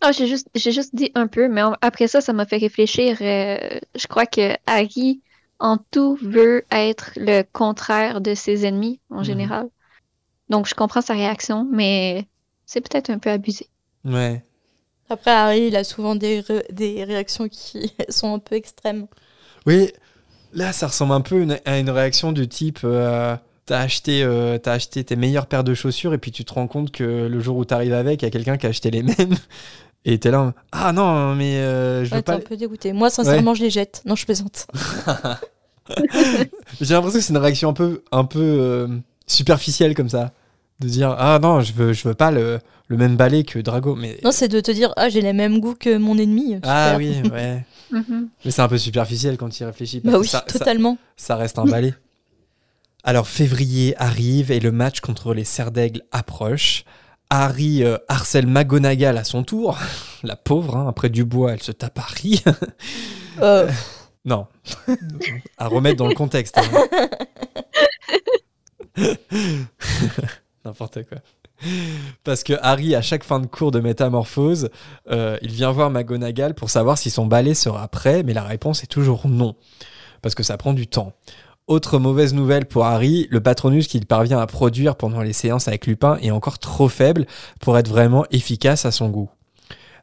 Ah, 0.04 0.12
j'ai 0.12 0.26
juste, 0.28 0.48
j'ai 0.56 0.72
juste 0.72 0.96
dit 0.96 1.12
un 1.14 1.28
peu, 1.28 1.48
mais 1.48 1.62
en- 1.62 1.76
après 1.82 2.08
ça, 2.08 2.22
ça 2.22 2.34
m'a 2.34 2.46
fait 2.46 2.58
réfléchir. 2.58 3.18
euh, 3.22 3.58
je 3.96 4.08
crois 4.08 4.26
que 4.26 4.56
Harry, 4.66 5.22
en 5.60 5.78
tout, 5.92 6.18
veut 6.24 6.64
être 6.72 7.12
le 7.18 7.44
contraire 7.54 8.20
de 8.22 8.34
ses 8.34 8.66
ennemis, 8.66 9.00
en 9.12 9.20
Mhm. 9.20 9.24
général. 9.24 9.68
Donc, 10.50 10.68
je 10.68 10.74
comprends 10.76 11.02
sa 11.02 11.14
réaction, 11.14 11.68
mais 11.72 12.28
c'est 12.66 12.82
peut-être 12.82 13.10
un 13.12 13.20
peu 13.20 13.30
abusé. 13.30 13.68
Ouais. 14.04 14.44
Après, 15.12 15.32
Harry, 15.32 15.68
il 15.68 15.76
a 15.76 15.84
souvent 15.84 16.16
des, 16.16 16.40
ré- 16.40 16.66
des 16.72 17.04
réactions 17.04 17.48
qui 17.50 17.92
sont 18.10 18.34
un 18.34 18.40
peu 18.40 18.56
extrêmes. 18.56 19.08
Oui, 19.66 19.92
là, 20.54 20.72
ça 20.74 20.88
ressemble 20.88 21.14
un 21.14 21.22
peu 21.22 21.42
une- 21.42 21.60
à 21.66 21.80
une 21.80 21.90
réaction 21.90 22.32
du 22.32 22.48
type 22.48 22.80
euh, 22.84 23.36
t'as 23.66 23.80
acheté, 23.82 24.24
euh, 24.24 24.58
t'as 24.58 24.74
acheté 24.74 25.04
tes 25.04 25.16
meilleures 25.16 25.46
paires 25.48 25.64
de 25.64 25.74
chaussures 25.74 26.14
et 26.14 26.18
puis 26.18 26.32
tu 26.32 26.44
te 26.46 26.54
rends 26.54 26.68
compte 26.68 26.92
que 26.92 27.04
le 27.28 27.40
jour 27.40 27.58
où 27.58 27.66
t'arrives 27.66 27.94
avec, 27.94 28.22
il 28.22 28.26
y 28.26 28.28
a 28.28 28.32
quelqu'un 28.32 28.58
qui 28.58 28.66
a 28.66 28.70
acheté 28.70 28.90
les 28.92 29.04
mêmes. 29.04 29.36
Et 30.04 30.18
t'es 30.18 30.32
là, 30.32 30.54
ah 30.72 30.92
non, 30.94 31.36
mais 31.36 31.58
euh, 31.58 32.04
je 32.04 32.10
veux 32.10 32.16
Ouais, 32.16 32.22
t'es 32.24 32.32
pas. 32.32 32.38
un 32.38 32.40
peu 32.40 32.58
dégoûté. 32.58 32.92
Moi, 32.92 33.10
sincèrement, 33.12 33.54
je 33.54 33.62
les 33.64 33.70
jette. 33.70 34.02
Non, 34.06 34.16
je 34.16 34.26
plaisante. 34.26 34.66
J'ai 36.80 36.94
l'impression 36.94 37.20
que 37.20 37.26
c'est 37.26 37.34
une 37.34 37.38
réaction 37.38 37.70
un 37.70 37.74
peu, 37.74 38.04
un 38.12 38.24
peu 38.26 38.40
euh, 38.40 38.88
superficielle 39.28 39.94
comme 39.94 40.10
ça. 40.10 40.32
De 40.82 40.88
dire, 40.88 41.16
ah 41.18 41.40
non, 41.42 41.62
je 41.62 41.74
veux, 41.74 41.94
je 41.94 42.08
veux 42.08 42.14
pas 42.16 42.32
le, 42.32 42.60
le 42.88 42.98
même 42.98 43.16
balai 43.16 43.44
que 43.44 43.60
Drago. 43.60 43.96
Mais... 43.96 44.18
Non, 44.24 44.32
c'est 44.32 44.48
de 44.48 44.60
te 44.60 44.72
dire, 44.72 44.92
ah, 44.98 45.10
j'ai 45.10 45.22
les 45.22 45.32
mêmes 45.34 45.60
goûts 45.60 45.76
que 45.76 45.96
mon 45.98 46.18
ennemi. 46.18 46.58
ah 46.64 46.96
oui, 46.98 47.22
ouais. 47.32 47.66
Mhm. 47.92 48.30
Mais 48.46 48.52
c'est 48.52 48.62
un 48.62 48.70
peu 48.70 48.78
superficiel 48.78 49.36
quand 49.36 49.50
tu 49.50 49.64
y 49.64 49.66
réfléchis. 49.66 50.00
parce 50.00 50.14
Bah 50.14 50.20
oui, 50.22 50.28
ça- 50.28 50.46
ça- 50.48 50.58
totalement. 50.60 50.98
ça 51.18 51.36
reste 51.36 51.60
un 51.60 51.66
balai. 51.66 51.94
Alors 53.04 53.28
février 53.28 53.96
arrive 53.98 54.50
et 54.50 54.62
le 54.62 54.72
match 54.72 55.02
contre 55.02 55.34
les 55.34 55.44
Serres 55.44 55.72
d'Aigle 55.72 56.02
approche. 56.14 56.86
Harry 57.30 57.84
euh, 57.84 57.98
harcèle 58.08 58.48
McGonagall 58.48 59.18
à 59.18 59.26
son 59.26 59.44
tour. 59.44 59.78
La 60.24 60.38
pauvre, 60.38 60.78
hein, 60.78 60.86
après 60.88 61.10
Dubois, 61.10 61.52
elle 61.52 61.62
se 61.62 61.74
tape 61.74 62.00
Harry. 62.00 62.42
Euh, 63.42 63.70
non, 64.26 64.48
à 65.58 65.68
remettre 65.68 65.98
dans 65.98 66.08
le 66.08 66.16
contexte. 66.16 66.58
hein. 66.60 66.72
N'importe 70.66 71.04
quoi. 71.08 71.18
Parce 72.24 72.44
que 72.44 72.54
Harry, 72.62 72.96
à 72.96 73.02
chaque 73.02 73.24
fin 73.24 73.40
de 73.40 73.46
cours 73.46 73.72
de 73.72 73.80
métamorphose, 73.80 74.70
euh, 75.10 75.38
il 75.42 75.52
vient 75.52 75.72
voir 75.72 75.90
McGonagall 75.90 76.54
pour 76.54 76.70
savoir 76.70 76.98
si 76.98 77.10
son 77.10 77.26
balai 77.26 77.54
sera 77.54 77.88
prêt, 77.88 78.24
mais 78.24 78.34
la 78.34 78.44
réponse 78.44 78.84
est 78.84 78.88
toujours 78.88 79.28
non. 79.28 79.56
Parce 80.22 80.36
que 80.36 80.44
ça 80.44 80.58
prend 80.58 80.74
du 80.74 80.88
temps. 80.88 81.14
Autre 81.68 82.00
mauvaise 82.00 82.34
nouvelle 82.34 82.66
pour 82.66 82.86
Harry, 82.86 83.28
le 83.30 83.42
patronus 83.42 83.88
qu'il 83.88 84.06
parvient 84.06 84.40
à 84.40 84.48
produire 84.48 84.96
pendant 84.96 85.22
les 85.22 85.34
séances 85.34 85.68
avec 85.68 85.88
Lupin 85.88 86.18
est 86.22 86.32
encore 86.32 86.60
trop 86.60 86.90
faible 86.90 87.26
pour 87.60 87.78
être 87.78 87.88
vraiment 87.88 88.26
efficace 88.32 88.86
à 88.86 88.92
son 88.92 89.10
goût. 89.10 89.30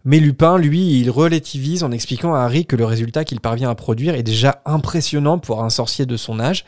Mais 0.04 0.20
Lupin, 0.20 0.58
lui, 0.58 1.00
il 1.00 1.10
relativise 1.10 1.82
en 1.82 1.90
expliquant 1.90 2.34
à 2.34 2.40
Harry 2.40 2.66
que 2.66 2.76
le 2.76 2.84
résultat 2.84 3.24
qu'il 3.24 3.40
parvient 3.40 3.70
à 3.70 3.74
produire 3.74 4.14
est 4.14 4.22
déjà 4.22 4.62
impressionnant 4.64 5.38
pour 5.38 5.62
un 5.62 5.70
sorcier 5.70 6.06
de 6.06 6.16
son 6.16 6.40
âge 6.40 6.64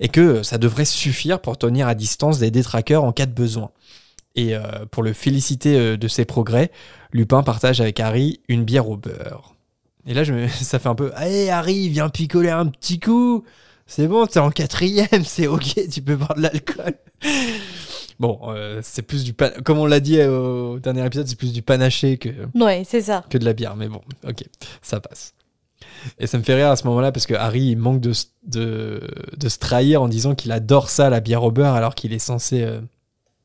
et 0.00 0.08
que 0.08 0.42
ça 0.42 0.58
devrait 0.58 0.84
suffire 0.84 1.40
pour 1.40 1.58
tenir 1.58 1.88
à 1.88 1.94
distance 1.94 2.38
des 2.38 2.50
détraqueurs 2.50 3.04
en 3.04 3.12
cas 3.12 3.26
de 3.26 3.32
besoin. 3.32 3.70
Et 4.36 4.54
euh, 4.54 4.62
pour 4.90 5.02
le 5.02 5.12
féliciter 5.12 5.78
euh, 5.78 5.96
de 5.96 6.08
ses 6.08 6.24
progrès, 6.24 6.70
Lupin 7.12 7.42
partage 7.42 7.80
avec 7.80 8.00
Harry 8.00 8.40
une 8.48 8.64
bière 8.64 8.88
au 8.88 8.96
beurre. 8.96 9.54
Et 10.06 10.14
là, 10.14 10.24
ça 10.48 10.78
fait 10.78 10.88
un 10.88 10.94
peu 10.94 11.12
Allez, 11.14 11.50
Harry, 11.50 11.88
viens 11.88 12.08
picoler 12.08 12.50
un 12.50 12.66
petit 12.66 13.00
coup 13.00 13.44
C'est 13.86 14.08
bon, 14.08 14.26
t'es 14.26 14.40
en 14.40 14.50
quatrième, 14.50 15.08
c'est 15.24 15.46
ok, 15.46 15.88
tu 15.90 16.02
peux 16.02 16.16
boire 16.16 16.34
de 16.34 16.42
l'alcool. 16.42 16.94
Bon, 18.20 18.38
euh, 18.48 18.80
c'est 18.82 19.02
plus 19.02 19.24
du 19.24 19.32
pan... 19.32 19.48
comme 19.64 19.78
on 19.78 19.86
l'a 19.86 20.00
dit 20.00 20.18
euh, 20.18 20.74
au 20.74 20.78
dernier 20.78 21.04
épisode, 21.04 21.26
c'est 21.26 21.38
plus 21.38 21.52
du 21.52 21.62
panaché 21.62 22.16
que, 22.16 22.28
ouais, 22.54 22.82
c'est 22.86 23.02
ça. 23.02 23.24
que 23.28 23.38
de 23.38 23.44
la 23.44 23.52
bière, 23.52 23.76
mais 23.76 23.88
bon, 23.88 24.00
ok, 24.26 24.44
ça 24.82 25.00
passe. 25.00 25.34
Et 26.18 26.26
ça 26.26 26.38
me 26.38 26.42
fait 26.42 26.54
rire 26.54 26.70
à 26.70 26.76
ce 26.76 26.86
moment-là 26.86 27.12
parce 27.12 27.26
que 27.26 27.34
Harry 27.34 27.70
il 27.70 27.76
manque 27.76 28.00
de, 28.00 28.12
de, 28.46 29.00
de 29.36 29.48
se 29.48 29.58
trahir 29.58 30.02
en 30.02 30.08
disant 30.08 30.34
qu'il 30.34 30.52
adore 30.52 30.90
ça, 30.90 31.10
la 31.10 31.20
bière 31.20 31.42
au 31.44 31.50
beurre, 31.50 31.74
alors 31.74 31.94
qu'il 31.94 32.12
est 32.12 32.18
censé 32.18 32.62
euh, 32.62 32.80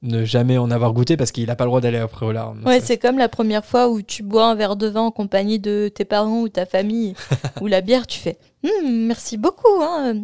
ne 0.01 0.23
jamais 0.23 0.57
en 0.57 0.69
avoir 0.71 0.93
goûté 0.93 1.17
parce 1.17 1.31
qu'il 1.31 1.47
n'a 1.47 1.55
pas 1.55 1.63
le 1.65 1.69
droit 1.69 1.81
d'aller 1.81 1.97
après 1.97 2.25
au 2.25 2.31
larmes. 2.31 2.63
Ouais, 2.65 2.79
c'est 2.81 2.97
comme 2.97 3.17
la 3.17 3.29
première 3.29 3.65
fois 3.65 3.89
où 3.89 4.01
tu 4.01 4.23
bois 4.23 4.47
un 4.47 4.55
verre 4.55 4.75
de 4.75 4.87
vin 4.87 5.01
en 5.01 5.11
compagnie 5.11 5.59
de 5.59 5.89
tes 5.93 6.05
parents 6.05 6.41
ou 6.41 6.49
ta 6.49 6.65
famille, 6.65 7.15
ou 7.61 7.67
la 7.67 7.81
bière, 7.81 8.07
tu 8.07 8.19
fais 8.19 8.37
Hum, 8.63 9.05
merci 9.07 9.37
beaucoup, 9.37 9.81
hein. 9.81 10.23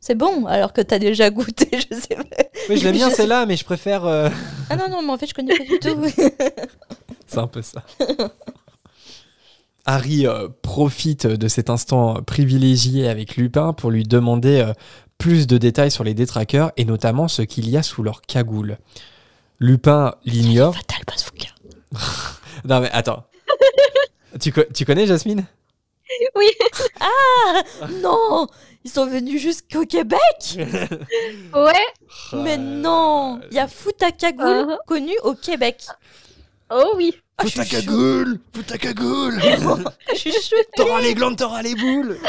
C'est 0.00 0.14
bon, 0.14 0.46
alors 0.46 0.72
que 0.72 0.80
t'as 0.80 0.98
déjà 0.98 1.30
goûté, 1.30 1.68
je 1.72 1.96
sais 1.96 2.14
pas. 2.16 2.22
Oui, 2.68 2.76
je 2.78 2.84
l'aime 2.84 2.94
bien 2.94 3.10
celle-là, 3.10 3.46
mais 3.46 3.56
je 3.56 3.64
préfère. 3.64 4.04
euh, 4.04 4.28
Ah 4.70 4.76
non, 4.76 4.88
non, 4.88 5.02
mais 5.02 5.12
en 5.12 5.18
fait, 5.18 5.26
je 5.26 5.34
connais 5.34 5.56
pas 5.56 5.64
du 5.64 5.78
tout. 5.78 6.04
C'est 7.26 7.38
un 7.38 7.46
peu 7.46 7.62
ça. 7.62 7.82
Harry 9.86 10.26
euh, 10.26 10.48
profite 10.62 11.26
de 11.26 11.48
cet 11.48 11.68
instant 11.68 12.22
privilégié 12.22 13.08
avec 13.08 13.36
Lupin 13.36 13.72
pour 13.74 13.90
lui 13.90 14.04
demander 14.04 14.60
euh, 14.60 14.72
plus 15.18 15.46
de 15.46 15.58
détails 15.58 15.90
sur 15.90 16.04
les 16.04 16.14
détraqueurs 16.14 16.72
et 16.76 16.84
notamment 16.84 17.28
ce 17.28 17.42
qu'il 17.42 17.68
y 17.68 17.76
a 17.76 17.82
sous 17.82 18.02
leur 18.02 18.22
cagoule. 18.22 18.78
Lupin 19.60 20.14
l'ignore. 20.24 20.74
Fatal 20.74 21.02
bazooka. 21.06 21.48
Non 22.66 22.80
mais 22.80 22.90
attends. 22.92 23.24
tu, 24.40 24.52
co- 24.52 24.64
tu 24.72 24.86
connais 24.86 25.06
Jasmine? 25.06 25.44
Oui, 26.34 26.46
Non 28.02 28.46
Ils 28.84 28.90
sont 28.90 29.06
venus 29.06 29.40
jusqu'au 29.40 29.86
Québec 29.86 30.18
ouais, 30.56 31.86
Mais 32.34 32.58
non 32.58 33.40
Il 33.50 33.56
y 33.56 33.58
a 33.60 33.66
Fouta 33.66 34.12
Cagoule 34.12 34.66
Uh-huh. 34.68 34.76
connu 34.86 35.12
au 35.22 35.34
Québec. 35.34 35.84
oh 36.70 36.92
oui. 36.96 37.14
Ah, 37.38 37.42
Fous 37.44 37.48
je 37.48 37.56
ta 37.56 37.64
suis 37.64 37.76
chou- 37.76 37.86
cagoule 37.86 38.40
Fous 38.54 38.62
ta 38.62 38.78
cagoule 38.78 39.40
Je 40.12 40.14
suis 40.16 40.32
choquée. 40.32 40.66
T'auras 40.76 41.00
les 41.00 41.14
glandes, 41.14 41.36
t'auras 41.36 41.62
les 41.62 41.74
boules 41.74 42.18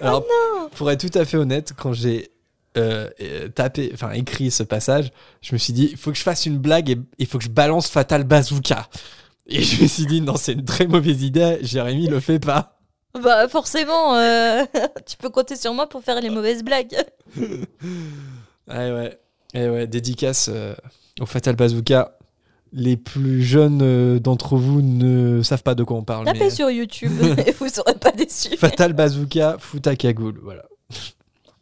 Alors, 0.00 0.24
pour 0.76 0.90
être 0.90 1.08
tout 1.08 1.18
à 1.18 1.24
fait 1.24 1.36
honnête, 1.36 1.72
quand 1.76 1.92
j'ai 1.92 2.30
euh, 2.76 3.08
euh, 3.20 3.48
tapé, 3.48 3.90
enfin 3.94 4.12
écrit 4.12 4.50
ce 4.50 4.62
passage, 4.62 5.10
je 5.42 5.52
me 5.54 5.58
suis 5.58 5.72
dit, 5.72 5.88
il 5.90 5.96
faut 5.96 6.12
que 6.12 6.16
je 6.18 6.22
fasse 6.22 6.46
une 6.46 6.58
blague 6.58 6.90
et 6.90 6.98
il 7.18 7.26
faut 7.26 7.38
que 7.38 7.44
je 7.44 7.50
balance 7.50 7.88
Fatal 7.88 8.24
Bazooka. 8.24 8.88
Et 9.46 9.62
je 9.62 9.82
me 9.82 9.88
suis 9.88 10.06
dit, 10.06 10.20
non, 10.20 10.36
c'est 10.36 10.52
une 10.52 10.64
très 10.64 10.86
mauvaise 10.86 11.22
idée, 11.22 11.58
Jérémy 11.62 12.06
le 12.06 12.20
fait 12.20 12.38
pas. 12.38 12.78
Bah 13.20 13.48
forcément, 13.48 14.14
euh, 14.14 14.64
tu 15.06 15.16
peux 15.16 15.30
compter 15.30 15.56
sur 15.56 15.74
moi 15.74 15.88
pour 15.88 16.02
faire 16.04 16.20
les 16.20 16.30
mauvaises 16.30 16.62
blagues. 16.62 16.96
Ouais, 18.68 18.92
ouais. 18.92 19.18
Et 19.52 19.68
ouais, 19.68 19.86
dédicace 19.88 20.48
euh, 20.52 20.74
au 21.20 21.26
Fatal 21.26 21.56
Bazooka. 21.56 22.16
Les 22.72 22.96
plus 22.96 23.42
jeunes 23.42 24.20
d'entre 24.20 24.56
vous 24.56 24.80
ne 24.80 25.42
savent 25.42 25.64
pas 25.64 25.74
de 25.74 25.82
quoi 25.82 25.96
on 25.96 26.04
parle. 26.04 26.24
Tapez 26.24 26.38
mais- 26.38 26.50
sur 26.50 26.70
YouTube 26.70 27.10
et 27.46 27.50
vous 27.50 27.68
serez 27.68 27.94
pas 27.94 28.12
déçus. 28.12 28.56
Fatal 28.56 28.92
Bazooka, 28.92 29.56
fout 29.58 29.82
ta 29.82 29.96
cagoule, 29.96 30.38
voilà. 30.40 30.62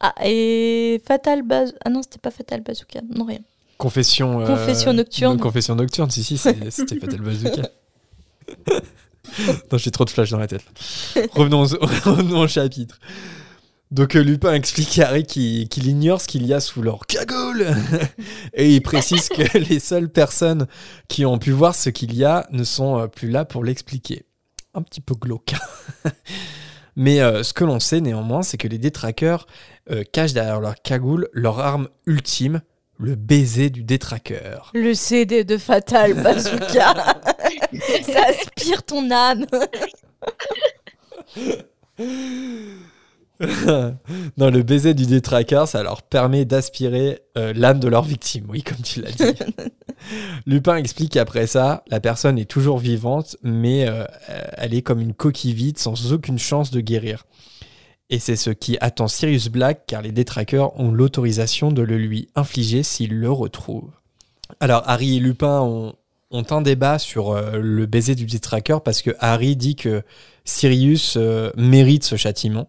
Ah, 0.01 0.14
et 0.24 1.01
Fatal 1.07 1.42
Baz... 1.42 1.74
Ah 1.84 1.90
non, 1.90 2.03
c'était 2.03 2.18
pas 2.18 2.30
Fatal 2.30 2.61
Bazooka. 2.62 3.01
Non, 3.14 3.24
rien. 3.24 3.40
Confession. 3.78 4.40
euh, 4.40 4.46
Confession 4.46 4.92
nocturne. 4.92 5.38
Confession 5.38 5.74
nocturne, 5.74 6.11
si, 6.11 6.22
si, 6.24 6.36
c'était 6.70 6.96
Fatal 6.99 7.20
Bazooka. 7.20 7.68
non, 9.72 9.78
j'ai 9.78 9.90
trop 9.90 10.05
de 10.05 10.11
flash 10.11 10.30
dans 10.30 10.38
la 10.38 10.46
tête. 10.46 10.64
Revenons, 11.32 11.64
au- 11.64 11.86
revenons 12.11 12.40
au 12.40 12.49
chapitre. 12.49 12.99
Donc 13.90 14.16
euh, 14.16 14.20
Lupin 14.22 14.53
explique 14.53 14.99
à 14.99 15.09
Harry 15.09 15.24
qu'il 15.24 15.86
ignore 15.86 16.20
ce 16.20 16.28
qu'il 16.28 16.46
y 16.46 16.53
a 16.53 16.61
sous 16.61 16.82
leur 16.82 17.07
cagoule. 17.07 17.66
Et 18.55 18.74
il 18.74 18.82
précise 18.82 19.28
que 19.30 19.57
les 19.59 19.80
seules 19.80 20.11
personnes 20.11 20.66
qui 21.09 21.24
ont 21.24 21.38
pu 21.38 21.53
voir 21.53 21.74
ce 21.74 21.88
qu'il 21.90 22.14
y 22.14 22.24
a 22.24 22.46
ne 22.53 22.64
sont 22.64 22.99
euh, 22.99 23.07
plus 23.07 23.30
là 23.30 23.44
pour 23.44 23.64
l'expliquer. 23.64 24.24
Un 24.74 24.82
petit 24.82 25.01
peu 25.01 25.14
glauque. 25.14 25.55
Mais 26.96 27.20
euh, 27.20 27.42
ce 27.42 27.53
que 27.53 27.64
l'on 27.64 27.80
sait 27.80 28.01
néanmoins, 28.01 28.42
c'est 28.42 28.59
que 28.59 28.68
les 28.68 28.78
détraqueurs 28.78 29.46
euh, 29.91 30.05
cachent 30.11 30.32
derrière 30.32 30.61
leur 30.61 30.80
cagoule 30.82 31.28
leur 31.32 31.61
arme 31.61 31.89
ultime, 32.07 32.61
le 32.99 33.14
baiser 33.14 33.70
du 33.70 33.84
détraqueur. 33.84 34.70
Le 34.74 34.95
CD 34.95 35.45
de 35.45 35.57
Fatal 35.57 36.14
Bazooka. 36.22 36.95
Ça 38.03 38.24
aspire 38.26 38.82
ton 38.82 39.11
âme. 39.11 39.47
non, 44.36 44.51
le 44.51 44.62
baiser 44.62 44.95
du 44.95 45.07
détraqueur, 45.07 45.68
ça 45.68 45.82
leur 45.82 46.03
permet 46.03 46.45
d'aspirer 46.45 47.20
euh, 47.36 47.53
l'âme 47.55 47.78
de 47.78 47.89
leur 47.89 48.03
victime, 48.03 48.47
oui, 48.49 48.62
comme 48.62 48.78
tu 48.78 49.01
l'as 49.01 49.12
dit. 49.12 49.39
Lupin 50.47 50.76
explique 50.76 51.12
qu'après 51.12 51.47
ça, 51.47 51.84
la 51.89 52.01
personne 52.01 52.39
est 52.39 52.51
toujours 52.51 52.78
vivante, 52.78 53.36
mais 53.43 53.89
euh, 53.89 54.05
elle 54.57 54.74
est 54.74 54.82
comme 54.82 55.01
une 55.01 55.14
coquille 55.14 55.55
vide 55.55 55.78
sans 55.78 56.12
aucune 56.12 56.39
chance 56.39 56.70
de 56.70 56.80
guérir. 56.80 57.26
Et 58.11 58.18
c'est 58.18 58.36
ce 58.36 58.50
qui 58.50 58.78
attend 58.80 59.06
Sirius 59.06 59.48
Black, 59.48 59.82
car 59.86 60.00
les 60.00 60.12
détraqueurs 60.12 60.78
ont 60.80 60.90
l'autorisation 60.90 61.72
de 61.72 61.82
le 61.82 61.98
lui 61.98 62.28
infliger 62.34 62.82
s'ils 62.82 63.18
le 63.18 63.30
retrouvent. 63.30 63.90
Alors, 64.61 64.82
Harry 64.86 65.18
et 65.18 65.20
Lupin 65.20 65.61
ont, 65.61 65.94
un 66.30 66.62
débat 66.62 66.98
sur 66.98 67.30
euh, 67.30 67.59
le 67.59 67.86
baiser 67.86 68.14
du 68.14 68.24
détraqueur, 68.24 68.82
parce 68.82 69.02
que 69.02 69.11
Harry 69.18 69.56
dit 69.56 69.76
que 69.76 70.02
Sirius 70.44 71.16
euh, 71.16 71.50
mérite 71.56 72.04
ce 72.04 72.16
châtiment. 72.16 72.68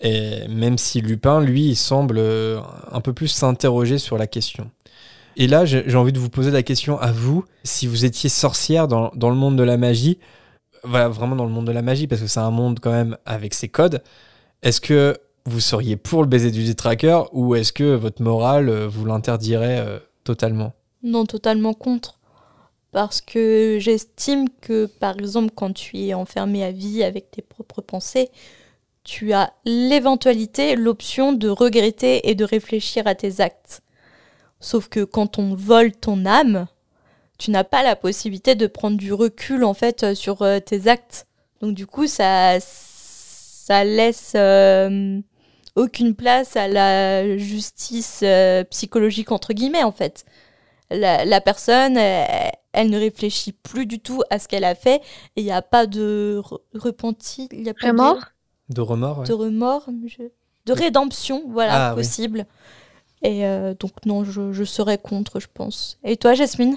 Et 0.00 0.46
même 0.48 0.78
si 0.78 1.00
Lupin, 1.00 1.40
lui, 1.40 1.74
semble 1.74 2.18
euh, 2.18 2.60
un 2.92 3.00
peu 3.00 3.12
plus 3.12 3.28
s'interroger 3.28 3.98
sur 3.98 4.18
la 4.18 4.28
question. 4.28 4.70
Et 5.36 5.48
là, 5.48 5.64
j'ai 5.64 5.82
j'ai 5.86 5.96
envie 5.96 6.12
de 6.12 6.18
vous 6.20 6.30
poser 6.30 6.52
la 6.52 6.62
question 6.62 6.98
à 7.00 7.10
vous, 7.10 7.44
si 7.64 7.88
vous 7.88 8.04
étiez 8.04 8.28
sorcière 8.28 8.86
dans, 8.86 9.10
dans 9.16 9.30
le 9.30 9.36
monde 9.36 9.56
de 9.56 9.64
la 9.64 9.76
magie, 9.76 10.18
voilà, 10.84 11.08
vraiment 11.08 11.34
dans 11.34 11.46
le 11.46 11.50
monde 11.50 11.66
de 11.66 11.72
la 11.72 11.82
magie, 11.82 12.06
parce 12.06 12.20
que 12.20 12.28
c'est 12.28 12.40
un 12.40 12.52
monde 12.52 12.78
quand 12.80 12.92
même 12.92 13.16
avec 13.26 13.54
ses 13.54 13.68
codes, 13.68 14.00
est-ce 14.64 14.80
que 14.80 15.16
vous 15.44 15.60
seriez 15.60 15.96
pour 15.96 16.22
le 16.22 16.26
baiser 16.26 16.50
du 16.50 16.64
détraqueur 16.64 17.28
ou 17.32 17.54
est-ce 17.54 17.72
que 17.72 17.94
votre 17.94 18.22
morale 18.22 18.70
euh, 18.70 18.88
vous 18.88 19.04
l'interdirait 19.04 19.78
euh, 19.78 19.98
totalement? 20.24 20.72
Non, 21.02 21.26
totalement 21.26 21.74
contre. 21.74 22.18
Parce 22.90 23.20
que 23.20 23.76
j'estime 23.78 24.48
que, 24.62 24.86
par 24.86 25.18
exemple, 25.18 25.52
quand 25.54 25.72
tu 25.72 25.98
es 25.98 26.14
enfermé 26.14 26.64
à 26.64 26.70
vie 26.70 27.04
avec 27.04 27.30
tes 27.30 27.42
propres 27.42 27.82
pensées, 27.82 28.30
tu 29.02 29.34
as 29.34 29.52
l'éventualité, 29.66 30.76
l'option 30.76 31.32
de 31.34 31.48
regretter 31.50 32.30
et 32.30 32.34
de 32.34 32.44
réfléchir 32.44 33.06
à 33.06 33.14
tes 33.14 33.42
actes. 33.42 33.82
Sauf 34.60 34.88
que 34.88 35.04
quand 35.04 35.38
on 35.38 35.54
vole 35.54 35.92
ton 35.92 36.24
âme, 36.24 36.68
tu 37.36 37.50
n'as 37.50 37.64
pas 37.64 37.82
la 37.82 37.96
possibilité 37.96 38.54
de 38.54 38.66
prendre 38.66 38.96
du 38.96 39.12
recul 39.12 39.62
en 39.62 39.74
fait 39.74 40.04
euh, 40.04 40.14
sur 40.14 40.38
tes 40.64 40.88
actes. 40.88 41.26
Donc 41.60 41.74
du 41.74 41.86
coup, 41.86 42.06
ça, 42.06 42.58
ça 43.66 43.82
laisse 43.84 44.32
euh, 44.36 45.20
aucune 45.74 46.14
place 46.14 46.54
à 46.56 46.68
la 46.68 47.38
justice 47.38 48.20
euh, 48.22 48.62
psychologique 48.64 49.32
entre 49.32 49.54
guillemets 49.54 49.82
en 49.84 49.92
fait. 49.92 50.26
La, 50.90 51.24
la 51.24 51.40
personne, 51.40 51.96
elle, 51.96 52.52
elle 52.74 52.90
ne 52.90 52.98
réfléchit 52.98 53.52
plus 53.52 53.86
du 53.86 54.00
tout 54.00 54.22
à 54.28 54.38
ce 54.38 54.48
qu'elle 54.48 54.64
a 54.64 54.74
fait 54.74 54.96
et 55.36 55.40
il 55.40 55.44
n'y 55.44 55.50
a 55.50 55.62
pas 55.62 55.86
de 55.86 56.40
re- 56.44 56.60
repenti, 56.74 57.48
il 57.52 57.62
n'y 57.62 57.70
a 57.70 57.74
pas 57.74 57.86
de- 57.86 57.92
Remords 57.92 58.24
De 58.68 58.80
remords 58.82 59.18
ouais. 59.20 59.26
de 59.26 59.32
remords, 59.32 59.86
je- 60.06 60.28
de 60.66 60.72
rédemption, 60.72 61.44
voilà, 61.48 61.88
Ah, 61.88 61.94
oui. 61.94 62.02
possible. 62.02 62.46
Et 63.22 63.46
euh, 63.46 63.74
donc 63.78 63.92
non, 64.04 64.24
je, 64.24 64.52
je 64.52 64.64
serais 64.64 64.98
contre, 64.98 65.40
je 65.40 65.48
pense. 65.52 65.98
Et 66.04 66.18
toi, 66.18 66.34
Jasmine? 66.34 66.76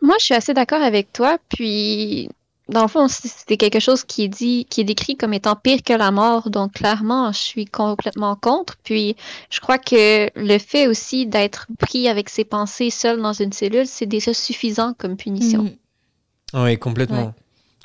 Moi, 0.00 0.14
je 0.18 0.24
suis 0.24 0.34
assez 0.34 0.54
d'accord 0.54 0.82
avec 0.82 1.12
toi. 1.12 1.36
Puis, 1.50 2.30
dans 2.68 2.82
le 2.82 2.88
fond, 2.88 3.08
c'était 3.08 3.56
quelque 3.56 3.80
chose 3.80 4.04
qui 4.04 4.22
est 4.24 4.28
dit, 4.28 4.66
qui 4.70 4.80
est 4.80 4.84
décrit 4.84 5.16
comme 5.16 5.34
étant 5.34 5.56
pire 5.56 5.82
que 5.82 5.92
la 5.92 6.10
mort. 6.10 6.48
Donc, 6.48 6.74
clairement, 6.74 7.32
je 7.32 7.38
suis 7.38 7.64
complètement 7.64 8.36
contre. 8.36 8.76
Puis, 8.84 9.16
je 9.50 9.60
crois 9.60 9.78
que 9.78 10.30
le 10.36 10.58
fait 10.58 10.86
aussi 10.86 11.26
d'être 11.26 11.66
pris 11.78 12.08
avec 12.08 12.28
ses 12.28 12.44
pensées 12.44 12.90
seul 12.90 13.20
dans 13.20 13.32
une 13.32 13.52
cellule, 13.52 13.86
c'est 13.86 14.06
déjà 14.06 14.32
suffisant 14.32 14.94
comme 14.96 15.16
punition. 15.16 15.64
Mm. 15.64 16.62
Oui, 16.64 16.78
complètement. 16.78 17.26
Ouais. 17.26 17.32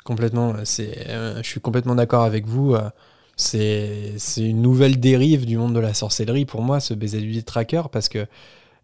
Complètement. 0.04 0.54
C'est, 0.64 1.08
euh, 1.08 1.42
je 1.42 1.48
suis 1.48 1.60
complètement 1.60 1.96
d'accord 1.96 2.22
avec 2.22 2.46
vous. 2.46 2.74
euh, 2.74 2.88
c'est, 3.36 4.14
c'est 4.16 4.42
une 4.42 4.62
nouvelle 4.62 4.98
dérive 5.00 5.44
du 5.44 5.58
monde 5.58 5.74
de 5.74 5.80
la 5.80 5.94
sorcellerie 5.94 6.44
pour 6.44 6.62
moi, 6.62 6.80
ce 6.80 6.94
baiser 6.94 7.20
du 7.20 7.32
détraqueur, 7.32 7.90
parce 7.90 8.08
que, 8.08 8.26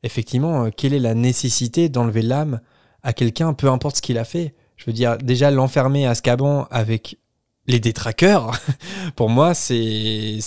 effectivement, 0.02 0.64
euh, 0.64 0.70
quelle 0.76 0.92
est 0.92 0.98
la 0.98 1.14
nécessité 1.14 1.88
d'enlever 1.88 2.22
l'âme 2.22 2.60
à 3.02 3.12
quelqu'un, 3.12 3.52
peu 3.52 3.68
importe 3.68 3.96
ce 3.96 4.02
qu'il 4.02 4.18
a 4.18 4.24
fait? 4.24 4.54
Je 4.76 4.86
veux 4.86 4.92
dire, 4.92 5.18
déjà, 5.18 5.50
l'enfermer 5.50 6.06
à 6.06 6.10
Azkaban 6.10 6.66
avec 6.70 7.18
les 7.66 7.80
détraqueurs, 7.80 8.52
pour 9.16 9.30
moi, 9.30 9.54
c'est, 9.54 10.38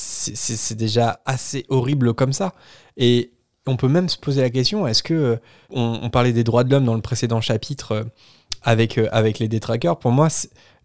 déjà 0.76 1.20
assez 1.26 1.66
horrible 1.70 2.14
comme 2.14 2.34
ça. 2.34 2.54
Et 2.98 3.32
on 3.66 3.76
peut 3.76 3.88
même 3.88 4.10
se 4.10 4.18
poser 4.18 4.42
la 4.42 4.50
question 4.50 4.88
est-ce 4.88 5.04
que. 5.04 5.14
euh, 5.14 6.10
parlait 6.10 6.34
des 6.34 6.44
droits 6.44 6.64
de 6.64 6.72
l'homme 6.72 6.86
dans 6.86 6.96
le 6.96 7.02
précédent 7.02 7.42
chapitre. 7.42 7.92
euh, 7.92 8.04
avec, 8.68 8.98
euh, 8.98 9.08
avec 9.12 9.40
les 9.40 9.48
détraqueurs, 9.48 9.98
pour 9.98 10.12
moi, 10.12 10.28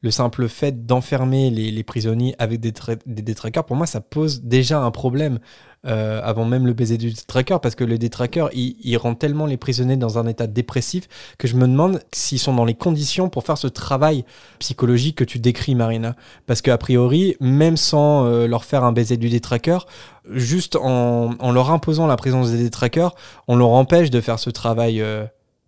le 0.03 0.11
simple 0.11 0.49
fait 0.49 0.85
d'enfermer 0.85 1.51
les, 1.51 1.83
prisonniers 1.85 2.35
avec 2.39 2.61
des, 2.61 2.73
des 3.07 3.23
détraqueurs, 3.23 3.65
pour 3.65 3.77
moi, 3.77 3.87
ça 3.87 4.01
pose 4.01 4.43
déjà 4.43 4.81
un 4.81 4.91
problème 4.91 5.39
euh, 5.85 6.21
avant 6.23 6.45
même 6.45 6.65
le 6.67 6.75
baiser 6.75 6.97
du 6.97 7.11
détraqueur, 7.11 7.61
parce 7.61 7.75
que 7.75 7.83
le 7.83 7.99
détraqueur, 7.99 8.51
il, 8.53 8.77
il 8.83 8.97
rend 8.97 9.15
tellement 9.15 9.47
les 9.47 9.57
prisonniers 9.57 9.97
dans 9.97 10.19
un 10.19 10.27
état 10.27 10.47
dépressif 10.47 11.09
que 11.39 11.49
je 11.49 11.57
me 11.57 11.67
demande 11.67 12.01
s'ils 12.13 12.39
sont 12.39 12.55
dans 12.55 12.65
les 12.65 12.75
conditions 12.75 13.29
pour 13.29 13.45
faire 13.45 13.59
ce 13.59 13.67
travail 13.67 14.25
psychologique 14.61 15.17
que 15.17 15.25
tu 15.25 15.39
décris, 15.39 15.75
Marina. 15.75 16.15
Parce 16.47 16.63
qu'a 16.63 16.79
priori, 16.79 17.37
même 17.41 17.77
sans 17.77 18.27
euh, 18.27 18.47
leur 18.47 18.65
faire 18.65 18.85
un 18.85 18.93
baiser 18.93 19.17
du 19.17 19.29
détraqueur, 19.29 19.87
juste 20.31 20.77
en, 20.77 21.53
leur 21.53 21.71
imposant 21.71 22.07
la 22.07 22.17
présence 22.17 22.51
des 22.51 22.59
détraqueurs, 22.59 23.15
on 23.49 23.57
leur 23.57 23.71
empêche 23.71 24.11
de 24.11 24.21
faire 24.21 24.39
ce 24.39 24.51
travail 24.51 25.01
euh, 25.01 25.25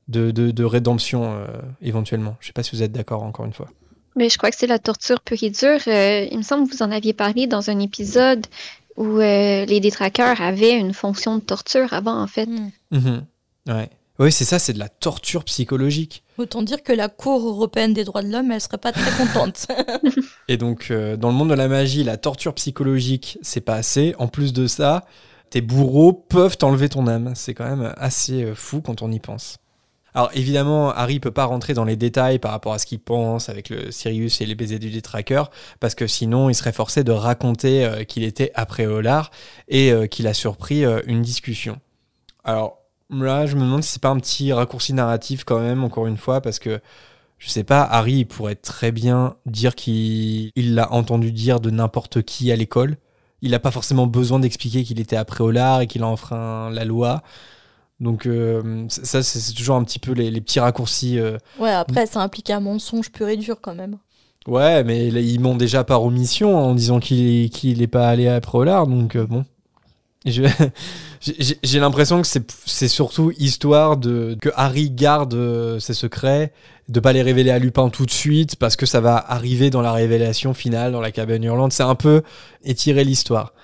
de, 0.06 0.30
de, 0.30 0.50
de 0.50 0.64
rédemption 0.64 1.38
éventuellement. 1.82 2.36
Je 2.38 2.48
sais 2.48 2.52
pas 2.52 2.62
si 2.62 2.76
vous 2.76 2.82
êtes 2.82 2.92
d'accord 2.92 3.22
encore 3.22 3.46
une 3.46 3.52
fois. 3.52 3.66
Mais 4.16 4.28
je 4.28 4.38
crois 4.38 4.50
que 4.50 4.56
c'est 4.56 4.66
la 4.66 4.78
torture 4.78 5.20
pure 5.20 5.42
et 5.42 5.50
dure. 5.50 5.80
Euh, 5.86 6.26
il 6.30 6.38
me 6.38 6.42
semble 6.42 6.68
que 6.68 6.74
vous 6.74 6.82
en 6.82 6.90
aviez 6.90 7.12
parlé 7.12 7.46
dans 7.46 7.70
un 7.70 7.78
épisode 7.80 8.46
où 8.96 9.18
euh, 9.18 9.64
les 9.64 9.80
détraqueurs 9.80 10.40
avaient 10.40 10.78
une 10.78 10.94
fonction 10.94 11.36
de 11.36 11.42
torture 11.42 11.92
avant, 11.92 12.20
en 12.20 12.26
fait. 12.26 12.46
Mm. 12.46 12.70
Mhm. 12.92 13.26
Ouais. 13.68 13.90
Oui, 14.20 14.30
c'est 14.30 14.44
ça, 14.44 14.60
c'est 14.60 14.72
de 14.72 14.78
la 14.78 14.88
torture 14.88 15.42
psychologique. 15.42 16.22
Autant 16.38 16.62
dire 16.62 16.84
que 16.84 16.92
la 16.92 17.08
Cour 17.08 17.48
européenne 17.48 17.92
des 17.92 18.04
droits 18.04 18.22
de 18.22 18.30
l'homme, 18.30 18.52
elle 18.52 18.60
serait 18.60 18.78
pas 18.78 18.92
très 18.92 19.10
contente. 19.10 19.66
Et 20.48 20.56
donc, 20.56 20.92
euh, 20.92 21.16
dans 21.16 21.28
le 21.28 21.34
monde 21.34 21.50
de 21.50 21.54
la 21.54 21.66
magie, 21.66 22.04
la 22.04 22.16
torture 22.16 22.54
psychologique, 22.54 23.38
c'est 23.42 23.60
pas 23.60 23.74
assez. 23.74 24.14
En 24.18 24.28
plus 24.28 24.52
de 24.52 24.68
ça, 24.68 25.04
tes 25.50 25.60
bourreaux 25.60 26.12
peuvent 26.12 26.56
t'enlever 26.56 26.88
ton 26.88 27.08
âme. 27.08 27.32
C'est 27.34 27.54
quand 27.54 27.68
même 27.68 27.92
assez 27.96 28.54
fou 28.54 28.80
quand 28.80 29.02
on 29.02 29.10
y 29.10 29.18
pense. 29.18 29.56
Alors 30.14 30.30
évidemment, 30.32 30.90
Harry 30.90 31.18
peut 31.18 31.32
pas 31.32 31.44
rentrer 31.44 31.74
dans 31.74 31.84
les 31.84 31.96
détails 31.96 32.38
par 32.38 32.52
rapport 32.52 32.72
à 32.72 32.78
ce 32.78 32.86
qu'il 32.86 33.00
pense 33.00 33.48
avec 33.48 33.68
le 33.68 33.90
Sirius 33.90 34.40
et 34.40 34.46
les 34.46 34.54
baisers 34.54 34.78
du 34.78 34.90
détraqueur, 34.90 35.50
parce 35.80 35.96
que 35.96 36.06
sinon 36.06 36.48
il 36.48 36.54
serait 36.54 36.72
forcé 36.72 37.02
de 37.02 37.10
raconter 37.10 37.84
euh, 37.84 38.04
qu'il 38.04 38.22
était 38.22 38.52
après 38.54 38.86
Olar 38.86 39.32
et 39.66 39.90
euh, 39.90 40.06
qu'il 40.06 40.28
a 40.28 40.34
surpris 40.34 40.84
euh, 40.84 41.00
une 41.06 41.22
discussion. 41.22 41.80
Alors 42.44 42.78
là, 43.10 43.46
je 43.46 43.56
me 43.56 43.62
demande 43.62 43.82
si 43.82 43.90
c'est 43.90 44.02
pas 44.02 44.10
un 44.10 44.18
petit 44.18 44.52
raccourci 44.52 44.92
narratif 44.92 45.42
quand 45.42 45.58
même, 45.58 45.82
encore 45.82 46.06
une 46.06 46.16
fois, 46.16 46.40
parce 46.40 46.60
que 46.60 46.80
je 47.38 47.48
sais 47.48 47.64
pas, 47.64 47.82
Harry 47.82 48.24
pourrait 48.24 48.54
très 48.54 48.92
bien 48.92 49.34
dire 49.46 49.74
qu'il 49.74 50.52
il 50.54 50.74
l'a 50.76 50.92
entendu 50.92 51.32
dire 51.32 51.58
de 51.58 51.70
n'importe 51.70 52.22
qui 52.22 52.52
à 52.52 52.56
l'école. 52.56 52.96
Il 53.42 53.50
n'a 53.50 53.58
pas 53.58 53.72
forcément 53.72 54.06
besoin 54.06 54.38
d'expliquer 54.38 54.84
qu'il 54.84 55.00
était 55.00 55.16
après 55.16 55.42
Olar 55.42 55.80
et 55.80 55.86
qu'il 55.88 56.04
a 56.04 56.06
enfreint 56.06 56.70
la 56.70 56.84
loi. 56.84 57.22
Donc 58.04 58.26
euh, 58.26 58.84
ça, 58.88 59.22
c'est 59.22 59.54
toujours 59.54 59.76
un 59.76 59.82
petit 59.82 59.98
peu 59.98 60.12
les, 60.12 60.30
les 60.30 60.40
petits 60.42 60.60
raccourcis. 60.60 61.18
euh. 61.18 61.38
ouais, 61.58 61.70
après, 61.72 62.04
ça 62.04 62.20
implique 62.20 62.50
un 62.50 62.60
mensonge 62.60 63.10
pur 63.10 63.28
et 63.28 63.36
dur 63.38 63.56
quand 63.62 63.74
même. 63.74 63.96
Ouais, 64.46 64.84
mais 64.84 65.10
là, 65.10 65.20
ils 65.20 65.40
m'ont 65.40 65.56
déjà 65.56 65.84
par 65.84 66.04
omission 66.04 66.54
en 66.54 66.74
disant 66.74 67.00
qu'il 67.00 67.50
n'est 67.78 67.86
pas 67.86 68.06
allé 68.08 68.28
après 68.28 68.58
Olar, 68.58 68.86
donc 68.86 69.16
euh, 69.16 69.26
bon. 69.26 69.46
J'ai 70.26 71.80
l'impression 71.80 72.20
que 72.20 72.26
c'est 72.26 72.50
c'est 72.66 72.88
surtout 72.88 73.32
histoire 73.38 73.96
de 73.96 74.36
que 74.40 74.50
Harry 74.54 74.90
garde 74.90 75.32
euh, 75.34 75.78
ses 75.78 75.94
secrets, 75.94 76.52
de 76.88 77.00
pas 77.00 77.14
les 77.14 77.22
révéler 77.22 77.50
à 77.50 77.58
Lupin 77.58 77.88
tout 77.88 78.04
de 78.04 78.10
suite 78.10 78.56
parce 78.56 78.76
que 78.76 78.84
ça 78.84 79.00
va 79.00 79.16
arriver 79.16 79.70
dans 79.70 79.80
la 79.82 79.92
révélation 79.92 80.52
finale 80.52 80.92
dans 80.92 81.00
la 81.00 81.10
cabane 81.10 81.42
hurlante. 81.44 81.72
C'est 81.72 81.82
un 81.82 81.94
peu 81.94 82.22
étirer 82.64 83.04
l'histoire 83.04 83.54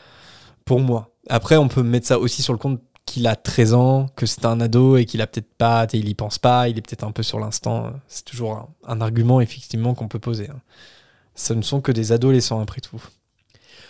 pour 0.64 0.80
moi. 0.80 1.10
Après, 1.28 1.56
on 1.56 1.68
peut 1.68 1.82
mettre 1.82 2.06
ça 2.06 2.18
aussi 2.18 2.42
sur 2.42 2.54
le 2.54 2.58
compte 2.58 2.80
qu'il 3.10 3.26
a 3.26 3.34
13 3.34 3.74
ans, 3.74 4.06
que 4.14 4.24
c'est 4.24 4.44
un 4.44 4.60
ado 4.60 4.96
et 4.96 5.04
qu'il 5.04 5.20
a 5.20 5.26
peut-être 5.26 5.52
pas, 5.58 5.84
il 5.92 6.08
y 6.08 6.14
pense 6.14 6.38
pas, 6.38 6.68
il 6.68 6.78
est 6.78 6.80
peut-être 6.80 7.02
un 7.02 7.10
peu 7.10 7.24
sur 7.24 7.40
l'instant. 7.40 7.92
C'est 8.06 8.24
toujours 8.24 8.70
un, 8.86 9.00
argument 9.00 9.40
effectivement 9.40 9.94
qu'on 9.94 10.06
peut 10.06 10.20
poser. 10.20 10.48
hein. 10.48 10.60
Ce 11.34 11.52
ne 11.52 11.62
sont 11.62 11.80
que 11.80 11.90
des 11.90 12.12
adolescents 12.12 12.60
après 12.60 12.80
tout. 12.80 13.02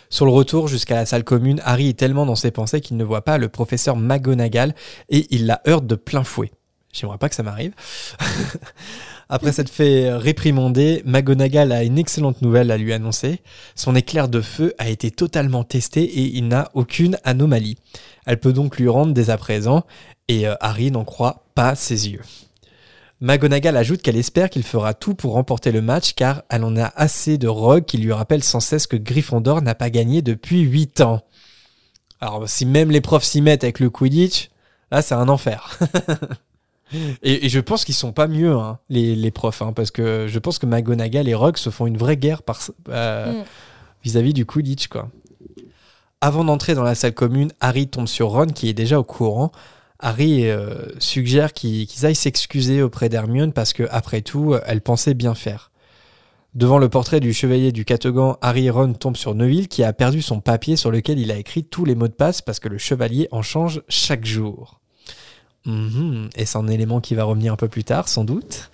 Sur 0.09 0.25
le 0.25 0.31
retour 0.31 0.67
jusqu'à 0.67 0.95
la 0.95 1.05
salle 1.05 1.23
commune, 1.23 1.61
Harry 1.63 1.89
est 1.89 1.99
tellement 1.99 2.25
dans 2.25 2.35
ses 2.35 2.49
pensées 2.49 2.81
qu'il 2.81 2.97
ne 2.97 3.03
voit 3.03 3.23
pas 3.23 3.37
le 3.37 3.47
professeur 3.47 3.95
McGonagall 3.95 4.73
et 5.09 5.27
il 5.29 5.45
la 5.45 5.61
heurte 5.67 5.85
de 5.85 5.95
plein 5.95 6.23
fouet. 6.23 6.51
J'aimerais 6.91 7.19
pas 7.19 7.29
que 7.29 7.35
ça 7.35 7.43
m'arrive. 7.43 7.73
Après 9.33 9.53
s'être 9.53 9.69
fait 9.69 10.11
réprimander, 10.11 11.03
McGonagall 11.05 11.71
a 11.71 11.83
une 11.85 11.97
excellente 11.97 12.41
nouvelle 12.41 12.69
à 12.69 12.75
lui 12.75 12.91
annoncer. 12.91 13.39
Son 13.75 13.95
éclair 13.95 14.27
de 14.27 14.41
feu 14.41 14.73
a 14.77 14.89
été 14.89 15.09
totalement 15.09 15.63
testé 15.63 16.03
et 16.03 16.35
il 16.35 16.49
n'a 16.49 16.69
aucune 16.73 17.17
anomalie. 17.23 17.77
Elle 18.25 18.41
peut 18.41 18.51
donc 18.51 18.77
lui 18.77 18.89
rendre 18.89 19.13
dès 19.13 19.29
à 19.29 19.37
présent 19.37 19.85
et 20.27 20.49
euh, 20.49 20.55
Harry 20.59 20.91
n'en 20.91 21.05
croit 21.05 21.45
pas 21.55 21.75
ses 21.75 22.09
yeux. 22.09 22.19
McGonagall 23.21 23.77
ajoute 23.77 24.01
qu'elle 24.01 24.17
espère 24.17 24.49
qu'il 24.49 24.63
fera 24.63 24.93
tout 24.93 25.15
pour 25.15 25.31
remporter 25.31 25.71
le 25.71 25.81
match 25.81 26.11
car 26.11 26.43
elle 26.49 26.65
en 26.65 26.75
a 26.75 26.91
assez 26.97 27.37
de 27.37 27.47
Rogue 27.47 27.85
qui 27.85 27.99
lui 27.99 28.11
rappelle 28.11 28.43
sans 28.43 28.59
cesse 28.59 28.85
que 28.85 28.97
Gryffondor 28.97 29.61
n'a 29.61 29.75
pas 29.75 29.89
gagné 29.89 30.21
depuis 30.21 30.59
8 30.59 30.99
ans. 30.99 31.21
Alors 32.19 32.49
si 32.49 32.65
même 32.65 32.91
les 32.91 32.99
profs 32.99 33.23
s'y 33.23 33.41
mettent 33.41 33.63
avec 33.63 33.79
le 33.79 33.89
Quidditch, 33.89 34.49
là 34.91 35.01
c'est 35.01 35.15
un 35.15 35.29
enfer. 35.29 35.79
et, 37.23 37.45
et 37.45 37.49
je 37.49 37.59
pense 37.59 37.85
qu'ils 37.85 37.95
sont 37.95 38.11
pas 38.11 38.27
mieux 38.27 38.53
hein, 38.55 38.79
les, 38.89 39.15
les 39.15 39.31
profs 39.31 39.61
hein, 39.61 39.73
parce 39.73 39.91
que 39.91 40.27
je 40.27 40.39
pense 40.39 40.59
que 40.59 40.65
McGonagall 40.65 41.27
et 41.27 41.35
Rogue 41.35 41.57
se 41.57 41.69
font 41.69 41.87
une 41.87 41.97
vraie 41.97 42.17
guerre 42.17 42.41
euh, 42.89 43.33
Mm. 43.41 43.43
vis-à-vis 44.03 44.33
du 44.33 44.45
Quidditch 44.45 44.87
quoi. 44.87 45.09
Avant 46.21 46.43
d'entrer 46.43 46.75
dans 46.75 46.83
la 46.83 46.93
salle 46.95 47.13
commune, 47.13 47.51
Harry 47.61 47.87
tombe 47.87 48.07
sur 48.07 48.29
Ron 48.29 48.47
qui 48.47 48.69
est 48.69 48.73
déjà 48.73 48.99
au 48.99 49.03
courant. 49.03 49.51
Harry 49.99 50.49
euh, 50.49 50.87
suggère 50.99 51.53
qu'ils 51.53 51.87
aillent 52.05 52.15
s'excuser 52.15 52.81
auprès 52.81 53.09
d'Hermione 53.09 53.53
parce 53.53 53.73
que, 53.73 53.83
après 53.91 54.21
tout, 54.21 54.55
elle 54.65 54.81
pensait 54.81 55.13
bien 55.13 55.35
faire. 55.35 55.71
Devant 56.53 56.79
le 56.79 56.89
portrait 56.89 57.21
du 57.21 57.33
chevalier 57.33 57.71
du 57.71 57.85
Catogan, 57.85 58.35
Harry 58.41 58.65
et 58.65 58.69
Ron 58.69 58.93
tombent 58.93 59.15
sur 59.15 59.35
Neville 59.35 59.67
qui 59.67 59.83
a 59.83 59.93
perdu 59.93 60.21
son 60.21 60.41
papier 60.41 60.75
sur 60.75 60.91
lequel 60.91 61.17
il 61.17 61.31
a 61.31 61.37
écrit 61.37 61.63
tous 61.63 61.85
les 61.85 61.95
mots 61.95 62.07
de 62.09 62.13
passe 62.13 62.41
parce 62.41 62.59
que 62.59 62.67
le 62.67 62.77
chevalier 62.77 63.27
en 63.31 63.41
change 63.41 63.81
chaque 63.87 64.25
jour. 64.25 64.80
Mhm, 65.65 66.29
Et 66.35 66.45
c'est 66.45 66.57
un 66.57 66.67
élément 66.67 67.01
qui 67.01 67.15
va 67.15 67.23
revenir 67.23 67.53
un 67.53 67.57
peu 67.57 67.67
plus 67.67 67.83
tard, 67.83 68.07
sans 68.07 68.23
doute. 68.23 68.71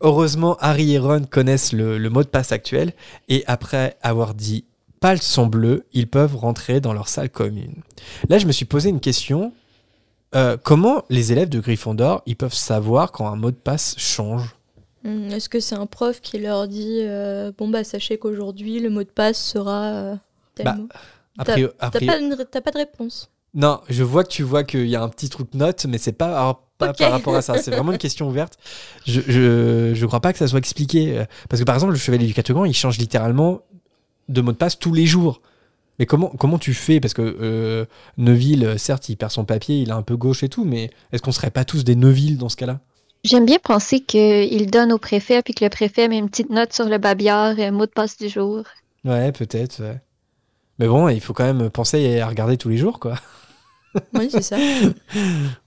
Heureusement, 0.00 0.56
Harry 0.60 0.92
et 0.94 0.98
Ron 0.98 1.24
connaissent 1.24 1.72
le, 1.72 1.98
le 1.98 2.10
mot 2.10 2.22
de 2.22 2.28
passe 2.28 2.52
actuel 2.52 2.92
et 3.28 3.44
après 3.46 3.96
avoir 4.02 4.34
dit 4.34 4.64
pas 5.00 5.12
le 5.14 5.20
son 5.20 5.46
bleu, 5.46 5.84
ils 5.92 6.08
peuvent 6.08 6.36
rentrer 6.36 6.80
dans 6.80 6.92
leur 6.92 7.08
salle 7.08 7.30
commune. 7.30 7.74
Là, 8.28 8.38
je 8.38 8.46
me 8.46 8.52
suis 8.52 8.64
posé 8.64 8.88
une 8.90 9.00
question. 9.00 9.52
Euh, 10.34 10.56
comment 10.62 11.04
les 11.10 11.30
élèves 11.32 11.48
de 11.48 11.60
Gryffondor, 11.60 12.22
ils 12.26 12.36
peuvent 12.36 12.54
savoir 12.54 13.12
quand 13.12 13.26
un 13.28 13.36
mot 13.36 13.50
de 13.50 13.56
passe 13.56 13.94
change? 13.98 14.56
Hmm, 15.04 15.30
Est-ce 15.30 15.48
que 15.48 15.60
c'est 15.60 15.74
un 15.76 15.86
prof 15.86 16.20
qui 16.20 16.38
leur 16.38 16.66
dit 16.66 17.00
euh, 17.02 17.52
Bon, 17.56 17.68
bah, 17.68 17.84
sachez 17.84 18.18
qu'aujourd'hui, 18.18 18.80
le 18.80 18.90
mot 18.90 19.04
de 19.04 19.08
passe 19.08 19.38
sera. 19.42 19.82
euh, 19.84 20.16
tel 20.54 20.64
Bah, 20.64 20.74
mot? 20.74 20.88
pas, 21.36 21.44
t'as 21.44 22.60
pas 22.60 22.70
de 22.70 22.78
réponse. 22.78 23.30
Non, 23.54 23.80
je 23.88 24.02
vois 24.02 24.24
que 24.24 24.30
tu 24.30 24.42
vois 24.42 24.64
qu'il 24.64 24.88
y 24.88 24.96
a 24.96 25.02
un 25.02 25.08
petit 25.08 25.28
truc 25.28 25.54
note, 25.54 25.86
mais 25.88 25.98
c'est 25.98 26.12
pas, 26.12 26.36
alors, 26.38 26.62
pas 26.76 26.92
par 26.92 27.12
rapport 27.12 27.36
à 27.36 27.42
ça. 27.42 27.56
C'est 27.58 27.70
vraiment 27.70 27.92
une 27.92 27.98
question 27.98 28.28
ouverte. 28.28 28.58
Je, 29.06 29.20
je, 29.26 29.92
je 29.94 30.06
crois 30.06 30.20
pas 30.20 30.32
que 30.32 30.38
ça 30.38 30.48
soit 30.48 30.58
expliqué. 30.58 31.18
euh, 31.18 31.24
Parce 31.48 31.60
que 31.60 31.64
par 31.64 31.76
exemple, 31.76 31.92
le 31.92 31.98
chevalier 31.98 32.26
du 32.26 32.34
Catogan, 32.34 32.66
il 32.66 32.74
change 32.74 32.98
littéralement 32.98 33.60
de 34.28 34.40
mot 34.40 34.50
de 34.52 34.56
passe 34.56 34.78
tous 34.78 34.92
les 34.92 35.06
jours. 35.06 35.40
Mais 36.00 36.06
comment, 36.06 36.28
comment 36.36 36.58
tu 36.58 36.74
fais? 36.74 36.98
Parce 36.98 37.14
que 37.14 37.22
euh, 37.22 37.84
Neville, 38.18 38.64
euh, 38.64 38.76
certes, 38.78 39.08
il 39.08 39.16
perd 39.16 39.30
son 39.30 39.44
papier, 39.44 39.78
il 39.82 39.90
est 39.90 39.92
un 39.92 40.02
peu 40.02 40.16
gauche 40.16 40.42
et 40.42 40.48
tout, 40.48 40.64
mais 40.64 40.90
est-ce 41.12 41.22
qu'on 41.22 41.30
serait 41.30 41.52
pas 41.52 41.64
tous 41.64 41.84
des 41.84 41.94
Neville 41.94 42.38
dans 42.38 42.48
ce 42.48 42.56
cas-là? 42.56 42.80
J'aime 43.22 43.46
bien 43.46 43.58
penser 43.62 44.00
qu'il 44.00 44.68
donne 44.70 44.92
au 44.92 44.98
préfet, 44.98 45.40
puis 45.42 45.54
que 45.54 45.64
le 45.64 45.70
préfet 45.70 46.08
met 46.08 46.18
une 46.18 46.28
petite 46.28 46.50
note 46.50 46.72
sur 46.72 46.86
le 46.86 46.98
babillard, 46.98 47.54
euh, 47.58 47.70
mot 47.70 47.86
de 47.86 47.92
passe 47.92 48.16
du 48.18 48.28
jour. 48.28 48.64
Ouais, 49.04 49.30
peut-être. 49.30 49.80
ouais. 49.80 50.00
Mais 50.80 50.88
bon, 50.88 51.08
il 51.08 51.20
faut 51.20 51.32
quand 51.32 51.44
même 51.44 51.70
penser 51.70 52.18
à 52.18 52.26
regarder 52.26 52.56
tous 52.56 52.68
les 52.68 52.76
jours, 52.76 52.98
quoi. 52.98 53.14
Oui, 54.14 54.28
c'est 54.30 54.42
ça. 54.42 54.56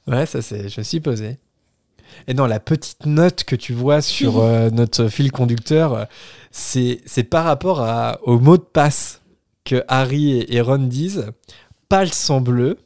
Ouais, 0.07 0.25
ça 0.25 0.41
c'est, 0.41 0.69
je 0.69 0.79
me 0.79 0.83
suis 0.83 0.99
posé. 0.99 1.39
Et 2.27 2.33
non, 2.33 2.45
la 2.45 2.59
petite 2.59 3.05
note 3.05 3.43
que 3.43 3.55
tu 3.55 3.73
vois 3.73 4.01
sur 4.01 4.39
euh, 4.41 4.69
notre 4.69 5.07
fil 5.07 5.31
conducteur, 5.31 5.93
euh, 5.93 6.05
c'est, 6.51 7.01
c'est 7.05 7.23
par 7.23 7.45
rapport 7.45 7.81
à, 7.81 8.19
au 8.23 8.39
mot 8.39 8.57
de 8.57 8.63
passe 8.63 9.21
que 9.65 9.83
Harry 9.87 10.45
et 10.47 10.61
Ron 10.61 10.79
disent. 10.79 11.31
Pas 11.89 12.03
le 12.03 12.11
sang 12.11 12.41
bleu. 12.41 12.77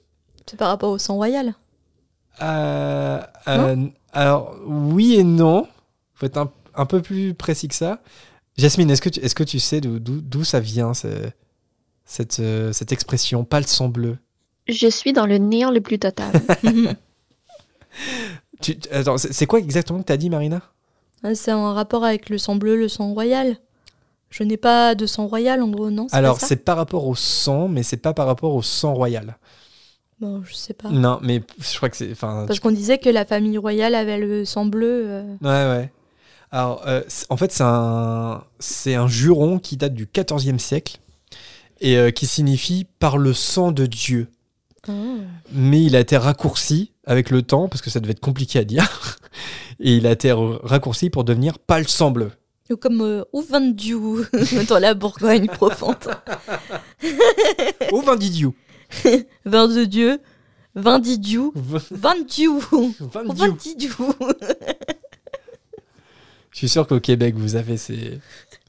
C'est 0.48 0.58
par 0.58 0.68
rapport 0.70 0.92
au 0.92 0.98
sang 1.00 1.16
royal. 1.16 1.56
Euh, 2.42 3.20
euh, 3.48 3.88
alors, 4.14 4.56
oui 4.66 5.16
et 5.16 5.24
non. 5.24 5.68
Faut 6.14 6.26
être 6.26 6.38
un, 6.38 6.52
un 6.76 6.86
peu 6.86 7.02
plus 7.02 7.34
précis 7.34 7.68
que 7.68 7.76
ça. 7.76 8.02
Jasmine, 8.58 8.90
est-ce 8.92 9.02
que 9.02 9.10
tu, 9.10 9.20
est-ce 9.22 9.34
que 9.36 9.44
tu 9.44 9.60
sais 9.60 9.82
d'où, 9.82 10.44
ça 10.44 10.60
vient, 10.60 10.94
ce- 10.94 11.30
cette, 12.06 12.42
cette 12.74 12.92
expression, 12.92 13.44
pas 13.44 13.60
le 13.60 13.66
sang 13.66 13.88
bleu? 13.90 14.18
Je 14.68 14.88
suis 14.88 15.14
dans 15.14 15.26
le 15.26 15.38
néant 15.38 15.72
le 15.72 15.82
plus 15.82 16.00
total. 16.00 16.32
tu, 18.62 18.78
attends, 18.92 19.18
c'est, 19.18 19.34
c'est 19.34 19.46
quoi 19.46 19.60
exactement 19.60 20.00
que 20.02 20.06
tu 20.06 20.14
as 20.14 20.18
dit, 20.18 20.30
Marina? 20.30 20.62
Ah, 21.24 21.36
c'est 21.36 21.52
en 21.54 21.74
rapport 21.74 22.04
avec 22.04 22.30
le 22.30 22.38
sang 22.38 22.56
bleu, 22.56 22.76
le 22.76 22.88
sang 22.88 23.14
royal. 23.14 23.58
Je 24.30 24.44
n'ai 24.44 24.58
pas 24.58 24.96
de 24.96 25.06
sang 25.06 25.28
royal, 25.28 25.62
en 25.62 25.68
gros, 25.70 25.90
non 25.90 26.08
c'est 26.10 26.16
Alors, 26.16 26.36
pas 26.36 26.40
ça? 26.42 26.48
c'est 26.48 26.56
par 26.58 26.78
rapport 26.78 27.06
au 27.06 27.16
sang, 27.16 27.68
mais 27.68 27.84
c'est 27.84 27.98
pas 27.98 28.14
par 28.14 28.28
rapport 28.28 28.56
au 28.56 28.62
sang 28.62 28.94
royal. 28.94 29.38
Bon, 30.20 30.42
je 30.44 30.54
sais 30.54 30.74
pas. 30.74 30.90
Non, 30.90 31.20
mais 31.22 31.42
je 31.60 31.76
crois 31.78 31.90
que 31.90 31.98
c'est. 31.98 32.14
Parce 32.16 32.60
qu'on 32.60 32.72
disait 32.72 32.98
que 33.00 33.10
la 33.10 33.26
famille 33.26 33.58
royale 33.58 33.96
avait 33.96 34.20
le 34.20 34.46
sang 34.46 34.66
bleu. 34.66 35.04
euh, 35.08 35.36
Ouais, 35.42 35.78
ouais. 35.80 35.92
Alors, 36.52 36.84
euh, 36.88 37.02
c'est- 37.08 37.26
en 37.30 37.38
fait, 37.38 37.52
c'est 37.52 37.64
un, 37.66 38.44
c'est 38.60 38.96
un 38.96 39.08
juron 39.08 39.58
qui 39.58 39.78
date 39.78 39.94
du 39.94 40.08
XIVe 40.08 40.60
siècle 40.60 41.00
et 41.80 41.98
euh, 41.98 42.12
qui 42.12 42.28
signifie 42.28 42.86
par 43.00 43.18
le 43.18 43.34
sang 43.34 43.72
de 43.72 43.86
Dieu. 43.86 44.28
Ah. 44.88 44.92
Mais 45.52 45.84
il 45.84 45.96
a 45.96 46.00
été 46.00 46.18
raccourci 46.18 46.92
avec 47.06 47.30
le 47.30 47.42
temps 47.42 47.68
parce 47.68 47.82
que 47.82 47.90
ça 47.90 48.00
devait 48.00 48.12
être 48.12 48.20
compliqué 48.20 48.60
à 48.60 48.64
dire. 48.64 49.18
Et 49.80 49.96
il 49.96 50.08
a 50.08 50.12
été 50.12 50.32
raccourci 50.32 51.10
pour 51.10 51.24
devenir 51.24 51.60
pas 51.60 51.80
le 51.80 51.86
sang 51.86 52.12
bleu. 52.12 52.32
Ou 52.70 52.78
comme 52.78 53.02
euh, 53.02 53.24
au 53.34 53.42
vin 53.42 53.60
de 53.60 53.74
Dieu, 53.74 54.00
dans 54.70 54.80
la 54.80 54.94
Bourgogne 54.94 55.48
profonde. 55.48 55.96
Au 57.92 58.02
vin 58.02 58.16
d'idiot. 58.16 58.56
Vin 59.46 59.68
de 59.68 59.84
Dieu, 59.84 60.22
vin 60.74 61.00
d'idiot, 61.00 61.52
vin 61.56 62.16
de 62.16 62.24
Dieu. 62.24 62.52
Vin 63.02 63.50
d'idiot. 63.50 64.16
Je 66.52 66.58
suis 66.58 66.70
sûr 66.70 66.88
qu'au 66.88 67.00
Québec, 67.02 67.36
vous 67.36 67.56
avez 67.56 67.76
ces, 67.76 68.20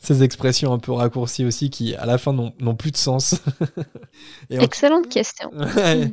ces 0.03 0.23
expressions 0.23 0.73
un 0.73 0.79
peu 0.79 0.93
raccourcies 0.93 1.45
aussi 1.45 1.71
qui, 1.71 1.95
à 1.95 2.07
la 2.07 2.19
fin, 2.19 2.33
n'ont 2.33 2.75
plus 2.75 2.91
de 2.91 2.97
sens. 2.97 3.37
Et 4.51 4.59
en- 4.59 4.63
Excellente 4.63 5.09
question. 5.09 5.51
Ouais. 5.77 6.13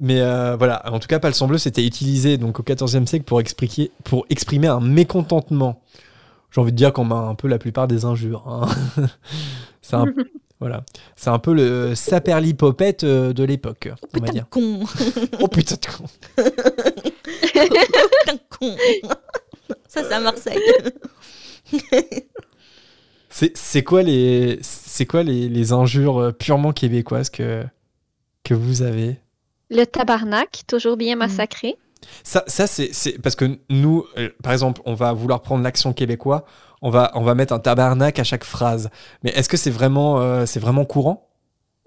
Mais 0.00 0.20
euh, 0.20 0.54
voilà, 0.56 0.82
en 0.92 1.00
tout 1.00 1.08
cas, 1.08 1.18
pas 1.18 1.28
le 1.28 1.46
bleu, 1.46 1.58
c'était 1.58 1.84
utilisé 1.84 2.36
donc 2.38 2.60
au 2.60 2.62
XIVe 2.62 3.04
siècle 3.06 3.24
pour, 3.24 3.40
expliquer, 3.40 3.90
pour 4.04 4.26
exprimer 4.30 4.68
un 4.68 4.78
mécontentement. 4.80 5.82
J'ai 6.52 6.60
envie 6.60 6.70
de 6.70 6.76
dire 6.76 6.92
qu'on 6.92 7.04
met 7.04 7.14
un 7.16 7.34
peu 7.34 7.48
la 7.48 7.58
plupart 7.58 7.88
des 7.88 8.04
injures. 8.04 8.44
hein. 8.46 8.68
C'est 9.82 9.96
un, 9.96 10.06
voilà. 10.60 10.84
C'est 11.16 11.30
un 11.30 11.38
peu 11.40 11.52
le 11.52 11.94
saperlipopette 11.96 13.02
euh, 13.04 13.32
de 13.32 13.42
l'époque, 13.42 13.90
Oh, 13.92 13.96
on 14.14 14.20
va 14.20 14.26
putain 14.26 14.26
de 14.26 14.32
dire. 14.32 14.48
con. 14.48 14.80
Oh 15.40 15.48
putain 15.48 15.74
de 15.76 15.86
con. 15.86 16.04
putain 17.42 18.34
de 18.34 18.40
con. 18.56 18.76
Ça, 19.88 20.02
c'est 20.04 20.12
à 20.12 20.20
Marseille. 20.20 20.60
C'est 23.38 23.56
c'est 23.56 23.84
quoi 23.84 24.02
les, 24.02 24.58
c'est 24.62 25.06
quoi 25.06 25.22
les, 25.22 25.48
les 25.48 25.72
injures 25.72 26.18
euh, 26.20 26.32
purement 26.32 26.72
québécoises 26.72 27.30
que, 27.30 27.64
que 28.42 28.52
vous 28.52 28.82
avez? 28.82 29.20
Le 29.70 29.84
tabarnak, 29.84 30.62
toujours 30.66 30.96
bien 30.96 31.14
massacré. 31.14 31.76
Ça, 32.24 32.42
ça 32.48 32.66
c'est, 32.66 32.92
c'est- 32.92 33.22
parce 33.22 33.36
que 33.36 33.60
nous, 33.70 34.04
euh, 34.16 34.30
par 34.42 34.52
exemple, 34.52 34.80
on 34.86 34.94
va 34.94 35.12
vouloir 35.12 35.40
prendre 35.40 35.62
l'accent 35.62 35.92
québécois, 35.92 36.46
on 36.82 36.90
va, 36.90 37.12
on 37.14 37.22
va 37.22 37.36
mettre 37.36 37.52
un 37.52 37.60
tabarnak 37.60 38.18
à 38.18 38.24
chaque 38.24 38.42
phrase. 38.42 38.90
Mais 39.22 39.30
est-ce 39.30 39.48
que 39.48 39.56
c'est 39.56 39.70
vraiment, 39.70 40.20
euh, 40.20 40.44
c'est 40.44 40.58
vraiment 40.58 40.84
courant? 40.84 41.27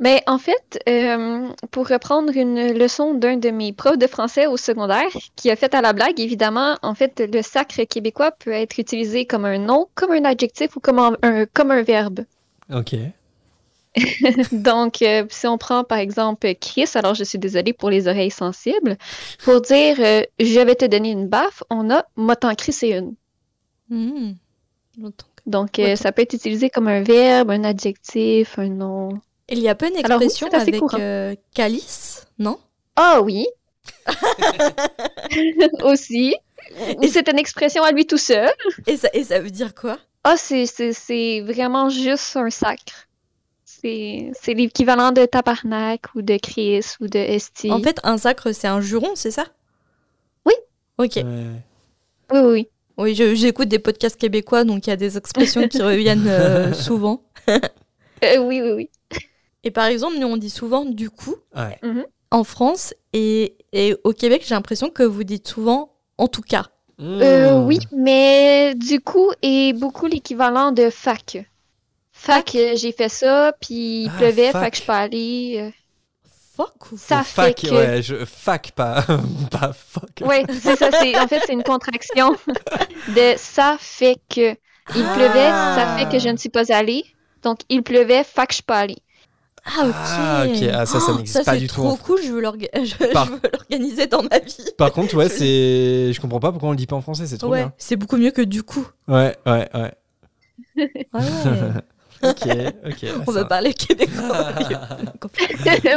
Mais 0.02 0.24
en 0.28 0.40
fait, 0.40 0.80
euh, 0.90 1.48
pour 1.70 1.88
reprendre 1.88 2.36
une 2.36 2.74
leçon 2.74 3.14
d'un 3.14 3.38
de 3.38 3.50
mes 3.52 3.72
profs 3.72 4.00
de 4.00 4.08
français 4.08 4.48
au 4.48 4.58
secondaire, 4.58 5.08
qui 5.36 5.50
a 5.52 5.56
fait 5.56 5.74
à 5.76 5.82
la 5.82 5.94
blague, 5.94 6.20
évidemment, 6.20 6.76
en 6.82 6.96
fait, 6.96 7.24
le 7.32 7.42
sacre 7.44 7.84
québécois 7.84 8.32
peut 8.32 8.52
être 8.52 8.80
utilisé 8.80 9.26
comme 9.26 9.46
un 9.46 9.60
nom, 9.60 9.88
comme 9.96 10.12
un 10.12 10.26
adjectif 10.26 10.76
ou 10.76 10.80
comme 10.80 11.00
un, 11.00 11.16
un- 11.22 11.46
comme 11.46 11.72
un 11.72 11.84
verbe. 11.84 12.22
Ok. 12.74 12.96
Donc, 14.52 15.02
euh, 15.02 15.26
si 15.30 15.48
on 15.48 15.58
prend 15.58 15.84
par 15.84 15.98
exemple 15.98 16.54
Chris, 16.56 16.90
alors 16.96 17.14
je 17.14 17.24
suis 17.26 17.38
désolée 17.40 17.74
pour 17.74 17.90
les 17.90 18.08
oreilles 18.08 18.32
sensibles, 18.32 18.98
pour 19.44 19.62
dire 19.62 19.98
euh, 20.00 20.24
je 20.40 20.60
vais 20.62 20.76
te 20.76 20.86
donner 20.86 21.12
une 21.12 21.28
baffe, 21.28 21.62
on 21.70 21.90
a 21.92 22.06
m'a 22.16 22.36
t'en 22.36 22.56
crissé 22.56 22.90
une. 22.90 23.16
Hmm. 23.90 24.34
Donc, 25.46 25.80
euh, 25.80 25.96
ça 25.96 26.12
peut 26.12 26.22
être 26.22 26.34
utilisé 26.34 26.70
comme 26.70 26.88
un 26.88 27.02
verbe, 27.04 27.52
un 27.52 27.64
adjectif, 27.66 28.58
un 28.58 28.70
nom. 28.70 29.10
Il 29.52 29.60
y 29.60 29.68
a 29.68 29.76
pas 29.76 29.90
une 29.90 29.98
Alors 30.04 30.20
oui, 30.20 30.26
expression 30.26 30.48
avec 30.58 30.80
courant. 30.80 30.98
euh, 31.00 31.36
calice, 31.54 32.26
non? 32.40 32.58
Ah 32.96 33.22
oui! 33.22 33.46
Aussi. 35.84 36.34
Et 37.02 37.08
c'est 37.10 37.28
une 37.30 37.38
expression 37.38 37.84
à 37.84 37.92
lui 37.92 38.06
tout 38.08 38.18
seul. 38.18 38.50
et 38.88 38.96
ça, 38.96 39.10
et 39.14 39.26
ça 39.26 39.40
veut 39.40 39.50
dire 39.50 39.76
quoi? 39.76 40.00
Ah, 40.24 40.36
c'est, 40.38 41.42
vraiment 41.42 41.90
juste 41.90 42.38
un 42.38 42.50
sacre. 42.50 43.10
C'est, 43.66 44.32
l'équivalent 44.48 45.12
de 45.12 45.26
tabarnak 45.26 46.02
ou 46.16 46.22
de 46.22 46.38
Chris 46.38 46.86
ou 47.02 47.08
de 47.08 47.20
esti. 47.20 47.72
En 47.72 47.82
fait, 47.82 48.00
un 48.04 48.18
sacre, 48.18 48.54
c'est 48.54 48.68
un 48.68 48.80
juron, 48.80 49.12
c'est 49.16 49.32
ça? 49.32 49.46
Oui. 50.46 50.54
Ok. 50.98 51.16
Ouais. 51.18 51.24
Oui, 52.32 52.40
oui, 52.40 52.68
oui. 52.98 53.36
J'écoute 53.36 53.68
des 53.68 53.80
podcasts 53.80 54.18
québécois, 54.18 54.64
donc 54.64 54.88
il 54.88 54.92
y 54.92 54.94
a 54.94 54.98
des 54.98 55.18
expressions 55.18 55.68
qui 55.68 55.82
reviennent 55.82 56.28
euh, 56.28 56.74
souvent. 56.74 57.24
Euh, 57.50 58.38
oui, 58.38 58.62
oui, 58.62 58.72
oui. 58.72 58.90
Et 59.64 59.72
par 59.72 59.86
exemple, 59.86 60.18
nous, 60.18 60.28
on 60.28 60.38
dit 60.38 60.50
souvent 60.50 60.86
du 60.86 61.10
coup 61.10 61.36
Ouais. 61.56 61.80
en 62.32 62.44
France 62.44 62.94
et, 63.14 63.56
et 63.74 63.96
au 64.04 64.14
Québec, 64.14 64.44
j'ai 64.46 64.56
l'impression 64.56 64.90
que 64.90 65.04
vous 65.04 65.24
dites 65.24 65.48
souvent 65.48 65.94
en 66.18 66.28
tout 66.28 66.42
cas. 66.42 66.66
Euh, 67.00 67.60
Mmh. 67.60 67.66
oui, 67.66 67.80
mais 67.96 68.76
du 68.76 69.02
coup, 69.02 69.32
est 69.42 69.74
beaucoup 69.74 70.06
l'équivalent 70.06 70.72
de 70.72 70.90
fac. 70.92 71.38
Fac, 72.12 72.54
euh, 72.54 72.74
j'ai 72.76 72.92
fait 72.92 73.10
ça, 73.10 73.54
puis 73.60 74.04
il 74.04 74.12
Ah, 74.14 74.18
pleuvait, 74.20 74.52
fac. 74.52 74.72
que 74.72 74.78
je 74.78 74.84
peux 74.84 74.92
aller. 74.94 75.56
euh, 75.60 75.70
Fuck 76.56 76.92
ou 76.92 76.98
Ça 76.98 77.24
fac, 77.24 77.60
fait 77.60 77.68
que- 77.70 77.74
ouais, 77.74 78.02
je, 78.04 78.24
fac, 78.26 78.72
pas, 78.76 79.04
pas 79.52 79.74
fuck. 79.74 80.28
Ouais, 80.28 80.44
c'est 80.50 80.76
ça. 80.76 80.90
C'est 80.92 81.18
en 81.18 81.28
fait 81.28 81.42
c'est 81.48 81.54
une 81.54 81.64
contraction 81.64 82.36
de 83.16 83.34
ça 83.38 83.78
fait 83.80 84.18
que 84.30 84.52
il 84.96 85.06
Ah. 85.06 85.14
pleuvait, 85.16 85.50
ça 85.50 85.96
fait 85.98 86.10
que 86.12 86.20
je 86.20 86.30
ne 86.30 86.38
suis 86.38 86.50
pas 86.50 86.72
allée. 86.72 87.06
Donc 87.42 87.60
il 87.70 87.82
pleuvait, 87.82 88.24
que 88.24 88.30
je 88.50 88.56
suis 88.56 88.64
pas 88.64 88.80
allée. 88.80 88.98
Ah 89.66 89.86
ok. 89.86 89.94
Ah, 89.96 90.46
ok. 90.48 90.70
Ah, 90.74 90.86
ça, 90.86 91.00
ça 91.00 91.12
Oh, 91.12 91.18
n'existe 91.18 91.46
pas 91.46 91.54
c'est 91.54 91.60
du 91.60 91.68
tout 91.68 91.76
trop 91.76 91.90
en- 91.90 91.96
cool, 91.98 92.20
je 92.24 92.32
veux 92.32 92.42
Par- 93.14 93.30
l'organiser 93.54 94.08
dans 94.08 94.24
ma 94.24 94.40
vie. 94.40 94.66
Par 94.78 94.92
contre, 94.92 95.16
ouais, 95.16 95.30
c'est. 95.30 96.12
Je 96.14 96.20
comprends 96.20 96.40
pas 96.40 96.52
pourquoi 96.52 96.70
on 96.70 96.72
le 96.72 96.78
dit 96.78 96.88
pas 96.88 96.96
en 96.96 97.02
français, 97.02 97.28
c'est 97.28 97.38
trop 97.38 97.50
Ouais, 97.50 97.60
bien. 97.60 97.74
c'est 97.78 97.96
beaucoup 97.96 98.18
mieux 98.18 98.32
que 98.32 98.42
du 98.42 98.64
coup. 98.64 98.88
Ouais, 99.08 99.36
ouais, 99.46 99.70
ouais. 99.74 99.94
Ah 101.14 101.20
ouais. 101.20 101.72
Ok, 102.24 102.48
ok. 102.86 103.06
on 103.26 103.32
va 103.32 103.46
parler 103.46 103.74
québécois. 103.74 104.52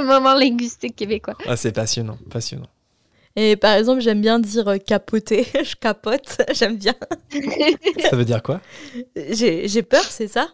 Moment 0.02 0.34
linguistique 0.34 0.96
québécois. 0.96 1.34
Ah, 1.46 1.54
c'est 1.56 1.72
passionnant, 1.72 2.16
passionnant. 2.30 2.68
Et 3.36 3.56
par 3.56 3.74
exemple, 3.74 4.00
j'aime 4.00 4.22
bien 4.22 4.38
dire 4.38 4.66
euh, 4.68 4.78
capoter. 4.78 5.46
je 5.62 5.74
capote, 5.76 6.40
j'aime 6.52 6.76
bien. 6.78 6.94
Ça 8.08 8.16
veut 8.16 8.24
dire 8.24 8.42
quoi? 8.42 8.60
J'ai 9.16 9.68
j'ai 9.68 9.82
peur, 9.82 10.04
c'est 10.04 10.28
ça? 10.28 10.48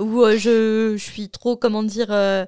Ou 0.00 0.22
euh, 0.22 0.36
je, 0.36 0.94
je 0.96 1.02
suis 1.02 1.28
trop, 1.28 1.56
comment 1.56 1.82
dire... 1.82 2.08
euh, 2.10 2.44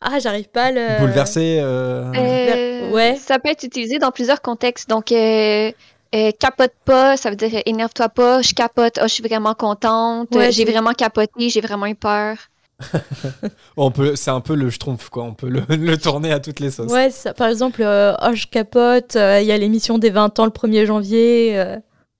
Ah, 0.00 0.18
j'arrive 0.18 0.48
pas 0.48 0.64
à 0.64 0.70
le... 0.72 1.00
Bouleversé 1.00 1.58
euh, 1.60 2.12
Euh, 2.14 2.90
Ouais. 2.90 3.16
Ça 3.16 3.38
peut 3.38 3.48
être 3.50 3.64
utilisé 3.64 3.98
dans 3.98 4.10
plusieurs 4.10 4.40
contextes. 4.42 4.88
Donc 4.88 5.10
euh, 5.12 5.72
euh, 6.14 6.30
capote 6.38 6.72
pas, 6.84 7.16
ça 7.16 7.30
veut 7.30 7.36
dire 7.36 7.60
énerve-toi 7.66 8.08
pas. 8.08 8.40
Je 8.42 8.54
capote, 8.54 8.98
oh, 9.00 9.04
je 9.04 9.08
suis 9.08 9.22
vraiment 9.22 9.54
contente. 9.54 10.28
Ouais, 10.34 10.52
j'ai 10.52 10.64
vraiment 10.64 10.92
capoté, 10.92 11.48
j'ai 11.48 11.60
vraiment 11.60 11.86
eu 11.86 11.94
peur. 11.94 12.36
On 13.76 13.90
peut, 13.90 14.16
c'est 14.16 14.30
un 14.30 14.40
peu 14.40 14.54
le 14.54 14.70
schtroumpf, 14.70 15.08
quoi. 15.08 15.24
On 15.24 15.34
peut 15.34 15.48
le, 15.48 15.62
le 15.68 15.96
tourner 15.96 16.32
à 16.32 16.40
toutes 16.40 16.60
les 16.60 16.70
sauces. 16.70 16.92
Ouais, 16.92 17.10
ça, 17.10 17.32
par 17.34 17.48
exemple, 17.48 17.82
euh, 17.82 18.14
oh, 18.22 18.34
je 18.34 18.46
capote, 18.46 19.16
euh, 19.16 19.40
il 19.40 19.46
y 19.46 19.52
a 19.52 19.56
l'émission 19.58 19.98
des 19.98 20.10
20 20.10 20.38
ans 20.38 20.44
le 20.44 20.50
1er 20.50 20.86
janvier. 20.86 21.58
euh. 21.58 21.76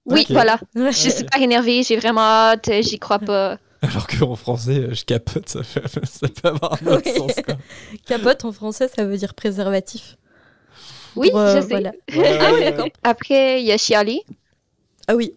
Oui, 0.07 0.27
voilà. 0.31 0.59
Ouais. 0.77 0.93
Je 0.93 0.99
suis 0.99 1.11
super 1.11 1.41
énervée, 1.41 1.83
j'ai 1.83 1.97
vraiment 1.97 2.21
hâte, 2.21 2.69
j'y 2.83 2.99
crois 2.99 3.19
pas. 3.19 3.57
Alors 3.90 4.06
qu'en 4.06 4.35
français, 4.36 4.78
euh, 4.78 4.94
je 4.94 5.05
capote, 5.05 5.48
ça, 5.48 5.62
fait- 5.62 5.82
ça 6.06 6.28
peut 6.28 6.48
avoir 6.48 6.74
un 6.82 6.86
autre 6.86 7.02
Oui. 7.06 7.12
sens, 7.16 7.35
quoi. 7.44 7.56
Capote 8.06 8.44
en 8.44 8.52
français, 8.52 8.89
ça 8.89 9.05
veut 9.05 9.16
dire 9.16 9.35
préservatif. 9.35 10.16
Oui, 11.16 11.31
Pour, 11.31 11.39
euh, 11.40 11.56
je 11.56 11.61
sais. 11.61 11.69
voilà. 11.69 11.93
Ouais, 12.16 12.39
Ah 12.40 12.52
ouais. 12.52 12.93
Après, 13.02 13.61
il 13.62 13.66
y 13.66 13.73
a 13.73 13.78
chialer. 13.78 14.23
Ah 15.06 15.15
oui, 15.15 15.35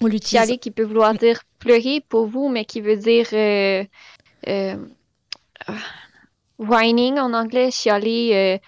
on 0.00 0.06
l'utilise. 0.06 0.28
Chialer 0.30 0.58
qui 0.58 0.70
peut 0.70 0.84
vouloir 0.84 1.14
dire 1.14 1.40
pleurer 1.58 2.04
pour 2.08 2.26
vous, 2.26 2.48
mais 2.48 2.64
qui 2.64 2.80
veut 2.80 2.96
dire 2.96 3.26
euh, 3.32 3.84
euh, 4.48 4.76
ah, 5.66 5.72
whining 6.58 7.18
en 7.18 7.32
anglais. 7.32 7.70
Chialer, 7.70 8.60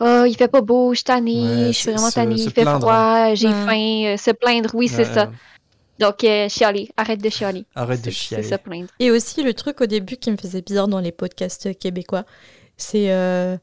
euh, 0.00 0.20
oh, 0.22 0.24
il 0.26 0.36
fait 0.36 0.48
pas 0.48 0.60
beau, 0.60 0.92
je 0.92 0.98
suis 0.98 1.04
tannée, 1.04 1.66
Ouais, 1.66 1.72
je 1.72 1.78
suis 1.78 1.90
vraiment 1.90 2.10
tannée, 2.10 2.34
il 2.36 2.50
fait 2.52 2.62
plaindre. 2.62 2.80
froid, 2.80 3.34
j'ai 3.34 3.48
Ouais. 3.48 3.52
faim, 3.66 4.14
euh, 4.14 4.16
se 4.16 4.30
plaindre, 4.30 4.70
oui, 4.74 4.88
c'est 4.88 5.04
ça. 5.06 5.30
Donc, 5.98 6.24
euh, 6.24 6.48
chialer, 6.48 6.90
arrête 6.96 7.20
de 7.22 7.28
chialer. 7.30 7.64
Arrête 7.74 8.02
de 8.04 8.10
chialer. 8.10 8.42
C'est 8.42 8.56
se 8.56 8.60
plaindre. 8.60 8.88
Et 8.98 9.10
aussi, 9.10 9.42
le 9.42 9.54
truc 9.54 9.80
au 9.80 9.86
début 9.86 10.16
qui 10.16 10.30
me 10.30 10.36
faisait 10.36 10.62
bizarre 10.62 10.88
dans 10.88 11.00
les 11.00 11.12
podcasts 11.12 11.78
québécois, 11.78 12.24
c'est 12.76 13.12
euh, 13.12 13.56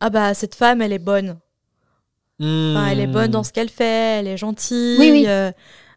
Ah 0.00 0.10
bah, 0.10 0.32
cette 0.34 0.54
femme, 0.54 0.80
elle 0.80 0.92
est 0.92 0.98
bonne. 0.98 1.38
Enfin, 2.40 2.88
elle 2.90 3.00
est 3.00 3.06
bonne 3.08 3.32
dans 3.32 3.42
ce 3.42 3.52
qu'elle 3.52 3.68
fait, 3.68 4.20
elle 4.20 4.28
est 4.28 4.36
gentille. 4.36 4.96
Oui, 4.98 5.10
oui. 5.10 5.24
euh, 5.26 5.50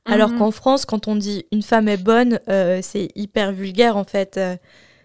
alors 0.06 0.32
Mhm. 0.32 0.40
qu'en 0.40 0.52
France, 0.52 0.86
quand 0.86 1.08
on 1.08 1.16
dit 1.16 1.46
une 1.52 1.62
femme 1.62 1.88
est 1.88 1.98
bonne, 2.04 2.40
euh, 2.50 2.80
c'est 2.82 3.10
hyper 3.16 3.52
vulgaire 3.54 3.96
en 3.96 4.04
fait. 4.04 4.40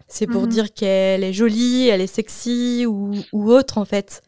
C'est 0.08 0.26
pour 0.26 0.42
Mhm. 0.44 0.48
dire 0.48 0.72
qu'elle 0.72 1.22
est 1.24 1.32
jolie, 1.34 1.88
elle 1.88 2.00
est 2.00 2.06
sexy 2.06 2.86
ou, 2.86 3.12
ou 3.32 3.50
autre 3.52 3.76
en 3.78 3.84
fait. 3.84 4.22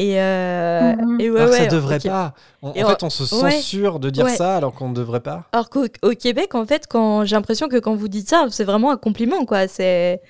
Et, 0.00 0.20
euh, 0.20 0.94
Mhm. 0.96 1.20
et 1.20 1.28
ouais, 1.30 1.38
alors 1.40 1.50
que 1.50 1.56
ça 1.56 1.62
ouais, 1.62 1.68
devrait 1.68 1.98
pas. 1.98 2.34
En, 2.62 2.72
Et 2.74 2.84
en 2.84 2.86
on- 2.86 2.90
fait, 2.90 3.02
on 3.02 3.10
se 3.10 3.22
ouais. 3.42 3.50
censure 3.50 3.98
de 3.98 4.10
dire 4.10 4.26
Ouais. 4.26 4.36
ça 4.36 4.56
alors 4.56 4.72
qu'on 4.72 4.88
ne 4.90 4.94
devrait 4.94 5.20
pas. 5.20 5.44
Alors 5.52 5.68
qu'au 5.70 5.86
au 6.02 6.10
Québec, 6.10 6.54
en 6.54 6.64
fait, 6.64 6.86
quand 6.88 7.24
j'ai 7.24 7.34
l'impression 7.34 7.68
que 7.68 7.76
quand 7.78 7.94
vous 7.96 8.06
dites 8.08 8.28
ça, 8.28 8.46
c'est 8.50 8.62
vraiment 8.64 8.90
un 8.92 8.96
compliment, 8.96 9.44
quoi. 9.44 9.66
C'est, 9.66 10.20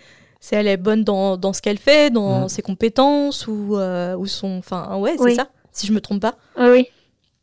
c'est 0.41 0.57
elle 0.57 0.69
est 0.69 0.79
bonne 0.79 1.05
dans, 1.05 1.37
dans 1.37 1.53
ce 1.53 1.61
qu'elle 1.61 1.77
fait, 1.79 2.11
dans 2.11 2.45
Mm. 2.45 2.49
ses 2.49 2.63
compétences 2.63 3.47
ou, 3.47 3.77
euh, 3.77 4.17
ou 4.17 4.27
son, 4.27 4.57
enfin, 4.59 4.97
ouais, 4.97 5.15
c'est 5.19 5.23
Oui. 5.25 5.35
ça. 5.35 5.49
Si 5.73 5.87
je 5.87 5.93
me 5.93 6.01
trompe 6.01 6.23
pas. 6.23 6.35
Oui, 6.59 6.69
oui. 6.71 6.87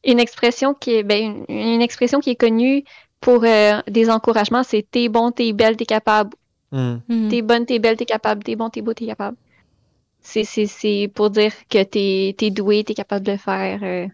Une 0.04 0.20
expression 0.20 0.74
qui 0.74 0.96
est, 0.96 1.04
ben, 1.04 1.44
une, 1.48 1.56
une 1.58 1.82
expression 1.82 2.20
qui 2.20 2.32
est 2.32 2.36
connue 2.36 2.84
pour 3.22 3.44
euh, 3.44 3.80
des 3.88 4.10
encouragements, 4.10 4.64
c'est 4.64 4.86
t'es 4.90 5.10
bon, 5.10 5.32
t'es 5.32 5.54
belle, 5.54 5.78
t'es 5.78 5.86
capable. 5.86 6.32
Hmm. 6.72 6.98
Mhm. 7.08 7.30
T'es 7.30 7.42
bonne, 7.44 7.66
t'es 7.66 7.78
belle, 7.80 7.98
t'es 7.98 8.06
capable. 8.06 8.44
T'es 8.44 8.56
bon, 8.56 8.70
t'es 8.70 8.82
beau, 8.82 8.94
t'es 8.94 9.06
capable. 9.06 9.38
C'est, 10.26 11.12
pour 11.14 11.30
dire 11.30 11.52
que 11.70 11.84
t'es, 11.84 12.36
t'es 12.38 12.50
doué, 12.50 12.84
t'es 12.84 12.94
capable 12.94 13.26
de 13.26 13.34
le 13.34 13.38
faire. 13.38 13.80
euh. 13.84 14.08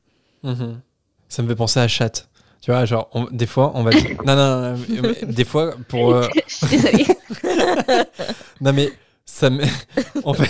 Mhm. 0.44 0.82
Ça 1.30 1.42
me 1.44 1.48
fait 1.48 1.56
penser 1.56 1.80
à 1.80 1.88
chat. 1.88 2.28
Tu 2.62 2.70
vois, 2.70 2.86
genre, 2.86 3.10
on- 3.14 3.28
des 3.32 3.48
fois, 3.48 3.72
on 3.76 3.84
va 3.84 3.92
dire. 3.92 4.04
non, 4.26 4.36
non, 4.36 4.74
non, 4.76 4.78
mais 5.02 5.34
des 5.34 5.46
fois, 5.46 5.74
pour. 5.88 6.12
euh, 6.16 6.28
Je 6.48 6.54
suis 6.56 6.68
désolée. 6.68 7.06
Non, 8.62 8.74
mais 8.74 8.92
ça 9.42 9.50
me. 9.50 9.64
en 10.24 10.34
fait. 10.34 10.50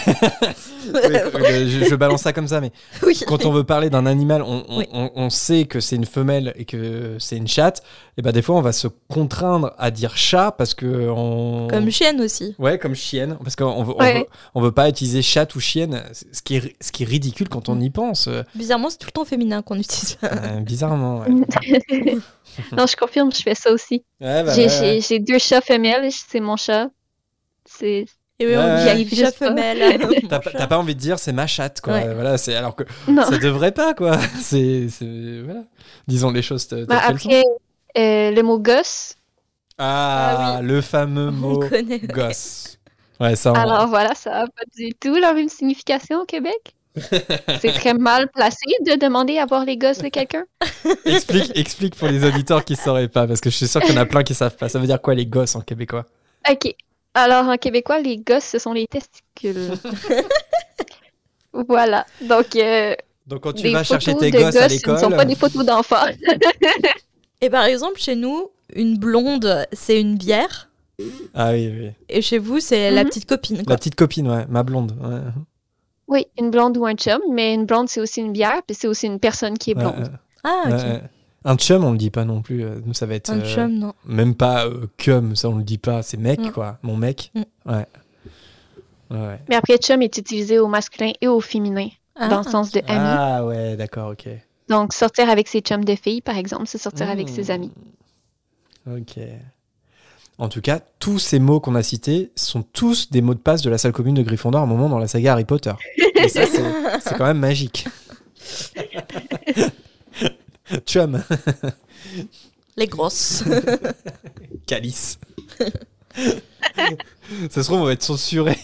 Oui, 0.84 0.94
euh, 0.96 1.68
je, 1.70 1.86
je 1.86 1.96
balance 1.96 2.24
ça 2.24 2.34
comme 2.34 2.48
ça, 2.48 2.60
mais 2.60 2.72
Oui. 3.04 3.18
quand 3.28 3.46
on 3.46 3.52
veut 3.52 3.64
parler 3.64 3.90
d'un 3.92 4.06
animal, 4.08 4.42
on, 4.42 4.66
on- 4.68 4.78
Oui. 4.80 4.88
on- 4.92 5.12
on 5.16 5.30
sait 5.30 5.66
que 5.66 5.80
c'est 5.80 5.96
une 5.96 6.06
femelle 6.06 6.54
et 6.58 6.66
que 6.66 7.18
c'est 7.20 7.38
une 7.38 7.48
chatte. 7.48 7.84
Et 8.18 8.22
ben 8.24 8.32
des 8.32 8.42
fois, 8.42 8.56
on 8.56 8.62
va 8.62 8.72
se 8.74 8.88
contraindre 9.08 9.74
à 9.78 9.92
dire 9.92 10.18
chat 10.18 10.52
parce 10.52 10.74
que. 10.74 11.08
On... 11.10 11.68
Comme 11.70 11.90
chienne 11.92 12.20
aussi. 12.20 12.56
Ouais, 12.58 12.80
comme 12.80 12.96
chienne. 12.96 13.38
Parce 13.44 13.56
qu'on 13.56 13.84
veut, 13.84 13.94
on 13.96 14.00
Ouais. 14.00 14.20
veut, 14.22 14.26
on 14.56 14.62
veut 14.62 14.72
pas 14.72 14.90
utiliser 14.90 15.22
chatte 15.22 15.54
ou 15.56 15.60
chienne, 15.60 16.04
ce 16.32 16.42
qui 16.42 16.56
est, 16.58 16.76
ce 16.82 16.92
qui 16.92 17.04
est 17.04 17.08
ridicule 17.08 17.48
quand 17.48 17.70
on 17.70 17.80
y 17.80 17.90
pense. 17.92 18.28
euh, 18.28 18.42
Bizarrement, 18.56 18.90
c'est 18.90 18.98
tout 18.98 19.08
le 19.08 19.12
temps 19.14 19.26
féminin 19.26 19.62
qu'on 19.62 19.78
utilise. 19.78 20.18
euh, 20.24 20.60
bizarrement, 20.62 21.20
ouais. 21.20 21.30
non, 22.76 22.88
je 22.88 22.96
confirme, 22.96 23.32
je 23.32 23.42
fais 23.44 23.56
ça 23.56 23.72
aussi. 23.72 24.04
Ouais, 24.20 24.44
bah, 24.44 24.54
j'ai, 24.56 24.64
ouais, 24.64 24.70
j'ai, 24.70 24.80
ouais. 24.96 25.02
j'ai 25.02 25.20
deux 25.20 25.40
chats 25.40 25.62
femelles, 25.62 26.10
c'est 26.12 26.40
mon 26.40 26.58
chat. 26.58 26.90
C'est, 27.66 28.06
Et 28.42 28.48
oui, 28.48 28.54
Ouais, 28.54 28.58
on 28.58 28.66
ouais. 28.76 28.84
dit 28.84 28.90
arrive 28.90 29.14
chat 29.16 29.32
femelle. 29.32 30.00
T'as 30.30 30.68
pas- 30.68 30.78
envie 30.80 30.96
de 30.96 31.00
dire 31.00 31.20
c'est 31.20 31.32
ma 31.32 31.46
chatte, 31.46 31.80
quoi. 31.80 31.94
Ouais. 31.94 32.12
Voilà, 32.14 32.40
c'est 32.40 32.56
alors 32.56 32.76
que 32.76 32.84
non. 33.08 33.24
ça 33.24 33.38
devrait 33.38 33.72
pas, 33.72 33.94
quoi. 33.94 34.18
C'est, 34.42 34.88
voilà. 35.46 35.62
Disons 36.08 36.32
les 36.32 36.42
choses 36.42 36.68
Bah, 36.88 37.02
après, 37.08 37.44
euh, 37.98 38.32
le 38.32 38.42
mot 38.42 38.58
gosse. 38.58 39.14
Ah, 39.78 40.56
Ah 40.58 40.62
le 40.64 40.82
fameux 40.82 41.28
On 41.28 41.32
mot 41.32 41.60
connaît. 41.60 42.00
gosse. 42.00 42.78
Ouais, 43.20 43.36
ça. 43.36 43.52
on- 43.52 43.56
Alors 43.56 43.88
voilà, 43.88 44.16
ça 44.16 44.32
n'a 44.32 44.46
pas 44.48 44.64
du 44.76 44.90
tout 44.96 45.14
la 45.16 45.34
même 45.34 45.50
signification 45.50 46.22
au 46.22 46.26
Québec. 46.26 46.74
c'est 47.62 47.72
très 47.74 47.94
mal 47.94 48.28
placé 48.32 48.66
de 48.86 49.00
demander 49.00 49.38
à 49.38 49.46
voir 49.46 49.66
les 49.66 49.78
gosses 49.78 50.00
de 50.00 50.10
quelqu'un. 50.10 50.44
explique, 51.06 51.52
explique 51.56 51.96
pour 51.96 52.08
les 52.08 52.26
auditeurs 52.26 52.66
qui 52.66 52.76
sauraient 52.76 53.08
pas, 53.08 53.28
parce 53.28 53.40
que 53.40 53.50
je 53.52 53.56
suis 53.56 53.68
sûr 53.68 53.82
qu'il 53.82 53.94
y 53.94 53.98
en 53.98 54.02
a 54.02 54.06
plein 54.08 54.24
qui 54.24 54.34
savent 54.34 54.56
pas. 54.58 54.68
Ça 54.68 54.80
veut 54.80 54.88
dire 54.88 55.00
quoi 55.02 55.14
les 55.14 55.26
gosses 55.28 55.56
en 55.56 55.62
québécois? 55.62 56.06
Ok. 56.50 56.74
Alors, 57.14 57.48
en 57.50 57.58
québécois, 57.58 58.00
les 58.00 58.18
gosses, 58.18 58.46
ce 58.46 58.60
sont 58.60 58.74
les 58.74 58.88
testicules. 58.88 59.72
voilà. 61.54 62.06
Donc, 62.22 62.56
euh, 62.56 62.96
Donc 63.28 63.42
quand 63.42 63.54
tu 63.54 63.70
vas 63.70 63.84
chercher 63.84 64.16
tes 64.16 64.32
de 64.32 64.38
gosses 64.38 64.56
à 64.56 64.62
gosses, 64.62 64.70
ce 64.70 64.76
l'école, 64.76 64.94
ne 64.96 65.00
sont 65.00 65.10
pas 65.12 65.26
des 65.26 65.36
photos 65.36 65.66
d'enfants. 65.66 66.06
Et 67.42 67.50
par 67.50 67.66
exemple, 67.66 68.00
chez 68.00 68.16
nous, 68.16 68.50
une 68.74 68.98
blonde, 68.98 69.66
c'est 69.74 70.00
une 70.00 70.16
bière. 70.18 70.70
ah 71.34 71.52
oui, 71.52 71.68
oui, 71.78 71.92
Et 72.08 72.22
chez 72.22 72.38
vous, 72.38 72.60
c'est 72.60 72.92
la 72.92 73.04
Mhm. 73.04 73.10
petite 73.10 73.26
copine. 73.28 73.58
la 73.58 73.64
Quoi. 73.64 73.76
petite 73.78 73.96
copine, 73.96 74.30
ouais, 74.30 74.46
ma 74.48 74.64
blonde. 74.64 74.96
ouais. 75.02 75.20
oui, 76.08 76.28
une 76.40 76.52
blonde 76.52 76.78
ou 76.78 76.86
un 76.86 76.94
chum, 76.94 77.20
mais 77.32 77.54
une 77.54 77.66
blonde, 77.66 77.90
c'est 77.90 78.00
aussi 78.02 78.22
une 78.22 78.32
bière, 78.32 78.62
puis 78.68 78.76
c'est 78.80 78.88
aussi 78.88 79.08
une 79.08 79.20
personne 79.20 79.58
qui 79.58 79.72
est 79.72 79.76
blonde. 79.76 79.98
ouais, 80.00 80.10
Ah, 80.44 80.64
ok. 80.68 80.72
ouais. 80.74 81.02
Un 81.44 81.56
chum, 81.58 81.84
on 81.84 81.92
le 81.92 81.98
dit 81.98 82.12
pas 82.12 82.24
non 82.26 82.42
plus. 82.42 82.64
euh, 82.64 82.80
Nous, 82.86 82.94
ça 82.94 83.06
va 83.08 83.16
être 83.16 83.30
Un 83.32 83.40
euh, 83.40 83.46
chum, 83.56 83.72
non. 83.74 83.94
même 84.06 84.36
pas 84.36 84.66
euh, 84.68 84.86
cum, 84.98 85.36
ça 85.36 85.50
on 85.50 85.56
le 85.58 85.64
dit 85.64 85.78
pas. 85.80 86.04
C'est 86.04 86.18
mec, 86.18 86.40
Mm. 86.40 86.52
quoi. 86.52 86.78
Mon 86.84 86.96
mec. 86.98 87.32
Mm. 87.34 87.72
Ouais. 87.72 89.40
Mais 89.50 89.56
après, 89.56 89.78
chum 89.78 90.02
est 90.02 90.18
utilisé 90.18 90.60
au 90.60 90.68
masculin 90.68 91.12
et 91.20 91.28
au 91.28 91.42
féminin, 91.42 91.90
dans 92.20 92.28
le 92.42 92.48
Ah. 92.48 92.52
sens 92.52 92.72
de 92.72 92.80
ami. 92.80 92.86
Ah 92.90 93.46
ouais, 93.46 93.76
d'accord, 93.76 94.12
ok. 94.12 94.28
Donc, 94.70 94.94
sortir 94.94 95.30
avec 95.30 95.48
ses 95.50 95.60
chums 95.62 95.84
de 95.84 95.96
filles, 95.96 96.22
par 96.22 96.38
exemple, 96.38 96.66
c'est 96.68 96.78
sortir 96.78 97.10
avec 97.10 97.28
ses 97.28 97.52
amis. 97.52 97.72
Ok. 98.90 99.18
En 100.38 100.48
tout 100.48 100.62
cas, 100.62 100.80
tous 101.00 101.20
ces 101.20 101.40
mots 101.40 101.60
qu'on 101.60 101.76
a 101.76 101.84
cités 101.84 102.32
sont 102.36 102.64
tous 102.64 103.12
des 103.12 103.22
mots 103.22 103.34
de 103.34 103.40
passe 103.40 103.62
de 103.64 103.70
la 103.70 103.78
salle 103.78 103.92
commune 103.92 104.16
de 104.16 104.24
Gryffondor 104.24 104.62
à 104.62 104.64
un 104.64 104.68
moment 104.68 104.88
dans 104.90 104.98
la 105.00 105.08
saga 105.08 105.34
Harry 105.34 105.44
Potter. 105.46 105.74
Et 106.16 106.30
ça, 106.30 106.46
c'est 106.46 106.64
c'est 107.02 107.18
quand 107.18 107.26
même 107.26 107.40
magique. 107.40 107.88
Chum, 110.85 111.23
Les 112.77 112.88
grosses. 112.88 113.43
calice. 114.68 115.19
ça 117.49 117.64
se 117.64 117.68
trouve, 117.68 117.81
on 117.81 117.85
va 117.85 117.93
être 117.93 118.03
censuré 118.03 118.56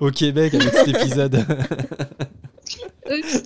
au 0.00 0.10
Québec 0.10 0.54
avec 0.54 0.72
cet 0.72 0.88
épisode. 0.88 1.46
Oups. 3.10 3.42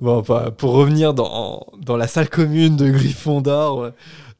Bon, 0.00 0.22
bah, 0.22 0.52
pour 0.56 0.72
revenir 0.72 1.12
dans, 1.12 1.66
dans 1.80 1.96
la 1.96 2.06
salle 2.06 2.28
commune 2.28 2.76
de 2.76 2.90
Gryffondor, 2.90 3.82
euh, 3.82 3.90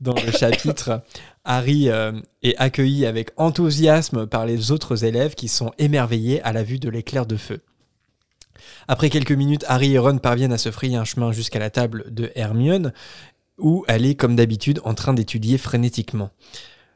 dans 0.00 0.14
le 0.14 0.30
chapitre, 0.30 1.02
Harry 1.44 1.88
euh, 1.88 2.12
est 2.42 2.56
accueilli 2.58 3.06
avec 3.06 3.30
enthousiasme 3.36 4.26
par 4.26 4.46
les 4.46 4.70
autres 4.70 5.04
élèves 5.04 5.34
qui 5.34 5.48
sont 5.48 5.72
émerveillés 5.78 6.40
à 6.42 6.52
la 6.52 6.62
vue 6.62 6.78
de 6.78 6.88
l'éclair 6.88 7.26
de 7.26 7.36
feu. 7.36 7.60
Après 8.88 9.10
quelques 9.10 9.32
minutes, 9.32 9.64
Harry 9.68 9.94
et 9.94 9.98
Ron 9.98 10.18
parviennent 10.18 10.52
à 10.52 10.58
se 10.58 10.70
frayer 10.70 10.96
un 10.96 11.04
chemin 11.04 11.32
jusqu'à 11.32 11.58
la 11.58 11.70
table 11.70 12.04
de 12.10 12.30
Hermione, 12.34 12.92
où 13.58 13.84
elle 13.88 14.06
est, 14.06 14.14
comme 14.14 14.36
d'habitude, 14.36 14.80
en 14.84 14.94
train 14.94 15.14
d'étudier 15.14 15.58
frénétiquement. 15.58 16.30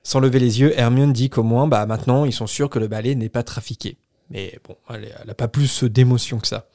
Sans 0.02 0.20
lever 0.20 0.38
les 0.38 0.60
yeux, 0.60 0.78
Hermione 0.78 1.12
dit 1.12 1.30
qu'au 1.30 1.42
moins, 1.42 1.66
bah, 1.66 1.86
maintenant, 1.86 2.24
ils 2.24 2.32
sont 2.32 2.46
sûrs 2.46 2.70
que 2.70 2.78
le 2.78 2.88
balai 2.88 3.14
n'est 3.14 3.28
pas 3.28 3.42
trafiqué. 3.42 3.96
Mais 4.30 4.58
bon, 4.66 4.76
elle 4.90 5.14
n'a 5.26 5.34
pas 5.34 5.48
plus 5.48 5.84
d'émotion 5.84 6.38
que 6.38 6.48
ça. 6.48 6.68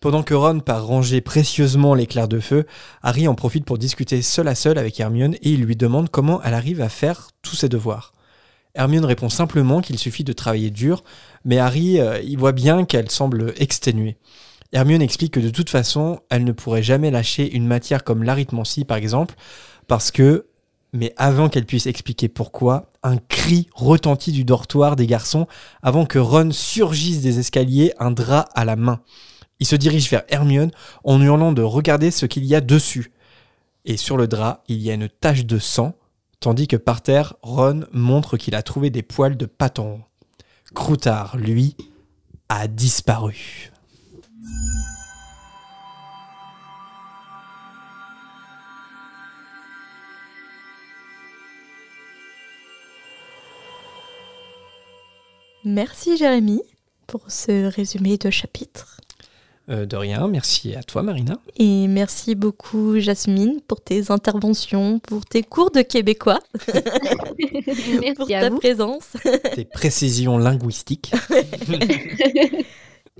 Pendant 0.00 0.22
que 0.22 0.34
Ron 0.34 0.60
part 0.60 0.86
ranger 0.86 1.20
précieusement 1.20 1.94
l'éclair 1.94 2.28
de 2.28 2.38
feu, 2.38 2.66
Harry 3.02 3.26
en 3.26 3.34
profite 3.34 3.64
pour 3.64 3.78
discuter 3.78 4.22
seul 4.22 4.46
à 4.46 4.54
seul 4.54 4.78
avec 4.78 5.00
Hermione 5.00 5.34
et 5.42 5.50
il 5.50 5.64
lui 5.64 5.74
demande 5.74 6.08
comment 6.08 6.40
elle 6.44 6.54
arrive 6.54 6.80
à 6.80 6.88
faire 6.88 7.30
tous 7.42 7.56
ses 7.56 7.68
devoirs. 7.68 8.12
Hermione 8.74 9.04
répond 9.04 9.28
simplement 9.28 9.80
qu'il 9.80 9.98
suffit 9.98 10.24
de 10.24 10.32
travailler 10.32 10.70
dur, 10.70 11.02
mais 11.44 11.58
Harry 11.58 12.00
euh, 12.00 12.20
il 12.22 12.38
voit 12.38 12.52
bien 12.52 12.84
qu'elle 12.84 13.10
semble 13.10 13.52
exténuée. 13.56 14.16
Hermione 14.72 15.02
explique 15.02 15.34
que 15.34 15.40
de 15.40 15.50
toute 15.50 15.70
façon, 15.70 16.20
elle 16.28 16.44
ne 16.44 16.52
pourrait 16.52 16.82
jamais 16.82 17.10
lâcher 17.10 17.50
une 17.54 17.66
matière 17.66 18.04
comme 18.04 18.22
l'arithmancie 18.22 18.84
par 18.84 18.98
exemple, 18.98 19.34
parce 19.86 20.10
que, 20.10 20.46
mais 20.92 21.14
avant 21.16 21.48
qu'elle 21.48 21.64
puisse 21.64 21.86
expliquer 21.86 22.28
pourquoi, 22.28 22.90
un 23.02 23.16
cri 23.16 23.68
retentit 23.74 24.32
du 24.32 24.44
dortoir 24.44 24.96
des 24.96 25.06
garçons 25.06 25.46
avant 25.82 26.04
que 26.04 26.18
Ron 26.18 26.50
surgisse 26.52 27.22
des 27.22 27.38
escaliers, 27.38 27.92
un 27.98 28.10
drap 28.10 28.48
à 28.54 28.64
la 28.64 28.76
main. 28.76 29.00
Il 29.60 29.66
se 29.66 29.76
dirige 29.76 30.10
vers 30.10 30.22
Hermione 30.28 30.70
en 31.04 31.20
hurlant 31.20 31.52
de 31.52 31.62
regarder 31.62 32.10
ce 32.10 32.26
qu'il 32.26 32.44
y 32.44 32.54
a 32.54 32.60
dessus. 32.60 33.12
Et 33.84 33.96
sur 33.96 34.16
le 34.16 34.28
drap, 34.28 34.62
il 34.68 34.78
y 34.78 34.90
a 34.90 34.94
une 34.94 35.08
tache 35.08 35.46
de 35.46 35.58
sang, 35.58 35.94
tandis 36.40 36.68
que 36.68 36.76
par 36.76 37.02
terre, 37.02 37.34
Ron 37.42 37.84
montre 37.92 38.36
qu'il 38.36 38.54
a 38.54 38.62
trouvé 38.62 38.90
des 38.90 39.02
poils 39.02 39.36
de 39.36 39.46
paton. 39.46 40.00
Croutard, 40.74 41.36
lui, 41.36 41.76
a 42.48 42.68
disparu. 42.68 43.70
Merci 55.64 56.16
Jérémy 56.16 56.62
pour 57.06 57.30
ce 57.30 57.66
résumé 57.66 58.16
de 58.16 58.30
chapitre. 58.30 58.97
Euh, 59.70 59.84
de 59.84 59.96
rien, 59.96 60.26
merci 60.28 60.74
à 60.74 60.82
toi 60.82 61.02
Marina. 61.02 61.34
Et 61.58 61.88
merci 61.88 62.34
beaucoup 62.34 62.98
Jasmine 62.98 63.60
pour 63.68 63.82
tes 63.82 64.10
interventions, 64.10 64.98
pour 64.98 65.26
tes 65.26 65.42
cours 65.42 65.70
de 65.70 65.82
québécois, 65.82 66.40
pour 66.66 66.74
Merci 68.00 68.34
à 68.34 68.40
ta 68.40 68.50
vous. 68.50 68.58
présence. 68.58 69.08
Tes 69.54 69.66
précisions 69.66 70.38
linguistiques. 70.38 71.12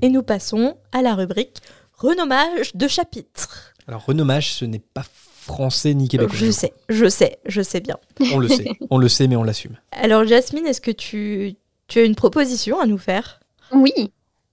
Et 0.01 0.09
nous 0.09 0.23
passons 0.23 0.77
à 0.93 1.03
la 1.03 1.15
rubrique 1.15 1.59
renommage 1.95 2.75
de 2.75 2.87
chapitre. 2.89 3.75
Alors, 3.89 4.05
renommage, 4.07 4.53
ce 4.53 4.65
n'est 4.65 4.79
pas 4.79 5.05
français 5.05 5.93
ni 5.95 6.09
québécois. 6.09 6.35
Je 6.37 6.51
sais, 6.51 6.73
je 6.89 7.09
sais, 7.09 7.39
je 7.47 7.63
sais 7.63 7.81
bien. 7.81 7.97
On 8.33 8.39
le 8.39 8.49
sait. 8.49 8.67
On 8.91 8.99
le 8.99 9.09
sait, 9.09 9.27
mais 9.27 9.37
on 9.37 9.43
l'assume. 9.43 9.77
Alors 9.93 10.25
Jasmine, 10.27 10.67
est-ce 10.67 10.81
que 10.81 10.91
tu, 10.91 11.55
tu 11.89 11.99
as 11.99 12.05
une 12.05 12.15
proposition 12.15 12.79
à 12.81 12.87
nous 12.87 12.99
faire? 12.99 13.41
Oui. 13.73 13.93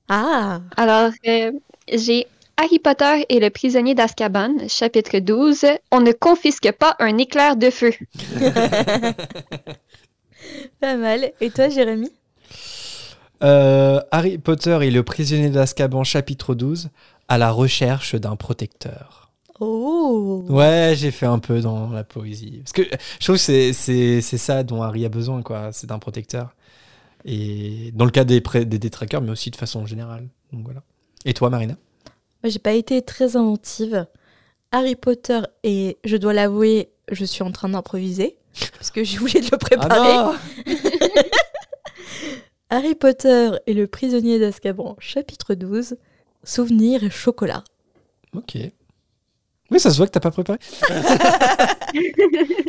Ah, 0.09 0.61
Alors, 0.77 1.11
euh, 1.27 1.51
j'ai 1.91 2.27
Harry 2.57 2.79
Potter 2.79 3.25
et 3.29 3.39
le 3.39 3.49
prisonnier 3.49 3.95
d'Azkaban, 3.95 4.67
chapitre 4.67 5.19
12. 5.19 5.65
On 5.91 6.01
ne 6.01 6.11
confisque 6.13 6.71
pas 6.71 6.95
un 6.99 7.17
éclair 7.17 7.55
de 7.57 7.69
feu. 7.69 7.91
pas 10.79 10.95
mal. 10.95 11.31
Et 11.41 11.49
toi 11.49 11.69
Jérémy? 11.69 12.09
Euh, 13.43 13.99
Harry 14.11 14.37
Potter 14.37 14.77
et 14.83 14.91
le 14.91 15.03
prisonnier 15.03 15.49
d'Azkaban, 15.49 16.03
chapitre 16.03 16.55
12, 16.55 16.89
à 17.27 17.37
la 17.37 17.51
recherche 17.51 18.15
d'un 18.15 18.35
protecteur. 18.35 19.31
Oh 19.59 20.43
Ouais, 20.49 20.93
j'ai 20.97 21.11
fait 21.11 21.25
un 21.25 21.39
peu 21.39 21.59
dans 21.61 21.89
la 21.89 22.03
poésie. 22.03 22.59
Parce 22.63 22.73
que 22.73 22.83
je 23.19 23.25
trouve 23.25 23.35
que 23.37 23.41
c'est- 23.41 23.73
c'est 23.73 24.21
c'est 24.21 24.37
ça 24.37 24.63
dont 24.63 24.81
Harry 24.81 25.05
a 25.05 25.09
besoin, 25.09 25.41
quoi. 25.41 25.71
C'est 25.71 25.87
d'un 25.87 25.99
protecteur. 25.99 26.55
Et 27.25 27.91
dans 27.93 28.05
le 28.05 28.11
cas 28.11 28.23
des, 28.23 28.39
des 28.41 28.79
détraqueurs, 28.79 29.21
mais 29.21 29.31
aussi 29.31 29.51
de 29.51 29.55
façon 29.55 29.85
générale. 29.85 30.27
Donc 30.51 30.63
voilà. 30.65 30.81
Et 31.25 31.33
toi, 31.33 31.49
Marina 31.49 31.75
Moi, 32.43 32.49
j'ai 32.49 32.59
pas 32.59 32.73
été 32.73 33.01
très 33.01 33.35
inventive. 33.35 34.05
Harry 34.71 34.95
Potter 34.95 35.41
et 35.63 35.97
je 36.03 36.17
dois 36.17 36.33
l'avouer, 36.33 36.89
je 37.11 37.25
suis 37.25 37.43
en 37.43 37.51
train 37.51 37.69
d'improviser 37.69 38.37
parce 38.73 38.91
que 38.91 39.03
j'ai 39.03 39.19
oublié 39.19 39.41
de 39.41 39.49
le 39.51 39.57
préparer. 39.57 39.89
Ah 39.89 40.35
Harry 42.69 42.95
Potter 42.95 43.51
et 43.67 43.73
le 43.73 43.87
prisonnier 43.87 44.39
d'Azkaban, 44.39 44.95
chapitre 44.99 45.53
12, 45.55 45.97
souvenirs 46.43 47.03
et 47.03 47.09
chocolat. 47.09 47.63
Ok. 48.35 48.57
Oui, 49.71 49.79
ça 49.79 49.89
se 49.91 49.97
voit 49.97 50.05
que 50.05 50.11
t'as 50.11 50.19
pas 50.19 50.31
préparé. 50.31 50.59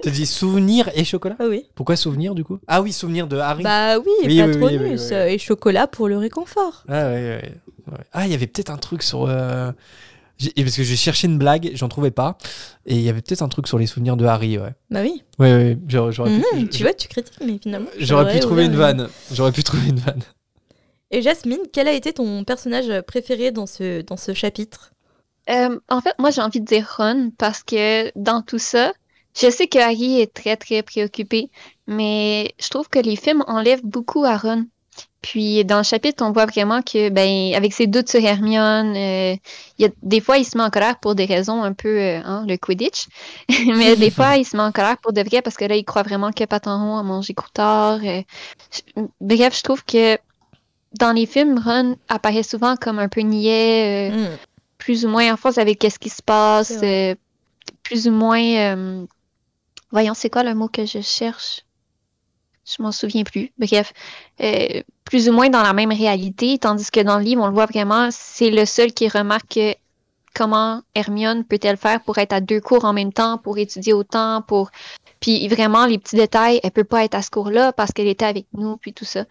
T'as 0.03 0.11
dit 0.11 0.27
souvenir 0.27 0.91
et 0.95 1.05
chocolat? 1.05 1.37
Oui. 1.41 1.65
Pourquoi 1.75 1.97
souvenir 1.97 2.35
du 2.35 2.45
coup? 2.45 2.59
Ah 2.69 2.81
oui, 2.83 2.93
souvenir 2.93 3.27
de 3.27 3.37
Harry. 3.37 3.63
Bah 3.65 3.99
oui, 3.99 4.05
Oui, 4.23 4.27
oui, 4.29 4.41
oui, 4.41 4.41
Patronus 4.41 4.71
oui, 4.81 4.89
oui, 4.89 4.95
oui. 4.99 5.15
euh, 5.15 5.27
et 5.29 5.39
chocolat 5.39 5.87
pour 5.87 6.09
le 6.09 6.17
réconfort. 6.17 6.85
Ah, 6.89 7.07
ouais, 7.09 7.41
ouais. 7.89 7.99
Ah, 8.13 8.27
il 8.27 8.33
y 8.33 8.35
avait 8.35 8.47
peut-être 8.47 8.71
un 8.71 8.77
truc 8.77 9.03
sur. 9.03 9.27
euh, 9.29 9.73
j'ai- 10.39 10.53
Parce 10.53 10.77
que 10.77 10.83
j'ai 10.83 10.97
cherché 10.97 11.27
une 11.27 11.39
blague, 11.39 11.71
j'en 11.75 11.89
trouvais 11.89 12.11
pas. 12.11 12.39
Et 12.87 12.95
il 12.95 13.03
y 13.03 13.09
avait 13.09 13.21
peut-être 13.23 13.43
un 13.43 13.49
truc 13.49 13.67
sur 13.69 13.79
les 13.79 13.87
souvenirs 13.87 14.17
de 14.17 14.25
Harry, 14.25 14.59
ouais. 14.59 14.73
Bah 14.91 15.01
oui. 15.03 15.23
Ouais, 15.39 15.53
ouais, 15.55 15.79
j'aurais 15.89 16.13
j'aurais 16.13 16.31
pu, 16.31 16.57
Mhm, 16.57 16.69
tu 16.69 16.83
vois, 16.83 16.95
tu 16.95 17.09
critiques, 17.09 17.35
mais 17.45 17.59
finalement. 17.63 17.89
j'aurais 17.99 18.33
pu 18.33 18.41
trouver 18.41 18.65
une 18.67 18.77
vanne. 18.77 19.09
J'aurais 19.33 19.53
pu 19.53 19.63
trouver 19.63 19.89
une 19.89 19.99
vanne. 19.99 20.23
Et 21.11 21.23
Jasmine, 21.23 21.61
quel 21.73 21.89
a 21.89 21.93
été 21.93 22.13
ton 22.13 22.43
personnage 22.45 23.01
préféré 23.03 23.51
dans 23.53 23.67
ce, 23.67 24.03
dans 24.03 24.17
ce 24.17 24.35
chapitre? 24.35 24.93
Euh, 25.51 25.79
en 25.89 26.01
fait, 26.01 26.15
moi, 26.19 26.31
j'ai 26.31 26.41
envie 26.43 26.61
de 26.61 26.65
dire 26.67 26.95
Ron 26.99 27.31
parce 27.39 27.63
que 27.63 28.11
dans 28.19 28.43
tout 28.43 28.59
ça, 28.59 28.93
je 29.39 29.51
sais 29.51 29.67
que 29.69 29.79
Harry 29.79 30.21
est 30.21 30.33
très, 30.33 30.57
très 30.57 30.83
préoccupé, 30.83 31.51
mais 31.87 32.55
je 32.61 32.69
trouve 32.69 32.89
que 32.89 32.99
les 32.99 33.17
films 33.17 33.45
enlèvent 33.47 33.85
beaucoup 33.85 34.25
à 34.25 34.37
Ron. 34.37 34.67
Puis 35.23 35.65
dans 35.65 35.79
le 35.79 35.83
chapitre, 35.83 36.25
on 36.25 36.31
voit 36.33 36.47
vraiment 36.47 36.83
que, 36.83 37.11
ben, 37.11 37.53
avec 37.55 37.73
ses 37.73 37.87
doutes 37.87 38.09
sur 38.09 38.25
Hermione, 38.25 38.95
euh, 38.97 39.37
y 39.79 39.85
a, 39.85 39.89
des 40.03 40.21
fois, 40.21 40.39
il 40.39 40.45
se 40.45 40.57
met 40.57 40.63
en 40.65 40.71
colère 40.71 40.99
pour 41.01 41.15
des 41.15 41.25
raisons 41.27 41.63
un 41.63 41.73
peu, 41.73 41.89
euh, 41.89 42.21
hein, 42.25 42.45
le 42.49 42.57
Quidditch. 42.57 43.07
mais 43.67 43.97
des 43.97 44.11
fois, 44.11 44.37
il 44.37 44.45
se 44.45 44.57
met 44.57 44.63
en 44.63 44.73
colère 44.73 44.99
pour 44.99 45.13
de 45.13 45.21
vrai 45.23 45.43
parce 45.43 45.57
que 45.57 45.65
là, 45.65 45.77
il 45.77 45.85
croit 45.85 46.03
vraiment 46.03 46.31
que 46.33 46.45
Patenron 46.45 46.97
a 46.97 47.03
mangé 47.03 47.35
Croutard. 47.35 48.01
euh. 48.05 48.23
Bref, 49.21 49.57
je 49.57 49.63
trouve 49.63 49.85
que 49.85 50.17
dans 50.99 51.13
les 51.13 51.27
films, 51.27 51.59
Ron 51.63 51.97
apparaît 52.09 52.43
souvent 52.43 52.77
comme 52.77 52.99
un 52.99 53.09
peu 53.09 53.21
niais, 53.21 54.11
euh, 54.13 54.17
Hmm. 54.17 54.37
Plus 54.87 55.05
ou 55.05 55.09
moins 55.09 55.33
en 55.33 55.37
phase 55.37 55.59
avec 55.59 55.83
ce 55.83 55.99
qui 55.99 56.09
se 56.09 56.23
passe, 56.23 56.79
euh, 56.81 57.17
plus 57.83 58.07
ou 58.07 58.13
moins. 58.13 58.41
euh, 58.41 59.05
voyons, 59.91 60.15
c'est 60.15 60.31
quoi 60.31 60.45
le 60.45 60.55
mot 60.55 60.69
que 60.69 60.87
je 60.87 61.01
cherche? 61.01 61.65
Je 62.65 62.81
m'en 62.81 62.93
souviens 62.93 63.25
plus. 63.25 63.51
Bref, 63.59 63.93
euh, 64.41 64.83
plus 65.05 65.29
ou 65.29 65.33
moins 65.33 65.49
dans 65.49 65.65
la 65.65 65.73
même 65.73 65.91
réalité, 65.91 66.57
tandis 66.59 66.89
que 66.93 67.01
dans 67.01 67.19
le 67.19 67.25
livre, 67.25 67.43
on 67.43 67.49
le 67.49 67.53
voit 67.53 67.67
vraiment, 67.67 68.11
c'est 68.13 68.51
le 68.51 68.65
seul 68.65 68.93
qui 68.93 69.09
remarque 69.09 69.55
que 69.55 69.75
comment 70.37 70.83
Hermione 70.95 71.43
peut-elle 71.43 71.79
faire 71.79 72.01
pour 72.05 72.19
être 72.19 72.33
à 72.33 72.41
deux 72.41 72.61
cours 72.61 72.85
en 72.85 72.93
même 72.93 73.13
temps, 73.13 73.39
pour 73.39 73.59
étudier 73.59 73.93
autant, 73.93 74.41
pour... 74.41 74.71
Puis 75.19 75.49
vraiment, 75.49 75.87
les 75.87 75.99
petits 75.99 76.15
détails, 76.15 76.61
elle 76.63 76.71
peut 76.71 76.85
pas 76.85 77.03
être 77.03 77.17
à 77.17 77.23
ce 77.23 77.31
cours-là 77.31 77.73
parce 77.73 77.91
qu'elle 77.91 78.07
était 78.07 78.25
avec 78.25 78.47
nous, 78.53 78.77
puis 78.77 78.93
tout 78.93 79.05
ça. 79.05 79.25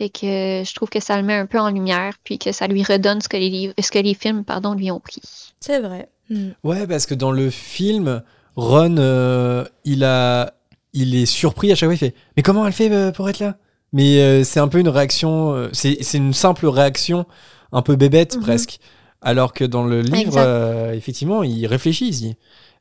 Fait 0.00 0.08
que 0.08 0.24
euh, 0.62 0.64
je 0.64 0.74
trouve 0.74 0.88
que 0.88 0.98
ça 0.98 1.14
le 1.18 1.22
met 1.22 1.34
un 1.34 1.44
peu 1.44 1.58
en 1.60 1.68
lumière, 1.68 2.14
puis 2.24 2.38
que 2.38 2.52
ça 2.52 2.66
lui 2.66 2.82
redonne 2.82 3.20
ce 3.20 3.28
que 3.28 3.36
les 3.36 3.50
livres, 3.50 3.74
ce 3.78 3.90
que 3.90 3.98
les 3.98 4.14
films, 4.14 4.44
pardon, 4.44 4.72
lui 4.72 4.90
ont 4.90 4.98
pris. 4.98 5.20
C'est 5.60 5.78
vrai. 5.78 6.08
Hmm. 6.30 6.52
Ouais, 6.64 6.86
parce 6.86 7.04
que 7.04 7.14
dans 7.14 7.32
le 7.32 7.50
film, 7.50 8.22
Ron, 8.56 8.96
euh, 8.98 9.66
il, 9.84 10.02
a, 10.04 10.54
il 10.94 11.14
est 11.14 11.26
surpris 11.26 11.70
à 11.70 11.74
chaque 11.74 11.88
fois. 11.88 11.94
Il 11.94 11.98
fait 11.98 12.14
Mais 12.38 12.42
comment 12.42 12.66
elle 12.66 12.72
fait 12.72 12.90
euh, 12.90 13.12
pour 13.12 13.28
être 13.28 13.40
là? 13.40 13.56
Mais 13.92 14.22
euh, 14.22 14.42
c'est 14.42 14.60
un 14.60 14.68
peu 14.68 14.78
une 14.78 14.88
réaction. 14.88 15.68
c'est 15.74 15.98
c'est 16.02 16.16
une 16.18 16.32
simple 16.32 16.66
réaction, 16.66 17.26
un 17.72 17.82
peu 17.82 17.96
bébête 17.96 18.36
Mhm. 18.36 18.42
presque. 18.42 18.78
Alors 19.20 19.52
que 19.52 19.64
dans 19.64 19.84
le 19.84 20.00
livre, 20.00 20.34
euh, 20.38 20.92
effectivement, 20.94 21.42
il 21.42 21.66
réfléchit. 21.66 22.08
Dit, 22.10 22.36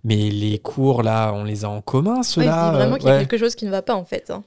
mais 0.06 0.30
les 0.30 0.58
cours 0.60 1.04
là, 1.04 1.34
on 1.34 1.44
les 1.44 1.66
a 1.66 1.70
en 1.70 1.82
commun, 1.82 2.14
Ouais, 2.14 2.20
il 2.22 2.24
ceux-là. 2.24 2.70
dit 2.70 2.76
vraiment 2.78 2.94
euh, 2.96 2.98
qu'il 2.98 3.08
y 3.08 3.12
a 3.12 3.16
ouais. 3.16 3.20
quelque 3.28 3.38
chose 3.38 3.56
qui 3.56 3.66
ne 3.66 3.72
va 3.72 3.82
pas 3.82 3.96
en 3.96 4.06
fait. 4.06 4.30
hein. 4.32 4.44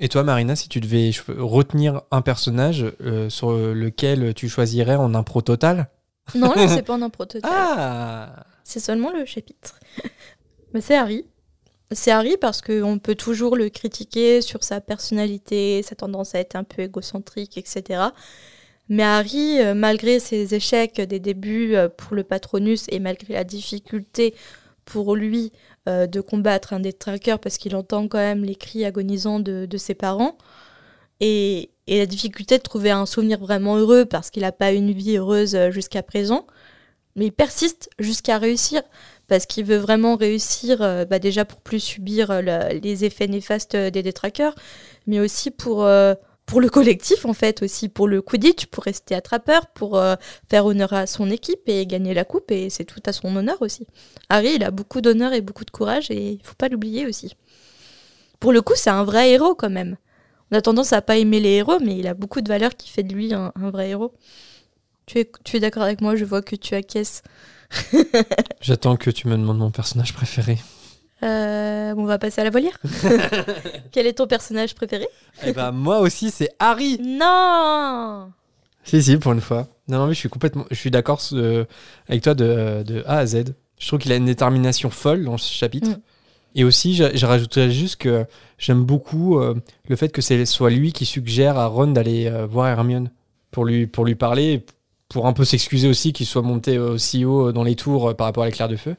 Et 0.00 0.08
toi, 0.08 0.24
Marina, 0.24 0.56
si 0.56 0.68
tu 0.68 0.80
devais 0.80 1.10
retenir 1.28 2.02
un 2.10 2.22
personnage 2.22 2.86
euh, 3.02 3.28
sur 3.28 3.52
lequel 3.52 4.32
tu 4.34 4.48
choisirais 4.48 4.96
en 4.96 5.14
impro 5.14 5.42
total? 5.42 5.90
Non, 6.34 6.54
là, 6.54 6.68
c'est 6.74 6.82
pas 6.82 6.94
un 6.94 7.02
impro 7.02 7.26
total. 7.26 7.50
Ah 7.52 8.46
C'est 8.64 8.80
seulement 8.80 9.12
le 9.12 9.26
chapitre. 9.26 9.78
Mais 10.74 10.80
c'est 10.80 10.96
Harry. 10.96 11.26
C'est 11.92 12.12
Harry 12.12 12.36
parce 12.40 12.62
qu'on 12.62 12.98
peut 12.98 13.16
toujours 13.16 13.56
le 13.56 13.68
critiquer 13.68 14.40
sur 14.40 14.62
sa 14.62 14.80
personnalité, 14.80 15.82
sa 15.82 15.96
tendance 15.96 16.34
à 16.34 16.38
être 16.38 16.56
un 16.56 16.64
peu 16.64 16.82
égocentrique, 16.82 17.58
etc. 17.58 18.00
Mais 18.88 19.02
Harry, 19.02 19.60
euh, 19.60 19.74
malgré 19.74 20.18
ses 20.18 20.54
échecs 20.54 21.00
des 21.00 21.18
débuts 21.18 21.74
euh, 21.74 21.88
pour 21.88 22.14
le 22.14 22.24
Patronus 22.24 22.86
et 22.88 23.00
malgré 23.00 23.34
la 23.34 23.44
difficulté 23.44 24.34
pour 24.84 25.14
lui 25.14 25.52
euh, 25.90 26.06
de 26.06 26.20
combattre 26.20 26.72
un 26.72 26.80
des 26.80 26.92
trackers 26.92 27.38
parce 27.38 27.58
qu'il 27.58 27.76
entend 27.76 28.08
quand 28.08 28.18
même 28.18 28.44
les 28.44 28.54
cris 28.54 28.84
agonisants 28.84 29.40
de, 29.40 29.76
ses 29.76 29.94
parents, 29.94 30.38
et, 31.20 31.70
et 31.86 31.98
la 31.98 32.06
difficulté 32.06 32.56
de 32.56 32.62
trouver 32.62 32.90
un 32.90 33.04
souvenir 33.06 33.38
vraiment 33.38 33.76
heureux 33.76 34.06
parce 34.06 34.30
qu'il 34.30 34.42
n'a 34.42 34.52
pas 34.52 34.72
une 34.72 34.92
vie 34.92 35.16
heureuse 35.16 35.54
euh, 35.54 35.70
jusqu'à 35.70 36.02
présent, 36.02 36.46
mais 37.16 37.26
il 37.26 37.32
persiste 37.32 37.90
jusqu'à 37.98 38.38
réussir 38.38 38.82
parce 39.26 39.46
qu'il 39.46 39.64
veut 39.64 39.76
vraiment 39.76 40.16
réussir 40.16 40.80
euh, 40.80 41.04
bah, 41.04 41.18
déjà 41.18 41.44
pour 41.44 41.60
plus 41.60 41.80
subir 41.80 42.40
le- 42.40 42.78
les 42.80 43.04
effets 43.04 43.28
néfastes 43.28 43.76
des 43.76 44.02
détraqueurs, 44.02 44.54
mais 45.06 45.20
aussi 45.20 45.50
pour, 45.50 45.84
pour 46.50 46.60
le 46.60 46.68
collectif 46.68 47.26
en 47.26 47.32
fait, 47.32 47.62
aussi 47.62 47.88
pour 47.88 48.08
le 48.08 48.20
Quidditch, 48.20 48.66
pour 48.66 48.82
rester 48.82 49.14
attrapeur, 49.14 49.68
pour 49.68 49.96
euh, 49.96 50.16
faire 50.48 50.66
honneur 50.66 50.92
à 50.92 51.06
son 51.06 51.30
équipe 51.30 51.60
et 51.68 51.86
gagner 51.86 52.12
la 52.12 52.24
coupe, 52.24 52.50
et 52.50 52.70
c'est 52.70 52.84
tout 52.84 53.00
à 53.06 53.12
son 53.12 53.36
honneur 53.36 53.62
aussi. 53.62 53.86
Harry, 54.28 54.54
il 54.56 54.64
a 54.64 54.72
beaucoup 54.72 55.00
d'honneur 55.00 55.32
et 55.32 55.42
beaucoup 55.42 55.64
de 55.64 55.70
courage, 55.70 56.10
et 56.10 56.32
il 56.32 56.40
faut 56.42 56.56
pas 56.56 56.68
l'oublier 56.68 57.06
aussi. 57.06 57.36
Pour 58.40 58.52
le 58.52 58.62
coup, 58.62 58.72
c'est 58.74 58.90
un 58.90 59.04
vrai 59.04 59.30
héros 59.30 59.54
quand 59.54 59.70
même. 59.70 59.96
On 60.50 60.56
a 60.56 60.60
tendance 60.60 60.92
à 60.92 61.02
pas 61.02 61.18
aimer 61.18 61.38
les 61.38 61.50
héros, 61.50 61.78
mais 61.78 61.96
il 61.96 62.08
a 62.08 62.14
beaucoup 62.14 62.40
de 62.40 62.48
valeur 62.48 62.76
qui 62.76 62.90
fait 62.90 63.04
de 63.04 63.14
lui 63.14 63.32
un, 63.32 63.52
un 63.54 63.70
vrai 63.70 63.90
héros. 63.90 64.12
Tu 65.06 65.20
es, 65.20 65.30
tu 65.44 65.56
es 65.56 65.60
d'accord 65.60 65.84
avec 65.84 66.00
moi 66.00 66.16
Je 66.16 66.24
vois 66.24 66.42
que 66.42 66.56
tu 66.56 66.74
acquiesces. 66.74 67.22
J'attends 68.60 68.96
que 68.96 69.10
tu 69.10 69.28
me 69.28 69.36
demandes 69.36 69.58
mon 69.58 69.70
personnage 69.70 70.14
préféré. 70.14 70.58
Euh, 71.22 71.94
on 71.96 72.04
va 72.04 72.18
passer 72.18 72.40
à 72.40 72.44
la 72.44 72.50
volière. 72.50 72.78
Quel 73.92 74.06
est 74.06 74.14
ton 74.14 74.26
personnage 74.26 74.74
préféré? 74.74 75.06
Eh 75.44 75.52
ben, 75.52 75.70
moi 75.72 76.00
aussi, 76.00 76.30
c'est 76.30 76.50
Harry 76.58 76.98
Non 77.00 78.32
Si, 78.84 79.02
si, 79.02 79.16
pour 79.18 79.32
une 79.32 79.40
fois. 79.40 79.68
Non, 79.88 79.98
non, 79.98 80.06
mais 80.06 80.14
je 80.14 80.18
suis 80.18 80.28
complètement. 80.28 80.64
Je 80.70 80.76
suis 80.76 80.90
d'accord 80.90 81.20
euh, 81.32 81.64
avec 82.08 82.22
toi 82.22 82.34
de, 82.34 82.82
de 82.82 83.02
A 83.06 83.18
à 83.18 83.26
Z. 83.26 83.54
Je 83.78 83.86
trouve 83.86 83.98
qu'il 83.98 84.12
a 84.12 84.16
une 84.16 84.26
détermination 84.26 84.90
folle 84.90 85.24
dans 85.24 85.36
ce 85.36 85.52
chapitre. 85.52 85.90
Mm. 85.90 86.00
Et 86.56 86.64
aussi, 86.64 86.94
je, 86.94 87.04
je 87.14 87.26
rajouterais 87.26 87.70
juste 87.70 87.96
que 87.96 88.24
j'aime 88.58 88.82
beaucoup 88.82 89.38
euh, 89.38 89.54
le 89.88 89.96
fait 89.96 90.10
que 90.10 90.22
ce 90.22 90.44
soit 90.46 90.70
lui 90.70 90.92
qui 90.92 91.04
suggère 91.04 91.58
à 91.58 91.66
Ron 91.66 91.88
d'aller 91.88 92.30
voir 92.48 92.68
Hermione 92.68 93.10
pour 93.50 93.64
lui, 93.64 93.86
pour 93.86 94.04
lui 94.04 94.14
parler, 94.14 94.64
pour 95.10 95.26
un 95.26 95.34
peu 95.34 95.44
s'excuser 95.44 95.88
aussi 95.88 96.14
qu'il 96.14 96.24
soit 96.24 96.40
monté 96.40 96.78
aussi 96.78 97.26
haut 97.26 97.52
dans 97.52 97.64
les 97.64 97.76
tours 97.76 98.10
euh, 98.10 98.14
par 98.14 98.26
rapport 98.26 98.44
à 98.44 98.46
l'éclair 98.46 98.68
de 98.68 98.76
feu. 98.76 98.96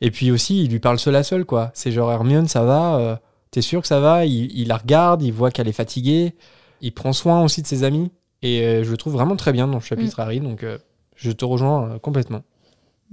Et 0.00 0.12
puis 0.12 0.30
aussi, 0.30 0.62
il 0.62 0.70
lui 0.70 0.78
parle 0.78 1.00
seul 1.00 1.16
à 1.16 1.24
seul, 1.24 1.44
quoi. 1.44 1.72
C'est 1.74 1.90
genre 1.90 2.12
Hermione, 2.12 2.46
ça 2.46 2.62
va 2.62 2.96
euh, 2.98 3.16
T'es 3.50 3.62
sûr 3.62 3.82
que 3.82 3.86
ça 3.88 4.00
va? 4.00 4.26
Il, 4.26 4.50
il 4.56 4.68
la 4.68 4.76
regarde, 4.76 5.22
il 5.22 5.32
voit 5.32 5.50
qu'elle 5.52 5.68
est 5.68 5.72
fatiguée, 5.72 6.34
il 6.80 6.92
prend 6.92 7.12
soin 7.12 7.42
aussi 7.42 7.62
de 7.62 7.66
ses 7.66 7.84
amis. 7.84 8.10
Et 8.42 8.62
euh, 8.62 8.84
je 8.84 8.90
le 8.90 8.96
trouve 8.96 9.14
vraiment 9.14 9.36
très 9.36 9.52
bien 9.52 9.66
dans 9.66 9.78
le 9.78 9.80
chapitre 9.80 10.20
Harry, 10.20 10.40
donc 10.40 10.64
euh, 10.64 10.76
je 11.16 11.30
te 11.30 11.44
rejoins 11.44 11.88
euh, 11.88 11.98
complètement. 11.98 12.42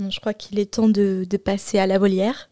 Je 0.10 0.19
crois 0.19 0.34
qu'il 0.34 0.60
est 0.60 0.73
temps 0.73 0.90
de, 0.90 1.26
de 1.30 1.38
passer 1.38 1.78
à 1.78 1.88
la 1.88 1.99
volière. 1.99 2.49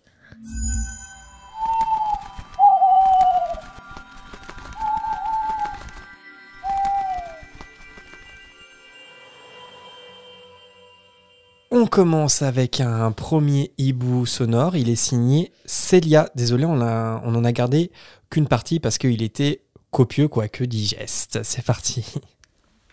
On 11.72 11.86
commence 11.86 12.41
avec 12.41 12.82
un 12.82 13.12
premier 13.12 13.72
hibou 13.78 14.26
sonore. 14.26 14.76
Il 14.76 14.90
est 14.90 14.96
signé 14.96 15.52
Célia. 15.66 16.30
Désolé, 16.34 16.66
on, 16.66 16.82
a, 16.82 17.22
on 17.24 17.36
en 17.36 17.44
a 17.44 17.52
gardé 17.52 17.91
qu'une 18.32 18.48
partie 18.48 18.80
parce 18.80 18.98
qu'il 18.98 19.22
était 19.22 19.62
copieux, 19.91 20.28
quoique 20.28 20.64
digeste. 20.64 21.41
C'est 21.44 21.64
parti. 21.64 22.16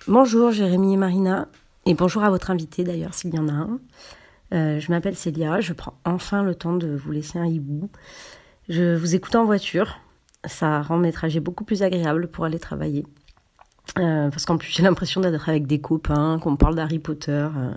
Bonjour 0.08 0.50
Jérémy 0.50 0.92
et 0.92 0.96
Marina, 0.98 1.48
et 1.86 1.94
bonjour 1.94 2.22
à 2.22 2.30
votre 2.30 2.50
invité 2.50 2.84
d'ailleurs 2.84 3.14
s'il 3.14 3.34
y 3.34 3.38
en 3.38 3.48
a 3.48 3.52
un. 3.52 3.78
Euh, 4.52 4.78
je 4.78 4.90
m'appelle 4.92 5.16
Célia, 5.16 5.60
je 5.60 5.72
prends 5.72 5.94
enfin 6.04 6.42
le 6.42 6.54
temps 6.54 6.76
de 6.76 6.94
vous 6.94 7.10
laisser 7.10 7.38
un 7.38 7.46
hibou. 7.46 7.90
Je 8.68 8.94
vous 8.94 9.14
écoute 9.14 9.34
en 9.34 9.44
voiture, 9.46 9.98
ça 10.44 10.82
rend 10.82 10.98
mes 10.98 11.12
trajets 11.12 11.40
beaucoup 11.40 11.64
plus 11.64 11.82
agréables 11.82 12.28
pour 12.28 12.44
aller 12.44 12.58
travailler. 12.58 13.04
Euh, 13.98 14.28
parce 14.30 14.44
qu'en 14.44 14.58
plus 14.58 14.68
j'ai 14.70 14.82
l'impression 14.82 15.20
d'être 15.22 15.48
avec 15.48 15.66
des 15.66 15.80
copains, 15.80 16.38
qu'on 16.38 16.56
parle 16.56 16.76
d'Harry 16.76 16.98
Potter. 16.98 17.32
euh, 17.56 17.74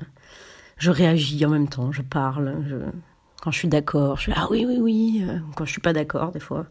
je 0.80 0.90
réagis 0.90 1.46
en 1.46 1.50
même 1.50 1.68
temps, 1.70 1.92
je 1.92 2.02
parle. 2.02 2.56
Quand 3.42 3.52
je 3.52 3.58
suis 3.60 3.68
d'accord, 3.68 4.18
je 4.18 4.26
fais 4.26 4.34
ah 4.36 4.48
oui, 4.50 4.66
oui, 4.68 4.78
oui. 4.80 5.26
euh, 5.28 5.38
Quand 5.56 5.66
je 5.66 5.72
suis 5.72 5.82
pas 5.82 5.94
d'accord, 5.94 6.32
des 6.32 6.40
fois. 6.40 6.66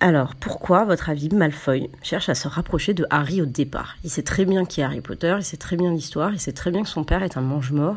Alors, 0.00 0.34
pourquoi, 0.34 0.80
à 0.80 0.84
votre 0.84 1.08
avis, 1.08 1.28
Malfoy 1.30 1.88
cherche 2.02 2.28
à 2.28 2.34
se 2.34 2.48
rapprocher 2.48 2.92
de 2.92 3.06
Harry 3.08 3.40
au 3.40 3.46
départ? 3.46 3.96
Il 4.04 4.10
sait 4.10 4.22
très 4.22 4.44
bien 4.44 4.64
qui 4.66 4.80
est 4.80 4.84
Harry 4.84 5.00
Potter, 5.00 5.34
il 5.38 5.44
sait 5.44 5.56
très 5.56 5.76
bien 5.76 5.92
l'histoire, 5.92 6.32
il 6.32 6.40
sait 6.40 6.52
très 6.52 6.70
bien 6.70 6.82
que 6.82 6.88
son 6.88 7.04
père 7.04 7.22
est 7.22 7.36
un 7.38 7.40
mange-mort. 7.40 7.96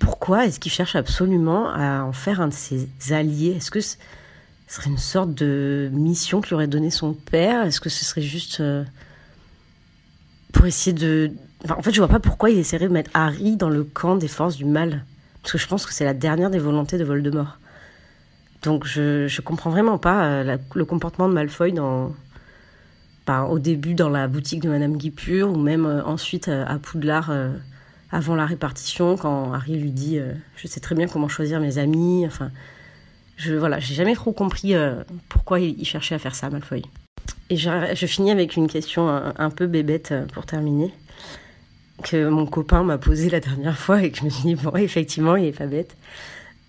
Pourquoi 0.00 0.46
est-ce 0.46 0.58
qu'il 0.58 0.72
cherche 0.72 0.96
absolument 0.96 1.68
à 1.70 2.02
en 2.02 2.12
faire 2.12 2.40
un 2.40 2.48
de 2.48 2.52
ses 2.54 2.88
alliés? 3.10 3.54
Est-ce 3.56 3.70
que 3.70 3.80
ce 3.80 3.96
serait 4.66 4.90
une 4.90 4.98
sorte 4.98 5.34
de 5.34 5.90
mission 5.92 6.40
qu'il 6.40 6.54
aurait 6.54 6.66
donné 6.66 6.90
son 6.90 7.14
père? 7.14 7.64
Est-ce 7.64 7.80
que 7.80 7.90
ce 7.90 8.04
serait 8.04 8.22
juste 8.22 8.60
euh, 8.60 8.84
pour 10.52 10.66
essayer 10.66 10.92
de... 10.92 11.32
En 11.70 11.82
fait, 11.82 11.92
je 11.92 11.98
vois 11.98 12.08
pas 12.08 12.20
pourquoi 12.20 12.50
il 12.50 12.58
essaierait 12.58 12.88
de 12.88 12.92
mettre 12.92 13.10
Harry 13.14 13.56
dans 13.56 13.70
le 13.70 13.84
camp 13.84 14.16
des 14.16 14.28
forces 14.28 14.56
du 14.56 14.64
mal. 14.66 15.04
Parce 15.42 15.52
que 15.52 15.58
je 15.58 15.66
pense 15.66 15.86
que 15.86 15.92
c'est 15.92 16.04
la 16.04 16.14
dernière 16.14 16.50
des 16.50 16.58
volontés 16.58 16.98
de 16.98 17.04
Voldemort. 17.04 17.58
Donc 18.62 18.86
je, 18.86 19.28
je 19.28 19.40
comprends 19.42 19.70
vraiment 19.70 19.98
pas 19.98 20.24
euh, 20.24 20.56
le 20.74 20.84
comportement 20.84 21.28
de 21.28 21.34
Malfoy 21.34 21.72
dans, 21.72 22.14
ben, 23.26 23.44
au 23.44 23.58
début 23.58 23.94
dans 23.94 24.08
la 24.08 24.26
boutique 24.26 24.62
de 24.62 24.70
Madame 24.70 24.96
Guipure 24.96 25.52
ou 25.52 25.56
même 25.56 25.84
euh, 25.84 26.02
ensuite 26.04 26.48
euh, 26.48 26.64
à 26.66 26.78
Poudlard 26.78 27.30
avant 28.10 28.36
la 28.36 28.46
répartition 28.46 29.16
quand 29.16 29.52
Harry 29.52 29.76
lui 29.76 29.90
dit 29.90 30.18
je 30.56 30.66
sais 30.66 30.80
très 30.80 30.94
bien 30.94 31.08
comment 31.08 31.28
choisir 31.28 31.60
mes 31.60 31.78
amis. 31.78 32.24
Enfin, 32.26 32.50
je 33.36 33.54
voilà, 33.54 33.80
j'ai 33.80 33.94
jamais 33.94 34.14
trop 34.14 34.32
compris 34.32 34.74
pourquoi 35.28 35.60
il, 35.60 35.84
cherchait 35.84 36.14
à 36.14 36.18
faire 36.18 36.34
ça 36.34 36.48
Malfoy. 36.48 36.82
Et 37.50 37.56
je, 37.56 38.06
finis 38.06 38.30
avec 38.30 38.56
une 38.56 38.68
question 38.68 39.08
un, 39.08 39.50
peu 39.50 39.66
bébête 39.66 40.14
pour 40.32 40.46
terminer 40.46 40.94
que 42.04 42.28
mon 42.28 42.46
copain 42.46 42.84
m'a 42.84 42.98
posée 42.98 43.30
la 43.30 43.40
dernière 43.40 43.78
fois 43.78 44.02
et 44.02 44.12
que 44.12 44.18
je 44.18 44.24
me 44.24 44.30
suis 44.30 44.54
dit 44.54 44.54
bon 44.54 44.76
effectivement 44.76 45.34
il 45.34 45.46
est 45.46 45.58
pas 45.58 45.66
bête 45.66 45.96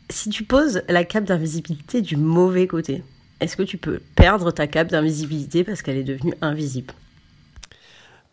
si 0.09 0.29
tu 0.29 0.43
poses 0.43 0.83
la 0.87 1.03
cape 1.03 1.25
d'invisibilité 1.25 2.01
du 2.01 2.17
mauvais 2.17 2.67
côté, 2.67 3.03
est-ce 3.39 3.57
que 3.57 3.63
tu 3.63 3.77
peux 3.77 3.99
perdre 4.15 4.51
ta 4.51 4.67
cape 4.67 4.89
d'invisibilité 4.89 5.63
parce 5.63 5.81
qu'elle 5.81 5.97
est 5.97 6.03
devenue 6.03 6.33
invisible? 6.41 6.93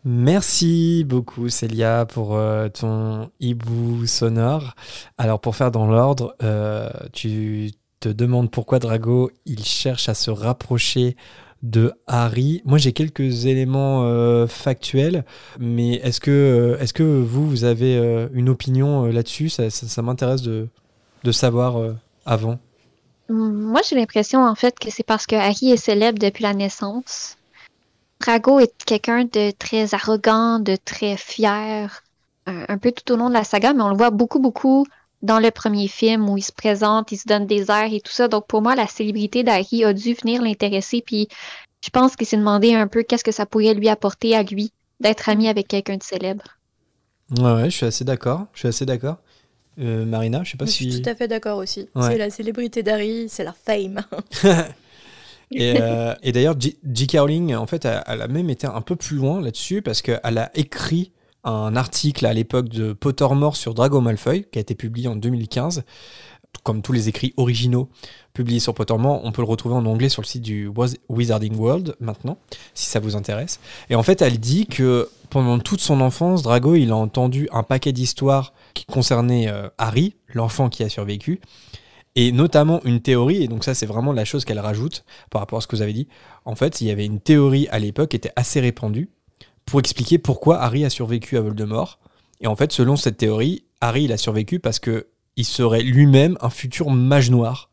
Merci 0.05 1.05
beaucoup 1.07 1.49
Célia 1.49 2.07
pour 2.07 2.37
euh, 2.37 2.69
ton 2.69 3.31
hibou 3.39 4.07
sonore. 4.07 4.75
Alors 5.17 5.41
pour 5.41 5.55
faire 5.55 5.71
dans 5.71 5.87
l'ordre, 5.87 6.35
euh, 6.43 6.91
tu 7.13 7.71
te 8.01 8.09
demandes 8.09 8.51
pourquoi 8.51 8.81
Drago 8.81 9.31
il 9.47 9.65
cherche 9.65 10.09
à 10.09 10.15
se 10.15 10.31
rapprocher 10.31 11.17
de 11.63 11.93
Harry. 12.07 12.63
Moi 12.65 12.79
j'ai 12.79 12.93
quelques 12.93 13.47
éléments 13.47 14.05
euh, 14.05 14.47
factuels, 14.47 15.25
mais 15.59 15.95
est-ce 15.95 16.21
que, 16.21 16.31
euh, 16.31 16.79
est-ce 16.81 16.93
que 16.93 17.03
vous, 17.03 17.49
vous 17.49 17.65
avez 17.65 17.97
euh, 17.97 18.29
une 18.33 18.49
opinion 18.49 19.07
là-dessus? 19.07 19.49
Ça, 19.49 20.03
m'intéresse 20.03 20.43
de, 20.43 20.69
de 21.25 21.33
savoir 21.33 21.95
avant. 22.27 22.59
Moi, 23.29 23.81
j'ai 23.89 23.97
l'impression, 23.97 24.45
en 24.45 24.55
fait, 24.55 24.79
que 24.79 24.91
c'est 24.91 25.05
parce 25.05 25.27
que 25.27 25.37
Harry 25.37 25.71
est 25.71 25.77
célèbre 25.77 26.19
depuis 26.19 26.43
la 26.43 26.53
naissance. 26.53 27.39
Drago 28.21 28.59
est 28.59 28.85
quelqu'un 28.85 29.25
de 29.25 29.53
très 29.53 29.95
arrogant, 29.95 30.59
de 30.59 30.77
très 30.77 31.17
fier, 31.17 32.03
un 32.47 32.79
peu 32.79 32.93
tout 32.93 33.15
au 33.15 33.17
long 33.17 33.29
de 33.29 33.35
la 33.35 33.45
saga, 33.45 33.73
mais 33.73 33.83
on 33.83 33.89
le 33.89 33.97
voit 33.97 34.11
beaucoup, 34.11 34.39
beaucoup 34.39 34.85
dans 35.23 35.39
le 35.39 35.51
premier 35.51 35.89
film 35.89 36.29
où 36.29 36.37
il 36.37 36.43
se 36.43 36.53
présente, 36.53 37.13
il 37.13 37.17
se 37.17 37.27
donne 37.27 37.47
des 37.47 37.71
airs 37.71 37.93
et 37.93 38.01
tout 38.01 38.13
ça. 38.13 38.29
Donc, 38.29 38.47
pour 38.47 38.61
moi, 38.63 38.75
la 38.75 38.87
célébrité 38.87 39.43
d'Harry 39.45 39.85
a 39.85 39.93
dû 39.93 40.15
venir 40.15 40.43
l'intéresser. 40.43 41.03
Puis, 41.05 41.29
je 41.85 41.91
pense 41.91 42.17
qu'il 42.17 42.27
s'est 42.27 42.37
demandé 42.37 42.75
un 42.75 42.89
peu 42.89 43.03
qu'est-ce 43.03 43.25
que 43.25 43.33
ça 43.33 43.47
pourrait 43.47 43.75
lui 43.75 43.89
apporter 43.89 44.35
à 44.37 44.43
lui 44.43 44.73
d'être 45.01 45.29
ami 45.29 45.49
avec 45.49 45.69
quelqu'un 45.69 45.97
de 45.97 46.03
célèbre. 46.03 46.45
Ouais, 47.39 47.53
ouais, 47.55 47.71
je 47.71 47.77
suis 47.77 47.87
assez 47.87 48.05
d'accord. 48.05 48.47
Je 48.53 48.61
suis 48.61 48.69
assez 48.69 48.87
d'accord. 48.87 49.17
Euh, 49.81 50.05
Marina, 50.05 50.43
je 50.45 50.51
sais 50.53 50.57
pas 50.59 50.67
Je 50.67 50.71
si. 50.71 50.93
suis 50.93 51.03
tout 51.03 51.09
à 51.09 51.15
fait 51.15 51.29
d'accord 51.29 51.59
aussi. 51.59 51.89
Ouais. 51.95 52.09
C'est 52.11 52.19
la 52.19 52.29
célébrité 52.31 52.83
d'Harry, 52.83 53.27
c'est 53.29 53.45
la 53.45 53.53
fame. 53.55 54.03
Et, 55.55 55.75
euh, 55.81 56.15
et 56.23 56.33
d'ailleurs, 56.33 56.59
J- 56.59 56.79
J.K. 56.91 57.19
Rowling, 57.19 57.55
en 57.55 57.67
fait, 57.67 57.85
elle, 57.85 58.03
elle 58.07 58.23
a 58.23 58.29
même 58.29 58.49
été 58.49 58.67
un 58.67 58.81
peu 58.81 58.97
plus 58.97 59.17
loin 59.17 59.39
là-dessus 59.41 59.83
parce 59.83 60.01
qu'elle 60.01 60.21
a 60.39 60.51
écrit 60.55 61.13
un 61.45 61.75
article 61.77 62.27
à 62.27 62.33
l'époque 62.33 62.69
de 62.69 62.93
Pottermore 62.93 63.57
sur 63.57 63.75
Drago 63.75 64.01
Malfoy, 64.01 64.47
qui 64.51 64.59
a 64.59 64.61
été 64.61 64.75
publié 64.75 65.09
en 65.09 65.17
2015. 65.17 65.85
Comme 66.65 66.83
tous 66.83 66.93
les 66.93 67.09
écrits 67.09 67.33
originaux 67.39 67.89
publiés 68.35 68.61
sur 68.61 68.75
Pottermore, 68.75 69.25
on 69.25 69.33
peut 69.33 69.41
le 69.41 69.49
retrouver 69.49 69.75
en 69.75 69.87
anglais 69.87 70.11
sur 70.11 70.21
le 70.21 70.27
site 70.27 70.43
du 70.43 70.71
Wizarding 71.09 71.57
World 71.57 71.97
maintenant, 71.99 72.37
si 72.75 72.91
ça 72.91 73.01
vous 73.01 73.17
intéresse. 73.17 73.59
Et 73.89 73.95
en 73.95 74.03
fait, 74.03 74.21
elle 74.21 74.39
dit 74.39 74.67
que 74.67 75.09
pendant 75.31 75.59
toute 75.59 75.81
son 75.81 76.03
enfance, 76.03 76.43
Drago, 76.43 76.75
il 76.75 76.91
a 76.93 76.97
entendu 76.97 77.49
un 77.53 77.63
paquet 77.63 77.93
d'histoires 77.93 78.53
qui 78.75 78.85
concernaient 78.85 79.49
euh, 79.49 79.69
Harry, 79.79 80.15
l'enfant 80.29 80.69
qui 80.69 80.83
a 80.83 80.91
survécu, 80.91 81.41
et 82.15 82.33
notamment 82.33 82.83
une 82.85 83.01
théorie, 83.01 83.43
et 83.43 83.49
donc 83.49 83.65
ça 83.65 83.73
c'est 83.75 83.87
vraiment 83.87 84.13
la 84.13 84.27
chose 84.27 84.45
qu'elle 84.45 84.61
rajoute 84.61 85.05
par 85.31 85.41
rapport 85.41 85.59
à 85.59 85.63
ce 85.63 85.67
que 85.67 85.75
vous 85.75 85.83
avez 85.83 85.95
dit. 85.95 86.07
En 86.45 86.55
fait, 86.55 86.83
il 86.83 86.87
y 86.87 86.91
avait 86.91 87.07
une 87.07 87.21
théorie 87.21 87.67
à 87.71 87.79
l'époque 87.79 88.11
qui 88.11 88.17
était 88.17 88.33
assez 88.37 88.61
répandue 88.61 89.09
pour 89.67 89.81
expliquer 89.81 90.19
pourquoi 90.19 90.61
Harry 90.61 90.85
a 90.85 90.91
survécu 90.91 91.37
à 91.37 91.41
Voldemort. 91.41 91.99
Et 92.41 92.47
en 92.47 92.57
fait, 92.57 92.73
selon 92.73 92.97
cette 92.97 93.17
théorie, 93.17 93.65
Harry 93.81 94.05
il 94.05 94.13
a 94.13 94.17
survécu 94.17 94.59
parce 94.59 94.79
que 94.79 95.07
il 95.37 95.45
serait 95.45 95.83
lui-même 95.83 96.37
un 96.41 96.51
futur 96.51 96.91
mage 96.91 97.31
noir, 97.31 97.71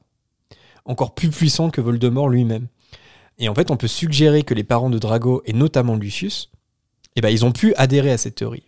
encore 0.85 1.13
plus 1.13 1.29
puissant 1.29 1.69
que 1.69 1.81
Voldemort 1.81 2.29
lui-même. 2.29 2.67
Et 3.37 3.49
en 3.49 3.55
fait, 3.55 3.71
on 3.71 3.77
peut 3.77 3.87
suggérer 3.87 4.43
que 4.43 4.53
les 4.53 4.63
parents 4.63 4.89
de 4.89 4.99
Drago 4.99 5.41
et 5.45 5.53
notamment 5.53 5.95
Lucius, 5.95 6.51
eh 7.15 7.21
ben, 7.21 7.29
ils 7.29 7.45
ont 7.45 7.51
pu 7.51 7.73
adhérer 7.75 8.11
à 8.11 8.17
cette 8.17 8.35
théorie. 8.35 8.63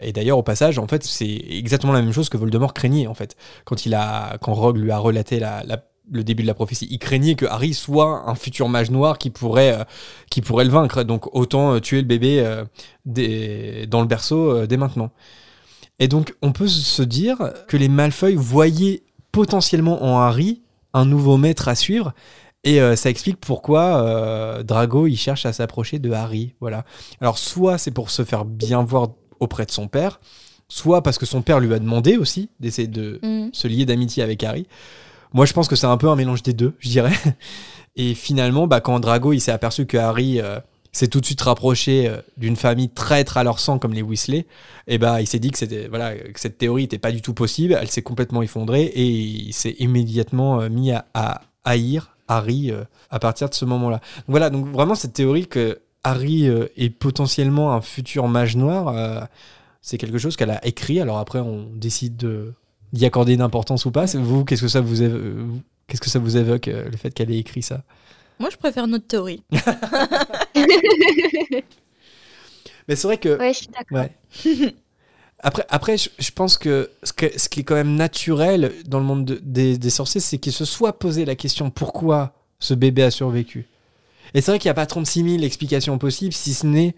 Et 0.00 0.12
d'ailleurs, 0.12 0.38
au 0.38 0.44
passage, 0.44 0.78
en 0.78 0.86
fait, 0.86 1.02
c'est 1.04 1.44
exactement 1.50 1.92
la 1.92 2.00
même 2.02 2.12
chose 2.12 2.28
que 2.28 2.36
Voldemort 2.36 2.74
craignait, 2.74 3.08
en 3.08 3.14
fait. 3.14 3.36
Quand, 3.64 3.84
il 3.84 3.94
a, 3.94 4.38
quand 4.40 4.54
Rogue 4.54 4.78
lui 4.78 4.92
a 4.92 4.98
relaté 4.98 5.40
la, 5.40 5.64
la- 5.64 5.84
le 6.10 6.24
début 6.24 6.42
de 6.42 6.46
la 6.48 6.54
prophétie, 6.54 6.86
il 6.90 6.98
craignait 6.98 7.34
que 7.34 7.46
Harry 7.46 7.74
soit 7.74 8.24
un 8.26 8.34
futur 8.34 8.68
mage 8.68 8.90
noir 8.90 9.18
qui 9.18 9.30
pourrait, 9.30 9.80
euh, 9.80 9.84
qui 10.30 10.40
pourrait 10.40 10.64
le 10.64 10.70
vaincre. 10.70 11.02
Donc, 11.02 11.34
autant 11.34 11.74
euh, 11.74 11.80
tuer 11.80 11.98
le 12.02 12.06
bébé 12.06 12.40
euh, 12.40 12.64
dès- 13.06 13.86
dans 13.86 14.00
le 14.00 14.06
berceau 14.06 14.66
dès 14.66 14.76
maintenant. 14.76 15.10
Et 15.98 16.08
donc, 16.08 16.34
on 16.42 16.52
peut 16.52 16.68
se 16.68 17.02
dire 17.02 17.36
que 17.66 17.76
les 17.76 17.88
Malfoy 17.88 18.34
voyaient 18.36 19.02
potentiellement 19.32 20.02
en 20.04 20.18
Harry 20.18 20.62
un 20.94 21.04
nouveau 21.04 21.36
maître 21.36 21.68
à 21.68 21.74
suivre. 21.74 22.12
Et 22.64 22.80
ça 22.96 23.08
explique 23.08 23.38
pourquoi 23.40 24.62
Drago 24.64 25.06
il 25.06 25.16
cherche 25.16 25.46
à 25.46 25.52
s'approcher 25.52 25.98
de 25.98 26.10
Harry. 26.10 26.54
Voilà. 26.60 26.84
Alors, 27.20 27.38
soit 27.38 27.78
c'est 27.78 27.90
pour 27.92 28.10
se 28.10 28.24
faire 28.24 28.44
bien 28.44 28.82
voir 28.82 29.10
auprès 29.40 29.64
de 29.64 29.70
son 29.70 29.86
père, 29.88 30.20
soit 30.68 31.02
parce 31.02 31.18
que 31.18 31.26
son 31.26 31.40
père 31.42 31.60
lui 31.60 31.72
a 31.72 31.78
demandé 31.78 32.16
aussi 32.16 32.50
d'essayer 32.60 32.88
de 32.88 33.20
Mm. 33.22 33.50
se 33.52 33.68
lier 33.68 33.86
d'amitié 33.86 34.22
avec 34.22 34.42
Harry. 34.44 34.66
Moi, 35.32 35.46
je 35.46 35.52
pense 35.52 35.68
que 35.68 35.76
c'est 35.76 35.86
un 35.86 35.96
peu 35.96 36.08
un 36.08 36.16
mélange 36.16 36.42
des 36.42 36.52
deux, 36.52 36.74
je 36.78 36.88
dirais. 36.88 37.14
Et 37.96 38.14
finalement, 38.14 38.66
bah, 38.66 38.80
quand 38.80 39.00
Drago 39.00 39.32
il 39.32 39.40
s'est 39.40 39.52
aperçu 39.52 39.84
que 39.86 39.96
Harry 39.96 40.40
euh, 40.40 40.60
s'est 40.92 41.08
tout 41.08 41.20
de 41.20 41.26
suite 41.26 41.40
rapproché 41.40 42.08
euh, 42.08 42.18
d'une 42.36 42.56
famille 42.56 42.88
traître 42.88 43.36
à 43.36 43.44
leur 43.44 43.58
sang 43.58 43.78
comme 43.78 43.92
les 43.92 44.02
Weasley, 44.02 44.46
et 44.86 44.98
bah, 44.98 45.20
il 45.20 45.26
s'est 45.26 45.40
dit 45.40 45.50
que, 45.50 45.58
c'était, 45.58 45.88
voilà, 45.88 46.14
que 46.14 46.38
cette 46.38 46.58
théorie 46.58 46.82
n'était 46.82 46.98
pas 46.98 47.12
du 47.12 47.22
tout 47.22 47.34
possible. 47.34 47.76
Elle 47.78 47.90
s'est 47.90 48.02
complètement 48.02 48.42
effondrée 48.42 48.84
et 48.84 49.06
il 49.06 49.52
s'est 49.52 49.74
immédiatement 49.78 50.60
euh, 50.60 50.68
mis 50.68 50.92
à, 50.92 51.42
haïr 51.64 52.16
Harry 52.28 52.70
à 53.10 53.18
partir 53.18 53.48
de 53.48 53.54
ce 53.54 53.64
moment-là. 53.64 54.00
Voilà, 54.26 54.48
donc 54.48 54.66
vraiment 54.66 54.94
cette 54.94 55.14
théorie 55.14 55.46
que 55.46 55.80
Harry 56.04 56.46
est 56.46 56.90
potentiellement 56.90 57.72
un 57.72 57.80
futur 57.80 58.28
mage 58.28 58.56
noir, 58.56 59.28
c'est 59.80 59.98
quelque 59.98 60.18
chose 60.18 60.36
qu'elle 60.36 60.50
a 60.50 60.66
écrit. 60.66 61.00
Alors 61.00 61.18
après, 61.18 61.40
on 61.40 61.66
décide 61.74 62.16
de 62.16 62.54
d'y 62.92 63.04
accorder 63.06 63.34
une 63.34 63.42
importance 63.42 63.84
ou 63.86 63.90
pas. 63.90 64.06
C'est 64.06 64.18
Vous, 64.18 64.44
qu'est-ce 64.44 64.62
que 64.62 64.68
ça 64.68 64.80
vous 64.80 64.96
qu'est-ce 65.86 66.00
que 66.00 66.10
ça 66.10 66.18
vous 66.18 66.36
évoque 66.36 66.68
euh, 66.68 66.88
le 66.90 66.96
fait 66.96 67.10
qu'elle 67.10 67.30
ait 67.30 67.38
écrit 67.38 67.62
ça? 67.62 67.82
Moi, 68.38 68.50
je 68.50 68.56
préfère 68.56 68.86
notre 68.86 69.06
théorie. 69.06 69.42
Mais 72.88 72.96
c'est 72.96 73.06
vrai 73.06 73.18
que 73.18 73.36
Ouais, 73.38 73.52
je 73.52 73.58
suis 73.58 73.68
d'accord. 73.68 73.98
Ouais. 73.98 74.74
Après, 75.40 75.64
après 75.68 75.96
je, 75.96 76.08
je 76.18 76.30
pense 76.32 76.58
que 76.58 76.90
ce, 77.04 77.12
que 77.12 77.26
ce 77.38 77.48
qui 77.48 77.60
est 77.60 77.62
quand 77.64 77.74
même 77.76 77.94
naturel 77.94 78.72
dans 78.86 78.98
le 78.98 79.04
monde 79.04 79.24
de- 79.24 79.40
des, 79.42 79.78
des 79.78 79.90
sorciers, 79.90 80.20
c'est 80.20 80.38
qu'ils 80.38 80.52
se 80.52 80.64
soient 80.64 80.98
posé 80.98 81.24
la 81.24 81.36
question 81.36 81.70
pourquoi 81.70 82.32
ce 82.58 82.74
bébé 82.74 83.04
a 83.04 83.10
survécu? 83.10 83.66
Et 84.34 84.40
c'est 84.40 84.50
vrai 84.50 84.58
qu'il 84.58 84.66
n'y 84.68 84.72
a 84.72 84.74
pas 84.74 84.86
36 84.86 85.30
000 85.36 85.42
explications 85.44 85.96
possibles, 85.98 86.32
si 86.34 86.54
ce 86.54 86.66
n'est, 86.66 86.96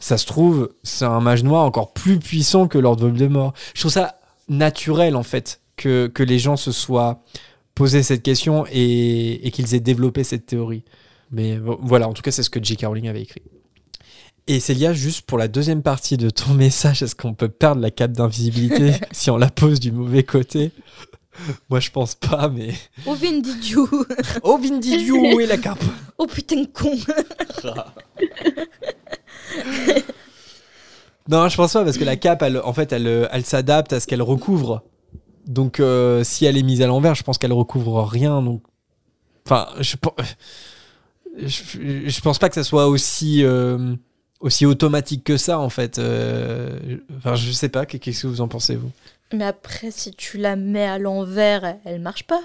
ça 0.00 0.18
se 0.18 0.26
trouve, 0.26 0.72
c'est 0.82 1.04
un 1.04 1.20
mage 1.20 1.44
noir 1.44 1.64
encore 1.64 1.92
plus 1.92 2.18
puissant 2.18 2.66
que 2.66 2.76
Lord 2.78 2.96
Voldemort. 2.96 3.52
Je 3.74 3.80
trouve 3.80 3.92
ça 3.92 4.18
naturel, 4.50 5.16
en 5.16 5.22
fait, 5.22 5.62
que, 5.76 6.06
que 6.08 6.22
les 6.22 6.38
gens 6.38 6.56
se 6.58 6.72
soient 6.72 7.22
posé 7.74 8.02
cette 8.02 8.22
question 8.22 8.66
et, 8.70 9.46
et 9.46 9.50
qu'ils 9.50 9.74
aient 9.74 9.80
développé 9.80 10.22
cette 10.24 10.44
théorie. 10.44 10.84
Mais 11.30 11.56
vo- 11.56 11.78
voilà, 11.82 12.06
en 12.08 12.12
tout 12.12 12.20
cas, 12.22 12.30
c'est 12.32 12.42
ce 12.42 12.50
que 12.50 12.62
J.K. 12.62 12.84
Rowling 12.86 13.08
avait 13.08 13.22
écrit. 13.22 13.40
Et 14.46 14.58
Célia, 14.60 14.92
juste 14.92 15.22
pour 15.22 15.38
la 15.38 15.48
deuxième 15.48 15.82
partie 15.82 16.16
de 16.16 16.28
ton 16.28 16.52
message, 16.54 17.02
est-ce 17.02 17.14
qu'on 17.14 17.32
peut 17.34 17.48
perdre 17.48 17.80
la 17.80 17.90
cape 17.90 18.12
d'invisibilité 18.12 18.92
si 19.12 19.30
on 19.30 19.36
la 19.38 19.48
pose 19.48 19.80
du 19.80 19.92
mauvais 19.92 20.24
côté? 20.24 20.72
Moi, 21.70 21.78
je 21.80 21.90
pense 21.90 22.16
pas, 22.16 22.48
mais. 22.48 22.74
Oh, 23.06 23.14
Vin 23.14 23.38
Didiou 23.38 23.88
Oh, 24.42 24.58
Vindidiou, 24.58 25.34
où 25.36 25.40
est 25.40 25.46
la 25.46 25.56
cape? 25.56 25.82
Oh 26.18 26.26
putain 26.26 26.62
de 26.62 26.66
con 26.66 26.90
Non, 31.30 31.48
je 31.48 31.56
pense 31.56 31.72
pas, 31.72 31.84
parce 31.84 31.96
que 31.96 32.04
la 32.04 32.16
cape, 32.16 32.42
elle, 32.42 32.58
en 32.58 32.72
fait, 32.72 32.92
elle, 32.92 33.28
elle 33.30 33.44
s'adapte 33.44 33.92
à 33.92 34.00
ce 34.00 34.06
qu'elle 34.06 34.22
recouvre. 34.22 34.82
Donc, 35.46 35.78
euh, 35.80 36.24
si 36.24 36.44
elle 36.44 36.56
est 36.56 36.62
mise 36.62 36.82
à 36.82 36.86
l'envers, 36.86 37.14
je 37.14 37.22
pense 37.22 37.38
qu'elle 37.38 37.52
recouvre 37.52 38.02
rien. 38.02 38.42
Donc, 38.42 38.62
enfin, 39.46 39.68
je, 39.78 39.96
je, 41.38 42.08
je 42.08 42.20
pense 42.20 42.38
pas 42.38 42.48
que 42.48 42.54
ça 42.56 42.64
soit 42.64 42.88
aussi 42.88 43.44
euh, 43.44 43.94
aussi 44.40 44.66
automatique 44.66 45.22
que 45.24 45.36
ça, 45.36 45.58
en 45.58 45.68
fait. 45.70 45.98
Euh, 45.98 46.98
Enfin, 47.18 47.34
je 47.36 47.52
sais 47.52 47.68
pas. 47.68 47.86
Qu'est-ce 47.86 48.22
que 48.22 48.26
vous 48.26 48.40
en 48.40 48.48
pensez 48.48 48.76
vous? 48.76 48.90
Mais 49.32 49.44
après, 49.44 49.90
si 49.90 50.10
tu 50.12 50.38
la 50.38 50.56
mets 50.56 50.86
à 50.86 50.98
l'envers, 50.98 51.76
elle 51.84 52.00
marche 52.00 52.24
pas. 52.24 52.40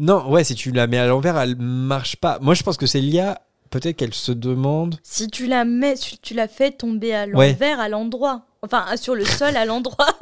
Non, 0.00 0.28
ouais, 0.28 0.42
si 0.42 0.56
tu 0.56 0.72
la 0.72 0.88
mets 0.88 0.98
à 0.98 1.06
l'envers, 1.06 1.38
elle 1.38 1.54
marche 1.56 2.16
pas. 2.16 2.38
Moi, 2.40 2.54
je 2.54 2.64
pense 2.64 2.76
que 2.76 2.86
Célia, 2.86 3.40
peut-être 3.80 3.96
qu'elle 3.96 4.14
se 4.14 4.32
demande. 4.32 4.96
Si 5.02 5.28
tu 5.28 5.46
la 5.46 5.64
mets, 5.64 5.96
si 5.96 6.18
tu 6.18 6.34
la 6.34 6.48
fais 6.48 6.70
tomber 6.70 7.14
à 7.14 7.26
Ouais. 7.26 7.50
l'envers, 7.52 7.80
à 7.80 7.88
l'endroit. 7.88 8.46
Enfin, 8.62 8.84
sur 8.96 9.14
le 9.14 9.24
sol, 9.24 9.56
à 9.56 9.64
l'endroit. 9.64 10.06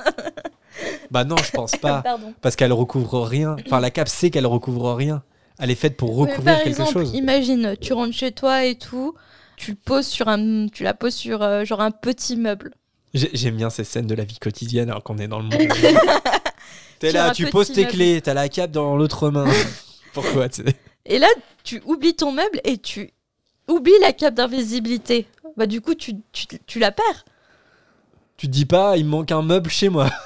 Bah 1.10 1.24
non, 1.24 1.36
je 1.36 1.50
pense 1.50 1.72
pas. 1.76 2.02
Parce 2.40 2.56
qu'elle 2.56 2.72
recouvre 2.72 3.20
rien. 3.22 3.56
Enfin, 3.66 3.78
la 3.78 3.90
cape 3.90 4.08
sait 4.08 4.30
qu'elle 4.30 4.46
recouvre 4.46 4.94
rien. 4.94 5.22
Elle 5.58 5.70
est 5.70 5.74
faite 5.74 5.98
pour 5.98 6.16
recouvrir 6.16 6.44
par 6.44 6.56
quelque 6.62 6.68
exemple, 6.68 6.92
chose. 6.92 7.14
imagine, 7.14 7.76
tu 7.78 7.92
rentres 7.92 8.14
chez 8.16 8.32
toi 8.32 8.64
et 8.64 8.74
tout, 8.76 9.14
tu 9.56 9.74
poses 9.74 10.06
sur 10.06 10.28
un, 10.28 10.68
tu 10.68 10.82
la 10.82 10.94
poses 10.94 11.14
sur 11.14 11.42
euh, 11.42 11.66
genre 11.66 11.82
un 11.82 11.90
petit 11.90 12.36
meuble. 12.36 12.72
J'ai- 13.12 13.30
J'aime 13.34 13.56
bien 13.56 13.68
ces 13.68 13.84
scènes 13.84 14.06
de 14.06 14.14
la 14.14 14.24
vie 14.24 14.38
quotidienne 14.38 14.88
alors 14.88 15.02
qu'on 15.04 15.18
est 15.18 15.28
dans 15.28 15.38
le 15.40 15.44
monde. 15.44 15.52
T'es 16.98 17.12
là, 17.12 17.32
tu 17.32 17.46
poses 17.50 17.70
tes 17.70 17.82
meuble. 17.82 17.92
clés, 17.92 18.20
t'as 18.22 18.32
la 18.34 18.48
cape 18.48 18.70
dans 18.70 18.96
l'autre 18.96 19.28
main. 19.30 19.44
Pourquoi 20.14 20.46
Et 21.04 21.18
là, 21.18 21.28
tu 21.64 21.82
oublies 21.84 22.14
ton 22.14 22.32
meuble 22.32 22.60
et 22.64 22.78
tu 22.78 23.10
oublies 23.68 23.98
la 24.00 24.12
cape 24.12 24.34
d'invisibilité. 24.34 25.26
Bah 25.56 25.66
du 25.66 25.80
coup, 25.80 25.94
tu, 25.94 26.14
tu, 26.32 26.46
tu 26.66 26.78
la 26.78 26.92
perds. 26.92 27.24
Tu 28.36 28.46
te 28.46 28.52
dis 28.52 28.64
pas, 28.66 28.96
il 28.96 29.04
me 29.04 29.10
manque 29.10 29.32
un 29.32 29.42
meuble 29.42 29.70
chez 29.70 29.88
moi. 29.88 30.08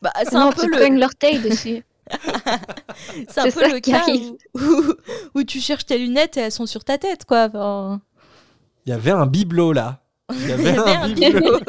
Bah 0.00 0.12
c'est 0.22 0.36
un 0.36 0.52
peu 0.52 0.62
tu 0.62 0.70
le, 0.70 0.96
l'orteil 1.00 1.40
dessus. 1.40 1.82
c'est 3.28 3.40
un 3.40 3.50
peu 3.50 3.68
le 3.72 3.80
cas 3.80 4.04
où, 4.08 4.38
où, 4.54 4.94
où 5.34 5.42
tu 5.42 5.58
cherches 5.60 5.86
tes 5.86 5.98
lunettes 5.98 6.36
et 6.36 6.40
elles 6.40 6.52
sont 6.52 6.66
sur 6.66 6.84
ta 6.84 6.98
tête, 6.98 7.24
quoi. 7.24 7.46
Enfin, 7.48 8.00
Il 8.86 8.90
y 8.90 8.92
avait 8.92 9.10
un 9.10 9.26
bibelot 9.26 9.72
là. 9.72 10.00
Il 10.32 10.40
y 10.40 10.44
il 10.44 10.52
avait, 10.52 10.62
y 10.62 10.68
avait 10.68 10.90
un 10.94 11.02
un 11.02 11.08
bibelot. 11.08 11.58
bibelot. 11.58 11.60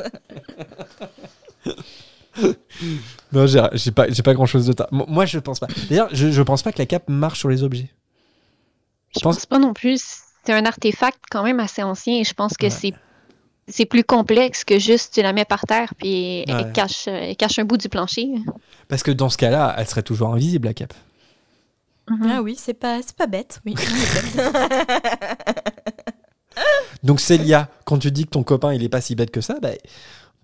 Non, 3.32 3.46
j'ai 3.48 3.92
pas, 3.92 4.10
j'ai 4.10 4.22
pas 4.24 4.34
grand 4.36 4.46
chose 4.46 4.66
de 4.68 4.74
ta. 4.74 4.88
Mo- 4.92 5.06
Moi, 5.08 5.26
je 5.26 5.40
pense 5.40 5.60
pas. 5.60 5.68
D'ailleurs, 5.90 6.10
je, 6.12 6.30
je 6.32 6.42
pense 6.42 6.62
pas 6.62 6.72
que 6.72 6.78
la 6.80 6.86
cape 6.86 7.10
marche 7.10 7.40
sur 7.40 7.50
les 7.50 7.64
objets. 7.64 7.90
Je 9.16 9.20
pense- 9.22 9.38
pense 9.38 9.46
pas 9.48 9.58
non 9.60 9.74
plus. 9.74 10.02
C'est 10.46 10.54
un 10.54 10.66
artefact 10.66 11.20
quand 11.30 11.44
même 11.44 11.60
assez 11.60 11.84
ancien 11.84 12.20
et 12.20 12.24
je 12.24 12.34
pense 12.34 12.56
que 12.58 12.66
Ouais. 12.66 12.70
c'est 12.72 12.94
c'est 13.68 13.86
plus 13.86 14.04
complexe 14.04 14.64
que 14.64 14.80
juste 14.80 15.14
tu 15.14 15.22
la 15.22 15.32
mets 15.32 15.46
par 15.46 15.62
terre 15.62 15.94
puis 15.96 16.44
Ouais. 16.48 16.54
elle, 16.58 16.72
cache, 16.74 17.08
elle 17.08 17.36
cache 17.36 17.60
un 17.60 17.66
bout 17.66 17.78
du 17.78 17.88
plancher. 17.88 18.28
Parce 18.88 19.04
que 19.04 19.12
dans 19.12 19.30
ce 19.30 19.38
cas-là, 19.38 19.76
elle 19.78 19.88
serait 19.88 20.02
toujours 20.02 20.34
invisible, 20.34 20.68
la 20.68 20.74
cape. 20.74 20.94
Mhm. 22.10 22.32
Ah 22.32 22.42
oui, 22.42 22.56
c'est 22.58 22.74
pas, 22.74 23.00
c'est 23.06 23.16
pas 23.16 23.28
bête. 23.28 23.62
Oui. 23.68 23.76
Donc, 27.04 27.20
Célia, 27.20 27.70
quand 27.86 27.98
tu 28.00 28.12
dis 28.12 28.26
que 28.26 28.32
ton 28.32 28.44
copain, 28.44 28.74
il 28.74 28.84
est 28.84 28.90
pas 28.90 29.02
si 29.02 29.16
bête 29.16 29.32
que 29.32 29.42
ça, 29.42 29.56
bah, 29.62 29.70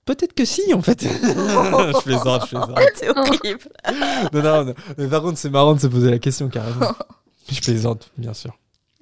peut-être 0.06 0.34
que 0.34 0.46
si, 0.46 0.74
en 0.74 0.82
fait. 0.82 1.02
je 1.04 2.02
plaisante, 2.04 2.44
je 2.44 2.50
plaisante. 2.56 2.80
c'est 2.96 3.10
horrible. 3.10 3.70
Non, 4.34 4.42
non, 4.42 4.66
non. 4.66 4.74
Mais 4.98 5.08
par 5.08 5.22
contre, 5.22 5.38
c'est 5.38 5.50
marrant 5.50 5.74
de 5.74 5.80
se 5.80 5.88
poser 5.88 6.12
la 6.12 6.20
question, 6.20 6.48
carrément. 6.50 6.94
Je 7.52 7.60
plaisante, 7.60 8.10
bien 8.18 8.34
sûr. 8.34 8.56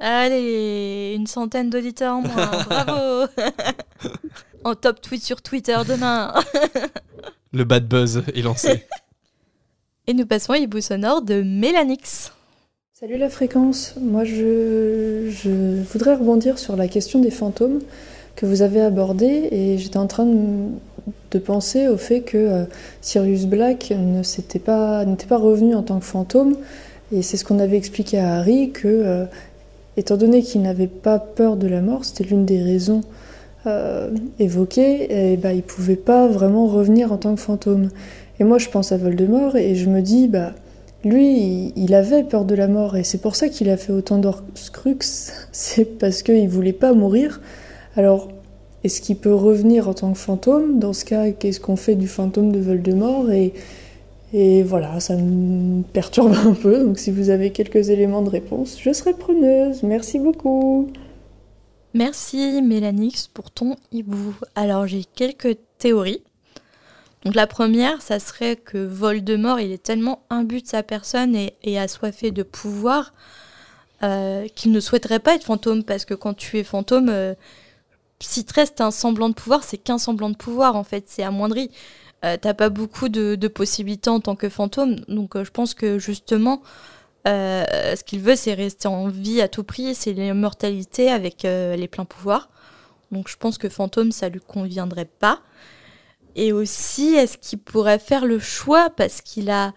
Allez, 0.06 1.14
une 1.16 1.28
centaine 1.28 1.70
d'auditeurs 1.70 2.16
en 2.16 2.22
moins. 2.24 2.52
Bravo. 2.70 3.32
en 4.66 4.76
top 4.76 5.00
tweet 5.00 5.24
sur 5.24 5.42
Twitter 5.42 5.78
demain. 5.88 6.34
Le 7.54 7.64
bad 7.64 7.88
buzz 7.88 8.22
est 8.36 8.42
lancé. 8.42 8.84
Et 10.08 10.14
nous 10.14 10.26
passons 10.26 10.52
à 10.52 10.58
hibou 10.58 10.82
sonore 10.82 11.22
de 11.22 11.42
Mélanix. 11.42 12.34
Salut 12.92 13.16
la 13.16 13.30
fréquence, 13.30 13.96
moi 13.98 14.26
je, 14.26 15.30
je 15.30 15.82
voudrais 15.94 16.16
rebondir 16.16 16.60
sur 16.60 16.76
la 16.76 16.90
question 16.90 17.22
des 17.22 17.32
fantômes 17.32 17.80
que 18.36 18.46
vous 18.46 18.62
avez 18.62 18.82
abordé 18.82 19.48
et 19.52 19.78
j'étais 19.78 19.98
en 19.98 20.08
train 20.08 20.26
de, 20.26 20.68
de 21.32 21.40
penser 21.40 21.88
au 21.88 21.98
fait 21.98 22.24
que 22.24 22.38
euh, 22.38 22.66
Sirius 23.00 23.46
Black 23.46 23.94
ne 23.98 24.22
s'était 24.22 24.60
pas, 24.60 25.06
n'était 25.06 25.28
pas 25.28 25.38
revenu 25.38 25.76
en 25.76 25.84
tant 25.84 26.00
que 26.00 26.06
fantôme 26.06 26.58
et 27.14 27.22
c'est 27.22 27.38
ce 27.38 27.46
qu'on 27.46 27.60
avait 27.60 27.78
expliqué 27.78 28.20
à 28.20 28.36
Harry 28.36 28.72
que, 28.72 28.88
euh, 28.88 29.26
étant 29.98 30.18
donné 30.18 30.42
qu'il 30.42 30.62
n'avait 30.62 30.88
pas 30.88 31.20
peur 31.20 31.58
de 31.58 31.68
la 31.68 31.82
mort, 31.82 32.06
c'était 32.06 32.24
l'une 32.24 32.46
des 32.46 32.62
raisons 32.62 33.02
euh, 33.66 34.10
évoquées, 34.40 35.34
et 35.34 35.38
bah, 35.38 35.54
il 35.54 35.64
pouvait 35.64 35.96
pas 35.96 36.28
vraiment 36.28 36.68
revenir 36.68 37.12
en 37.12 37.18
tant 37.18 37.36
que 37.36 37.42
fantôme. 37.42 37.90
Et 38.40 38.44
moi, 38.44 38.58
je 38.58 38.70
pense 38.70 38.92
à 38.92 38.98
Voldemort 38.98 39.56
et 39.56 39.76
je 39.76 39.90
me 39.90 40.02
dis, 40.02 40.28
bah, 40.28 40.54
lui, 41.04 41.38
il, 41.38 41.74
il 41.76 41.94
avait 41.94 42.24
peur 42.24 42.46
de 42.46 42.56
la 42.56 42.68
mort 42.68 42.98
et 42.98 43.04
c'est 43.04 43.20
pour 43.20 43.36
ça 43.36 43.50
qu'il 43.50 43.70
a 43.70 43.78
fait 43.78 43.94
autant 43.94 44.18
d'Orcrux. 44.18 44.98
C'est 45.52 45.86
parce 46.00 46.24
qu'il 46.24 46.50
voulait 46.50 46.74
pas 46.74 46.94
mourir. 46.94 47.42
Alors, 47.96 48.30
est-ce 48.84 49.00
qu'il 49.02 49.18
peut 49.18 49.34
revenir 49.34 49.88
en 49.88 49.94
tant 49.94 50.12
que 50.12 50.18
fantôme? 50.18 50.80
Dans 50.80 50.94
ce 50.94 51.06
cas, 51.06 51.32
qu'est-ce 51.32 51.60
qu'on 51.60 51.76
fait 51.76 51.96
du 51.96 52.08
fantôme 52.08 52.52
de 52.52 52.60
Voldemort? 52.60 53.32
Et, 53.32 53.54
et 54.34 54.64
voilà, 54.64 55.00
ça 55.00 55.16
me 55.16 55.84
perturbe 55.84 56.34
un 56.46 56.54
peu. 56.54 56.84
Donc, 56.84 57.00
si 57.00 57.12
vous 57.12 57.30
avez 57.30 57.52
quelques 57.52 57.90
éléments 57.90 58.24
de 58.24 58.30
réponse, 58.30 58.78
je 58.82 58.92
serai 58.92 59.14
preneuse. 59.14 59.84
Merci 59.84 60.20
beaucoup. 60.20 60.92
Merci 61.94 62.62
Mélanix 62.64 63.28
pour 63.28 63.52
ton 63.52 63.76
hibou. 63.92 64.34
Alors 64.56 64.88
j'ai 64.88 65.04
quelques 65.04 65.58
théories. 65.78 66.24
Donc 67.24 67.36
la 67.36 67.46
première, 67.46 68.02
ça 68.02 68.20
serait 68.20 68.56
que 68.56 68.80
Voldemort, 68.80 69.60
il 69.60 69.72
est 69.72 69.84
tellement 69.84 70.24
imbu 70.32 70.62
de 70.62 70.68
sa 70.68 70.82
personne 70.82 71.36
et, 71.36 71.54
et 71.64 71.78
assoiffé 71.78 72.32
de 72.32 72.42
pouvoir 72.42 73.14
euh, 74.02 74.48
qu'il 74.56 74.72
ne 74.72 74.80
souhaiterait 74.80 75.20
pas 75.20 75.36
être 75.36 75.44
fantôme 75.44 75.84
parce 75.84 76.04
que 76.04 76.16
quand 76.16 76.34
tu 76.34 76.58
es 76.58 76.64
fantôme, 76.64 77.10
euh, 77.10 77.36
si 78.20 78.44
te 78.44 78.54
reste 78.56 78.82
un 78.82 78.92
semblant 78.92 79.30
de 79.30 79.36
pouvoir, 79.36 79.64
c'est 79.64 79.78
qu'un 79.78 80.00
semblant 80.00 80.32
de 80.32 80.36
pouvoir 80.36 80.76
en 80.76 80.84
fait, 80.84 81.06
c'est 81.08 81.24
amoindri. 81.24 81.70
Euh, 82.24 82.38
T'as 82.40 82.54
pas 82.54 82.70
beaucoup 82.70 83.10
de, 83.10 83.48
possibilités 83.48 84.10
en 84.10 84.20
tant 84.20 84.36
que 84.36 84.50
fantôme, 84.50 84.96
donc 85.08 85.36
euh, 85.36 85.44
je 85.44 85.52
pense 85.52 85.74
que 85.74 86.00
justement, 86.00 86.62
euh, 87.28 87.96
ce 87.96 88.04
qu'il 88.04 88.20
veut, 88.20 88.36
c'est 88.36 88.54
rester 88.54 88.88
en 88.88 89.08
vie 89.08 89.42
à 89.42 89.48
tout 89.48 89.64
prix, 89.64 89.94
c'est 89.94 90.14
l'immortalité 90.14 91.10
avec 91.10 91.44
les 91.44 91.88
pleins 91.88 92.06
pouvoirs. 92.06 92.50
Donc 93.12 93.28
je 93.30 93.38
pense 93.38 93.58
que 93.58 93.70
fantôme, 93.70 94.12
ça 94.12 94.30
lui 94.30 94.40
conviendrait 94.40 95.06
pas. 95.06 95.40
Et 96.36 96.52
aussi, 96.52 97.14
est-ce 97.14 97.38
qu'il 97.38 97.60
pourrait 97.60 98.00
faire 98.00 98.26
le 98.26 98.40
choix 98.40 98.90
parce 98.90 99.22
qu'il 99.22 99.52
a, 99.52 99.74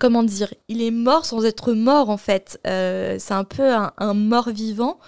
comment 0.00 0.22
dire, 0.22 0.54
il 0.68 0.82
est 0.82 0.90
mort 0.90 1.26
sans 1.26 1.44
être 1.44 1.74
mort 1.74 2.08
en 2.08 2.16
fait. 2.16 2.58
C'est 2.64 3.32
un 3.32 3.44
peu 3.44 3.70
un, 3.72 3.92
un 3.98 4.14
mort 4.14 4.48
vivant. 4.48 4.98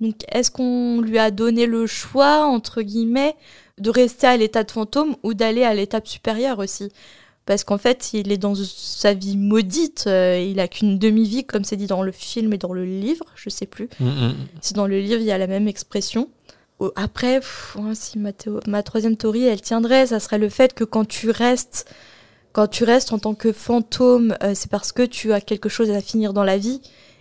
Donc 0.00 0.16
est-ce 0.32 0.50
qu'on 0.50 1.00
lui 1.00 1.18
a 1.18 1.30
donné 1.30 1.66
le 1.66 1.86
choix 1.86 2.46
entre 2.46 2.82
guillemets 2.82 3.36
de 3.82 3.90
rester 3.90 4.26
à 4.26 4.36
l'état 4.36 4.64
de 4.64 4.70
fantôme 4.70 5.16
ou 5.22 5.34
d'aller 5.34 5.64
à 5.64 5.74
l'étape 5.74 6.08
supérieure 6.08 6.58
aussi 6.58 6.90
parce 7.44 7.64
qu'en 7.64 7.78
fait, 7.78 8.12
il 8.12 8.30
est 8.30 8.38
dans 8.38 8.54
sa 8.54 9.14
vie 9.14 9.36
maudite, 9.36 10.04
euh, 10.06 10.38
il 10.38 10.60
a 10.60 10.68
qu'une 10.68 10.98
demi-vie, 10.98 11.44
comme 11.44 11.64
c'est 11.64 11.76
dit 11.76 11.86
dans 11.86 12.02
le 12.02 12.12
film 12.12 12.52
et 12.52 12.58
dans 12.58 12.72
le 12.72 12.84
livre, 12.84 13.24
je 13.34 13.50
sais 13.50 13.66
plus. 13.66 13.88
Mm, 13.98 14.06
mm. 14.06 14.34
Si 14.60 14.74
dans 14.74 14.86
le 14.86 15.00
livre, 15.00 15.20
il 15.20 15.26
y 15.26 15.32
a 15.32 15.38
la 15.38 15.48
même 15.48 15.66
expression. 15.66 16.28
Après, 16.96 17.38
pff, 17.38 17.76
si 17.94 18.18
ma 18.18 18.82
troisième 18.82 19.16
théorie, 19.16 19.44
elle 19.44 19.60
tiendrait, 19.60 20.06
ça 20.06 20.18
serait 20.18 20.38
le 20.38 20.48
fait 20.48 20.74
que 20.74 20.82
quand 20.82 21.06
tu 21.06 21.30
restes, 21.30 21.88
quand 22.52 22.66
tu 22.66 22.82
restes 22.82 23.12
en 23.12 23.18
tant 23.18 23.34
que 23.34 23.52
fantôme, 23.52 24.36
euh, 24.42 24.52
c'est 24.54 24.70
parce 24.70 24.90
que 24.90 25.02
tu 25.02 25.32
as 25.32 25.40
quelque 25.40 25.68
chose 25.68 25.90
à 25.90 26.00
finir 26.00 26.32
dans 26.32 26.44
la 26.44 26.58
vie. 26.58 26.80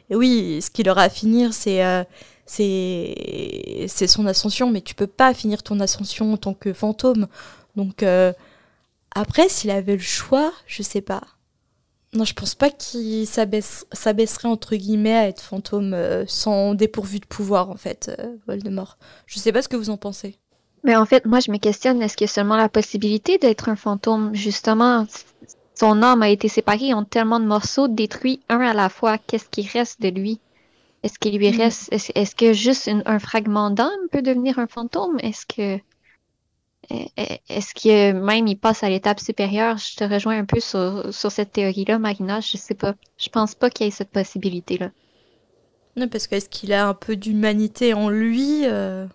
Et 0.10 0.16
oui, 0.16 0.60
ce 0.62 0.70
qu'il 0.70 0.90
aura 0.90 1.04
à 1.04 1.10
finir, 1.10 1.54
c'est 1.54 1.86
euh, 1.86 2.04
c'est 2.52 3.86
c'est 3.88 4.08
son 4.08 4.26
ascension, 4.28 4.70
mais 4.70 4.82
tu 4.82 4.94
peux 4.94 5.08
pas 5.08 5.34
finir 5.34 5.64
ton 5.64 5.80
ascension 5.80 6.34
en 6.34 6.38
tant 6.38 6.54
que 6.54 6.74
fantôme. 6.74 7.28
Donc 7.76 8.04
euh, 8.04 8.34
après, 9.16 9.48
s'il 9.50 9.72
avait 9.72 9.96
le 9.96 10.02
choix, 10.02 10.52
je 10.68 10.84
sais 10.84 11.02
pas. 11.02 11.22
Non, 12.14 12.26
je 12.26 12.34
pense 12.34 12.56
pas 12.56 12.70
qu'il 12.70 13.26
s'abaisse- 13.26 13.86
s'abaisserait 13.94 14.50
entre 14.50 14.76
guillemets 14.76 15.16
à 15.16 15.28
être 15.30 15.42
fantôme 15.42 15.94
euh, 15.94 16.26
sans 16.28 16.74
dépourvu 16.74 17.20
de 17.20 17.26
pouvoir 17.26 17.70
en 17.70 17.78
fait, 17.78 18.14
euh, 18.20 18.36
Voldemort. 18.48 18.98
Je 19.28 19.40
sais 19.40 19.54
pas 19.54 19.62
ce 19.62 19.70
que 19.70 19.78
vous 19.78 19.90
en 19.90 19.98
pensez. 19.98 20.38
Mais 20.84 20.96
en 20.98 21.06
fait, 21.06 21.26
moi, 21.26 21.40
je 21.40 21.52
me 21.52 21.58
questionne, 21.58 22.02
est-ce 22.02 22.18
qu'il 22.18 22.26
y 22.28 22.30
a 22.30 22.34
seulement 22.34 22.58
la 22.58 22.68
possibilité 22.68 23.38
d'être 23.38 23.70
un 23.70 23.78
fantôme? 23.78 24.36
Justement, 24.36 25.06
son 25.76 26.04
âme 26.04 26.22
a 26.22 26.30
été 26.30 26.50
séparée 26.50 26.94
en 26.94 27.06
tellement 27.06 27.40
de 27.40 27.46
morceaux, 27.46 27.88
détruits 27.88 28.42
un 28.50 28.60
à 28.60 28.74
la 28.74 28.90
fois. 28.90 29.18
Qu'est-ce 29.18 29.48
qui 29.50 29.66
reste 29.66 30.02
de 30.02 30.10
lui? 30.10 30.40
Est-ce 31.04 31.18
qu'il 31.20 31.38
lui 31.38 31.52
Mm. 31.52 31.58
reste, 31.58 31.92
est-ce, 31.92 32.12
est-ce 32.16 32.36
que 32.36 32.54
juste 32.54 32.88
une- 32.88 33.04
un 33.06 33.20
fragment 33.20 33.72
d'âme 33.72 33.90
peut 34.12 34.22
devenir 34.22 34.60
un 34.60 34.68
fantôme? 34.68 35.18
Est-ce 35.22 35.46
que, 35.48 35.80
est- 36.90 37.42
est-ce 37.50 37.74
que 37.74 38.12
même 38.14 38.48
il 38.48 38.58
passe 38.58 38.84
à 38.84 38.90
l'étape 38.90 39.20
supérieure? 39.20 39.78
Je 39.78 39.96
te 39.96 40.04
rejoins 40.04 40.38
un 40.38 40.46
peu 40.46 40.60
sur, 40.60 41.14
sur 41.14 41.32
cette 41.32 41.52
théorie-là, 41.54 42.00
Marina. 42.00 42.40
Je 42.40 42.58
sais 42.58 42.76
pas. 42.76 42.96
Je 43.18 43.30
pense 43.30 43.56
pas 43.56 43.70
qu'il 43.70 43.86
y 43.86 43.90
ait 43.90 43.92
cette 43.92 44.12
possibilité-là. 44.12 44.92
Non, 45.98 46.08
parce 46.08 46.28
que 46.28 46.36
est-ce 46.36 46.50
qu'il 46.50 46.72
a 46.74 46.88
un 46.88 46.94
peu 46.94 47.16
d'humanité 47.16 47.94
en 47.94 48.10
lui 48.10 48.66
euh, 48.66 49.06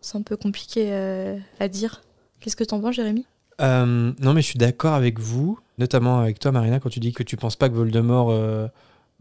C'est 0.00 0.16
un 0.16 0.22
peu 0.22 0.36
compliqué 0.36 0.88
euh, 0.92 1.38
à 1.60 1.68
dire. 1.68 2.02
Qu'est-ce 2.40 2.56
que 2.56 2.64
t'en 2.64 2.80
penses, 2.80 2.94
Jérémy? 2.94 3.26
Euh, 3.60 4.12
non, 4.18 4.32
mais 4.32 4.40
je 4.42 4.46
suis 4.46 4.58
d'accord 4.58 4.94
avec 4.94 5.18
vous, 5.20 5.58
notamment 5.78 6.18
avec 6.20 6.38
toi, 6.38 6.50
Marina, 6.52 6.80
quand 6.80 6.88
tu 6.88 7.00
dis 7.00 7.12
que 7.12 7.22
tu 7.22 7.36
penses 7.36 7.54
pas 7.56 7.68
que 7.68 7.74
Voldemort 7.74 8.30
euh, 8.30 8.66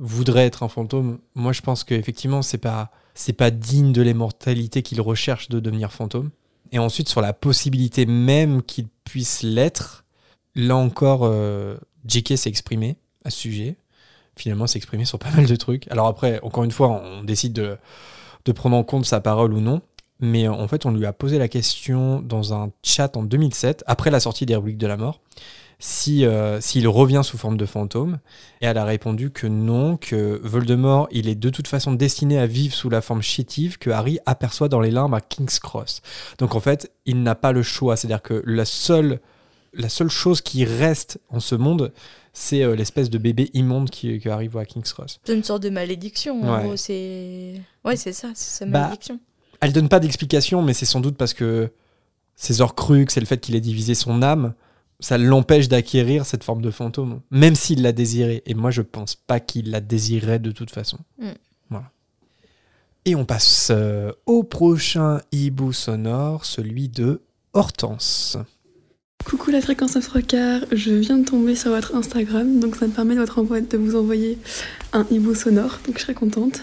voudrait 0.02 0.45
être 0.45 0.64
un 0.64 0.68
fantôme. 0.68 1.19
Moi, 1.36 1.53
je 1.53 1.61
pense 1.61 1.84
qu'effectivement, 1.84 2.41
c'est 2.41 2.57
pas 2.57 2.91
c'est 3.14 3.34
pas 3.34 3.52
digne 3.52 3.94
de 3.94 4.02
l'immortalité 4.02 4.82
qu'il 4.82 4.99
recherche 4.99 5.48
de 5.49 5.60
devenir 5.60 5.91
fantôme. 5.91 6.32
Et 6.72 6.80
ensuite, 6.80 7.07
sur 7.07 7.22
la 7.22 7.34
possibilité 7.34 8.06
même 8.06 8.64
qu'il 8.64 8.88
puisse 9.03 9.44
l'être, 9.44 10.06
là 10.56 10.76
encore, 10.76 11.22
euh, 11.23 11.78
J.K. 12.06 12.38
s'est 12.38 12.49
exprimé 12.49 12.98
à 13.26 13.30
ce 13.30 13.38
sujet. 13.38 13.76
Finalement, 14.36 14.65
s'est 14.65 14.78
exprimé 14.78 15.06
sur 15.06 15.19
pas 15.19 15.30
mal 15.32 15.45
de 15.45 15.56
trucs. 15.56 15.90
Alors 15.91 16.07
après, 16.07 16.40
encore 16.41 16.64
une 16.64 16.72
fois, 16.72 16.90
on 16.90 17.23
décide 17.23 17.53
de, 17.53 17.78
de 18.45 18.52
prendre 18.52 18.76
en 18.78 18.84
compte 18.84 19.06
sa 19.06 19.19
parole 19.19 19.53
ou 19.53 19.60
non. 19.60 19.82
Mais 20.19 20.48
en 20.48 20.68
fait, 20.68 20.86
on 20.86 20.91
lui 20.91 21.06
a 21.06 21.14
posé 21.14 21.38
la 21.40 21.48
question 21.48 22.22
dans 22.22 22.53
un 22.53 22.72
chat 22.84 23.18
en 23.18 23.23
2007, 23.23 23.84
après 23.88 24.11
la 24.11 24.19
sortie 24.19 24.45
des 24.45 24.56
Républiques 24.56 24.78
de 24.78 24.88
la 24.88 24.95
Mort, 24.95 25.19
si, 25.84 26.26
euh, 26.26 26.62
s'il 26.62 26.88
revient 26.88 27.22
sous 27.24 27.40
forme 27.40 27.58
de 27.58 27.66
fantôme. 27.66 28.20
Et 28.62 28.66
elle 28.68 28.78
a 28.78 28.86
répondu 28.86 29.32
que 29.32 29.48
non, 29.48 29.98
que 29.98 30.40
Voldemort, 30.44 31.08
il 31.12 31.28
est 31.28 31.34
de 31.36 31.49
toute 31.49 31.68
façon 31.68 31.91
destiné 31.91 32.38
à 32.38 32.45
vivre 32.45 32.74
sous 32.76 32.90
la 32.90 33.02
forme 33.02 33.24
chétive 33.24 33.80
que 33.80 33.90
Harry 33.90 34.20
aperçoit 34.28 34.70
dans 34.70 34.80
les 34.80 34.91
limbes 34.91 35.16
à 35.16 35.22
King's 35.22 35.60
Cross. 35.60 36.02
Donc 36.38 36.53
en 36.53 36.60
fait, 36.60 36.91
il 37.08 37.24
n'a 37.24 37.34
pas 37.34 37.52
le 37.52 37.64
choix. 37.64 37.98
C'est-à-dire 37.98 38.22
que 38.22 38.44
la 38.45 38.64
seule, 38.66 39.20
la 39.74 39.90
seule 39.90 40.12
chose 40.12 40.41
qui 40.41 40.66
reste 40.66 41.20
en 41.30 41.40
ce 41.40 41.56
monde, 41.56 41.91
c'est 42.32 42.62
euh, 42.62 42.76
l'espèce 42.76 43.10
de 43.10 43.18
bébé 43.18 43.49
immonde 43.56 43.90
qui, 43.90 44.20
que 44.20 44.30
Harry 44.30 44.48
voit 44.48 44.62
à 44.62 44.66
King's 44.66 44.94
Cross. 44.94 45.20
C'est 45.24 45.34
une 45.34 45.44
sorte 45.44 45.64
de 45.64 45.72
malédiction, 45.72 46.44
en 46.44 46.58
Ouais. 46.58 46.64
gros. 46.64 46.78
C'est. 46.78 47.56
Ouais, 47.84 47.95
c'est 47.95 48.14
ça, 48.14 48.28
c'est 48.36 48.60
sa 48.60 48.66
Bah, 48.68 48.82
malédiction. 48.84 49.20
Elle 49.62 49.74
donne 49.74 49.90
pas 49.90 49.99
d'explication, 49.99 50.62
mais 50.62 50.74
c'est 50.74 50.86
sans 50.86 50.99
doute 51.02 51.18
parce 51.18 51.34
que 51.34 51.72
ses 52.36 52.62
Horcruxes 52.62 53.18
et 53.18 53.20
le 53.20 53.26
fait 53.26 53.40
qu'il 53.40 53.56
ait 53.56 53.62
divisé 53.62 53.95
son 53.95 54.22
âme, 54.22 54.53
ça 55.02 55.18
l'empêche 55.18 55.68
d'acquérir 55.68 56.26
cette 56.26 56.44
forme 56.45 56.61
de 56.61 56.72
fantôme, 56.72 57.19
même 57.32 57.56
s'il 57.56 57.82
l'a 57.82 57.91
désiré. 57.91 58.41
Et 58.45 58.53
moi, 58.53 58.72
je 58.72 58.82
pense 58.82 59.15
pas 59.15 59.40
qu'il 59.41 59.69
la 59.72 59.82
désirait 59.82 60.40
de 60.40 60.52
toute 60.52 60.72
façon. 60.72 60.99
Mm. 61.19 61.30
Voilà. 61.69 61.91
Et 63.06 63.15
on 63.15 63.26
passe 63.26 63.68
euh, 63.72 64.14
au 64.26 64.44
prochain 64.44 65.19
hibou 65.34 65.73
sonore, 65.73 66.45
celui 66.45 66.88
de 66.88 67.22
Hortense. 67.53 68.38
Coucou 69.26 69.52
la 69.52 69.61
fréquence 69.61 69.95
of 69.98 70.10
je 70.72 70.91
viens 70.94 71.18
de 71.18 71.26
tomber 71.26 71.56
sur 71.56 71.72
votre 71.72 71.95
Instagram, 71.95 72.60
donc 72.60 72.76
ça 72.76 72.88
me 72.88 72.91
permet 72.91 73.14
de, 73.15 73.19
votre 73.19 73.40
envoi- 73.40 73.61
de 73.61 73.78
vous 73.78 73.95
envoyer 73.95 74.38
un 74.94 75.06
hibou 75.11 75.36
sonore, 75.36 75.80
donc 75.86 75.98
je 75.98 76.03
serai 76.03 76.14
contente. 76.14 76.61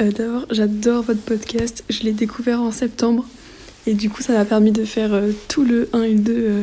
Euh, 0.00 0.12
D'abord, 0.12 0.46
j'adore 0.50 1.02
votre 1.02 1.22
podcast, 1.22 1.84
je 1.88 2.02
l'ai 2.04 2.12
découvert 2.12 2.60
en 2.62 2.70
septembre, 2.70 3.26
et 3.86 3.94
du 3.94 4.10
coup 4.10 4.22
ça 4.22 4.32
m'a 4.32 4.44
permis 4.44 4.72
de 4.72 4.84
faire 4.84 5.12
euh, 5.12 5.30
tout 5.48 5.64
le 5.64 5.88
1 5.92 6.02
et 6.02 6.12
le 6.12 6.18
2 6.18 6.32
euh, 6.32 6.62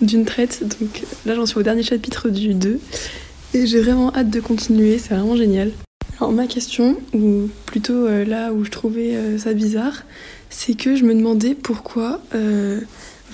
d'une 0.00 0.24
traite, 0.24 0.64
donc 0.80 1.02
là 1.26 1.34
j'en 1.34 1.46
suis 1.46 1.58
au 1.58 1.62
dernier 1.62 1.82
chapitre 1.82 2.28
du 2.28 2.54
2, 2.54 2.78
et 3.54 3.66
j'ai 3.66 3.80
vraiment 3.80 4.14
hâte 4.14 4.30
de 4.30 4.40
continuer, 4.40 4.98
c'est 4.98 5.14
vraiment 5.14 5.36
génial. 5.36 5.72
Alors 6.18 6.32
ma 6.32 6.46
question, 6.46 6.96
ou 7.14 7.48
plutôt 7.66 8.06
euh, 8.06 8.24
là 8.24 8.52
où 8.52 8.64
je 8.64 8.70
trouvais 8.70 9.16
euh, 9.16 9.38
ça 9.38 9.54
bizarre, 9.54 10.04
c'est 10.50 10.74
que 10.74 10.96
je 10.96 11.04
me 11.04 11.14
demandais 11.14 11.54
pourquoi... 11.54 12.20
euh, 12.34 12.80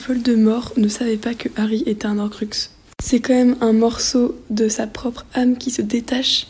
Voldemort 0.07 0.73
ne 0.77 0.89
savait 0.89 1.17
pas 1.17 1.35
que 1.35 1.49
Harry 1.57 1.83
était 1.87 2.07
un 2.07 2.19
Horcrux. 2.19 2.71
C'est 3.03 3.21
quand 3.21 3.35
même 3.35 3.57
un 3.61 3.73
morceau 3.73 4.37
de 4.51 4.69
sa 4.69 4.87
propre 4.87 5.27
âme 5.35 5.57
qui 5.57 5.71
se 5.71 5.83
détache 5.83 6.47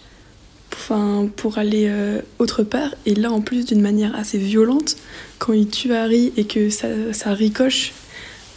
enfin, 0.75 1.29
pour 1.37 1.59
aller 1.59 1.87
euh, 1.89 2.21
autre 2.39 2.63
part. 2.63 2.95
Et 3.07 3.15
là, 3.15 3.33
en 3.33 3.41
plus, 3.41 3.65
d'une 3.65 3.81
manière 3.81 4.15
assez 4.15 4.39
violente, 4.39 4.97
quand 5.39 5.53
il 5.53 5.69
tue 5.69 5.93
Harry 5.93 6.33
et 6.37 6.45
que 6.45 6.71
ça, 6.71 6.89
ça 7.13 7.33
ricoche, 7.33 7.93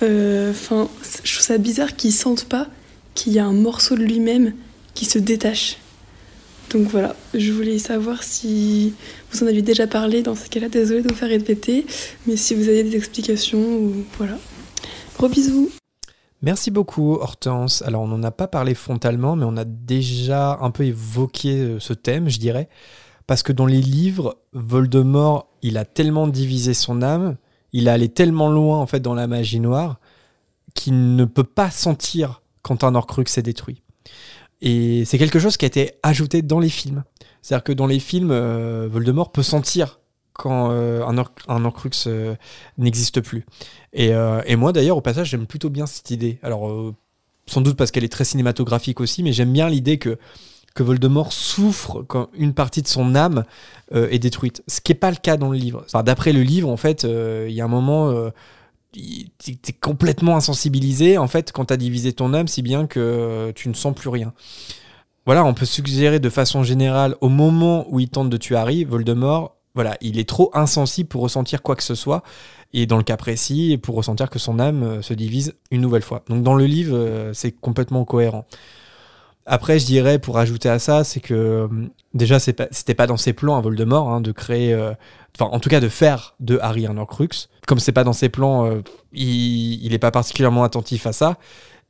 euh, 0.03 0.51
enfin, 0.51 0.89
je 1.23 1.33
trouve 1.33 1.45
ça 1.45 1.57
bizarre 1.57 1.95
qu'il 1.95 2.11
sente 2.11 2.45
pas 2.45 2.67
qu'il 3.13 3.33
y 3.33 3.39
a 3.39 3.45
un 3.45 3.53
morceau 3.53 3.95
de 3.95 4.03
lui-même 4.03 4.53
qui 4.93 5.05
se 5.05 5.19
détache. 5.19 5.77
Donc 6.71 6.87
voilà, 6.87 7.15
je 7.33 7.51
voulais 7.51 7.79
savoir 7.79 8.23
si 8.23 8.93
vous 9.31 9.43
en 9.43 9.47
aviez 9.47 9.61
déjà 9.61 9.87
parlé. 9.87 10.23
Dans 10.23 10.35
ce 10.35 10.49
cas-là, 10.49 10.69
désolé 10.69 11.01
de 11.01 11.09
vous 11.09 11.15
faire 11.15 11.29
répéter, 11.29 11.85
mais 12.25 12.37
si 12.37 12.55
vous 12.55 12.69
avez 12.69 12.83
des 12.83 12.95
explications, 12.95 13.59
ou 13.59 14.05
voilà. 14.17 14.37
Gros 15.17 15.27
bisous. 15.27 15.69
Merci 16.41 16.71
beaucoup 16.71 17.13
Hortense. 17.15 17.83
Alors 17.83 18.01
on 18.01 18.07
n'en 18.07 18.23
a 18.23 18.31
pas 18.31 18.47
parlé 18.47 18.73
frontalement, 18.73 19.35
mais 19.35 19.45
on 19.45 19.57
a 19.57 19.65
déjà 19.65 20.57
un 20.61 20.71
peu 20.71 20.85
évoqué 20.85 21.57
euh, 21.57 21.79
ce 21.79 21.93
thème, 21.93 22.29
je 22.29 22.39
dirais. 22.39 22.67
Parce 23.31 23.43
que 23.43 23.53
dans 23.53 23.65
les 23.65 23.79
livres, 23.79 24.39
Voldemort, 24.51 25.47
il 25.61 25.77
a 25.77 25.85
tellement 25.85 26.27
divisé 26.27 26.73
son 26.73 27.01
âme, 27.01 27.37
il 27.71 27.87
est 27.87 27.89
allé 27.89 28.09
tellement 28.09 28.49
loin 28.49 28.77
en 28.77 28.87
fait 28.87 28.99
dans 28.99 29.13
la 29.13 29.25
magie 29.25 29.61
noire, 29.61 30.01
qu'il 30.73 31.15
ne 31.15 31.23
peut 31.23 31.45
pas 31.45 31.71
sentir 31.71 32.41
quand 32.61 32.83
un 32.83 32.93
Horcrux 32.93 33.23
est 33.37 33.41
détruit. 33.41 33.83
Et 34.59 35.05
c'est 35.05 35.17
quelque 35.17 35.39
chose 35.39 35.55
qui 35.55 35.63
a 35.63 35.67
été 35.67 35.93
ajouté 36.03 36.41
dans 36.41 36.59
les 36.59 36.67
films. 36.67 37.05
C'est-à-dire 37.41 37.63
que 37.63 37.71
dans 37.71 37.87
les 37.87 38.01
films, 38.01 38.31
euh, 38.31 38.89
Voldemort 38.91 39.31
peut 39.31 39.43
sentir 39.43 40.01
quand 40.33 40.71
euh, 40.71 41.01
un, 41.05 41.63
Horcrux 41.63 41.91
euh, 42.07 42.35
n'existe 42.77 43.21
plus. 43.21 43.45
Et, 43.93 44.11
moi 44.57 44.73
d'ailleurs, 44.73 44.97
au 44.97 45.01
passage, 45.01 45.29
j'aime 45.29 45.47
plutôt 45.47 45.69
bien 45.69 45.85
cette 45.85 46.11
idée. 46.11 46.37
Alors, 46.43 46.93
sans 47.45 47.61
doute 47.61 47.77
parce 47.77 47.91
qu'elle 47.91 48.03
est 48.03 48.11
très 48.11 48.25
cinématographique 48.25 48.99
aussi, 48.99 49.23
mais 49.23 49.31
j'aime 49.31 49.53
bien 49.53 49.69
l'idée 49.69 49.99
que, 49.99 50.19
que 50.73 50.83
Voldemort 50.83 51.33
souffre 51.33 52.03
quand 52.07 52.29
une 52.33 52.53
partie 52.53 52.81
de 52.81 52.87
son 52.87 53.15
âme 53.15 53.43
euh, 53.93 54.07
est 54.09 54.19
détruite. 54.19 54.63
Ce 54.67 54.81
qui 54.81 54.91
n'est 54.91 54.97
pas 54.97 55.11
le 55.11 55.17
cas 55.17 55.37
dans 55.37 55.49
le 55.49 55.57
livre. 55.57 55.83
Enfin, 55.85 56.03
D'après 56.03 56.33
le 56.33 56.41
livre, 56.43 56.69
en 56.69 56.77
fait, 56.77 57.05
euh, 57.05 57.47
il 57.49 57.55
y 57.55 57.61
a 57.61 57.65
un 57.65 57.69
moment... 57.69 58.09
euh, 58.09 58.29
t'es 58.93 59.71
complètement 59.71 60.35
insensibilisé 60.35 61.17
en 61.17 61.29
fait 61.29 61.53
quand 61.53 61.63
t'as 61.63 61.77
divisé 61.77 62.11
ton 62.11 62.33
âme 62.33 62.49
si 62.49 62.61
bien 62.61 62.87
que 62.87 63.53
tu 63.55 63.69
ne 63.69 63.73
sens 63.73 63.95
plus 63.95 64.09
rien. 64.09 64.33
Voilà, 65.25 65.45
on 65.45 65.53
peut 65.53 65.65
suggérer 65.65 66.19
de 66.19 66.29
façon 66.29 66.61
générale 66.63 67.15
au 67.21 67.29
moment 67.29 67.85
où 67.89 68.01
il 68.01 68.09
tente 68.09 68.29
de 68.29 68.35
tuer 68.35 68.57
Harry, 68.57 68.83
Voldemort, 68.83 69.55
voilà, 69.75 69.95
il 70.01 70.19
est 70.19 70.27
trop 70.27 70.51
insensible 70.53 71.07
pour 71.07 71.21
ressentir 71.21 71.61
quoi 71.61 71.77
que 71.77 71.83
ce 71.83 71.95
soit 71.95 72.21
et 72.73 72.85
dans 72.85 72.97
le 72.97 73.03
cas 73.03 73.15
précis 73.15 73.79
pour 73.81 73.95
ressentir 73.95 74.29
que 74.29 74.39
son 74.39 74.59
âme 74.59 75.01
se 75.01 75.13
divise 75.13 75.53
une 75.71 75.79
nouvelle 75.79 76.01
fois. 76.01 76.25
Donc 76.27 76.43
dans 76.43 76.55
le 76.55 76.65
livre, 76.65 77.31
c'est 77.33 77.53
complètement 77.53 78.03
cohérent. 78.03 78.45
Après, 79.45 79.79
je 79.79 79.85
dirais 79.85 80.19
pour 80.19 80.37
ajouter 80.37 80.69
à 80.69 80.77
ça, 80.79 81.03
c'est 81.03 81.19
que 81.19 81.33
euh, 81.33 81.67
déjà 82.13 82.39
c'est 82.39 82.53
pas- 82.53 82.67
c'était 82.71 82.93
pas 82.93 83.07
dans 83.07 83.17
ses 83.17 83.33
plans 83.33 83.57
à 83.57 83.61
Voldemort 83.61 84.09
hein, 84.09 84.21
de 84.21 84.31
créer 84.31 84.73
euh, 84.73 84.93
en 85.39 85.59
tout 85.59 85.69
cas 85.69 85.79
de 85.79 85.89
faire 85.89 86.35
de 86.39 86.59
Harry 86.61 86.85
un 86.85 86.97
Horcrux. 86.97 87.29
Comme 87.67 87.79
c'est 87.79 87.91
pas 87.91 88.03
dans 88.03 88.13
ses 88.13 88.29
plans, 88.29 88.65
euh, 88.67 88.81
il, 89.13 89.83
il 89.83 89.93
est 89.93 89.99
pas 89.99 90.11
particulièrement 90.11 90.63
attentif 90.63 91.07
à 91.07 91.13
ça. 91.13 91.37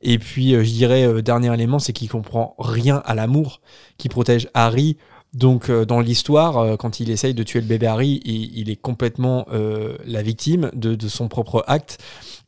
Et 0.00 0.18
puis 0.18 0.54
euh, 0.54 0.64
je 0.64 0.70
dirais 0.70 1.22
dernier 1.22 1.52
élément, 1.52 1.78
c'est 1.78 1.92
qu'il 1.92 2.08
comprend 2.08 2.54
rien 2.58 3.02
à 3.04 3.14
l'amour 3.14 3.60
qui 3.98 4.08
protège 4.08 4.48
Harry. 4.54 4.96
Donc 5.34 5.70
euh, 5.70 5.86
dans 5.86 6.00
l'histoire, 6.00 6.58
euh, 6.58 6.76
quand 6.76 7.00
il 7.00 7.10
essaye 7.10 7.32
de 7.32 7.42
tuer 7.42 7.60
le 7.60 7.66
bébé 7.66 7.86
Harry, 7.86 8.20
il, 8.24 8.58
il 8.58 8.68
est 8.68 8.76
complètement 8.76 9.46
euh, 9.50 9.96
la 10.04 10.20
victime 10.20 10.70
de, 10.74 10.94
de 10.94 11.08
son 11.08 11.28
propre 11.28 11.64
acte. 11.66 11.98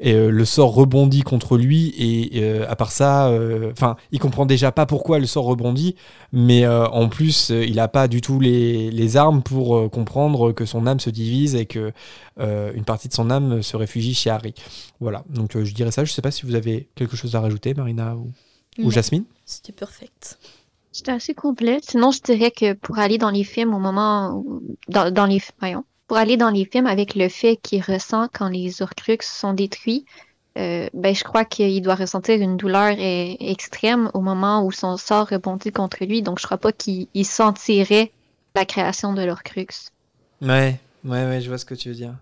Et 0.01 0.13
le 0.13 0.45
sort 0.45 0.75
rebondit 0.75 1.23
contre 1.23 1.57
lui. 1.57 1.95
Et 1.97 2.45
à 2.65 2.75
part 2.75 2.91
ça, 2.91 3.33
enfin, 3.71 3.97
il 4.11 4.19
comprend 4.19 4.45
déjà 4.45 4.73
pas 4.73 4.87
pourquoi 4.87 5.21
le 5.21 5.25
sort 5.25 5.45
rebondit, 5.45 5.95
mais 6.33 6.67
en 6.67 7.09
plus, 7.09 7.51
il 7.51 7.79
a 7.79 7.87
pas 7.87 8.09
du 8.09 8.21
tout 8.21 8.41
les, 8.41 8.91
les 8.91 9.17
armes 9.17 9.43
pour 9.43 9.89
comprendre 9.91 10.51
que 10.51 10.67
son 10.67 10.89
âme 10.89 10.99
se 10.99 11.11
divise 11.11 11.55
et 11.55 11.67
que 11.67 11.93
une 12.39 12.85
partie 12.85 13.07
de 13.09 13.15
son 13.15 13.31
âme 13.31 13.63
se 13.63 13.77
réfugie 13.77 14.15
chez 14.15 14.31
Harry. 14.31 14.53
Voilà. 14.99 15.25
Donc 15.31 15.57
je 15.57 15.73
dirais 15.73 15.93
ça. 15.93 16.05
Je 16.05 16.13
sais 16.13 16.23
pas 16.23 16.33
si 16.33 16.45
vous 16.45 16.57
avez 16.57 16.89
quelque 16.97 17.17
chose 17.17 17.37
à 17.37 17.41
rajouter, 17.41 17.73
Marina 17.73 18.17
ou, 18.17 18.33
ou 18.83 18.91
Jasmine. 18.91 19.25
C'était 19.47 19.73
perfect. 19.73 20.39
C'était 20.95 21.11
assez 21.11 21.35
complet. 21.35 21.81
Sinon, 21.83 22.13
je 22.13 22.21
dirais 22.21 22.53
que 22.53 22.73
pour 22.73 23.01
aller 23.01 23.19
dans 23.19 23.31
les 23.31 23.43
films 23.43 23.75
au 23.75 23.81
moment 23.81 24.45
dans, 24.87 25.11
dans 25.11 25.27
les 25.27 25.43
voyons, 25.59 25.85
pour 26.07 26.19
aller 26.19 26.37
dans 26.37 26.51
les 26.51 26.65
films 26.65 26.87
avec 26.87 27.17
le 27.17 27.29
fait 27.29 27.57
qu'il 27.57 27.83
ressent 27.83 28.29
quand 28.33 28.49
les 28.49 28.81
Horcruxes 28.81 29.27
sont 29.27 29.55
détruits, 29.55 30.05
euh, 30.57 30.89
ben 30.95 31.13
je 31.13 31.25
crois 31.25 31.45
qu'il 31.45 31.83
doit 31.83 31.97
ressentir 31.97 32.41
une 32.41 32.57
douleur 32.57 32.95
euh, 32.97 33.35
extrême 33.41 34.09
au 34.15 34.21
moment 34.21 34.65
où 34.65 34.71
son 34.71 34.97
sort 34.97 35.27
rebondit 35.29 35.73
contre 35.73 36.05
lui. 36.05 36.23
Donc, 36.23 36.39
je 36.39 36.47
crois 36.47 36.59
pas 36.59 36.71
qu'il 36.71 37.09
il 37.13 37.27
sentirait 37.27 38.13
la 38.55 38.65
création 38.65 39.15
de 39.15 39.23
l'Horcrux. 39.23 39.67
Ouais, 40.41 40.79
ouais, 41.05 41.25
ouais, 41.27 41.41
je 41.41 41.49
vois 41.49 41.59
ce 41.59 41.65
que 41.65 41.75
tu 41.75 41.89
veux 41.89 41.97
dire. 41.97 42.15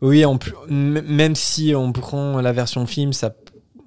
Oui, 0.00 0.22
m- 0.22 1.02
même 1.06 1.34
si 1.34 1.74
on 1.76 1.92
prend 1.92 2.40
la 2.40 2.52
version 2.52 2.86
film, 2.86 3.12
ça, 3.12 3.34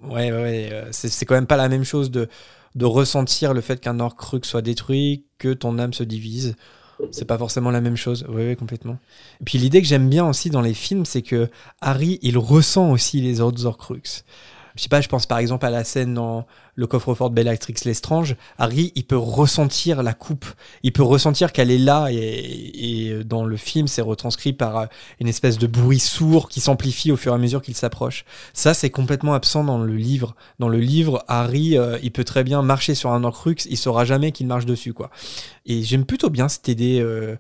ouais, 0.04 0.32
ouais, 0.32 0.70
euh, 0.72 0.90
c'est 0.92 1.26
quand 1.26 1.34
même 1.34 1.48
pas 1.48 1.58
la 1.58 1.70
même 1.70 1.84
chose 1.84 2.12
de, 2.12 2.30
de 2.76 2.86
ressentir 2.86 3.54
le 3.54 3.62
fait 3.62 3.80
qu'un 3.80 4.00
Horcrux 4.00 4.42
soit 4.44 4.62
détruit 4.62 5.26
que 5.38 5.54
ton 5.54 5.80
âme 5.80 5.94
se 5.94 6.04
divise. 6.04 6.56
C'est 7.12 7.26
pas 7.26 7.38
forcément 7.38 7.72
la 7.72 7.82
même 7.82 7.96
chose. 7.96 8.26
Oui, 8.28 8.44
oui, 8.48 8.56
complètement. 8.56 8.98
Et 9.40 9.46
puis 9.46 9.58
l'idée 9.58 9.82
que 9.82 9.88
j'aime 9.88 10.10
bien 10.10 10.28
aussi 10.28 10.50
dans 10.50 10.62
les 10.62 10.74
films, 10.74 11.06
c'est 11.06 11.22
que 11.22 11.50
Harry, 11.82 12.20
il 12.22 12.38
ressent 12.38 12.92
aussi 12.92 13.22
les 13.22 13.40
autres 13.40 13.66
Horcrux. 13.66 14.24
Je 14.80 14.84
sais 14.84 14.90
pas, 14.90 15.02
je 15.02 15.10
pense 15.10 15.26
par 15.26 15.40
exemple 15.40 15.66
à 15.66 15.70
la 15.70 15.84
scène 15.84 16.14
dans 16.14 16.48
le 16.76 16.88
coffre-fort 16.88 17.32
de 17.32 17.36
Bellatrix 17.36 17.76
Lestrange. 17.84 18.38
Harry, 18.58 18.94
il 18.96 19.04
peut 19.04 19.18
ressentir 19.18 20.02
la 20.04 20.14
coupe. 20.14 20.46
Il 20.84 20.94
peut 20.94 21.04
ressentir 21.04 21.52
qu'elle 21.52 21.70
est 21.70 21.78
là 21.78 22.08
et, 22.10 23.22
dans 23.26 23.44
le 23.44 23.58
film, 23.58 23.90
c'est 23.90 24.02
retranscrit 24.02 24.54
par 24.54 24.78
euh, 24.78 24.86
une 25.20 25.28
espèce 25.28 25.58
de 25.58 25.68
bruit 25.68 26.00
sourd 26.00 26.48
qui 26.48 26.62
s'amplifie 26.62 27.12
au 27.12 27.18
fur 27.18 27.34
et 27.34 27.36
à 27.36 27.38
mesure 27.38 27.62
qu'il 27.62 27.76
s'approche. 27.76 28.24
Ça, 28.54 28.74
c'est 28.74 28.90
complètement 28.90 29.34
absent 29.34 29.66
dans 29.66 29.80
le 29.80 29.98
livre. 29.98 30.34
Dans 30.60 30.70
le 30.70 30.80
livre, 30.80 31.26
Harry, 31.28 31.78
euh, 31.78 32.00
il 32.02 32.12
peut 32.12 32.24
très 32.24 32.46
bien 32.46 32.62
marcher 32.62 32.96
sur 32.96 33.12
un 33.12 33.26
Horcrux, 33.26 33.58
il 33.70 33.76
saura 33.76 34.06
jamais 34.06 34.32
qu'il 34.32 34.48
marche 34.48 34.66
dessus, 34.66 34.94
quoi. 34.94 35.12
Et 35.66 35.84
j'aime 35.84 36.06
plutôt 36.06 36.30
bien 36.30 36.48
cette 36.48 36.70
idée 36.70 37.02
euh, 37.02 37.36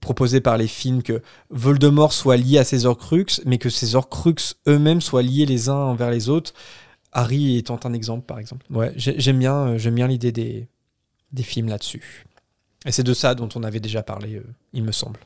proposée 0.00 0.40
par 0.40 0.56
les 0.56 0.68
films 0.68 1.02
que 1.02 1.22
Voldemort 1.50 2.12
soit 2.12 2.36
lié 2.36 2.58
à 2.58 2.64
ses 2.64 2.86
Horcrux, 2.86 3.26
mais 3.44 3.58
que 3.58 3.70
ces 3.70 3.94
Horcrux 3.94 4.34
eux-mêmes 4.68 5.00
soient 5.00 5.22
liés 5.22 5.46
les 5.46 5.68
uns 5.68 5.74
envers 5.74 6.10
les 6.10 6.28
autres. 6.28 6.52
Harry 7.12 7.56
étant 7.56 7.80
un 7.84 7.92
exemple, 7.92 8.26
par 8.26 8.38
exemple. 8.38 8.64
Ouais, 8.70 8.92
j'ai- 8.96 9.18
j'aime 9.18 9.38
bien, 9.38 9.54
euh, 9.68 9.78
j'aime 9.78 9.94
bien 9.94 10.06
l'idée 10.06 10.32
des, 10.32 10.68
des 11.32 11.42
films 11.42 11.68
là-dessus. 11.68 12.24
Et 12.84 12.92
c'est 12.92 13.02
de 13.02 13.14
ça 13.14 13.34
dont 13.34 13.48
on 13.54 13.62
avait 13.64 13.80
déjà 13.80 14.02
parlé, 14.02 14.36
euh, 14.36 14.44
il 14.72 14.84
me 14.84 14.92
semble. 14.92 15.18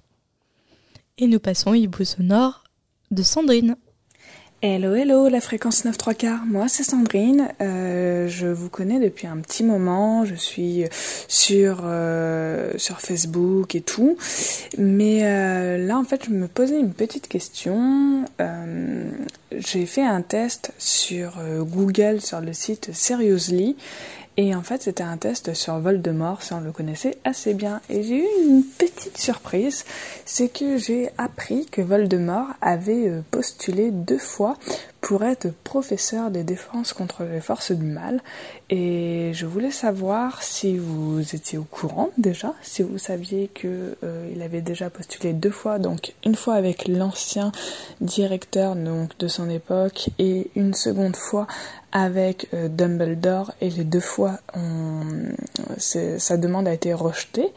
Et 1.19 1.27
nous 1.27 1.41
passons 1.41 1.71
au 1.71 1.75
hibou 1.75 2.05
sonore 2.05 2.65
de 3.11 3.23
Sandrine. 3.23 3.77
Hello, 4.63 4.95
hello, 4.95 5.31
la 5.31 5.41
fréquence 5.41 5.87
9 5.87 5.97
3 5.97 6.13
quarts. 6.13 6.45
Moi, 6.45 6.69
c'est 6.69 6.83
Sandrine. 6.83 7.49
Euh, 7.63 8.29
je 8.29 8.47
vous 8.47 8.69
connais 8.69 9.01
depuis 9.01 9.27
un 9.27 9.39
petit 9.39 9.65
moment. 9.65 10.27
Je 10.27 10.35
suis 10.35 10.85
sur 11.29 11.81
euh, 11.85 12.71
Facebook 12.99 13.75
et 13.75 13.81
tout. 13.81 14.19
Mais 14.77 15.21
euh, 15.23 15.79
là, 15.79 15.97
en 15.97 16.05
fait, 16.05 16.27
je 16.27 16.31
me 16.31 16.47
posais 16.47 16.79
une 16.79 16.93
petite 16.93 17.27
question. 17.27 18.27
J'ai 19.51 19.87
fait 19.87 20.05
un 20.05 20.21
test 20.21 20.73
sur 20.77 21.39
Google, 21.61 22.21
sur 22.21 22.43
le 22.43 22.53
site 22.53 22.91
Seriously. 22.93 23.77
Et 24.43 24.55
en 24.55 24.63
fait, 24.63 24.81
c'était 24.81 25.03
un 25.03 25.19
test 25.19 25.53
sur 25.53 25.79
Voldemort, 25.81 26.43
si 26.43 26.55
on 26.55 26.61
le 26.61 26.73
connaissait 26.73 27.19
assez 27.25 27.53
bien. 27.53 27.83
Et 27.91 28.03
j'ai 28.03 28.21
eu 28.21 28.27
une 28.49 28.65
petite 28.65 29.19
surprise, 29.19 29.85
c'est 30.25 30.49
que 30.49 30.79
j'ai 30.79 31.11
appris 31.19 31.67
que 31.67 31.83
Voldemort 31.83 32.47
avait 32.63 33.07
euh, 33.07 33.21
postulé 33.31 33.91
deux 33.91 34.17
fois 34.17 34.57
pour 35.03 35.25
être 35.25 35.53
professeur 35.63 36.31
des 36.31 36.43
défenses 36.43 36.95
contre 36.95 37.25
les 37.25 37.43
forces 37.43 37.73
du 37.73 37.85
mal. 37.85 38.23
Et 38.73 39.33
je 39.35 39.47
voulais 39.47 39.73
savoir 39.73 40.45
si 40.45 40.79
vous 40.79 41.35
étiez 41.35 41.59
au 41.59 41.65
courant 41.65 42.11
déjà, 42.19 42.55
si 42.63 42.85
vous 42.85 42.99
saviez 42.99 43.49
que 43.49 43.97
euh, 44.05 44.31
il 44.33 44.43
avait 44.43 44.61
déjà 44.61 44.91
postulé 44.91 45.33
deux 45.33 45.51
fois, 45.51 45.81
donc 45.81 46.15
une 46.25 46.37
fois 46.37 46.55
avec 46.55 46.87
l'ancien 46.87 47.51
directeur 48.01 48.77
donc 48.77 49.19
de 49.19 49.27
son 49.27 49.51
époque 49.51 50.11
et 50.21 50.53
une 50.55 50.75
seconde 50.75 51.17
fois 51.17 51.49
avec 51.91 52.47
euh, 52.55 52.69
Dumbledore 52.69 53.51
et 53.61 53.71
les 53.71 53.83
deux 53.83 53.99
fois 53.99 54.39
sa 55.77 56.37
demande 56.37 56.69
a 56.69 56.73
été 56.73 56.95
rejetée. 56.95 57.49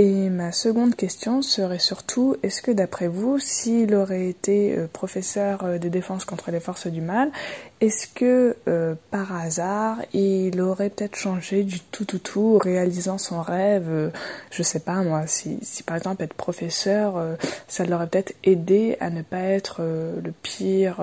Et 0.00 0.30
ma 0.30 0.52
seconde 0.52 0.94
question 0.94 1.42
serait 1.42 1.80
surtout, 1.80 2.36
est-ce 2.44 2.62
que 2.62 2.70
d'après 2.70 3.08
vous, 3.08 3.40
s'il 3.40 3.96
aurait 3.96 4.28
été 4.28 4.78
euh, 4.78 4.86
professeur 4.86 5.64
euh, 5.64 5.78
des 5.78 5.90
défenses 5.90 6.24
contre 6.24 6.52
les 6.52 6.60
forces 6.60 6.86
du 6.86 7.00
mal, 7.00 7.32
est-ce 7.80 8.06
que 8.06 8.54
euh, 8.68 8.94
par 9.10 9.34
hasard, 9.34 9.96
il 10.12 10.60
aurait 10.60 10.90
peut-être 10.90 11.16
changé 11.16 11.64
du 11.64 11.80
tout 11.80 12.04
tout 12.04 12.20
tout, 12.20 12.58
réalisant 12.58 13.18
son 13.18 13.42
rêve, 13.42 13.88
euh, 13.88 14.10
je 14.52 14.62
sais 14.62 14.78
pas 14.78 15.02
moi, 15.02 15.26
si, 15.26 15.58
si 15.62 15.82
par 15.82 15.96
exemple 15.96 16.22
être 16.22 16.34
professeur, 16.34 17.20
ça 17.66 17.84
l'aurait 17.84 18.06
peut-être 18.06 18.36
aidé 18.44 18.96
à 19.00 19.10
ne 19.10 19.22
pas 19.22 19.40
être 19.40 19.82
le 19.82 20.30
pire, 20.30 21.02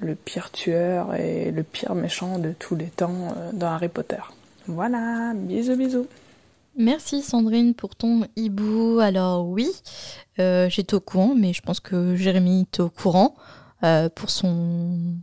le 0.00 0.14
pire 0.14 0.50
tueur 0.50 1.14
et 1.14 1.50
le 1.50 1.62
pire 1.62 1.94
méchant 1.94 2.38
de 2.38 2.52
tous 2.58 2.74
les 2.74 2.86
temps 2.86 3.34
dans 3.52 3.66
Harry 3.68 3.88
Potter. 3.88 4.22
Voilà, 4.66 5.32
bisous 5.34 5.76
bisous. 5.76 6.06
Merci 6.76 7.22
Sandrine 7.22 7.74
pour 7.74 7.94
ton 7.94 8.22
hibou. 8.36 8.98
Alors 9.00 9.46
oui, 9.48 9.70
euh, 10.40 10.68
j'étais 10.68 10.94
au 10.94 11.00
courant, 11.00 11.34
mais 11.36 11.52
je 11.52 11.62
pense 11.62 11.80
que 11.80 12.16
Jérémy 12.16 12.62
était 12.62 12.80
au 12.82 12.90
courant 12.90 13.36
euh, 13.84 14.08
pour 14.08 14.30
son 14.30 15.14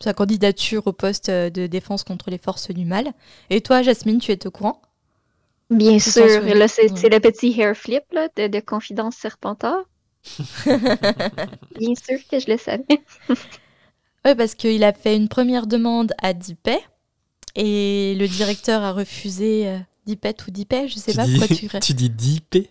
sa 0.00 0.14
candidature 0.14 0.86
au 0.86 0.92
poste 0.92 1.30
de 1.30 1.66
défense 1.66 2.04
contre 2.04 2.30
les 2.30 2.38
forces 2.38 2.70
du 2.70 2.84
mal. 2.86 3.12
Et 3.50 3.60
toi, 3.60 3.82
Jasmine, 3.82 4.18
tu 4.18 4.32
es 4.32 4.46
au 4.46 4.50
courant? 4.50 4.80
Bien 5.70 5.98
sûr, 5.98 6.42
là, 6.54 6.68
c'est 6.68 6.90
Ouais. 6.90 7.08
le 7.08 7.18
petit 7.20 7.58
hair 7.60 7.74
flip 7.76 8.04
là, 8.12 8.28
de, 8.36 8.46
de 8.48 8.60
Confidence 8.60 9.16
Serpentard. 9.16 9.84
Bien 11.76 11.94
sûr 11.96 12.18
que 12.30 12.38
je 12.38 12.50
le 12.50 12.56
savais. 12.58 12.86
Ouais, 14.24 14.34
parce 14.34 14.54
qu'il 14.54 14.84
a 14.84 14.92
fait 14.92 15.16
une 15.16 15.28
première 15.28 15.66
demande 15.66 16.12
à 16.22 16.34
Dipet 16.34 16.80
et 17.56 18.16
le 18.18 18.28
directeur 18.28 18.82
a 18.82 18.92
refusé 18.92 19.78
euh, 20.00 20.06
Dipet 20.06 20.36
ou 20.46 20.50
Dipet, 20.50 20.88
je 20.88 20.98
sais 20.98 21.12
tu 21.12 21.16
pas 21.16 21.26
dis, 21.26 21.38
pourquoi 21.38 21.56
tu 21.56 21.68
tu 21.80 21.94
dis 21.94 22.10
Dipet 22.10 22.70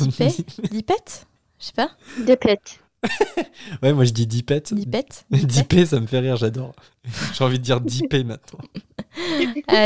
Dipet 0.00 0.34
Je 1.58 1.66
sais 1.66 1.72
pas. 1.72 1.90
De 2.18 2.34
pète. 2.34 2.80
Ouais, 3.82 3.92
moi 3.92 4.04
je 4.04 4.10
dis 4.12 4.26
Dipet. 4.26 4.62
Dipet 4.72 5.04
Dipet 5.30 5.46
Dipé, 5.46 5.86
ça 5.86 6.00
me 6.00 6.06
fait 6.06 6.18
rire, 6.18 6.36
j'adore. 6.36 6.74
J'ai 7.34 7.44
envie 7.44 7.58
de 7.58 7.64
dire 7.64 7.80
Dipé 7.80 8.24
maintenant. 8.24 8.58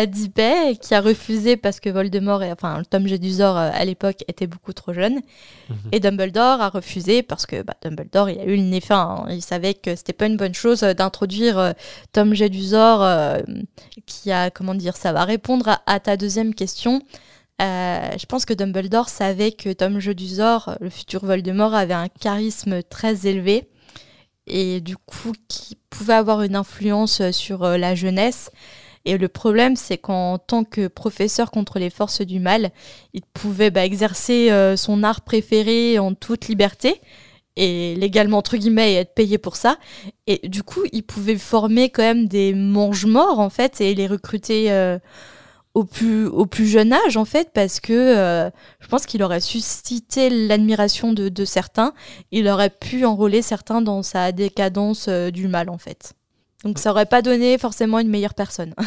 Dipet 0.06 0.76
qui 0.80 0.94
a 0.94 1.00
refusé 1.00 1.56
parce 1.56 1.80
que 1.80 1.88
Voldemort, 1.90 2.42
et, 2.42 2.52
enfin 2.52 2.82
Tom 2.88 3.06
Jedusor 3.06 3.56
euh, 3.56 3.70
à 3.72 3.84
l'époque 3.84 4.24
était 4.28 4.46
beaucoup 4.46 4.72
trop 4.72 4.92
jeune. 4.92 5.20
Mhm. 5.68 5.76
Et 5.92 6.00
Dumbledore 6.00 6.60
a 6.60 6.68
refusé 6.68 7.22
parce 7.22 7.46
que 7.46 7.62
bah, 7.62 7.74
Dumbledore, 7.82 8.30
il 8.30 8.40
a 8.40 8.44
eu 8.44 8.56
le 8.56 8.62
nez 8.62 8.80
fin. 8.80 9.24
hein. 9.26 9.26
Il 9.30 9.42
savait 9.42 9.74
que 9.74 9.94
c'était 9.96 10.12
pas 10.12 10.26
une 10.26 10.36
bonne 10.36 10.54
chose 10.54 10.82
euh, 10.82 10.92
d'introduire 10.94 11.58
euh, 11.58 11.72
Tom 12.12 12.34
Jedusor 12.34 13.02
euh, 13.02 13.40
qui 14.06 14.30
a, 14.32 14.50
comment 14.50 14.74
dire, 14.74 14.96
ça 14.96 15.12
va 15.12 15.24
répondre 15.24 15.68
à, 15.68 15.80
à 15.86 16.00
ta 16.00 16.16
deuxième 16.16 16.54
question. 16.54 17.00
Euh, 17.62 18.10
je 18.18 18.26
pense 18.26 18.44
que 18.44 18.54
Dumbledore 18.54 19.08
savait 19.08 19.52
que 19.52 19.72
Tom 19.72 20.00
Jedusor, 20.00 20.76
le 20.80 20.90
futur 20.90 21.24
Voldemort, 21.24 21.74
avait 21.74 21.94
un 21.94 22.08
charisme 22.08 22.82
très 22.82 23.26
élevé 23.26 23.68
et 24.46 24.80
du 24.80 24.96
coup 24.96 25.32
qui 25.48 25.78
pouvait 25.88 26.14
avoir 26.14 26.42
une 26.42 26.56
influence 26.56 27.20
euh, 27.20 27.32
sur 27.32 27.62
euh, 27.62 27.78
la 27.78 27.94
jeunesse. 27.94 28.50
Et 29.06 29.18
le 29.18 29.28
problème, 29.28 29.76
c'est 29.76 29.98
qu'en 29.98 30.38
tant 30.38 30.64
que 30.64 30.88
professeur 30.88 31.50
contre 31.50 31.78
les 31.78 31.90
forces 31.90 32.22
du 32.22 32.40
mal, 32.40 32.70
il 33.12 33.22
pouvait 33.22 33.70
bah, 33.70 33.84
exercer 33.84 34.48
son 34.78 35.02
art 35.02 35.20
préféré 35.20 35.98
en 35.98 36.14
toute 36.14 36.48
liberté 36.48 37.02
et 37.54 37.96
légalement 37.96 38.38
entre 38.38 38.56
guillemets 38.56 38.94
et 38.94 38.96
être 38.96 39.12
payé 39.12 39.36
pour 39.36 39.56
ça. 39.56 39.76
Et 40.26 40.48
du 40.48 40.62
coup, 40.62 40.80
il 40.92 41.02
pouvait 41.02 41.36
former 41.36 41.90
quand 41.90 42.02
même 42.02 42.28
des 42.28 42.54
mange-morts 42.54 43.40
en 43.40 43.50
fait 43.50 43.82
et 43.82 43.94
les 43.94 44.06
recruter 44.06 44.70
au 45.74 45.84
plus 45.84 46.26
au 46.26 46.46
plus 46.46 46.66
jeune 46.66 46.92
âge 46.92 47.16
en 47.16 47.24
fait 47.24 47.50
parce 47.52 47.80
que 47.80 47.92
euh, 47.92 48.50
je 48.80 48.86
pense 48.88 49.06
qu'il 49.06 49.22
aurait 49.22 49.40
suscité 49.40 50.30
l'admiration 50.30 51.12
de, 51.12 51.28
de 51.28 51.44
certains. 51.44 51.92
Il 52.30 52.48
aurait 52.48 52.70
pu 52.70 53.04
enrôler 53.04 53.42
certains 53.42 53.82
dans 53.82 54.02
sa 54.02 54.32
décadence 54.32 55.06
euh, 55.08 55.30
du 55.30 55.48
mal 55.48 55.68
en 55.68 55.78
fait. 55.78 56.14
Donc 56.64 56.78
ça 56.78 56.90
aurait 56.90 57.06
pas 57.06 57.22
donné 57.22 57.58
forcément 57.58 57.98
une 57.98 58.08
meilleure 58.08 58.34
personne. 58.34 58.74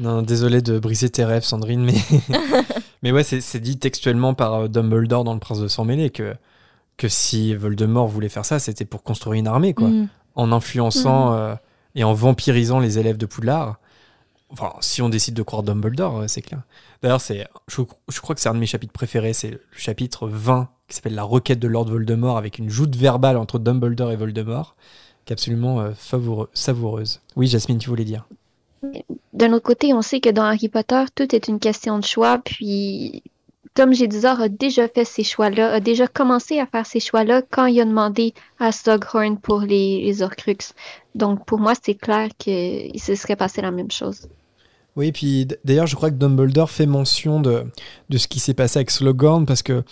Non, 0.00 0.22
désolé 0.22 0.62
de 0.62 0.78
briser 0.78 1.10
tes 1.10 1.24
rêves, 1.24 1.44
Sandrine, 1.44 1.84
mais, 1.84 1.94
mais 3.02 3.12
ouais, 3.12 3.22
c'est 3.22 3.60
dit 3.60 3.78
textuellement 3.78 4.34
par 4.34 4.54
euh, 4.54 4.68
Dumbledore 4.68 5.24
dans 5.24 5.34
Le 5.34 5.40
Prince 5.40 5.60
de 5.60 5.68
Sang 5.68 5.84
Mêlé 5.84 6.10
que, 6.10 6.34
que 6.96 7.08
si 7.08 7.54
Voldemort 7.54 8.08
voulait 8.08 8.30
faire 8.30 8.46
ça, 8.46 8.58
c'était 8.58 8.86
pour 8.86 9.02
construire 9.02 9.34
une 9.34 9.46
armée, 9.46 9.74
quoi. 9.74 9.88
Mm. 9.88 10.08
En 10.36 10.52
influençant 10.52 11.34
euh, 11.34 11.54
et 11.94 12.04
en 12.04 12.14
vampirisant 12.14 12.78
les 12.78 12.98
élèves 12.98 13.18
de 13.18 13.26
Poudlard. 13.26 13.78
Enfin, 14.52 14.72
si 14.80 15.00
on 15.00 15.08
décide 15.08 15.34
de 15.34 15.42
croire 15.42 15.62
Dumbledore, 15.62 16.20
euh, 16.20 16.24
c'est 16.26 16.42
clair. 16.42 16.62
D'ailleurs, 17.02 17.20
c'est, 17.20 17.46
je, 17.68 18.20
crois 18.20 18.34
que 18.34 18.40
c'est 18.40 18.48
un 18.48 18.54
de 18.54 18.58
mes 18.58 18.66
chapitres 18.66 18.92
préférés, 18.92 19.32
c'est 19.32 19.50
le 19.50 19.60
chapitre 19.76 20.28
20 20.28 20.68
qui 20.88 20.96
s'appelle 20.96 21.14
La 21.14 21.22
requête 21.22 21.60
de 21.60 21.68
Lord 21.68 21.86
Voldemort 21.86 22.36
avec 22.36 22.58
une 22.58 22.68
joute 22.68 22.96
verbale 22.96 23.36
entre 23.36 23.60
Dumbledore 23.60 24.10
et 24.10 24.16
Voldemort, 24.16 24.74
qui 25.24 25.32
est 25.32 25.34
absolument 25.34 25.80
euh, 25.80 25.92
savoureuse. 26.52 27.20
Oui, 27.36 27.46
Jasmine, 27.46 27.78
tu 27.78 27.88
voulais 27.88 28.04
dire 28.04 28.26
D'un 29.32 29.52
autre 29.52 29.64
côté, 29.64 29.94
on 29.94 30.02
sait 30.02 30.20
que 30.20 30.30
dans 30.30 30.42
Harry 30.42 30.68
Potter, 30.68 31.04
tout 31.14 31.32
est 31.32 31.46
une 31.46 31.60
question 31.60 32.00
de 32.00 32.04
choix, 32.04 32.38
puis 32.38 33.22
Tom 33.74 33.94
Jedusor 33.94 34.40
a 34.40 34.48
déjà 34.48 34.88
fait 34.88 35.04
ces 35.04 35.22
choix-là, 35.22 35.74
a 35.74 35.78
déjà 35.78 36.08
commencé 36.08 36.58
à 36.58 36.66
faire 36.66 36.86
ces 36.86 36.98
choix-là 36.98 37.42
quand 37.42 37.66
il 37.66 37.80
a 37.80 37.84
demandé 37.84 38.34
à 38.58 38.72
Slughorn 38.72 39.38
pour 39.38 39.60
les, 39.60 40.02
les 40.02 40.22
Horcruxes. 40.22 40.74
Donc 41.14 41.46
pour 41.46 41.60
moi, 41.60 41.74
c'est 41.80 41.94
clair 41.94 42.30
qu'il 42.36 43.00
se 43.00 43.14
serait 43.14 43.36
passé 43.36 43.62
la 43.62 43.70
même 43.70 43.92
chose. 43.92 44.28
Oui, 44.96 45.12
puis 45.12 45.46
d- 45.46 45.58
d'ailleurs, 45.64 45.86
je 45.86 45.96
crois 45.96 46.10
que 46.10 46.16
Dumbledore 46.16 46.70
fait 46.70 46.86
mention 46.86 47.40
de, 47.40 47.64
de 48.08 48.18
ce 48.18 48.28
qui 48.28 48.40
s'est 48.40 48.54
passé 48.54 48.78
avec 48.78 48.90
Slughorn 48.90 49.46
parce 49.46 49.62
que 49.62 49.82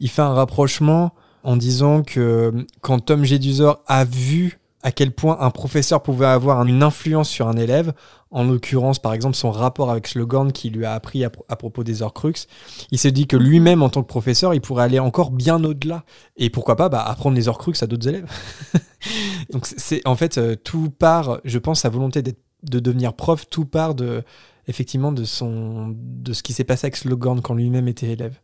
il 0.00 0.08
fait 0.10 0.22
un 0.22 0.34
rapprochement 0.34 1.12
en 1.44 1.56
disant 1.56 2.02
que 2.02 2.52
quand 2.80 2.98
Tom 3.00 3.24
Jedusor 3.24 3.82
a 3.86 4.04
vu 4.04 4.58
à 4.82 4.92
quel 4.92 5.12
point 5.12 5.38
un 5.40 5.50
professeur 5.50 6.02
pouvait 6.02 6.26
avoir 6.26 6.62
une 6.66 6.82
influence 6.82 7.30
sur 7.30 7.48
un 7.48 7.56
élève, 7.56 7.94
en 8.30 8.44
l'occurrence 8.44 8.98
par 8.98 9.14
exemple 9.14 9.34
son 9.34 9.50
rapport 9.50 9.90
avec 9.90 10.06
Slughorn 10.08 10.52
qui 10.52 10.68
lui 10.68 10.84
a 10.84 10.92
appris 10.92 11.24
à, 11.24 11.30
pro- 11.30 11.46
à 11.48 11.56
propos 11.56 11.84
des 11.84 12.02
Horcruxes, 12.02 12.48
il 12.90 12.98
s'est 12.98 13.12
dit 13.12 13.26
que 13.26 13.36
lui-même 13.38 13.82
en 13.82 13.88
tant 13.88 14.02
que 14.02 14.08
professeur, 14.08 14.52
il 14.52 14.60
pourrait 14.60 14.84
aller 14.84 14.98
encore 14.98 15.30
bien 15.30 15.62
au-delà 15.64 16.04
et 16.36 16.50
pourquoi 16.50 16.76
pas 16.76 16.90
bah, 16.90 17.00
apprendre 17.02 17.34
les 17.36 17.48
Horcruxes 17.48 17.82
à 17.82 17.86
d'autres 17.86 18.08
élèves. 18.08 18.28
Donc 19.50 19.64
c'est- 19.66 19.78
c'est 19.78 20.06
en 20.06 20.16
fait 20.16 20.36
euh, 20.38 20.54
tout 20.56 20.90
part, 20.90 21.40
je 21.44 21.58
pense, 21.58 21.80
sa 21.80 21.88
volonté 21.88 22.20
d'être 22.22 22.40
de 22.64 22.78
devenir 22.78 23.14
prof, 23.14 23.48
tout 23.48 23.64
part 23.64 23.94
de 23.94 24.22
effectivement 24.66 25.12
de 25.12 25.24
son 25.24 25.94
de 25.96 26.32
ce 26.32 26.42
qui 26.42 26.52
s'est 26.52 26.64
passé 26.64 26.86
avec 26.86 26.96
Slughorn 26.96 27.42
quand 27.42 27.54
lui-même 27.54 27.88
était 27.88 28.08
élève. 28.08 28.38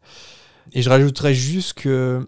Et 0.72 0.82
je 0.82 0.90
rajouterais 0.90 1.34
juste 1.34 1.74
que 1.74 2.26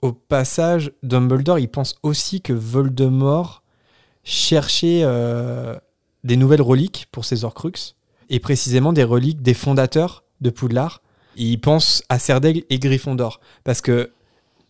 au 0.00 0.12
passage, 0.12 0.92
Dumbledore, 1.02 1.58
il 1.58 1.68
pense 1.68 1.96
aussi 2.02 2.40
que 2.40 2.52
Voldemort 2.52 3.62
cherchait 4.22 5.00
euh, 5.02 5.74
des 6.24 6.36
nouvelles 6.36 6.62
reliques 6.62 7.08
pour 7.10 7.24
ses 7.24 7.44
Horcruxes, 7.44 7.96
et 8.30 8.38
précisément 8.40 8.92
des 8.92 9.04
reliques 9.04 9.42
des 9.42 9.54
fondateurs 9.54 10.24
de 10.40 10.50
Poudlard. 10.50 11.02
Il 11.36 11.60
pense 11.60 12.02
à 12.08 12.18
Serdaigle 12.18 12.64
et 12.70 12.78
Gryffondor, 12.78 13.40
parce 13.64 13.80
que 13.80 14.12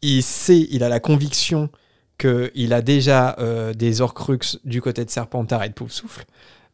il 0.00 0.22
sait, 0.22 0.68
il 0.70 0.84
a 0.84 0.88
la 0.88 1.00
conviction 1.00 1.70
qu'il 2.18 2.72
a 2.72 2.82
déjà 2.82 3.36
euh, 3.38 3.72
des 3.72 4.00
Horcruxes 4.00 4.58
du 4.64 4.82
côté 4.82 5.04
de 5.04 5.10
Serpentard 5.10 5.62
et 5.64 5.68
de 5.68 5.74
Poufsouffle, 5.74 6.24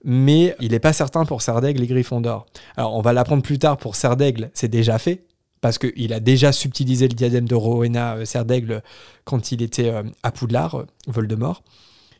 mais 0.04 0.56
il 0.60 0.72
n'est 0.72 0.80
pas 0.80 0.92
certain 0.92 1.24
pour 1.24 1.42
Serdaigle 1.42 1.82
et 1.82 1.86
Gryffondor. 1.86 2.46
Alors 2.76 2.94
on 2.94 3.00
va 3.00 3.12
l'apprendre 3.12 3.42
plus 3.42 3.58
tard 3.58 3.76
pour 3.76 3.96
Serdaigle, 3.96 4.50
c'est 4.54 4.68
déjà 4.68 4.98
fait, 4.98 5.24
parce 5.64 5.78
qu'il 5.78 6.12
a 6.12 6.20
déjà 6.20 6.52
subtilisé 6.52 7.08
le 7.08 7.14
diadème 7.14 7.48
de 7.48 7.54
Rowena 7.54 8.16
euh, 8.16 8.26
Serdaigle 8.26 8.82
quand 9.24 9.50
il 9.50 9.62
était 9.62 9.88
euh, 9.88 10.02
à 10.22 10.30
Poudlard, 10.30 10.74
euh, 10.74 10.86
Voldemort. 11.06 11.62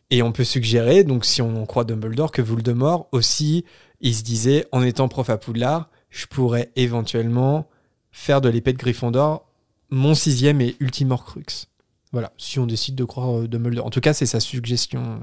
Et 0.08 0.22
on 0.22 0.32
peut 0.32 0.44
suggérer, 0.44 1.04
donc 1.04 1.26
si 1.26 1.42
on 1.42 1.66
croit 1.66 1.84
Dumbledore, 1.84 2.32
que 2.32 2.40
Voldemort 2.40 3.06
aussi, 3.12 3.66
il 4.00 4.14
se 4.14 4.22
disait, 4.22 4.64
en 4.72 4.82
étant 4.82 5.08
prof 5.08 5.28
à 5.28 5.36
Poudlard, 5.36 5.90
je 6.08 6.24
pourrais 6.24 6.70
éventuellement 6.76 7.68
faire 8.12 8.40
de 8.40 8.48
l'épée 8.48 8.72
de 8.72 8.78
Gryffondor 8.78 9.46
mon 9.90 10.14
sixième 10.14 10.62
et 10.62 10.76
ultime 10.80 11.10
Horcrux. 11.10 11.68
Voilà, 12.14 12.32
si 12.38 12.60
on 12.60 12.66
décide 12.66 12.94
de 12.94 13.02
croire 13.02 13.40
euh, 13.40 13.48
Dumbledore. 13.48 13.84
En 13.84 13.90
tout 13.90 14.00
cas, 14.00 14.14
c'est 14.14 14.24
sa 14.24 14.38
suggestion. 14.38 15.18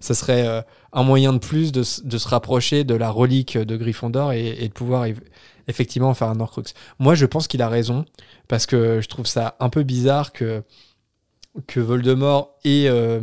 Ça 0.00 0.14
serait 0.14 0.48
euh, 0.48 0.62
un 0.94 1.02
moyen 1.02 1.34
de 1.34 1.38
plus 1.38 1.70
de, 1.70 1.82
de 2.04 2.18
se 2.18 2.28
rapprocher 2.28 2.82
de 2.82 2.94
la 2.94 3.10
relique 3.10 3.58
de 3.58 3.76
Gryffondor 3.76 4.32
et, 4.32 4.66
de 4.66 4.72
pouvoir 4.72 5.04
eff- 5.04 5.20
effectivement 5.68 6.14
faire 6.14 6.28
un 6.28 6.40
Horcrux. 6.40 6.72
Moi, 6.98 7.14
je 7.14 7.26
pense 7.26 7.46
qu'il 7.46 7.60
a 7.60 7.68
raison, 7.68 8.06
parce 8.48 8.64
que 8.64 9.02
je 9.02 9.08
trouve 9.08 9.26
ça 9.26 9.56
un 9.60 9.68
peu 9.68 9.82
bizarre 9.82 10.32
que, 10.32 10.64
Voldemort 11.76 12.56
ait 12.64 12.88
euh, 12.88 13.20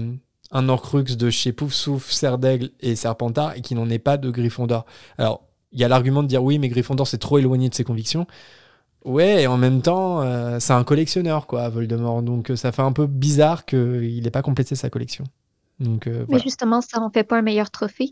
un 0.52 0.69
Horcrux 0.69 1.15
de 1.18 1.31
chez 1.31 1.53
Poufsouffle, 1.53 2.14
Serdaigle 2.14 2.69
et 2.81 2.95
Serpentard 2.95 3.56
et 3.56 3.61
qu'il 3.61 3.77
n'en 3.77 3.89
ait 3.89 3.98
pas 3.98 4.18
de 4.18 4.30
Gryffondor. 4.30 4.85
Alors, 5.18 5.41
il 5.72 5.80
y 5.80 5.84
a 5.84 5.88
l'argument 5.88 6.22
de 6.22 6.27
dire 6.27 6.44
oui, 6.44 6.60
mais 6.60 6.69
Gryffondor 6.69 7.07
c'est 7.07 7.18
trop 7.18 7.39
éloigné 7.39 7.68
de 7.68 7.73
ses 7.73 7.84
convictions. 7.84 8.27
Ouais, 9.08 9.44
et 9.44 9.48
en 9.48 9.58
même 9.58 9.82
temps, 9.82 10.22
euh, 10.22 10.60
c'est 10.60 10.74
un 10.74 10.84
collectionneur, 10.84 11.48
quoi, 11.48 11.70
Voldemort. 11.70 12.22
Donc, 12.22 12.52
euh, 12.52 12.56
ça 12.56 12.72
fait 12.72 12.82
un 12.82 12.92
peu 12.92 13.08
bizarre 13.08 13.66
qu'il 13.66 14.22
n'ait 14.22 14.32
pas 14.32 14.42
complété 14.42 14.76
sa 14.76 14.90
collection. 14.90 15.24
Donc, 15.80 16.08
euh, 16.08 16.20
Mais 16.22 16.26
voilà. 16.28 16.44
justement, 16.44 16.82
ça 16.82 17.00
en 17.00 17.10
fait 17.10 17.24
pas 17.24 17.38
un 17.38 17.42
meilleur 17.42 17.72
trophée? 17.72 18.12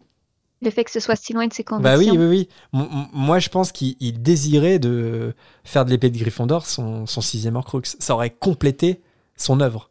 Le 0.61 0.69
fait 0.71 0.85
que 0.85 0.91
ce 0.91 1.01
soit 1.01 1.17
si 1.17 1.33
loin 1.33 1.47
de 1.47 1.53
ses 1.53 1.63
convictions. 1.65 1.91
Bah 1.91 1.97
oui, 1.97 2.09
oui, 2.17 2.25
oui. 2.27 2.49
M- 2.73 3.07
moi, 3.11 3.39
je 3.39 3.49
pense 3.49 3.71
qu'il 3.73 3.95
il 3.99 4.21
désirait 4.21 4.79
de 4.79 5.35
faire 5.65 5.83
de 5.83 5.89
l'épée 5.89 6.09
de 6.09 6.17
Gryffondor 6.17 6.65
son, 6.65 7.05
son 7.05 7.21
sixième 7.21 7.57
Horcrux. 7.57 7.81
Ça 7.99 8.13
aurait 8.13 8.29
complété 8.29 9.01
son 9.35 9.59
œuvre. 9.59 9.89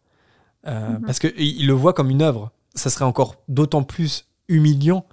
Euh, 0.66 0.88
Mhm. 0.88 1.02
Parce 1.02 1.18
qu'il 1.18 1.34
il 1.38 1.66
le 1.66 1.74
voit 1.74 1.92
comme 1.92 2.08
une 2.10 2.22
œuvre. 2.22 2.50
Ça 2.74 2.88
serait 2.88 3.04
encore 3.04 3.36
d'autant 3.48 3.82
plus 3.82 4.24
humiliant 4.48 5.04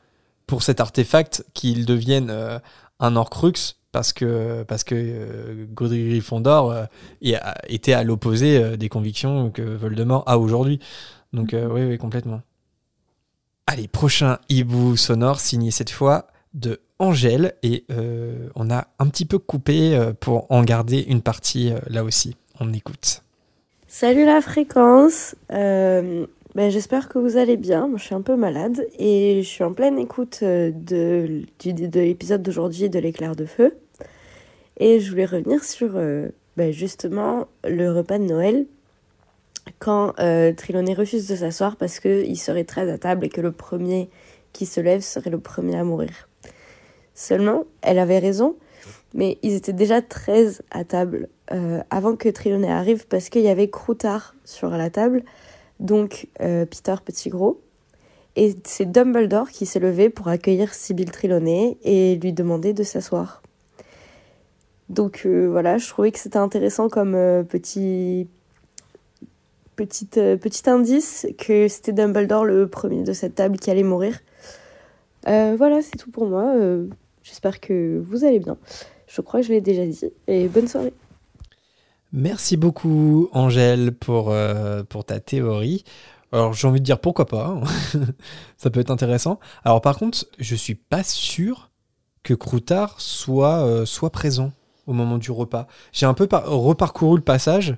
pour 0.48 0.64
cet 0.64 0.80
artefact 0.80 1.46
qu'il 1.54 1.86
devienne 1.86 2.30
euh, 2.30 2.58
un 3.02 3.18
Horcrux 3.18 3.76
parce 3.92 4.14
que, 4.14 4.64
parce 4.64 4.84
que 4.84 4.96
euh, 4.96 5.66
Gryffondor 5.74 6.72
euh, 6.72 6.86
était 7.68 7.94
à 7.94 8.04
l'opposé 8.04 8.58
euh, 8.58 8.78
des 8.78 8.90
convictions 8.90 9.52
que 9.52 9.62
Voldemort 9.62 10.24
a 10.28 10.40
aujourd'hui. 10.40 10.80
Donc, 11.34 11.54
oui, 11.54 11.86
oui, 11.86 11.98
complètement. 11.98 12.42
Allez, 13.68 13.88
prochain 13.88 14.40
hibou 14.50 14.98
sonore 14.98 15.40
signé 15.40 15.72
cette 15.72 15.90
fois 15.90 16.28
de 16.54 16.82
Angèle 17.00 17.54
et 17.64 17.86
on 18.56 18.70
a 18.70 18.88
un 19.00 19.08
petit 19.08 19.24
peu 19.24 19.40
coupé 19.40 19.98
pour 20.20 20.52
en 20.52 20.62
garder 20.64 21.00
une 21.08 21.22
partie 21.22 21.72
là 21.88 22.04
aussi. 22.04 22.36
On 22.60 22.74
écoute. 22.74 23.24
Salut 23.88 24.26
la 24.26 24.42
fréquence. 24.42 25.36
Ben, 26.54 26.70
J'espère 26.70 27.08
que 27.08 27.18
vous 27.18 27.38
allez 27.38 27.56
bien. 27.56 27.90
Je 27.96 28.04
suis 28.04 28.16
un 28.16 28.22
peu 28.22 28.36
malade 28.36 28.86
et 29.00 29.42
je 29.42 29.48
suis 29.48 29.64
en 29.64 29.72
pleine 29.72 29.98
écoute 29.98 30.40
euh, 30.44 30.72
de, 30.74 31.44
l'épisode 31.64 32.42
d'aujourd'hui 32.42 32.90
de 32.90 33.00
l'éclair 33.00 33.38
de 33.38 33.46
feu. 33.46 33.78
Et 34.76 35.00
je 35.00 35.10
voulais 35.10 35.26
revenir 35.26 35.64
sur 35.64 35.92
euh, 35.96 36.28
bah, 36.58 36.72
justement 36.72 37.48
le 37.64 37.90
repas 37.92 38.18
de 38.18 38.26
Noël 38.26 38.66
quand 39.80 40.14
euh, 40.20 40.52
Triloné 40.52 40.94
refuse 40.94 41.26
de 41.30 41.38
s'asseoir 41.38 41.78
parce 41.78 42.02
qu'il 42.02 42.38
serait 42.38 42.66
très 42.66 42.92
à 42.92 42.98
table 42.98 43.26
et 43.26 43.30
que 43.30 43.40
le 43.40 43.54
premier 43.54 44.10
qui 44.52 44.66
se 44.66 44.82
lève 44.82 45.02
serait 45.02 45.30
le 45.30 45.40
premier 45.40 45.78
à 45.78 45.86
mourir. 45.86 46.28
Seulement, 47.14 47.64
elle 47.82 48.00
avait 48.00 48.20
raison, 48.20 48.58
mais 49.14 49.38
ils 49.42 49.54
étaient 49.54 49.72
déjà 49.72 50.02
13 50.02 50.64
à 50.72 50.84
table 50.84 51.30
euh, 51.52 51.82
avant 51.90 52.16
que 52.18 52.28
Triloné 52.28 52.72
arrive 52.72 53.08
parce 53.08 53.30
qu'il 53.30 53.42
y 53.42 53.50
avait 53.50 53.70
Croutard 53.70 54.36
sur 54.44 54.70
la 54.72 54.90
table, 54.90 55.24
donc 55.82 56.28
euh, 56.40 56.66
Peter 56.66 56.96
Petit 57.04 57.30
Gros. 57.30 57.60
Et 58.38 58.56
c'est 58.64 58.90
Dumbledore 58.90 59.50
qui 59.50 59.66
s'est 59.66 59.80
levé 59.80 60.10
pour 60.10 60.30
accueillir 60.30 60.74
Sibyl 60.74 61.12
Triloné 61.12 61.78
et 61.84 62.16
lui 62.16 62.32
demander 62.32 62.72
de 62.72 62.84
s'asseoir. 62.84 63.42
Donc 64.88 65.24
euh, 65.26 65.50
voilà, 65.50 65.78
je 65.78 65.90
trouvais 65.90 66.12
que 66.12 66.20
c'était 66.20 66.38
intéressant 66.38 66.88
comme 66.88 67.14
euh, 67.14 67.44
petit, 67.44 68.30
petit, 69.76 70.06
petit 70.06 70.70
indice 70.70 71.28
que 71.38 71.68
c'était 71.68 71.92
Dumbledore 71.92 72.46
le 72.46 72.68
premier 72.70 73.04
de 73.04 73.12
cette 73.12 73.36
table 73.36 73.58
qui 73.58 73.70
allait 73.70 73.84
mourir. 73.84 74.20
Voilà, 75.26 75.82
c'est 75.82 75.98
tout 75.98 76.10
pour 76.10 76.26
moi. 76.26 76.56
J'espère 77.24 77.60
que 77.60 78.02
vous 78.04 78.24
allez 78.24 78.40
bien. 78.40 78.58
Je 79.08 79.22
crois 79.22 79.42
que 79.42 79.48
je 79.48 79.52
l'ai 79.52 79.62
déjà 79.62 79.86
dit. 79.86 80.06
Et 80.28 80.48
bonne 80.48 80.68
soirée. 80.68 80.94
Merci 82.14 82.58
beaucoup, 82.58 83.30
Angèle, 83.32 83.94
pour, 83.94 84.32
euh, 84.32 84.84
pour 84.84 85.06
ta 85.06 85.20
théorie. 85.20 85.84
Alors, 86.34 86.54
j'ai 86.54 86.68
envie 86.68 86.80
de 86.80 86.86
dire 86.86 87.00
pourquoi 87.00 87.26
pas. 87.26 87.48
hein. 87.48 87.62
Ça 88.58 88.70
peut 88.70 88.80
être 88.80 88.92
intéressant. 88.92 89.40
Alors, 89.64 89.82
par 89.82 89.98
contre, 89.98 90.26
je 90.38 90.56
suis 90.56 90.76
pas 90.76 91.04
sûr 91.04 91.70
que 92.24 92.34
Croutard 92.34 93.00
soit, 93.00 93.66
euh, 93.66 93.86
soit 93.86 94.12
présent 94.12 94.52
au 94.88 94.94
moment 94.94 95.18
du 95.18 95.32
repas. 95.32 95.68
J'ai 95.94 96.06
un 96.06 96.14
peu 96.14 96.28
par- 96.28 96.48
reparcouru 96.50 97.18
le 97.18 97.24
passage 97.24 97.78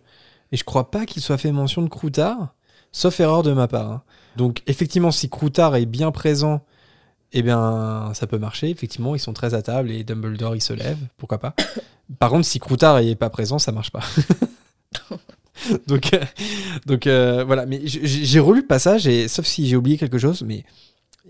et 0.51 0.57
je 0.57 0.63
crois 0.63 0.89
pas 0.91 1.05
qu'il 1.05 1.21
soit 1.21 1.37
fait 1.37 1.51
mention 1.51 1.81
de 1.81 1.89
Croutard, 1.89 2.55
sauf 2.91 3.19
erreur 3.19 3.43
de 3.43 3.53
ma 3.53 3.67
part. 3.67 3.91
hein. 3.91 4.01
Donc, 4.35 4.63
effectivement, 4.67 5.11
si 5.11 5.29
Croutard 5.29 5.75
est 5.75 5.85
bien 5.85 6.11
présent, 6.11 6.61
eh 7.33 7.41
bien, 7.41 8.11
ça 8.13 8.27
peut 8.27 8.37
marcher. 8.37 8.69
Effectivement, 8.69 9.15
ils 9.15 9.19
sont 9.19 9.33
très 9.33 9.53
à 9.53 9.61
table 9.61 9.91
et 9.91 10.03
Dumbledore, 10.03 10.55
il 10.55 10.61
se 10.61 10.73
lève. 10.73 10.97
Pourquoi 11.17 11.39
pas? 11.39 11.55
Par 12.19 12.29
contre, 12.29 12.45
si 12.45 12.59
Croutard 12.59 12.99
est 12.99 13.15
pas 13.15 13.29
présent, 13.29 13.59
ça 13.59 13.71
marche 13.71 13.91
pas. 13.91 14.03
donc, 15.87 16.13
euh, 16.13 16.19
donc 16.85 17.07
euh, 17.07 17.43
voilà. 17.43 17.65
Mais 17.65 17.81
j'ai 17.83 18.39
relu 18.39 18.61
le 18.61 18.67
passage 18.67 19.07
et 19.07 19.27
sauf 19.27 19.45
si 19.45 19.67
j'ai 19.67 19.75
oublié 19.75 19.97
quelque 19.97 20.17
chose, 20.17 20.43
mais 20.43 20.63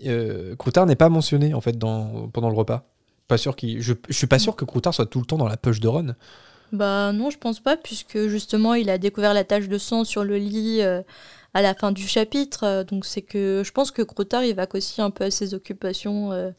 euh, 0.06 0.56
Croutard 0.56 0.86
n'est 0.86 0.96
pas 0.96 1.08
mentionné 1.08 1.54
en 1.54 1.60
fait 1.60 1.78
dans, 1.78 2.28
pendant 2.28 2.50
le 2.50 2.56
repas. 2.56 2.84
Pas 3.28 3.38
sûr 3.38 3.56
qu'il. 3.56 3.80
Je, 3.80 3.94
je 4.08 4.14
suis 4.14 4.26
pas 4.26 4.38
sûr 4.38 4.56
que 4.56 4.64
Croutard 4.64 4.92
soit 4.92 5.06
tout 5.06 5.20
le 5.20 5.26
temps 5.26 5.38
dans 5.38 5.48
la 5.48 5.56
poche 5.56 5.80
de 5.80 5.88
Ron. 5.88 6.14
Bah 6.74 7.12
non, 7.12 7.30
je 7.30 7.38
pense 7.38 7.60
pas, 7.60 7.76
puisque 7.76 8.26
justement, 8.26 8.74
il 8.74 8.90
a 8.90 8.98
découvert 8.98 9.32
la 9.32 9.44
tache 9.44 9.68
de 9.68 9.78
sang 9.78 10.04
sur 10.04 10.24
le 10.24 10.36
lit 10.38 10.80
euh, 10.80 11.02
à 11.54 11.62
la 11.62 11.74
fin 11.74 11.92
du 11.92 12.06
chapitre. 12.06 12.64
euh, 12.64 12.84
donc 12.84 13.04
c'est 13.06 13.22
que 13.22 13.62
je 13.64 13.72
pense 13.72 13.90
que 13.90 14.02
Croutard, 14.02 14.44
il 14.44 14.54
va 14.54 14.66
aussi 14.74 15.00
un 15.00 15.10
peu 15.10 15.24
à 15.24 15.30
ses 15.30 15.54
occupations 15.54 16.32
euh, 16.32 16.50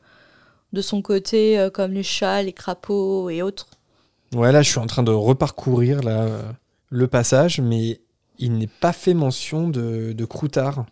de 0.73 0.81
son 0.81 1.01
côté, 1.01 1.59
euh, 1.59 1.69
comme 1.69 1.91
les 1.91 2.03
chats, 2.03 2.41
les 2.41 2.53
crapauds 2.53 3.29
et 3.29 3.41
autres. 3.41 3.67
Ouais, 4.33 4.51
là, 4.51 4.61
je 4.61 4.69
suis 4.69 4.79
en 4.79 4.87
train 4.87 5.03
de 5.03 5.11
reparcourir 5.11 6.01
là, 6.01 6.27
le 6.89 7.07
passage, 7.07 7.61
mais 7.61 8.01
il 8.39 8.53
n'est 8.57 8.67
pas 8.67 8.91
fait 8.91 9.13
mention 9.13 9.69
de, 9.69 10.13
de 10.13 10.25
Croutard. 10.25 10.85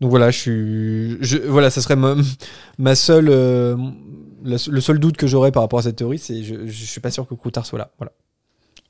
Donc 0.00 0.10
voilà, 0.10 0.30
je 0.30 0.38
suis. 0.38 1.16
Je, 1.24 1.38
voilà, 1.38 1.70
ça 1.70 1.80
serait 1.80 1.96
ma, 1.96 2.14
ma 2.78 2.94
seule. 2.94 3.28
euh, 3.30 3.76
la- 4.44 4.56
le 4.70 4.80
seul 4.80 4.98
doute 4.98 5.16
que 5.16 5.26
j'aurais 5.26 5.50
par 5.52 5.62
rapport 5.62 5.78
à 5.78 5.82
cette 5.82 5.96
théorie, 5.96 6.18
c'est 6.18 6.42
je, 6.42 6.66
je 6.66 6.84
suis 6.84 7.00
pas 7.00 7.10
sûr 7.10 7.26
que 7.26 7.34
Croutard 7.34 7.64
soit 7.64 7.78
là. 7.78 7.90
Voilà. 7.98 8.12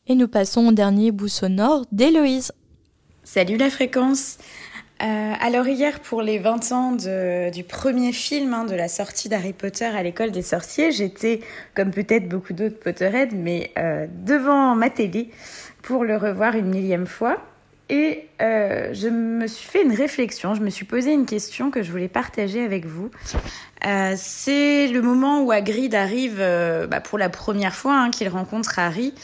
Et 0.06 0.14
nous 0.14 0.28
passons 0.28 0.66
au 0.66 0.72
dernier 0.72 1.12
bout 1.12 1.28
sonore 1.28 1.84
d'Héloïse. 1.92 2.52
Salut 3.24 3.56
la 3.56 3.70
fréquence 3.70 4.36
Euh, 5.02 5.32
Alors 5.40 5.66
hier, 5.66 6.00
pour 6.00 6.20
les 6.20 6.38
20 6.38 6.72
ans 6.72 6.92
du 6.92 7.64
premier 7.64 8.12
film 8.12 8.52
hein, 8.52 8.64
de 8.64 8.74
la 8.74 8.86
sortie 8.86 9.30
d'Harry 9.30 9.54
Potter 9.54 9.86
à 9.86 10.02
l'école 10.02 10.30
des 10.30 10.42
sorciers, 10.42 10.92
j'étais, 10.92 11.40
comme 11.74 11.90
peut-être 11.90 12.28
beaucoup 12.28 12.52
d'autres 12.52 12.78
Potterheads, 12.78 13.34
mais 13.34 13.72
euh, 13.78 14.06
devant 14.24 14.76
ma 14.76 14.90
télé 14.90 15.30
pour 15.82 16.04
le 16.04 16.18
revoir 16.18 16.54
une 16.54 16.66
millième 16.66 17.06
fois. 17.06 17.38
Et 17.88 18.28
euh, 18.42 18.90
je 18.92 19.08
me 19.08 19.46
suis 19.46 19.66
fait 19.68 19.82
une 19.82 19.94
réflexion, 19.94 20.54
je 20.54 20.60
me 20.60 20.70
suis 20.70 20.84
posé 20.84 21.12
une 21.12 21.26
question 21.26 21.70
que 21.70 21.82
je 21.82 21.90
voulais 21.90 22.08
partager 22.08 22.62
avec 22.62 22.84
vous. 22.84 23.10
C'est 24.16 24.86
le 24.88 25.00
moment 25.00 25.42
où 25.42 25.50
Hagrid 25.50 25.94
arrive 25.94 26.38
bah, 26.88 27.00
pour 27.00 27.18
la 27.18 27.30
première 27.30 27.74
fois, 27.74 27.94
hein, 27.94 28.10
qu'il 28.10 28.28
rencontre 28.28 28.78
Harry, 28.78 29.14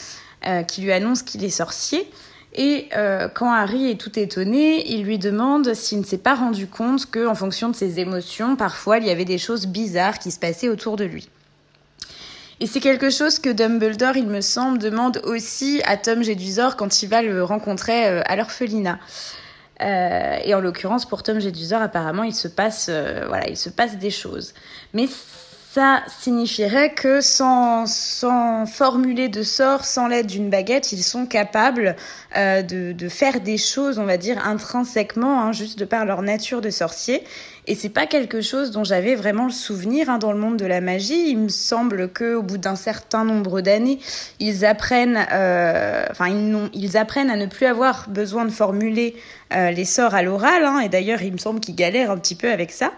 qui 0.68 0.82
lui 0.82 0.92
annonce 0.92 1.22
qu'il 1.22 1.44
est 1.44 1.50
sorcier. 1.50 2.10
Et 2.54 2.88
euh, 2.96 3.28
quand 3.28 3.52
Harry 3.52 3.90
est 3.90 4.00
tout 4.00 4.18
étonné, 4.18 4.90
il 4.92 5.04
lui 5.04 5.18
demande 5.18 5.72
s'il 5.74 6.00
ne 6.00 6.04
s'est 6.04 6.18
pas 6.18 6.34
rendu 6.34 6.66
compte 6.66 7.06
que, 7.06 7.26
en 7.26 7.34
fonction 7.34 7.68
de 7.68 7.76
ses 7.76 8.00
émotions, 8.00 8.56
parfois 8.56 8.98
il 8.98 9.06
y 9.06 9.10
avait 9.10 9.24
des 9.24 9.38
choses 9.38 9.66
bizarres 9.66 10.18
qui 10.18 10.30
se 10.30 10.40
passaient 10.40 10.68
autour 10.68 10.96
de 10.96 11.04
lui. 11.04 11.28
Et 12.58 12.66
c'est 12.66 12.80
quelque 12.80 13.08
chose 13.08 13.38
que 13.38 13.50
Dumbledore, 13.50 14.16
il 14.16 14.26
me 14.26 14.40
semble, 14.40 14.78
demande 14.78 15.20
aussi 15.24 15.80
à 15.86 15.96
Tom 15.96 16.22
Jedusor 16.22 16.76
quand 16.76 17.02
il 17.02 17.08
va 17.08 17.22
le 17.22 17.42
rencontrer 17.44 18.06
euh, 18.06 18.22
à 18.26 18.36
l'orphelinat. 18.36 18.98
Euh, 19.80 20.36
et 20.44 20.52
en 20.54 20.60
l'occurrence, 20.60 21.06
pour 21.06 21.22
Tom 21.22 21.40
Jedusor, 21.40 21.80
apparemment, 21.80 22.24
il 22.24 22.34
se 22.34 22.48
passe, 22.48 22.90
voilà, 23.28 23.48
il 23.48 23.56
se 23.56 23.70
passe 23.70 23.96
des 23.96 24.10
choses. 24.10 24.52
Mais 24.92 25.06
ça 25.72 26.02
signifierait 26.20 26.94
que 26.94 27.20
sans, 27.20 27.86
sans 27.86 28.66
formuler 28.66 29.28
de 29.28 29.44
sort, 29.44 29.84
sans 29.84 30.08
l'aide 30.08 30.26
d'une 30.26 30.50
baguette, 30.50 30.90
ils 30.90 31.04
sont 31.04 31.26
capables 31.26 31.94
euh, 32.36 32.62
de, 32.62 32.90
de 32.90 33.08
faire 33.08 33.40
des 33.40 33.56
choses, 33.56 34.00
on 34.00 34.04
va 34.04 34.16
dire, 34.16 34.44
intrinsèquement, 34.44 35.40
hein, 35.40 35.52
juste 35.52 35.78
de 35.78 35.84
par 35.84 36.04
leur 36.06 36.22
nature 36.22 36.60
de 36.60 36.70
sorcier. 36.70 37.22
Et 37.68 37.76
c'est 37.76 37.88
pas 37.88 38.06
quelque 38.06 38.40
chose 38.40 38.72
dont 38.72 38.82
j'avais 38.82 39.14
vraiment 39.14 39.44
le 39.44 39.52
souvenir 39.52 40.10
hein, 40.10 40.18
dans 40.18 40.32
le 40.32 40.38
monde 40.38 40.56
de 40.56 40.66
la 40.66 40.80
magie. 40.80 41.28
Il 41.30 41.38
me 41.38 41.48
semble 41.48 42.10
que 42.10 42.34
au 42.34 42.42
bout 42.42 42.58
d'un 42.58 42.74
certain 42.74 43.24
nombre 43.24 43.60
d'années, 43.60 44.00
ils 44.40 44.64
apprennent, 44.64 45.24
euh, 45.32 46.04
ils, 46.26 46.70
ils 46.74 46.96
apprennent 46.96 47.30
à 47.30 47.36
ne 47.36 47.46
plus 47.46 47.66
avoir 47.66 48.08
besoin 48.08 48.44
de 48.44 48.50
formuler 48.50 49.14
euh, 49.54 49.70
les 49.70 49.84
sorts 49.84 50.14
à 50.16 50.22
l'oral. 50.22 50.64
hein. 50.64 50.80
et 50.80 50.88
d'ailleurs, 50.88 51.22
il 51.22 51.32
me 51.32 51.38
semble 51.38 51.60
qu'ils 51.60 51.76
galèrent 51.76 52.10
un 52.10 52.18
petit 52.18 52.34
peu 52.34 52.50
avec 52.50 52.72
ça. 52.72 52.90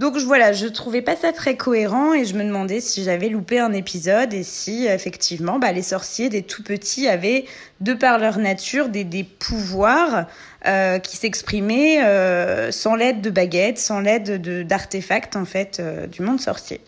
Donc 0.00 0.16
voilà, 0.16 0.54
je 0.54 0.66
trouvais 0.66 1.02
pas 1.02 1.14
ça 1.14 1.30
très 1.30 1.58
cohérent 1.58 2.14
et 2.14 2.24
je 2.24 2.34
me 2.34 2.42
demandais 2.42 2.80
si 2.80 3.04
j'avais 3.04 3.28
loupé 3.28 3.58
un 3.58 3.74
épisode 3.74 4.32
et 4.32 4.42
si 4.42 4.86
effectivement 4.86 5.58
bah, 5.58 5.72
les 5.72 5.82
sorciers 5.82 6.30
des 6.30 6.40
tout 6.40 6.62
petits 6.62 7.06
avaient, 7.06 7.44
de 7.82 7.92
par 7.92 8.18
leur 8.18 8.38
nature, 8.38 8.88
des, 8.88 9.04
des 9.04 9.24
pouvoirs 9.24 10.24
euh, 10.66 10.98
qui 11.00 11.18
s'exprimaient 11.18 12.02
euh, 12.02 12.72
sans 12.72 12.94
l'aide 12.94 13.20
de 13.20 13.28
baguettes, 13.28 13.76
sans 13.76 14.00
l'aide 14.00 14.40
de- 14.40 14.62
d'artefacts 14.62 15.36
en 15.36 15.44
fait 15.44 15.80
euh, 15.80 16.06
du 16.06 16.22
monde 16.22 16.40
sorcier. 16.40 16.80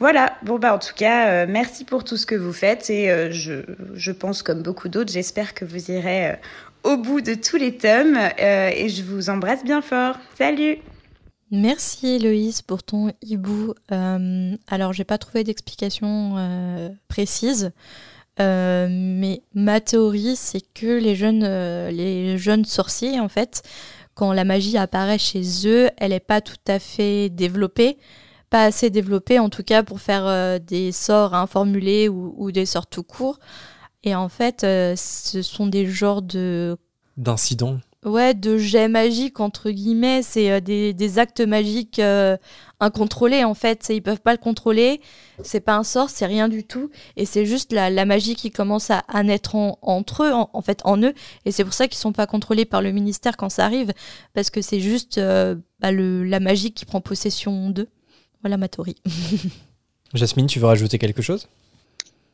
Voilà, 0.00 0.32
bon 0.42 0.58
bah 0.58 0.74
en 0.74 0.80
tout 0.80 0.94
cas, 0.96 1.28
euh, 1.28 1.46
merci 1.48 1.84
pour 1.84 2.02
tout 2.02 2.16
ce 2.16 2.26
que 2.26 2.34
vous 2.34 2.52
faites 2.52 2.90
et 2.90 3.12
euh, 3.12 3.30
je, 3.30 3.62
je 3.94 4.10
pense 4.10 4.42
comme 4.42 4.62
beaucoup 4.62 4.88
d'autres, 4.88 5.12
j'espère 5.12 5.54
que 5.54 5.64
vous 5.64 5.92
irez 5.92 6.30
euh, 6.30 6.34
au 6.82 6.96
bout 6.96 7.20
de 7.20 7.34
tous 7.34 7.58
les 7.58 7.76
tomes 7.76 8.18
euh, 8.18 8.70
et 8.74 8.88
je 8.88 9.04
vous 9.04 9.30
embrasse 9.30 9.62
bien 9.62 9.82
fort. 9.82 10.16
Salut 10.36 10.78
Merci 11.50 12.06
Héloïse 12.06 12.62
pour 12.62 12.82
ton 12.82 13.12
hibou. 13.22 13.74
Euh, 13.90 14.56
alors, 14.68 14.92
j'ai 14.92 15.04
pas 15.04 15.18
trouvé 15.18 15.42
d'explication 15.42 16.34
euh, 16.36 16.90
précise, 17.08 17.72
euh, 18.38 18.86
mais 18.90 19.42
ma 19.54 19.80
théorie, 19.80 20.36
c'est 20.36 20.60
que 20.60 20.86
les 20.86 21.16
jeunes, 21.16 21.44
les 21.88 22.38
jeunes 22.38 22.64
sorciers, 22.64 23.18
en 23.18 23.28
fait, 23.28 23.62
quand 24.14 24.32
la 24.32 24.44
magie 24.44 24.78
apparaît 24.78 25.18
chez 25.18 25.42
eux, 25.66 25.90
elle 25.96 26.10
n'est 26.10 26.20
pas 26.20 26.40
tout 26.40 26.54
à 26.68 26.78
fait 26.78 27.28
développée, 27.30 27.98
pas 28.48 28.64
assez 28.64 28.90
développée 28.90 29.38
en 29.38 29.48
tout 29.48 29.62
cas 29.64 29.82
pour 29.82 30.00
faire 30.00 30.60
des 30.60 30.92
sorts 30.92 31.34
informulés 31.34 32.08
ou, 32.08 32.34
ou 32.36 32.52
des 32.52 32.66
sorts 32.66 32.86
tout 32.86 33.02
court. 33.02 33.38
Et 34.04 34.14
en 34.14 34.28
fait, 34.28 34.60
ce 34.60 35.42
sont 35.42 35.66
des 35.66 35.86
genres 35.86 36.22
de 36.22 36.76
D'incident. 37.16 37.78
Ouais, 38.06 38.32
de 38.32 38.56
jets 38.56 38.88
magiques, 38.88 39.40
entre 39.40 39.70
guillemets, 39.70 40.22
c'est 40.22 40.50
euh, 40.50 40.60
des, 40.60 40.94
des 40.94 41.18
actes 41.18 41.42
magiques 41.42 41.98
euh, 41.98 42.38
incontrôlés, 42.80 43.44
en 43.44 43.52
fait. 43.52 43.90
Ils 43.90 44.00
peuvent 44.02 44.22
pas 44.22 44.32
le 44.32 44.38
contrôler, 44.38 45.02
c'est 45.42 45.60
pas 45.60 45.76
un 45.76 45.84
sort, 45.84 46.08
c'est 46.08 46.24
rien 46.24 46.48
du 46.48 46.64
tout. 46.64 46.90
Et 47.18 47.26
c'est 47.26 47.44
juste 47.44 47.74
la, 47.74 47.90
la 47.90 48.06
magie 48.06 48.36
qui 48.36 48.50
commence 48.50 48.90
à, 48.90 49.00
à 49.08 49.22
naître 49.22 49.54
en- 49.54 49.78
entre 49.82 50.24
eux, 50.24 50.32
en, 50.32 50.48
en 50.54 50.62
fait, 50.62 50.80
en 50.84 50.96
eux. 51.02 51.12
Et 51.44 51.52
c'est 51.52 51.62
pour 51.62 51.74
ça 51.74 51.88
qu'ils 51.88 51.98
sont 51.98 52.12
pas 52.14 52.26
contrôlés 52.26 52.64
par 52.64 52.80
le 52.80 52.90
ministère 52.90 53.36
quand 53.36 53.50
ça 53.50 53.66
arrive, 53.66 53.92
parce 54.32 54.48
que 54.48 54.62
c'est 54.62 54.80
juste 54.80 55.18
euh, 55.18 55.56
bah, 55.80 55.92
le, 55.92 56.24
la 56.24 56.40
magie 56.40 56.72
qui 56.72 56.86
prend 56.86 57.02
possession 57.02 57.68
d'eux. 57.68 57.88
Voilà 58.42 58.56
ma 58.56 58.68
théorie. 58.68 58.96
Jasmine, 60.14 60.46
tu 60.46 60.58
veux 60.58 60.66
rajouter 60.66 60.98
quelque 60.98 61.22
chose? 61.22 61.48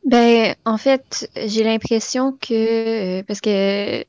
Ben, 0.05 0.55
en 0.65 0.79
fait, 0.79 1.29
j'ai 1.47 1.65
l'impression 1.65 2.33
que, 2.41 3.23
parce 3.23 3.41
que 3.41 4.05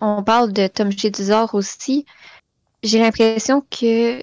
on 0.00 0.22
parle 0.22 0.52
de 0.52 0.66
Tom 0.66 0.90
Jedusor 0.90 1.54
aussi, 1.54 2.04
j'ai 2.82 2.98
l'impression 2.98 3.64
que 3.70 4.22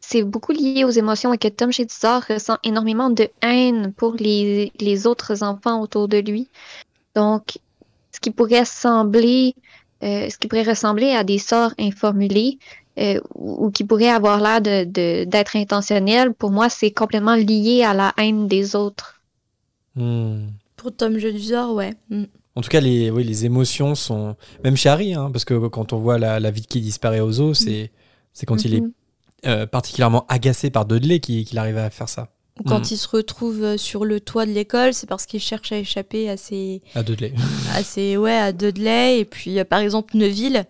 c'est 0.00 0.22
beaucoup 0.22 0.52
lié 0.52 0.84
aux 0.84 0.90
émotions 0.90 1.32
et 1.32 1.38
que 1.38 1.48
Tom 1.48 1.72
Jedusor 1.72 2.22
ressent 2.28 2.58
énormément 2.62 3.10
de 3.10 3.28
haine 3.42 3.92
pour 3.92 4.14
les, 4.14 4.72
les 4.78 5.06
autres 5.06 5.42
enfants 5.42 5.80
autour 5.80 6.08
de 6.08 6.18
lui. 6.18 6.48
Donc, 7.14 7.58
ce 8.12 8.20
qui 8.20 8.30
pourrait 8.30 8.64
sembler, 8.64 9.54
euh, 10.02 10.28
ce 10.28 10.36
qui 10.38 10.46
pourrait 10.48 10.62
ressembler 10.62 11.10
à 11.10 11.24
des 11.24 11.38
sorts 11.38 11.72
informulés 11.78 12.58
euh, 12.98 13.20
ou, 13.34 13.66
ou 13.66 13.70
qui 13.70 13.84
pourrait 13.84 14.08
avoir 14.10 14.40
l'air 14.40 14.60
de, 14.60 14.84
de- 14.84 15.24
d'être 15.24 15.56
intentionnel, 15.56 16.32
pour 16.34 16.50
moi, 16.50 16.68
c'est 16.68 16.90
complètement 16.90 17.34
lié 17.34 17.82
à 17.82 17.94
la 17.94 18.12
haine 18.18 18.46
des 18.46 18.76
autres. 18.76 19.20
Hmm. 19.96 20.48
Pour 20.76 20.94
Tom 20.94 21.18
Jedusor, 21.18 21.74
ouais. 21.74 21.94
Mm. 22.10 22.24
En 22.56 22.60
tout 22.60 22.68
cas, 22.68 22.80
les, 22.80 23.10
oui, 23.10 23.24
les 23.24 23.44
émotions 23.46 23.94
sont. 23.94 24.36
Même 24.62 24.76
chez 24.76 24.88
Harry, 24.88 25.14
hein, 25.14 25.30
parce 25.32 25.44
que 25.44 25.66
quand 25.68 25.92
on 25.92 25.98
voit 25.98 26.18
la, 26.18 26.38
la 26.40 26.50
vie 26.50 26.66
qui 26.66 26.80
disparaît 26.80 27.20
aux 27.20 27.40
eaux, 27.40 27.54
c'est 27.54 27.90
quand 28.46 28.64
il 28.64 28.74
est 28.74 28.80
Mhm. 28.80 28.92
euh, 29.46 29.66
particulièrement 29.66 30.24
agacé 30.28 30.70
par 30.70 30.84
Dudley 30.86 31.18
qu'il 31.20 31.58
arrive 31.58 31.78
à 31.78 31.90
faire 31.90 32.08
ça. 32.08 32.28
Quand 32.68 32.78
Mm. 32.78 32.92
il 32.92 32.96
se 32.96 33.08
retrouve 33.08 33.62
euh, 33.64 33.76
sur 33.76 34.04
le 34.04 34.20
toit 34.20 34.46
de 34.46 34.52
l'école, 34.52 34.94
c'est 34.94 35.08
parce 35.08 35.26
qu'il 35.26 35.40
cherche 35.40 35.72
à 35.72 35.78
échapper 35.78 36.30
à 36.30 36.36
ses, 36.36 36.82
À 36.94 37.02
Dudley. 37.02 37.32
à 37.74 37.82
ses- 37.82 38.16
ouais, 38.16 38.36
à 38.36 38.52
Dudley. 38.52 39.18
Et 39.18 39.24
puis, 39.24 39.58
euh, 39.58 39.64
par 39.64 39.80
exemple, 39.80 40.16
Neville, 40.16 40.64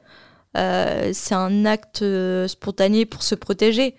euh, 0.57 1.11
c'est 1.13 1.35
un 1.35 1.67
acte 1.67 2.03
spontané 2.47 3.05
pour 3.05 3.23
se 3.23 3.35
protéger. 3.35 3.95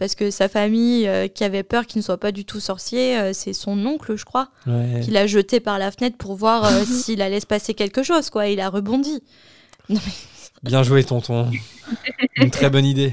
Parce 0.00 0.14
que 0.14 0.30
sa 0.30 0.48
famille, 0.48 1.06
euh, 1.06 1.28
qui 1.28 1.44
avait 1.44 1.62
peur 1.62 1.86
qu'il 1.86 1.98
ne 1.98 2.02
soit 2.02 2.16
pas 2.16 2.32
du 2.32 2.46
tout 2.46 2.58
sorcier, 2.58 3.18
euh, 3.18 3.32
c'est 3.34 3.52
son 3.52 3.84
oncle, 3.84 4.16
je 4.16 4.24
crois, 4.24 4.48
Ouais. 4.66 5.00
qui 5.04 5.10
l'a 5.10 5.26
jeté 5.26 5.60
par 5.60 5.78
la 5.78 5.90
fenêtre 5.90 6.16
pour 6.16 6.34
voir 6.36 6.64
euh, 6.64 6.84
s'il 6.86 7.20
allait 7.20 7.38
se 7.40 7.46
passer 7.46 7.74
quelque 7.74 8.02
chose, 8.02 8.30
quoi. 8.30 8.48
Il 8.48 8.60
a 8.60 8.70
rebondi. 8.70 9.22
Non, 9.90 10.00
mais- 10.06 10.12
Bien 10.70 10.82
joué, 10.82 11.04
tonton. 11.04 11.50
Une 12.36 12.50
très 12.50 12.70
bonne 12.70 12.86
idée. 12.86 13.12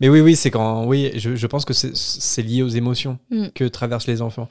Mais 0.00 0.08
oui, 0.08 0.20
oui, 0.20 0.34
c'est 0.34 0.50
quand. 0.50 0.84
Oui, 0.86 1.12
je, 1.14 1.36
je 1.36 1.46
pense 1.46 1.64
que 1.64 1.72
c'est- 1.72 2.42
lié 2.42 2.62
aux 2.62 2.68
émotions 2.68 3.18
Mm. 3.30 3.46
que 3.54 3.62
traversent 3.64 4.08
les 4.08 4.20
enfants. 4.20 4.48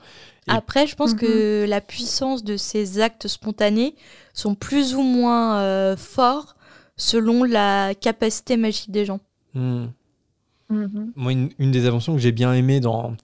Et- 0.47 0.51
Après, 0.51 0.88
je 0.88 0.95
pense 0.95 1.14
que 1.14 1.65
la 1.68 1.81
puissance 1.81 2.45
de 2.45 2.55
ces 2.55 3.01
actes 3.01 3.27
spontanés 3.27 3.95
sont 4.34 4.55
plus 4.55 4.95
ou 4.95 5.01
moins 5.01 5.60
euh, 5.60 5.97
forts 5.97 6.55
selon 6.95 7.43
la 7.43 7.93
capacité 7.93 8.55
magique 8.55 8.89
des 8.91 9.03
gens. 9.03 9.19
Hmm. 9.53 9.88
Mhm. 10.69 11.11
Moi, 11.15 11.31
une, 11.31 11.49
une 11.60 11.72
des 11.72 11.85
inventions 11.88 12.14
que 12.14 12.19
j'ai 12.19 12.31
bien 12.31 12.53
aimées 12.53 12.80
dans, 12.80 13.15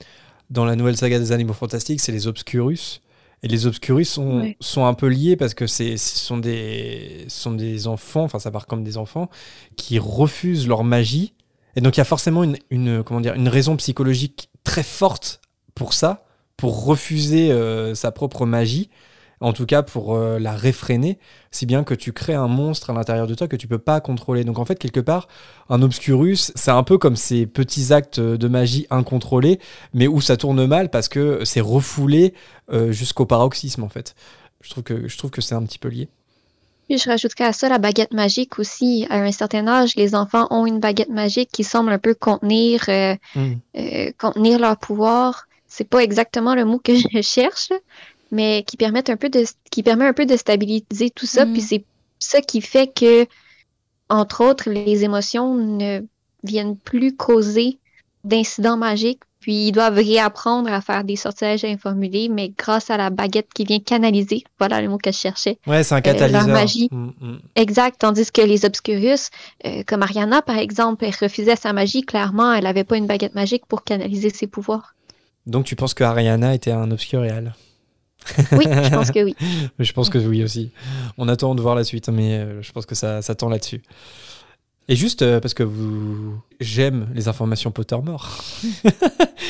dans 0.49 0.65
la 0.65 0.75
nouvelle 0.75 0.97
saga 0.97 1.19
des 1.19 1.31
Animaux 1.31 1.53
Fantastiques, 1.53 2.01
c'est 2.01 2.11
les 2.11 2.27
Obscurus. 2.27 3.01
Et 3.41 3.47
les 3.47 3.65
Obscurus 3.67 4.09
sont, 4.09 4.39
Ouais. 4.41 4.57
sont 4.59 4.85
un 4.85 4.93
peu 4.93 5.07
liés 5.07 5.37
parce 5.37 5.53
que 5.53 5.65
c'est- 5.65 5.95
ce 5.97 6.19
sont 6.19 6.37
des, 6.37 7.23
sont 7.29 7.53
des 7.53 7.87
enfants, 7.87 8.23
enfin 8.23 8.37
ça 8.39 8.51
part 8.51 8.67
comme 8.67 8.83
des 8.83 8.97
enfants, 8.97 9.29
qui 9.77 9.97
refusent 9.97 10.67
leur 10.67 10.83
magie. 10.83 11.33
Et 11.77 11.81
donc 11.81 11.95
il 11.95 11.99
y 11.99 12.01
a 12.01 12.05
forcément 12.05 12.43
une, 12.43 12.57
une, 12.69 13.01
comment 13.03 13.21
dire, 13.21 13.35
une 13.35 13.47
raison 13.47 13.77
psychologique 13.77 14.49
très 14.65 14.83
forte 14.83 15.39
pour 15.73 15.93
ça, 15.93 16.25
pour 16.57 16.83
refuser 16.83 17.51
euh, 17.53 17.95
sa 17.95 18.11
propre 18.11 18.45
magie, 18.45 18.89
en 19.41 19.53
tout 19.53 19.65
cas 19.65 19.83
pour 19.83 20.15
euh, 20.15 20.39
la 20.39 20.53
réfréner, 20.53 21.17
si 21.51 21.65
bien 21.65 21.83
que 21.83 21.93
tu 21.93 22.13
crées 22.13 22.33
un 22.33 22.47
monstre 22.47 22.89
à 22.89 22.93
l'intérieur 22.93 23.27
de 23.27 23.35
toi 23.35 23.47
que 23.47 23.55
tu 23.55 23.67
peux 23.67 23.77
pas 23.77 24.01
contrôler. 24.01 24.43
Donc 24.43 24.59
en 24.59 24.65
fait, 24.65 24.77
quelque 24.77 24.99
part, 24.99 25.27
un 25.69 25.81
obscurus, 25.81 26.51
c'est 26.55 26.71
un 26.71 26.83
peu 26.83 26.97
comme 26.97 27.15
ces 27.15 27.45
petits 27.45 27.93
actes 27.93 28.19
de 28.19 28.47
magie 28.47 28.87
incontrôlés, 28.89 29.59
mais 29.93 30.07
où 30.07 30.21
ça 30.21 30.37
tourne 30.37 30.65
mal 30.65 30.89
parce 30.89 31.09
que 31.09 31.45
c'est 31.45 31.61
refoulé 31.61 32.33
euh, 32.71 32.91
jusqu'au 32.91 33.25
paroxysme 33.25 33.83
en 33.83 33.89
fait. 33.89 34.15
Je 34.61 34.69
trouve 34.69 34.83
que 34.83 35.07
je 35.07 35.17
trouve 35.17 35.31
que 35.31 35.41
c'est 35.41 35.55
un 35.55 35.63
petit 35.63 35.79
peu 35.79 35.89
lié. 35.89 36.09
Puis 36.89 36.97
je 36.97 37.07
rajouterais 37.07 37.45
à 37.45 37.53
ça 37.53 37.69
la 37.69 37.77
baguette 37.77 38.13
magique 38.13 38.57
aussi. 38.57 39.05
À 39.09 39.17
un 39.19 39.31
certain 39.31 39.67
âge, 39.67 39.95
les 39.95 40.15
enfants 40.15 40.47
ont 40.49 40.65
une 40.65 40.79
baguette 40.79 41.09
magique 41.09 41.49
qui 41.51 41.63
semble 41.63 41.91
un 41.91 41.99
peu 41.99 42.15
contenir, 42.15 42.83
euh, 42.89 43.15
euh, 43.37 44.11
contenir 44.17 44.57
leur 44.57 44.75
pouvoir. 44.77 45.45
C'est 45.67 45.87
pas 45.87 45.99
exactement 45.99 46.55
le 46.55 46.65
mot 46.65 46.79
que 46.79 46.95
je 46.95 47.21
cherche, 47.21 47.69
mais 48.31 48.63
qui 48.65 48.77
permettent 48.77 49.09
un 49.09 49.17
peu 49.17 49.29
de, 49.29 49.43
qui 49.71 49.83
permet 49.83 50.05
un 50.05 50.13
peu 50.13 50.25
de 50.25 50.37
stabiliser 50.37 51.09
tout 51.09 51.25
ça. 51.25 51.45
Mm. 51.45 51.53
Puis 51.53 51.61
c'est 51.61 51.83
ça 52.19 52.41
qui 52.41 52.61
fait 52.61 52.87
que, 52.93 53.25
entre 54.09 54.43
autres, 54.43 54.69
les 54.69 55.03
émotions 55.03 55.55
ne 55.55 56.01
viennent 56.43 56.77
plus 56.77 57.15
causer 57.15 57.77
d'incidents 58.23 58.77
magiques. 58.77 59.21
Puis 59.39 59.67
ils 59.67 59.71
doivent 59.71 59.95
réapprendre 59.95 60.69
à 60.69 60.81
faire 60.81 61.05
des 61.05 61.15
sortilèges 61.15 61.63
informulés, 61.63 62.27
mais 62.27 62.51
grâce 62.57 62.89
à 62.89 62.97
la 62.97 63.09
baguette 63.09 63.47
qui 63.55 63.63
vient 63.63 63.79
canaliser, 63.79 64.43
voilà 64.59 64.81
le 64.81 64.89
mot 64.89 64.97
que 64.97 65.13
je 65.13 65.17
cherchais, 65.17 65.57
Ouais, 65.65 65.81
c'est 65.81 65.95
un 65.95 65.99
Euh, 65.99 66.01
leur 66.03 66.13
catalyseur. 66.13 66.47
magie. 66.47 66.89
Mm, 66.91 67.11
mm. 67.21 67.39
Exact, 67.55 67.95
tandis 67.99 68.29
que 68.33 68.41
les 68.41 68.65
Obscurus, 68.65 69.29
euh, 69.65 69.83
comme 69.87 70.03
Ariana 70.03 70.41
par 70.41 70.57
exemple, 70.57 71.05
elle 71.05 71.15
refusait 71.21 71.55
sa 71.55 71.71
magie, 71.71 72.01
clairement, 72.01 72.51
elle 72.51 72.65
n'avait 72.65 72.83
pas 72.83 72.97
une 72.97 73.07
baguette 73.07 73.33
magique 73.33 73.65
pour 73.65 73.85
canaliser 73.85 74.29
ses 74.29 74.45
pouvoirs. 74.45 74.93
Donc 75.45 75.63
tu 75.63 75.77
penses 75.77 75.93
que 75.93 76.03
Ariana 76.03 76.53
était 76.53 76.71
un 76.71 76.91
obscurial 76.91 77.55
Oui, 78.51 78.65
je 78.65 78.89
pense 78.89 79.11
que 79.11 79.23
oui. 79.23 79.35
Je 79.79 79.93
pense 79.93 80.09
que 80.09 80.17
oui 80.17 80.43
aussi. 80.43 80.71
On 81.17 81.27
attend 81.27 81.55
de 81.55 81.61
voir 81.61 81.75
la 81.75 81.83
suite, 81.83 82.09
mais 82.09 82.37
euh, 82.37 82.61
je 82.61 82.71
pense 82.71 82.85
que 82.85 82.95
ça, 82.95 83.21
ça 83.21 83.35
tend 83.35 83.49
là-dessus. 83.49 83.81
Et 84.87 84.95
juste 84.95 85.21
euh, 85.21 85.39
parce 85.39 85.53
que 85.53 85.63
vous, 85.63 86.41
j'aime 86.59 87.07
les 87.13 87.27
informations 87.27 87.71
Pottermore. 87.71 88.39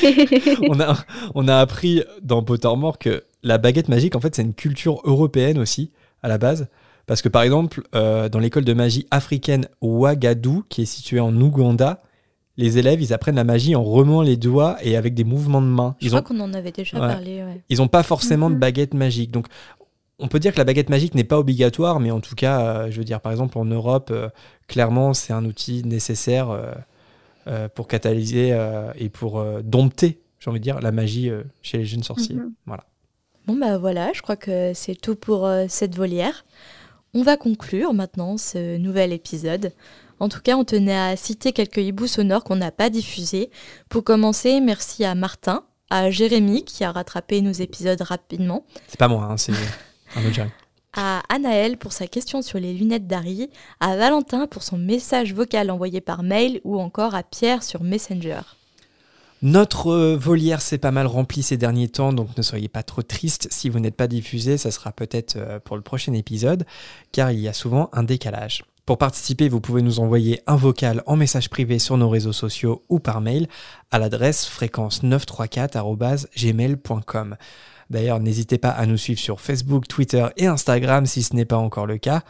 on 0.68 0.80
a, 0.80 0.96
on 1.34 1.48
a 1.48 1.56
appris 1.56 2.04
dans 2.22 2.42
Pottermore 2.42 2.98
que 2.98 3.24
la 3.42 3.58
baguette 3.58 3.88
magique, 3.88 4.16
en 4.16 4.20
fait, 4.20 4.34
c'est 4.34 4.42
une 4.42 4.54
culture 4.54 5.00
européenne 5.04 5.58
aussi 5.58 5.90
à 6.22 6.28
la 6.28 6.38
base. 6.38 6.68
Parce 7.06 7.22
que 7.22 7.28
par 7.28 7.42
exemple, 7.42 7.82
euh, 7.94 8.28
dans 8.28 8.38
l'école 8.38 8.64
de 8.64 8.72
magie 8.72 9.06
africaine 9.10 9.66
Ouagadou, 9.80 10.64
qui 10.68 10.82
est 10.82 10.86
située 10.86 11.20
en 11.20 11.34
Ouganda, 11.40 12.02
les 12.60 12.78
élèves, 12.78 13.02
ils 13.02 13.12
apprennent 13.12 13.34
la 13.36 13.44
magie 13.44 13.74
en 13.74 13.82
remuant 13.82 14.22
les 14.22 14.36
doigts 14.36 14.76
et 14.82 14.96
avec 14.96 15.14
des 15.14 15.24
mouvements 15.24 15.60
de 15.62 15.66
main. 15.66 15.96
Je 16.00 16.06
Ils 16.06 16.08
crois 16.10 16.20
ont, 16.20 16.22
qu'on 16.22 16.40
en 16.40 16.52
avait 16.54 16.70
déjà 16.72 17.00
Ouais. 17.00 17.08
parlé. 17.08 17.42
ouais. 17.42 17.60
ils 17.68 17.78
n'ont 17.78 17.88
pas 17.88 18.02
forcément 18.04 18.48
de 18.50 18.54
Mhm. 18.54 18.60
baguette 18.60 18.94
magique. 18.94 19.30
Donc, 19.32 19.46
on 20.18 20.28
peut 20.28 20.38
dire 20.38 20.52
que 20.52 20.58
la 20.58 20.64
baguette 20.64 20.90
magique 20.90 21.14
n'est 21.14 21.24
pas 21.24 21.38
obligatoire, 21.38 21.98
mais 21.98 22.10
en 22.10 22.20
tout 22.20 22.34
cas, 22.34 22.60
euh, 22.60 22.90
je 22.90 22.98
veux 22.98 23.04
dire, 23.04 23.20
par 23.20 23.32
exemple, 23.32 23.56
en 23.58 23.64
Europe, 23.64 24.10
euh, 24.12 24.28
clairement, 24.68 25.14
c'est 25.14 25.32
un 25.32 25.44
outil 25.46 25.82
nécessaire 25.84 26.50
euh, 27.46 27.68
pour 27.74 27.88
catalyser 27.88 28.56
et 28.96 29.08
pour 29.08 29.42
dompter, 29.64 30.20
j'ai 30.38 30.50
envie 30.50 30.60
de 30.60 30.64
dire, 30.64 30.80
la 30.80 30.92
magie 30.92 31.30
chez 31.62 31.78
les 31.78 31.84
jeunes 31.84 32.02
sorciers. 32.02 32.36
Mhm. 32.36 32.52
Voilà. 32.66 32.84
Bon 33.46 33.56
bah 33.56 33.78
voilà, 33.78 34.12
je 34.14 34.20
crois 34.20 34.36
que 34.36 34.72
c'est 34.74 34.94
tout 34.94 35.16
pour 35.16 35.50
cette 35.68 35.96
volière. 35.96 36.44
On 37.14 37.22
va 37.22 37.36
conclure 37.36 37.92
maintenant 37.94 38.36
ce 38.36 38.76
nouvel 38.76 39.12
épisode. 39.12 39.72
En 40.20 40.28
tout 40.28 40.40
cas, 40.40 40.56
on 40.56 40.64
tenait 40.64 40.96
à 40.96 41.16
citer 41.16 41.52
quelques 41.52 41.78
hiboux 41.78 42.06
sonores 42.06 42.44
qu'on 42.44 42.56
n'a 42.56 42.70
pas 42.70 42.90
diffusés. 42.90 43.50
Pour 43.88 44.04
commencer, 44.04 44.60
merci 44.60 45.04
à 45.04 45.14
Martin, 45.14 45.64
à 45.88 46.10
Jérémy 46.10 46.64
qui 46.64 46.84
a 46.84 46.92
rattrapé 46.92 47.40
nos 47.40 47.52
épisodes 47.52 48.00
rapidement, 48.02 48.64
C'est 48.86 48.98
pas 48.98 49.08
moi, 49.08 49.24
hein, 49.24 49.36
c'est 49.38 49.52
un 50.16 50.20
autre 50.20 50.34
Jérémy. 50.34 50.52
à 50.92 51.22
Anaël 51.30 51.78
pour 51.78 51.92
sa 51.92 52.06
question 52.06 52.42
sur 52.42 52.60
les 52.60 52.74
lunettes 52.74 53.06
d'Harry, 53.06 53.48
à 53.80 53.96
Valentin 53.96 54.46
pour 54.46 54.62
son 54.62 54.76
message 54.76 55.32
vocal 55.32 55.70
envoyé 55.70 56.02
par 56.02 56.22
mail 56.22 56.60
ou 56.64 56.78
encore 56.78 57.14
à 57.14 57.22
Pierre 57.22 57.62
sur 57.62 57.82
Messenger. 57.82 58.40
Notre 59.42 59.86
euh, 59.86 60.16
volière 60.18 60.60
s'est 60.60 60.76
pas 60.76 60.90
mal 60.90 61.06
remplie 61.06 61.42
ces 61.42 61.56
derniers 61.56 61.88
temps, 61.88 62.12
donc 62.12 62.36
ne 62.36 62.42
soyez 62.42 62.68
pas 62.68 62.82
trop 62.82 63.00
tristes. 63.00 63.48
Si 63.50 63.70
vous 63.70 63.80
n'êtes 63.80 63.96
pas 63.96 64.06
diffusé, 64.06 64.58
ça 64.58 64.70
sera 64.70 64.92
peut-être 64.92 65.36
euh, 65.36 65.58
pour 65.58 65.76
le 65.76 65.82
prochain 65.82 66.12
épisode, 66.12 66.66
car 67.10 67.30
il 67.32 67.40
y 67.40 67.48
a 67.48 67.54
souvent 67.54 67.88
un 67.94 68.02
décalage. 68.02 68.64
Pour 68.86 68.98
participer, 68.98 69.48
vous 69.48 69.60
pouvez 69.60 69.82
nous 69.82 70.00
envoyer 70.00 70.42
un 70.46 70.56
vocal 70.56 71.02
en 71.06 71.16
message 71.16 71.50
privé 71.50 71.78
sur 71.78 71.96
nos 71.96 72.08
réseaux 72.08 72.32
sociaux 72.32 72.82
ou 72.88 72.98
par 72.98 73.20
mail 73.20 73.46
à 73.90 73.98
l'adresse 73.98 74.48
fréquence934@gmail.com. 74.48 77.36
D'ailleurs, 77.90 78.20
n'hésitez 78.20 78.58
pas 78.58 78.70
à 78.70 78.86
nous 78.86 78.96
suivre 78.96 79.20
sur 79.20 79.40
Facebook, 79.40 79.88
Twitter 79.88 80.26
et 80.36 80.46
Instagram 80.46 81.06
si 81.06 81.22
ce 81.22 81.34
n'est 81.34 81.44
pas 81.44 81.58
encore 81.58 81.86
le 81.86 81.98
cas. 81.98 82.22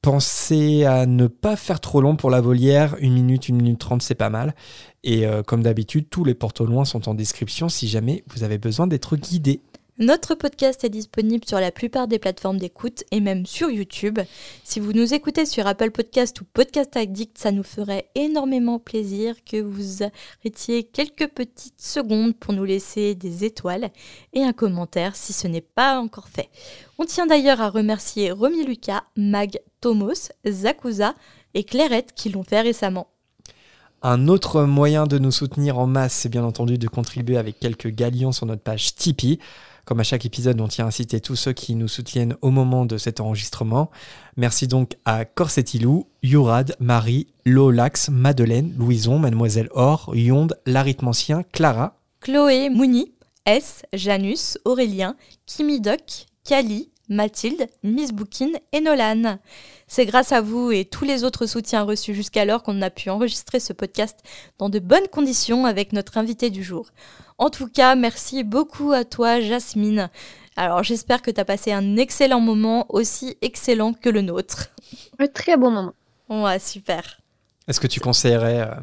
Pensez 0.00 0.84
à 0.84 1.06
ne 1.06 1.26
pas 1.26 1.56
faire 1.56 1.80
trop 1.80 2.00
long 2.00 2.14
pour 2.14 2.30
la 2.30 2.40
volière, 2.40 2.94
une 3.00 3.14
minute, 3.14 3.48
une 3.48 3.56
minute 3.56 3.80
trente, 3.80 4.02
c'est 4.02 4.14
pas 4.14 4.30
mal. 4.30 4.54
Et 5.02 5.26
euh, 5.26 5.42
comme 5.42 5.62
d'habitude, 5.62 6.08
tous 6.08 6.24
les 6.24 6.34
portes 6.34 6.60
au 6.60 6.66
loin 6.66 6.84
sont 6.84 7.08
en 7.08 7.14
description 7.14 7.68
si 7.68 7.88
jamais 7.88 8.22
vous 8.28 8.44
avez 8.44 8.58
besoin 8.58 8.86
d'être 8.86 9.16
guidé. 9.16 9.60
Notre 10.00 10.36
podcast 10.36 10.84
est 10.84 10.90
disponible 10.90 11.44
sur 11.44 11.58
la 11.58 11.72
plupart 11.72 12.06
des 12.06 12.20
plateformes 12.20 12.58
d'écoute 12.58 13.02
et 13.10 13.18
même 13.18 13.46
sur 13.46 13.68
YouTube. 13.68 14.20
Si 14.62 14.78
vous 14.78 14.92
nous 14.92 15.12
écoutez 15.12 15.44
sur 15.44 15.66
Apple 15.66 15.90
Podcast 15.90 16.40
ou 16.40 16.44
Podcast 16.44 16.96
Addict, 16.96 17.36
ça 17.36 17.50
nous 17.50 17.64
ferait 17.64 18.08
énormément 18.14 18.78
plaisir 18.78 19.34
que 19.44 19.60
vous 19.60 20.04
arrêtiez 20.04 20.84
quelques 20.84 21.26
petites 21.26 21.80
secondes 21.80 22.36
pour 22.36 22.54
nous 22.54 22.62
laisser 22.62 23.16
des 23.16 23.44
étoiles 23.44 23.90
et 24.34 24.44
un 24.44 24.52
commentaire 24.52 25.16
si 25.16 25.32
ce 25.32 25.48
n'est 25.48 25.60
pas 25.60 25.98
encore 25.98 26.28
fait. 26.28 26.48
On 27.00 27.04
tient 27.04 27.26
d'ailleurs 27.26 27.60
à 27.60 27.68
remercier 27.68 28.30
Romy 28.30 28.64
Lucas, 28.64 29.02
Mag, 29.16 29.58
Tomos, 29.80 30.30
Zakuza 30.46 31.16
et 31.54 31.64
Clairette 31.64 32.12
qui 32.14 32.28
l'ont 32.28 32.44
fait 32.44 32.60
récemment. 32.60 33.08
Un 34.02 34.28
autre 34.28 34.62
moyen 34.62 35.08
de 35.08 35.18
nous 35.18 35.32
soutenir 35.32 35.76
en 35.76 35.88
masse, 35.88 36.12
c'est 36.12 36.28
bien 36.28 36.44
entendu 36.44 36.78
de 36.78 36.86
contribuer 36.86 37.36
avec 37.36 37.58
quelques 37.58 37.88
galions 37.88 38.30
sur 38.30 38.46
notre 38.46 38.62
page 38.62 38.94
Tipeee. 38.94 39.40
Comme 39.88 40.00
à 40.00 40.02
chaque 40.02 40.26
épisode, 40.26 40.60
on 40.60 40.68
tient 40.68 40.86
à 40.86 40.90
citer 40.90 41.18
tous 41.18 41.34
ceux 41.34 41.54
qui 41.54 41.74
nous 41.74 41.88
soutiennent 41.88 42.36
au 42.42 42.50
moment 42.50 42.84
de 42.84 42.98
cet 42.98 43.20
enregistrement. 43.20 43.90
Merci 44.36 44.68
donc 44.68 44.98
à 45.06 45.24
Corsetilou, 45.24 46.08
Yourad, 46.22 46.76
Marie, 46.78 47.28
Lolax, 47.46 48.10
Madeleine, 48.10 48.74
Louison, 48.76 49.18
Mademoiselle 49.18 49.70
Or, 49.72 50.10
Yonde, 50.14 50.58
L'arithmancien, 50.66 51.42
Clara, 51.54 51.96
Chloé, 52.20 52.68
Mouni, 52.68 53.14
S, 53.46 53.80
Janus, 53.94 54.58
Aurélien, 54.66 55.16
Kimi 55.46 55.80
Doc, 55.80 56.26
Kali, 56.44 56.90
Mathilde, 57.08 57.66
Miss 57.82 58.12
Boukine 58.12 58.58
et 58.72 58.82
Nolan. 58.82 59.38
C'est 59.88 60.04
grâce 60.04 60.32
à 60.32 60.42
vous 60.42 60.70
et 60.70 60.84
tous 60.84 61.04
les 61.04 61.24
autres 61.24 61.46
soutiens 61.46 61.82
reçus 61.82 62.14
jusqu'alors 62.14 62.62
qu'on 62.62 62.82
a 62.82 62.90
pu 62.90 63.08
enregistrer 63.08 63.58
ce 63.58 63.72
podcast 63.72 64.18
dans 64.58 64.68
de 64.68 64.78
bonnes 64.78 65.08
conditions 65.10 65.64
avec 65.64 65.94
notre 65.94 66.18
invité 66.18 66.50
du 66.50 66.62
jour. 66.62 66.90
En 67.38 67.48
tout 67.48 67.68
cas, 67.68 67.94
merci 67.94 68.44
beaucoup 68.44 68.92
à 68.92 69.04
toi, 69.04 69.40
Jasmine. 69.40 70.10
Alors 70.56 70.82
j'espère 70.82 71.22
que 71.22 71.30
tu 71.30 71.40
as 71.40 71.44
passé 71.44 71.72
un 71.72 71.96
excellent 71.96 72.40
moment, 72.40 72.84
aussi 72.90 73.38
excellent 73.40 73.94
que 73.94 74.10
le 74.10 74.20
nôtre. 74.20 74.68
Un 75.18 75.26
très 75.26 75.56
bon 75.56 75.70
moment. 75.70 75.94
Ouais, 76.28 76.58
super. 76.58 77.20
Est-ce 77.66 77.80
que 77.80 77.86
tu 77.86 78.00
conseillerais 78.00 78.60
euh, 78.60 78.74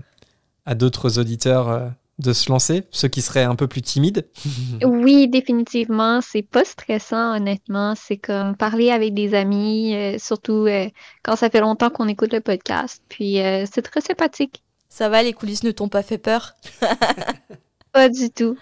à 0.66 0.74
d'autres 0.74 1.20
auditeurs 1.20 1.70
euh, 1.70 1.88
de 2.18 2.32
se 2.32 2.50
lancer, 2.50 2.84
ceux 2.92 3.10
qui 3.10 3.22
seraient 3.22 3.44
un 3.44 3.56
peu 3.56 3.68
plus 3.68 3.82
timides 3.82 4.26
Oui, 4.84 5.28
définitivement. 5.28 6.22
C'est 6.22 6.44
pas 6.44 6.64
stressant, 6.64 7.36
honnêtement. 7.36 7.94
C'est 7.96 8.18
comme 8.18 8.56
parler 8.56 8.90
avec 8.92 9.14
des 9.14 9.34
amis, 9.34 9.94
euh, 9.94 10.18
surtout 10.18 10.66
euh, 10.68 10.88
quand 11.24 11.36
ça 11.36 11.50
fait 11.50 11.60
longtemps 11.60 11.90
qu'on 11.90 12.08
écoute 12.08 12.32
le 12.34 12.40
podcast. 12.42 13.02
Puis 13.10 13.42
euh, 13.42 13.66
c'est 13.72 13.82
très 13.82 14.02
sympathique. 14.02 14.64
Ça 14.88 15.10
va, 15.10 15.24
les 15.24 15.34
coulisses 15.34 15.64
ne 15.64 15.72
t'ont 15.72 15.90
pas 15.90 16.04
fait 16.04 16.18
peur? 16.18 16.54
Pas 17.92 18.10
du 18.10 18.30
tout. 18.30 18.58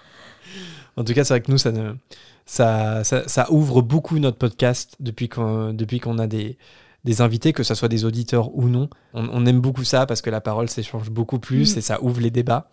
En 0.97 1.03
tout 1.03 1.13
cas, 1.13 1.23
c'est 1.23 1.33
vrai 1.33 1.41
que 1.41 1.51
nous, 1.51 1.57
ça, 1.59 1.71
ne, 1.71 1.93
ça, 2.45 3.03
ça, 3.03 3.27
ça 3.27 3.51
ouvre 3.51 3.81
beaucoup 3.81 4.17
notre 4.19 4.37
podcast 4.37 4.95
depuis 4.99 5.29
qu'on 5.29 5.73
depuis 5.73 5.99
qu'on 5.99 6.17
a 6.19 6.27
des, 6.27 6.57
des 7.03 7.21
invités, 7.21 7.53
que 7.53 7.63
ce 7.63 7.75
soit 7.75 7.87
des 7.87 8.05
auditeurs 8.05 8.55
ou 8.55 8.67
non. 8.67 8.89
On, 9.13 9.27
on 9.31 9.45
aime 9.45 9.59
beaucoup 9.59 9.83
ça 9.83 10.05
parce 10.05 10.21
que 10.21 10.29
la 10.29 10.41
parole 10.41 10.69
s'échange 10.69 11.09
beaucoup 11.09 11.39
plus 11.39 11.75
Mm. 11.75 11.77
et 11.77 11.81
ça 11.81 12.01
ouvre 12.03 12.19
les 12.21 12.31
débats. 12.31 12.67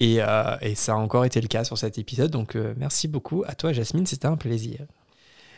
Et, 0.00 0.16
euh, 0.20 0.56
et 0.60 0.74
ça 0.74 0.92
a 0.92 0.96
encore 0.96 1.24
été 1.24 1.40
le 1.40 1.48
cas 1.48 1.64
sur 1.64 1.78
cet 1.78 1.98
épisode. 1.98 2.30
Donc 2.30 2.56
euh, 2.56 2.74
merci 2.76 3.08
beaucoup 3.08 3.44
à 3.46 3.54
toi, 3.54 3.72
Jasmine, 3.72 4.06
c'était 4.06 4.26
un 4.26 4.36
plaisir. 4.36 4.80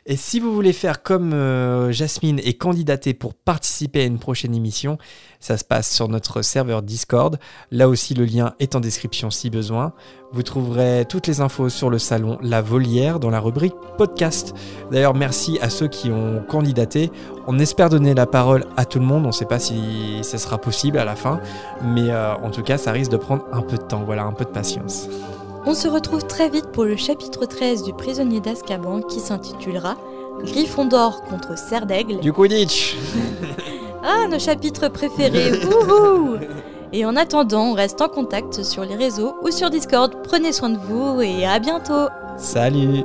Et 0.06 0.16
si 0.16 0.38
vous 0.38 0.52
voulez 0.52 0.74
faire 0.74 1.02
comme 1.02 1.32
euh, 1.32 1.90
Jasmine 1.90 2.38
et 2.44 2.52
candidater 2.52 3.14
pour 3.14 3.32
participer 3.32 4.02
à 4.02 4.04
une 4.04 4.18
prochaine 4.18 4.54
émission, 4.54 4.98
ça 5.40 5.56
se 5.56 5.64
passe 5.64 5.90
sur 5.90 6.08
notre 6.08 6.42
serveur 6.42 6.82
Discord. 6.82 7.38
Là 7.70 7.88
aussi, 7.88 8.12
le 8.12 8.26
lien 8.26 8.54
est 8.60 8.74
en 8.74 8.80
description 8.80 9.30
si 9.30 9.48
besoin. 9.48 9.94
Vous 10.30 10.42
trouverez 10.42 11.06
toutes 11.08 11.26
les 11.26 11.40
infos 11.40 11.70
sur 11.70 11.88
le 11.88 11.98
salon 11.98 12.36
La 12.42 12.60
Volière 12.60 13.18
dans 13.18 13.30
la 13.30 13.40
rubrique 13.40 13.74
podcast. 13.96 14.54
D'ailleurs, 14.90 15.14
merci 15.14 15.58
à 15.62 15.70
ceux 15.70 15.88
qui 15.88 16.10
ont 16.10 16.44
candidaté. 16.46 17.10
On 17.46 17.58
espère 17.58 17.88
donner 17.88 18.12
la 18.12 18.26
parole 18.26 18.66
à 18.76 18.84
tout 18.84 18.98
le 18.98 19.06
monde. 19.06 19.24
On 19.24 19.28
ne 19.28 19.32
sait 19.32 19.46
pas 19.46 19.58
si 19.58 20.20
ce 20.22 20.36
sera 20.36 20.58
possible 20.58 20.98
à 20.98 21.06
la 21.06 21.16
fin, 21.16 21.40
mais 21.82 22.10
euh, 22.10 22.34
en 22.34 22.50
tout 22.50 22.62
cas, 22.62 22.76
ça 22.76 22.92
risque 22.92 23.10
de 23.10 23.16
prendre 23.16 23.46
un 23.52 23.62
peu 23.62 23.78
de 23.78 23.82
temps. 23.82 24.04
Voilà, 24.04 24.24
un 24.24 24.32
peu 24.32 24.44
de 24.44 24.50
patience. 24.50 25.08
On 25.66 25.74
se 25.74 25.88
retrouve 25.88 26.26
très 26.26 26.48
vite 26.50 26.66
pour 26.72 26.84
le 26.84 26.96
chapitre 26.96 27.46
13 27.46 27.84
du 27.84 27.92
prisonnier 27.94 28.40
d'Azkaban 28.40 29.00
qui 29.02 29.20
s'intitulera 29.20 29.96
Gryffondor 30.42 31.22
contre 31.22 31.56
Serre 31.56 31.86
d'Aigle. 31.86 32.20
Du 32.20 32.32
Quidditch 32.32 32.96
Ah, 34.02 34.26
nos 34.28 34.38
chapitres 34.38 34.88
préférés 34.88 35.52
Wouhou 35.64 36.36
Et 36.92 37.06
en 37.06 37.16
attendant, 37.16 37.70
on 37.70 37.72
reste 37.72 38.02
en 38.02 38.08
contact 38.08 38.62
sur 38.62 38.84
les 38.84 38.94
réseaux 38.96 39.36
ou 39.42 39.50
sur 39.50 39.70
Discord. 39.70 40.12
Prenez 40.22 40.52
soin 40.52 40.68
de 40.68 40.78
vous 40.78 41.22
et 41.22 41.46
à 41.46 41.58
bientôt 41.58 42.08
Salut 42.36 43.04